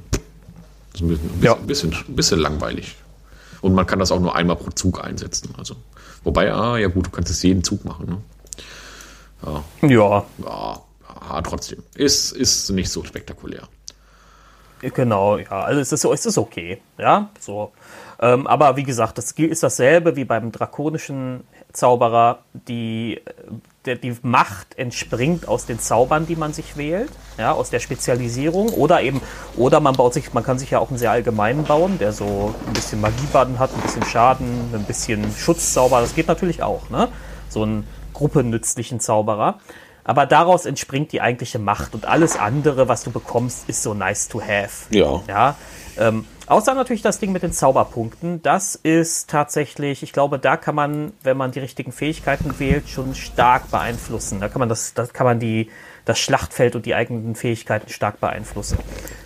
ist 0.94 1.00
ein 1.02 1.08
bisschen, 1.08 1.42
Ja. 1.42 1.54
bisschen, 1.54 1.90
bisschen, 1.90 2.16
bisschen 2.16 2.38
langweilig. 2.38 2.96
Und 3.60 3.74
man 3.74 3.86
kann 3.86 3.98
das 3.98 4.10
auch 4.12 4.20
nur 4.20 4.34
einmal 4.34 4.56
pro 4.56 4.70
Zug 4.70 5.04
einsetzen. 5.04 5.54
Also, 5.58 5.76
wobei, 6.24 6.52
ah, 6.52 6.78
ja 6.78 6.88
gut, 6.88 7.06
du 7.06 7.10
kannst 7.10 7.30
es 7.30 7.42
jeden 7.42 7.62
Zug 7.64 7.84
machen. 7.84 8.06
Ne? 8.06 9.62
Ja, 9.82 9.88
Ja, 9.88 10.24
ja. 10.44 10.80
ah, 11.28 11.42
trotzdem. 11.42 11.82
Ist, 11.94 12.32
ist 12.32 12.70
nicht 12.70 12.90
so 12.90 13.04
spektakulär. 13.04 13.62
Genau, 14.80 15.38
ja, 15.38 15.62
also 15.62 15.80
es 15.80 15.90
ist, 15.90 16.04
es 16.04 16.26
ist 16.26 16.38
okay, 16.38 16.80
ja, 16.98 17.30
so. 17.40 17.72
Ähm, 18.20 18.46
aber 18.46 18.76
wie 18.76 18.82
gesagt, 18.82 19.18
das 19.18 19.32
ist 19.32 19.62
dasselbe 19.62 20.16
wie 20.16 20.24
beim 20.24 20.52
drakonischen 20.52 21.44
Zauberer. 21.72 22.38
Die, 22.68 23.20
der, 23.84 23.96
die 23.96 24.16
Macht 24.22 24.78
entspringt 24.78 25.46
aus 25.46 25.66
den 25.66 25.78
Zaubern, 25.78 26.26
die 26.26 26.36
man 26.36 26.52
sich 26.52 26.76
wählt, 26.76 27.10
ja, 27.38 27.52
aus 27.52 27.70
der 27.70 27.80
Spezialisierung. 27.80 28.70
Oder 28.70 29.02
eben, 29.02 29.20
oder 29.56 29.80
man 29.80 29.94
baut 29.94 30.14
sich, 30.14 30.32
man 30.32 30.44
kann 30.44 30.58
sich 30.58 30.70
ja 30.70 30.78
auch 30.78 30.88
einen 30.88 30.98
sehr 30.98 31.10
allgemeinen 31.10 31.64
bauen, 31.64 31.98
der 31.98 32.12
so 32.12 32.54
ein 32.66 32.72
bisschen 32.72 33.00
Magiebaden 33.00 33.58
hat, 33.58 33.70
ein 33.74 33.80
bisschen 33.82 34.04
Schaden, 34.04 34.70
ein 34.72 34.84
bisschen 34.84 35.30
Schutzzauber. 35.36 36.00
Das 36.00 36.14
geht 36.14 36.28
natürlich 36.28 36.62
auch, 36.62 36.88
ne? 36.90 37.08
So 37.48 37.62
einen 37.62 37.86
gruppennützlichen 38.14 38.98
Zauberer. 39.00 39.58
Aber 40.04 40.24
daraus 40.24 40.66
entspringt 40.66 41.10
die 41.12 41.20
eigentliche 41.20 41.58
Macht 41.58 41.92
und 41.94 42.06
alles 42.06 42.36
andere, 42.36 42.88
was 42.88 43.02
du 43.02 43.10
bekommst, 43.10 43.68
ist 43.68 43.82
so 43.82 43.92
nice 43.92 44.28
to 44.28 44.40
have. 44.40 44.86
Ja. 44.90 45.20
Ja. 45.26 45.56
Ähm, 45.98 46.24
außer 46.46 46.74
natürlich 46.74 47.02
das 47.02 47.18
Ding 47.18 47.32
mit 47.32 47.42
den 47.42 47.52
Zauberpunkten. 47.52 48.42
Das 48.42 48.74
ist 48.74 49.28
tatsächlich, 49.30 50.02
ich 50.02 50.12
glaube, 50.12 50.38
da 50.38 50.56
kann 50.56 50.74
man, 50.74 51.12
wenn 51.22 51.36
man 51.36 51.52
die 51.52 51.60
richtigen 51.60 51.92
Fähigkeiten 51.92 52.58
wählt, 52.58 52.88
schon 52.88 53.14
stark 53.14 53.70
beeinflussen. 53.70 54.40
Da 54.40 54.48
kann 54.48 54.60
man 54.60 54.68
das, 54.68 54.94
da 54.94 55.06
kann 55.06 55.26
man 55.26 55.40
die, 55.40 55.70
das 56.04 56.18
Schlachtfeld 56.18 56.76
und 56.76 56.86
die 56.86 56.94
eigenen 56.94 57.34
Fähigkeiten 57.34 57.88
stark 57.88 58.20
beeinflussen. 58.20 58.78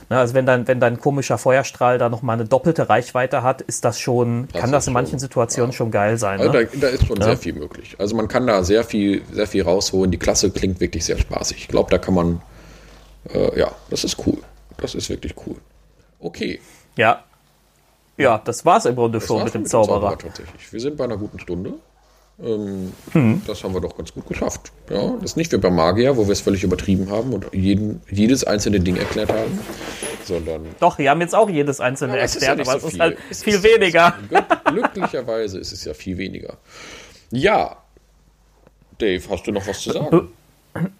Ne, 0.09 0.19
also 0.19 0.35
wenn 0.35 0.45
dann, 0.45 0.67
wenn 0.67 0.81
dein 0.81 0.99
komischer 0.99 1.39
Feuerstrahl 1.39 1.99
da 1.99 2.09
nochmal 2.09 2.35
eine 2.35 2.47
doppelte 2.47 2.89
Reichweite 2.89 3.43
hat, 3.43 3.63
ist 3.63 3.85
das 3.85 4.01
schon, 4.01 4.49
das 4.53 4.61
kann 4.61 4.73
das 4.73 4.87
in 4.89 4.93
manchen 4.93 5.19
Situationen 5.19 5.71
ja. 5.71 5.77
schon 5.77 5.91
geil 5.91 6.19
sein. 6.19 6.41
Also 6.41 6.53
ne? 6.53 6.67
da, 6.67 6.79
da, 6.81 6.89
ist 6.89 7.07
schon 7.07 7.19
ja. 7.19 7.25
sehr 7.25 7.37
viel 7.37 7.53
möglich. 7.53 7.97
Also 7.99 8.17
man 8.17 8.27
kann 8.27 8.47
da 8.47 8.65
sehr 8.65 8.83
viel, 8.83 9.23
sehr 9.31 9.47
viel 9.47 9.63
rausholen. 9.63 10.11
Die 10.11 10.19
Klasse 10.19 10.51
klingt 10.51 10.81
wirklich 10.81 11.05
sehr 11.05 11.19
spaßig. 11.19 11.59
Ich 11.59 11.69
glaube, 11.69 11.91
da 11.91 11.99
kann 11.99 12.15
man, 12.15 12.43
äh, 13.33 13.59
ja, 13.59 13.71
das 13.91 14.03
ist 14.03 14.17
cool. 14.27 14.39
Das 14.79 14.95
ist 14.95 15.11
wirklich 15.11 15.35
cool. 15.47 15.57
Okay. 16.19 16.61
Ja. 16.97 17.25
Ja, 18.17 18.39
das 18.45 18.65
war's 18.65 18.85
im 18.85 18.97
Grunde 18.97 19.19
das 19.19 19.27
schon 19.27 19.45
mit 19.45 19.55
dem 19.55 19.65
Zauberer. 19.65 20.01
Zauberer. 20.01 20.19
Tatsächlich. 20.19 20.73
Wir 20.73 20.81
sind 20.81 20.97
bei 20.97 21.05
einer 21.05 21.17
guten 21.17 21.39
Stunde. 21.39 21.75
Ähm, 22.43 22.93
hm. 23.13 23.43
Das 23.47 23.63
haben 23.65 23.75
wir 23.75 23.81
doch 23.81 23.97
ganz 23.97 24.13
gut 24.13 24.27
geschafft. 24.27 24.73
Ja, 24.89 25.11
das 25.21 25.33
ist 25.33 25.37
nicht 25.37 25.53
wie 25.53 25.59
beim 25.59 25.75
Magier, 25.75 26.17
wo 26.17 26.27
wir 26.27 26.33
es 26.33 26.41
völlig 26.41 26.65
übertrieben 26.65 27.11
haben 27.11 27.33
und 27.33 27.47
jeden, 27.53 28.03
jedes 28.11 28.45
einzelne 28.45 28.81
Ding 28.81 28.97
erklärt 28.97 29.31
haben, 29.31 29.59
sondern. 30.25 30.67
Doch, 30.81 30.99
wir 30.99 31.11
haben 31.11 31.21
jetzt 31.21 31.35
auch 31.35 31.51
jedes 31.51 31.81
einzelne 31.81 32.15
ja, 32.17 32.23
erklärt, 32.23 32.59
ja 32.59 32.65
aber 32.65 32.77
es 32.77 32.85
ist 32.85 33.01
halt 33.01 33.19
es 33.31 33.43
viel 33.43 33.55
ist 33.55 33.63
weniger. 33.63 34.15
Glücklicherweise 34.65 35.59
ist 35.59 35.73
es 35.73 35.85
ja 35.85 35.93
viel 35.93 36.17
weniger. 36.17 36.57
Ja, 37.31 37.77
Dave, 38.99 39.23
hast 39.29 39.47
du 39.47 39.53
noch 39.53 39.67
was 39.67 39.81
zu 39.81 39.93
sagen? 39.93 40.29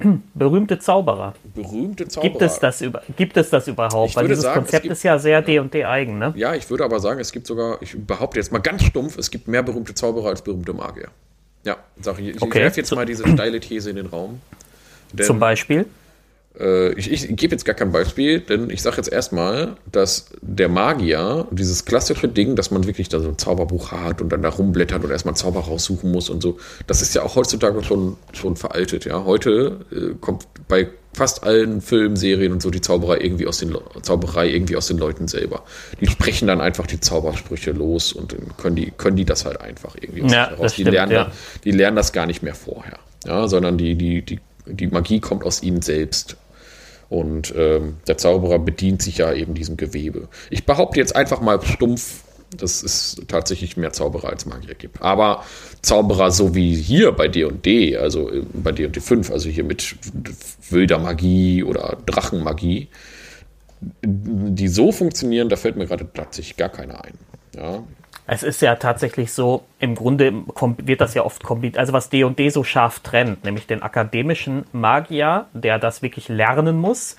Berühmte 0.35 0.79
Zauberer. 0.79 1.35
Berühmte 1.55 2.09
Zauberer. 2.09 2.31
Gibt 2.31 2.43
es 2.43 2.59
das, 2.59 2.81
über, 2.81 3.03
gibt 3.17 3.37
es 3.37 3.51
das 3.51 3.69
überhaupt? 3.69 4.11
Ich 4.11 4.17
Weil 4.17 4.29
dieses 4.29 4.43
sagen, 4.43 4.61
Konzept 4.61 4.83
gibt, 4.83 4.93
ist 4.93 5.03
ja 5.03 5.19
sehr 5.19 5.43
D&D 5.43 5.85
eigen, 5.85 6.19
ne? 6.19 6.33
Ja, 6.37 6.55
ich 6.55 6.69
würde 6.71 6.85
aber 6.85 7.01
sagen, 7.01 7.21
es 7.21 7.33
gibt 7.33 7.47
sogar, 7.47 7.81
ich 7.81 7.97
behaupte 7.99 8.39
jetzt 8.39 8.53
mal 8.53 8.61
ganz 8.61 8.83
stumpf, 8.85 9.19
es 9.19 9.31
gibt 9.31 9.49
mehr 9.49 9.63
berühmte 9.63 9.95
Zauberer 9.95 10.29
als 10.29 10.43
berühmte 10.43 10.73
Magier. 10.73 11.09
Ja, 11.65 11.77
sag 12.01 12.19
ich. 12.19 12.37
Ich 12.37 12.43
okay. 12.43 12.61
werfe 12.61 12.81
jetzt 12.81 12.95
mal 12.95 13.05
diese 13.05 13.29
steile 13.29 13.61
These 13.61 13.91
in 13.91 13.97
den 13.97 14.07
Raum. 14.07 14.41
Denn, 15.13 15.27
Zum 15.27 15.39
Beispiel? 15.39 15.87
Äh, 16.61 16.93
ich, 16.93 17.11
ich 17.11 17.37
gebe 17.37 17.53
jetzt 17.53 17.65
gar 17.65 17.75
kein 17.75 17.93
Beispiel, 17.93 18.41
denn 18.41 18.71
ich 18.71 18.83
sage 18.83 18.99
jetzt 18.99 19.11
erstmal, 19.11 19.77
dass 19.91 20.27
der 20.43 20.69
Magier, 20.69 21.47
dieses 21.51 21.85
klassische 21.85 22.29
Ding, 22.29 22.57
dass 22.57 22.71
man 22.71 22.87
wirklich 22.87 23.09
da 23.09 23.21
so 23.21 23.29
ein 23.29 23.39
Zauberbuch 23.39 23.93
hat 23.93 24.21
und 24.21 24.31
dann 24.31 24.43
da 24.43 24.51
rumblättert 24.51 25.03
und 25.03 25.11
erstmal 25.11 25.35
Zauber 25.37 25.61
raussuchen 25.61 26.11
muss 26.11 26.29
und 26.29 26.43
so, 26.43 26.59
das 26.87 27.03
ist 27.03 27.15
ja 27.15 27.23
auch 27.23 27.37
heutzutage 27.37 27.83
schon, 27.83 28.17
schon 28.33 28.57
veraltet. 28.57 29.05
Ja, 29.05 29.25
heute 29.25 29.81
äh, 29.91 30.15
kommt 30.21 30.47
bei 30.69 30.89
fast 31.13 31.43
allen 31.43 31.81
Filmen, 31.81 32.17
Serien 32.17 32.53
und 32.53 32.63
so 32.63 32.71
die 32.71 32.81
Zauberer 32.81 33.21
irgendwie 33.21 33.47
aus 33.47 33.59
den 33.59 33.77
Zauberei 34.03 34.49
irgendwie 34.49 34.77
aus 34.77 34.87
den 34.87 34.99
Leuten 34.99 35.27
selber. 35.27 35.65
Die 36.01 36.07
sprechen 36.07 36.47
dann 36.47 36.61
einfach 36.61 36.87
die 36.87 37.01
Zaubersprüche 37.01 37.73
los 37.73 38.13
und 38.13 38.37
können 38.59 38.77
die 38.77 38.93
können 38.97 39.17
die 39.17 39.25
das 39.25 39.45
halt 39.45 39.61
einfach 39.61 39.97
irgendwie 40.01 40.23
aus 40.23 40.33
ja, 40.33 40.51
heraus. 40.51 40.75
Die 40.75 40.85
lernen 40.85 41.13
ja. 41.13 41.33
die 41.65 41.73
lernen 41.73 41.97
das 41.97 42.13
gar 42.13 42.27
nicht 42.27 42.43
mehr 42.43 42.55
vorher, 42.55 42.99
ja, 43.27 43.49
sondern 43.49 43.77
die 43.77 43.97
die 43.97 44.23
die 44.23 44.39
die 44.67 44.87
Magie 44.87 45.21
kommt 45.21 45.45
aus 45.45 45.63
ihnen 45.63 45.83
selbst. 45.83 46.37
Und 47.11 47.53
ähm, 47.57 47.97
der 48.07 48.17
Zauberer 48.17 48.61
bedient 48.61 49.03
sich 49.03 49.19
ja 49.19 49.33
eben 49.33 49.53
diesem 49.55 49.77
Gewebe. 49.77 50.29
Ich 50.49 50.65
behaupte 50.65 51.01
jetzt 51.01 51.15
einfach 51.15 51.41
mal 51.41 51.61
stumpf, 51.61 52.23
dass 52.57 52.83
es 52.83 53.21
tatsächlich 53.29 53.77
mehr 53.77 53.93
Zauberer 53.93 54.31
als 54.31 54.47
Magier 54.47 54.75
gibt. 54.75 55.03
Aber 55.03 55.45
Zauberer 55.83 56.31
so 56.31 56.55
wie 56.55 56.75
hier 56.75 57.13
bei 57.13 57.29
D&D, 57.29 57.97
also 57.97 58.31
äh, 58.31 58.45
bei 58.53 58.73
D&D 58.73 59.01
5, 59.01 59.31
also 59.31 59.49
hier 59.49 59.65
mit 59.65 59.97
wilder 60.71 60.99
Magie 60.99 61.65
oder 61.65 61.99
Drachenmagie, 62.07 62.89
die 64.03 64.69
so 64.69 64.93
funktionieren, 64.93 65.49
da 65.49 65.57
fällt 65.57 65.77
mir 65.77 65.87
gerade 65.87 66.07
tatsächlich 66.13 66.57
gar 66.57 66.69
keiner 66.69 67.05
ein. 67.05 67.15
Ja. 67.57 67.83
Es 68.33 68.45
ist 68.45 68.63
ja 68.63 68.77
tatsächlich 68.77 69.33
so, 69.33 69.65
im 69.81 69.97
Grunde 69.97 70.33
wird 70.79 71.01
das 71.01 71.15
ja 71.15 71.25
oft 71.25 71.43
kombiniert, 71.43 71.79
also 71.79 71.93
was 71.93 72.11
D&D 72.11 72.51
so 72.51 72.63
scharf 72.63 73.01
trennt, 73.01 73.43
nämlich 73.43 73.67
den 73.67 73.83
akademischen 73.83 74.67
Magier, 74.71 75.47
der 75.53 75.81
das 75.81 76.01
wirklich 76.01 76.29
lernen 76.29 76.79
muss, 76.79 77.17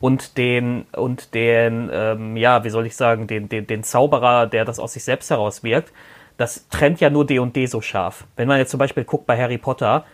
und 0.00 0.38
den, 0.38 0.86
und 0.96 1.34
den, 1.34 1.90
ähm, 1.92 2.38
ja, 2.38 2.64
wie 2.64 2.70
soll 2.70 2.86
ich 2.86 2.96
sagen, 2.96 3.26
den, 3.26 3.50
den, 3.50 3.66
den 3.66 3.82
Zauberer, 3.84 4.46
der 4.46 4.64
das 4.64 4.78
aus 4.78 4.94
sich 4.94 5.04
selbst 5.04 5.28
heraus 5.28 5.64
wirkt, 5.64 5.92
das 6.38 6.66
trennt 6.70 6.98
ja 6.98 7.10
nur 7.10 7.26
D&D 7.26 7.66
so 7.66 7.82
scharf. 7.82 8.24
Wenn 8.36 8.48
man 8.48 8.56
jetzt 8.56 8.70
zum 8.70 8.78
Beispiel 8.78 9.04
guckt 9.04 9.26
bei 9.26 9.36
Harry 9.36 9.58
Potter, 9.58 10.06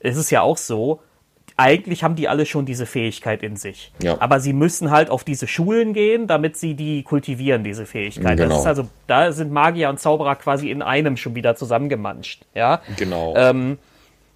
ist 0.00 0.16
es 0.16 0.30
ja 0.30 0.40
auch 0.40 0.56
so, 0.56 0.98
eigentlich 1.56 2.04
haben 2.04 2.14
die 2.14 2.28
alle 2.28 2.46
schon 2.46 2.66
diese 2.66 2.86
Fähigkeit 2.86 3.42
in 3.42 3.56
sich. 3.56 3.92
Ja. 4.02 4.16
Aber 4.20 4.40
sie 4.40 4.52
müssen 4.52 4.90
halt 4.90 5.10
auf 5.10 5.24
diese 5.24 5.46
Schulen 5.46 5.92
gehen, 5.92 6.26
damit 6.26 6.56
sie 6.56 6.74
die 6.74 7.02
kultivieren, 7.02 7.64
diese 7.64 7.86
Fähigkeit. 7.86 8.38
Genau. 8.38 8.50
Das 8.50 8.60
ist 8.60 8.66
also, 8.66 8.88
da 9.06 9.32
sind 9.32 9.52
Magier 9.52 9.88
und 9.88 10.00
Zauberer 10.00 10.36
quasi 10.36 10.70
in 10.70 10.82
einem 10.82 11.16
schon 11.16 11.34
wieder 11.34 11.56
zusammengemanscht. 11.56 12.44
Ja. 12.54 12.82
Genau. 12.96 13.34
Ähm, 13.36 13.78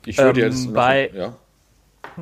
ich 0.05 0.19
würde 0.19 0.41
ähm, 0.41 0.47
jetzt 0.47 0.67
noch, 0.67 0.75
bei, 0.75 1.11
ja. 1.15 1.35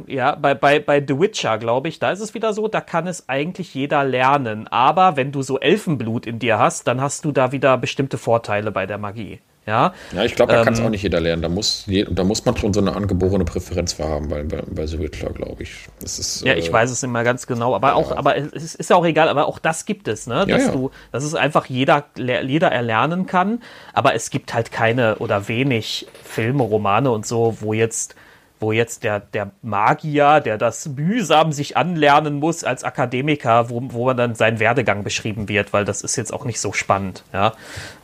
Ja, 0.06 0.34
bei, 0.34 0.54
bei, 0.54 0.80
bei 0.80 1.04
The 1.06 1.20
Witcher, 1.20 1.58
glaube 1.58 1.88
ich, 1.88 1.98
da 1.98 2.10
ist 2.10 2.20
es 2.20 2.34
wieder 2.34 2.52
so, 2.52 2.68
da 2.68 2.80
kann 2.80 3.06
es 3.06 3.28
eigentlich 3.28 3.74
jeder 3.74 4.04
lernen. 4.04 4.66
Aber 4.68 5.16
wenn 5.16 5.30
du 5.30 5.42
so 5.42 5.60
Elfenblut 5.60 6.26
in 6.26 6.38
dir 6.38 6.58
hast, 6.58 6.88
dann 6.88 7.00
hast 7.00 7.24
du 7.24 7.32
da 7.32 7.52
wieder 7.52 7.78
bestimmte 7.78 8.18
Vorteile 8.18 8.72
bei 8.72 8.86
der 8.86 8.98
Magie. 8.98 9.40
Ja, 9.66 9.94
ja 10.12 10.24
ich 10.24 10.34
glaube, 10.34 10.52
da 10.52 10.58
ähm, 10.58 10.64
kann 10.64 10.74
es 10.74 10.80
auch 10.80 10.90
nicht 10.90 11.02
jeder 11.02 11.20
lernen. 11.20 11.42
Da 11.42 11.48
muss, 11.48 11.86
da 11.86 12.24
muss 12.24 12.44
man 12.44 12.56
schon 12.56 12.74
so 12.74 12.80
eine 12.80 12.94
angeborene 12.94 13.44
Präferenz 13.44 13.94
für 13.94 14.04
haben 14.04 14.28
bei, 14.28 14.42
bei, 14.42 14.62
bei 14.66 14.86
The 14.86 14.98
Witcher, 14.98 15.30
glaube 15.30 15.62
ich. 15.62 15.88
Das 16.00 16.18
ist, 16.18 16.44
ja, 16.44 16.54
ich 16.54 16.68
äh, 16.68 16.72
weiß 16.72 16.90
es 16.90 17.02
immer 17.02 17.24
ganz 17.24 17.46
genau, 17.46 17.74
aber 17.74 17.88
ja. 17.88 17.94
auch, 17.94 18.12
aber 18.12 18.36
es 18.36 18.74
ist 18.74 18.90
ja 18.90 18.96
auch 18.96 19.06
egal, 19.06 19.28
aber 19.28 19.46
auch 19.46 19.58
das 19.58 19.86
gibt 19.86 20.08
es, 20.08 20.26
ne? 20.26 20.46
Dass 20.46 20.48
ja, 20.48 20.58
ja. 20.66 20.72
du, 20.72 20.90
dass 21.12 21.24
es 21.24 21.34
einfach 21.34 21.66
jeder, 21.66 22.04
jeder 22.16 22.70
erlernen 22.70 23.26
kann, 23.26 23.62
aber 23.92 24.14
es 24.14 24.30
gibt 24.30 24.52
halt 24.52 24.70
keine 24.70 25.16
oder 25.16 25.48
wenig 25.48 26.06
Filme, 26.22 26.62
Romane 26.62 27.10
und 27.10 27.26
so, 27.26 27.56
wo 27.60 27.72
jetzt 27.72 28.14
wo 28.60 28.72
jetzt 28.72 29.04
der, 29.04 29.20
der 29.20 29.50
Magier, 29.62 30.40
der 30.40 30.56
das 30.56 30.88
mühsam 30.88 31.52
sich 31.52 31.76
anlernen 31.76 32.36
muss 32.36 32.64
als 32.64 32.82
Akademiker, 32.82 33.68
wo, 33.68 33.82
wo 33.88 34.06
man 34.06 34.16
dann 34.16 34.34
sein 34.34 34.58
Werdegang 34.58 35.04
beschrieben 35.04 35.48
wird, 35.48 35.72
weil 35.72 35.84
das 35.84 36.00
ist 36.02 36.16
jetzt 36.16 36.32
auch 36.32 36.44
nicht 36.44 36.60
so 36.60 36.72
spannend. 36.72 37.24
Ja. 37.32 37.52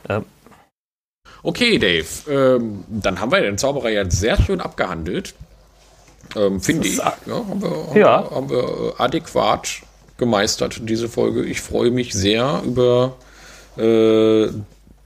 Ähm. 0.07 0.25
Okay, 1.43 1.79
Dave, 1.79 2.05
ähm, 2.29 2.83
dann 2.87 3.19
haben 3.19 3.31
wir 3.31 3.41
den 3.41 3.57
Zauberer 3.57 3.89
ja 3.89 4.09
sehr 4.09 4.41
schön 4.41 4.61
abgehandelt. 4.61 5.33
Ähm, 6.35 6.61
Finde 6.61 6.87
ich. 6.87 6.97
Ja, 6.97 7.15
haben, 7.27 7.61
wir, 7.61 7.69
haben, 7.69 7.97
ja. 7.97 8.29
Wir, 8.29 8.35
haben 8.35 8.49
wir 8.49 8.93
adäquat 8.97 9.81
gemeistert, 10.17 10.81
diese 10.83 11.09
Folge. 11.09 11.43
Ich 11.43 11.61
freue 11.61 11.91
mich 11.91 12.13
sehr 12.13 12.61
über 12.63 13.15
äh, 13.77 14.49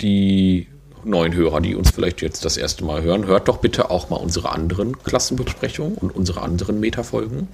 die 0.01 0.67
neuen 1.05 1.33
Hörer, 1.33 1.61
die 1.61 1.75
uns 1.75 1.91
vielleicht 1.91 2.21
jetzt 2.21 2.43
das 2.45 2.57
erste 2.57 2.83
Mal 2.83 3.01
hören, 3.03 3.25
hört 3.25 3.47
doch 3.47 3.57
bitte 3.57 3.91
auch 3.91 4.09
mal 4.09 4.17
unsere 4.17 4.51
anderen 4.51 5.01
Klassenbesprechungen 5.03 5.95
und 5.95 6.15
unsere 6.15 6.41
anderen 6.41 6.79
Metafolgen. 6.79 7.47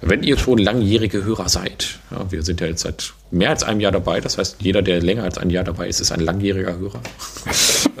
Wenn 0.00 0.22
ihr 0.22 0.38
schon 0.38 0.58
langjährige 0.58 1.24
Hörer 1.24 1.48
seid, 1.48 1.98
ja, 2.10 2.30
wir 2.30 2.42
sind 2.42 2.60
ja 2.60 2.66
jetzt 2.66 2.82
seit 2.82 3.14
mehr 3.30 3.50
als 3.50 3.62
einem 3.62 3.80
Jahr 3.80 3.92
dabei, 3.92 4.20
das 4.20 4.38
heißt, 4.38 4.56
jeder, 4.60 4.82
der 4.82 5.00
länger 5.00 5.24
als 5.24 5.38
ein 5.38 5.50
Jahr 5.50 5.64
dabei 5.64 5.88
ist, 5.88 6.00
ist 6.00 6.12
ein 6.12 6.20
langjähriger 6.20 6.78
Hörer, 6.78 7.00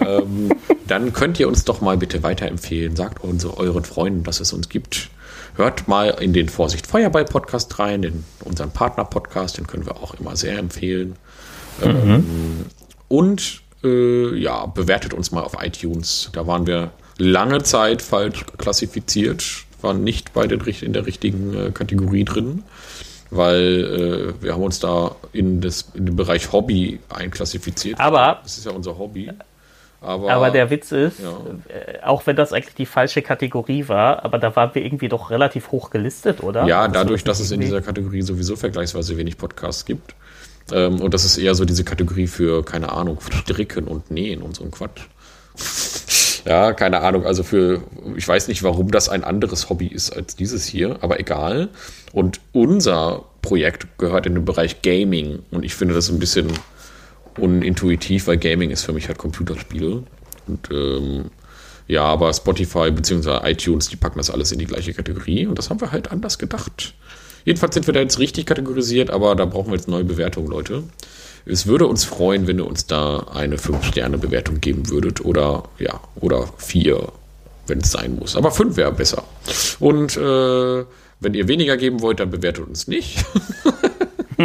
ähm, 0.00 0.50
dann 0.86 1.12
könnt 1.12 1.40
ihr 1.40 1.48
uns 1.48 1.64
doch 1.64 1.80
mal 1.80 1.96
bitte 1.96 2.22
weiterempfehlen. 2.22 2.96
Sagt 2.96 3.22
unsere, 3.22 3.56
euren 3.56 3.84
Freunden, 3.84 4.22
dass 4.22 4.40
es 4.40 4.52
uns 4.52 4.68
gibt. 4.68 5.10
Hört 5.56 5.88
mal 5.88 6.10
in 6.20 6.32
den 6.32 6.48
Vorsicht 6.48 6.86
Feuerball 6.86 7.24
Podcast 7.24 7.78
rein, 7.78 8.02
in 8.02 8.24
unseren 8.44 8.70
Partner 8.70 9.04
Podcast, 9.04 9.58
den 9.58 9.66
können 9.66 9.86
wir 9.86 9.96
auch 9.96 10.14
immer 10.14 10.36
sehr 10.36 10.58
empfehlen. 10.58 11.16
Mhm. 11.82 11.86
Ähm, 11.86 12.66
und 13.08 13.62
äh, 13.82 14.36
ja, 14.36 14.66
bewertet 14.66 15.14
uns 15.14 15.32
mal 15.32 15.42
auf 15.42 15.56
iTunes. 15.62 16.30
Da 16.32 16.46
waren 16.46 16.66
wir 16.66 16.90
lange 17.18 17.62
Zeit 17.62 18.02
falsch 18.02 18.44
klassifiziert, 18.58 19.44
waren 19.86 20.04
nicht 20.04 20.32
bei 20.34 20.46
den, 20.46 20.60
in 20.60 20.92
der 20.92 21.06
richtigen 21.06 21.54
äh, 21.54 21.70
Kategorie 21.70 22.24
drin, 22.24 22.64
weil 23.30 24.34
äh, 24.38 24.42
wir 24.42 24.52
haben 24.54 24.62
uns 24.62 24.80
da 24.80 25.16
in, 25.32 25.60
das, 25.60 25.86
in 25.94 26.06
den 26.06 26.16
Bereich 26.16 26.52
Hobby 26.52 26.98
einklassifiziert. 27.08 27.98
Aber 28.00 28.40
das 28.42 28.58
ist 28.58 28.66
ja 28.66 28.72
unser 28.72 28.98
Hobby. 28.98 29.30
Aber, 30.00 30.30
Aber 30.30 30.50
der 30.50 30.70
Witz 30.70 30.92
ist, 30.92 31.20
Ja. 31.20 31.30
äh, 31.74 32.02
auch 32.04 32.26
wenn 32.26 32.36
das 32.36 32.52
eigentlich 32.52 32.74
die 32.74 32.86
falsche 32.86 33.22
Kategorie 33.22 33.88
war, 33.88 34.24
aber 34.24 34.38
da 34.38 34.54
waren 34.54 34.74
wir 34.74 34.84
irgendwie 34.84 35.08
doch 35.08 35.30
relativ 35.30 35.70
hoch 35.72 35.90
gelistet, 35.90 36.42
oder? 36.42 36.66
Ja, 36.66 36.82
Also 36.82 36.92
dadurch, 36.92 37.24
das 37.24 37.38
dass 37.38 37.46
es 37.46 37.52
in 37.52 37.60
dieser 37.60 37.80
Kategorie 37.80 38.22
sowieso 38.22 38.56
vergleichsweise 38.56 39.16
wenig 39.16 39.38
Podcasts 39.38 39.84
gibt. 39.84 40.14
Ähm, 40.72 41.00
und 41.00 41.14
das 41.14 41.24
ist 41.24 41.38
eher 41.38 41.54
so 41.54 41.64
diese 41.64 41.82
Kategorie 41.84 42.26
für, 42.26 42.64
keine 42.64 42.92
Ahnung, 42.92 43.18
Stricken 43.20 43.84
und 43.88 44.10
Nähen 44.10 44.42
und 44.42 44.56
so 44.56 44.64
ein 44.64 44.70
Quatsch. 44.70 45.00
Ja, 46.46 46.72
keine 46.72 47.00
Ahnung, 47.00 47.26
also 47.26 47.42
für, 47.42 47.82
ich 48.16 48.26
weiß 48.26 48.46
nicht, 48.46 48.62
warum 48.62 48.92
das 48.92 49.08
ein 49.08 49.24
anderes 49.24 49.68
Hobby 49.68 49.88
ist 49.88 50.10
als 50.10 50.36
dieses 50.36 50.64
hier, 50.64 50.98
aber 51.00 51.18
egal. 51.18 51.70
Und 52.12 52.40
unser 52.52 53.24
Projekt 53.42 53.98
gehört 53.98 54.26
in 54.26 54.34
den 54.34 54.44
Bereich 54.44 54.80
Gaming 54.80 55.40
und 55.50 55.64
ich 55.64 55.74
finde 55.74 55.94
das 55.94 56.08
ein 56.08 56.20
bisschen 56.20 56.52
unintuitiv, 57.36 58.28
weil 58.28 58.36
Gaming 58.36 58.70
ist 58.70 58.84
für 58.84 58.92
mich 58.92 59.08
halt 59.08 59.18
Computerspiele. 59.18 60.04
Und 60.46 60.70
ähm, 60.70 61.30
ja, 61.88 62.04
aber 62.04 62.32
Spotify 62.32 62.92
bzw. 62.92 63.40
iTunes, 63.50 63.88
die 63.88 63.96
packen 63.96 64.18
das 64.18 64.30
alles 64.30 64.52
in 64.52 64.60
die 64.60 64.66
gleiche 64.66 64.94
Kategorie 64.94 65.46
und 65.46 65.58
das 65.58 65.68
haben 65.68 65.80
wir 65.80 65.90
halt 65.90 66.12
anders 66.12 66.38
gedacht. 66.38 66.94
Jedenfalls 67.44 67.74
sind 67.74 67.88
wir 67.88 67.94
da 67.94 68.00
jetzt 68.00 68.20
richtig 68.20 68.46
kategorisiert, 68.46 69.10
aber 69.10 69.34
da 69.34 69.46
brauchen 69.46 69.70
wir 69.70 69.76
jetzt 69.76 69.88
neue 69.88 70.04
Bewertungen, 70.04 70.48
Leute. 70.48 70.84
Es 71.48 71.66
würde 71.68 71.86
uns 71.86 72.04
freuen, 72.04 72.46
wenn 72.48 72.58
ihr 72.58 72.66
uns 72.66 72.86
da 72.86 73.18
eine 73.32 73.56
5-Sterne-Bewertung 73.56 74.60
geben 74.60 74.90
würdet 74.90 75.24
oder 75.24 75.62
ja, 75.78 76.00
oder 76.16 76.48
4, 76.58 77.12
wenn 77.68 77.78
es 77.78 77.92
sein 77.92 78.16
muss. 78.16 78.34
Aber 78.34 78.50
5 78.50 78.76
wäre 78.76 78.90
besser. 78.92 79.22
Und 79.78 80.16
äh, 80.16 80.84
wenn 81.20 81.34
ihr 81.34 81.46
weniger 81.46 81.76
geben 81.76 82.00
wollt, 82.02 82.18
dann 82.18 82.30
bewertet 82.30 82.66
uns 82.66 82.88
nicht. 82.88 83.24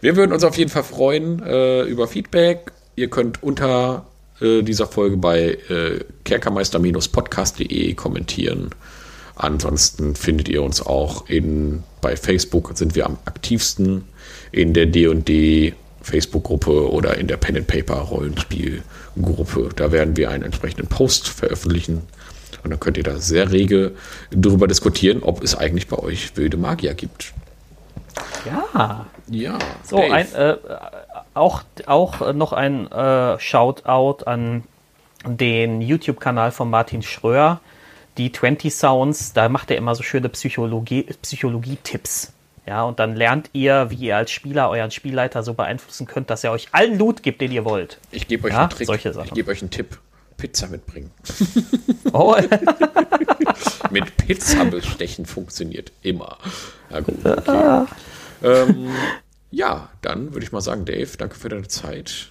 Wir 0.00 0.14
würden 0.16 0.32
uns 0.32 0.44
auf 0.44 0.56
jeden 0.58 0.70
Fall 0.70 0.84
freuen 0.84 1.42
äh, 1.42 1.82
über 1.84 2.06
Feedback. 2.06 2.72
Ihr 2.94 3.08
könnt 3.08 3.42
unter 3.42 4.06
äh, 4.40 4.62
dieser 4.62 4.86
Folge 4.86 5.16
bei 5.16 5.58
äh, 5.68 6.00
kerkermeister-podcast.de 6.24 7.94
kommentieren. 7.94 8.70
Ansonsten 9.36 10.14
findet 10.16 10.50
ihr 10.50 10.62
uns 10.62 10.82
auch 10.82 11.26
in, 11.28 11.82
bei 12.02 12.14
Facebook, 12.14 12.72
sind 12.76 12.94
wir 12.94 13.06
am 13.06 13.18
aktivsten 13.24 14.04
in 14.52 14.72
der 14.74 14.86
D&D 14.86 15.74
Facebook-Gruppe 16.02 16.90
oder 16.90 17.16
in 17.18 17.26
der 17.26 17.36
Pen 17.36 17.56
and 17.58 17.66
Paper 17.66 17.94
Rollenspiel-Gruppe. 17.96 19.70
Da 19.76 19.92
werden 19.92 20.16
wir 20.16 20.30
einen 20.30 20.44
entsprechenden 20.44 20.86
Post 20.86 21.28
veröffentlichen. 21.28 22.02
Und 22.62 22.70
dann 22.70 22.80
könnt 22.80 22.96
ihr 22.96 23.02
da 23.04 23.16
sehr 23.16 23.50
rege 23.52 23.92
darüber 24.30 24.66
diskutieren, 24.66 25.22
ob 25.22 25.42
es 25.42 25.56
eigentlich 25.56 25.88
bei 25.88 25.98
euch 25.98 26.36
wilde 26.36 26.56
Magier 26.56 26.94
gibt. 26.94 27.32
Ja. 28.44 29.06
Ja, 29.28 29.58
So, 29.84 29.98
ein, 30.00 30.32
äh, 30.34 30.56
auch, 31.34 31.62
auch 31.86 32.32
noch 32.32 32.52
ein 32.52 32.90
äh, 32.90 33.38
Shoutout 33.38 34.24
an 34.24 34.64
den 35.24 35.80
YouTube-Kanal 35.80 36.50
von 36.50 36.68
Martin 36.68 37.02
Schröer, 37.02 37.60
die 38.18 38.32
20 38.32 38.74
Sounds, 38.74 39.32
da 39.32 39.48
macht 39.48 39.70
er 39.70 39.76
immer 39.76 39.94
so 39.94 40.02
schöne 40.02 40.28
Psychologie- 40.28 41.06
Psychologie-Tipps. 41.22 42.32
Ja, 42.70 42.84
und 42.84 43.00
dann 43.00 43.16
lernt 43.16 43.50
ihr, 43.52 43.90
wie 43.90 43.96
ihr 43.96 44.16
als 44.16 44.30
Spieler 44.30 44.70
euren 44.70 44.92
Spielleiter 44.92 45.42
so 45.42 45.54
beeinflussen 45.54 46.06
könnt, 46.06 46.30
dass 46.30 46.44
er 46.44 46.52
euch 46.52 46.68
allen 46.70 46.96
Loot 47.00 47.24
gibt, 47.24 47.40
den 47.40 47.50
ihr 47.50 47.64
wollt. 47.64 47.98
Ich 48.12 48.28
gebe 48.28 48.46
euch 48.46 48.52
Ja, 48.52 48.60
einen 48.60 48.70
Trick. 48.70 48.86
solche 48.86 49.12
Sachen. 49.12 49.26
Ich 49.26 49.34
gebe 49.34 49.50
euch 49.50 49.60
einen 49.60 49.72
Tipp. 49.72 49.98
Pizza 50.36 50.68
mitbringen. 50.68 51.10
Oh, 52.12 52.36
Mit 53.90 54.16
Pizza 54.16 54.64
bestechen 54.66 55.26
funktioniert 55.26 55.90
immer. 56.02 56.38
Ja, 56.90 57.00
gut. 57.00 57.16
Okay. 57.24 57.86
ähm, 58.44 58.90
ja, 59.50 59.88
dann 60.00 60.32
würde 60.32 60.44
ich 60.46 60.52
mal 60.52 60.60
sagen, 60.60 60.84
Dave, 60.84 61.10
danke 61.18 61.34
für 61.34 61.48
deine 61.48 61.66
Zeit. 61.66 62.28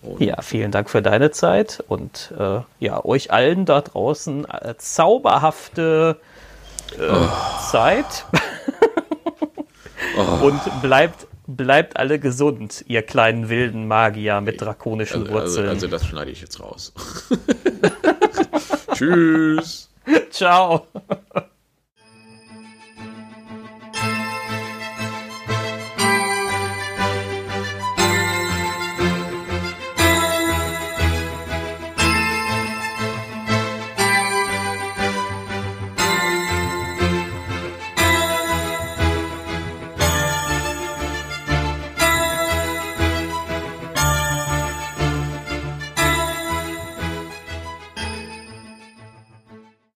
Und 0.00 0.22
ja, 0.22 0.40
vielen 0.40 0.70
Dank 0.70 0.88
für 0.88 1.02
deine 1.02 1.30
Zeit 1.32 1.84
und 1.86 2.32
äh, 2.38 2.60
ja, 2.80 3.04
euch 3.04 3.30
allen 3.30 3.66
da 3.66 3.82
draußen 3.82 4.46
äh, 4.46 4.74
zauberhafte 4.78 6.16
äh, 6.98 7.70
Zeit. 7.70 8.24
Und 10.16 10.60
bleibt, 10.82 11.26
bleibt 11.46 11.96
alle 11.96 12.18
gesund, 12.18 12.84
ihr 12.88 13.02
kleinen 13.02 13.48
wilden 13.48 13.86
Magier 13.86 14.40
mit 14.40 14.60
drakonischen 14.60 15.22
also, 15.22 15.32
also, 15.32 15.44
Wurzeln. 15.46 15.68
also 15.68 15.86
das 15.86 16.06
schneide 16.06 16.30
ich 16.30 16.40
jetzt 16.40 16.60
raus. 16.60 16.92
Tschüss. 18.94 19.90
Ciao. 20.30 20.86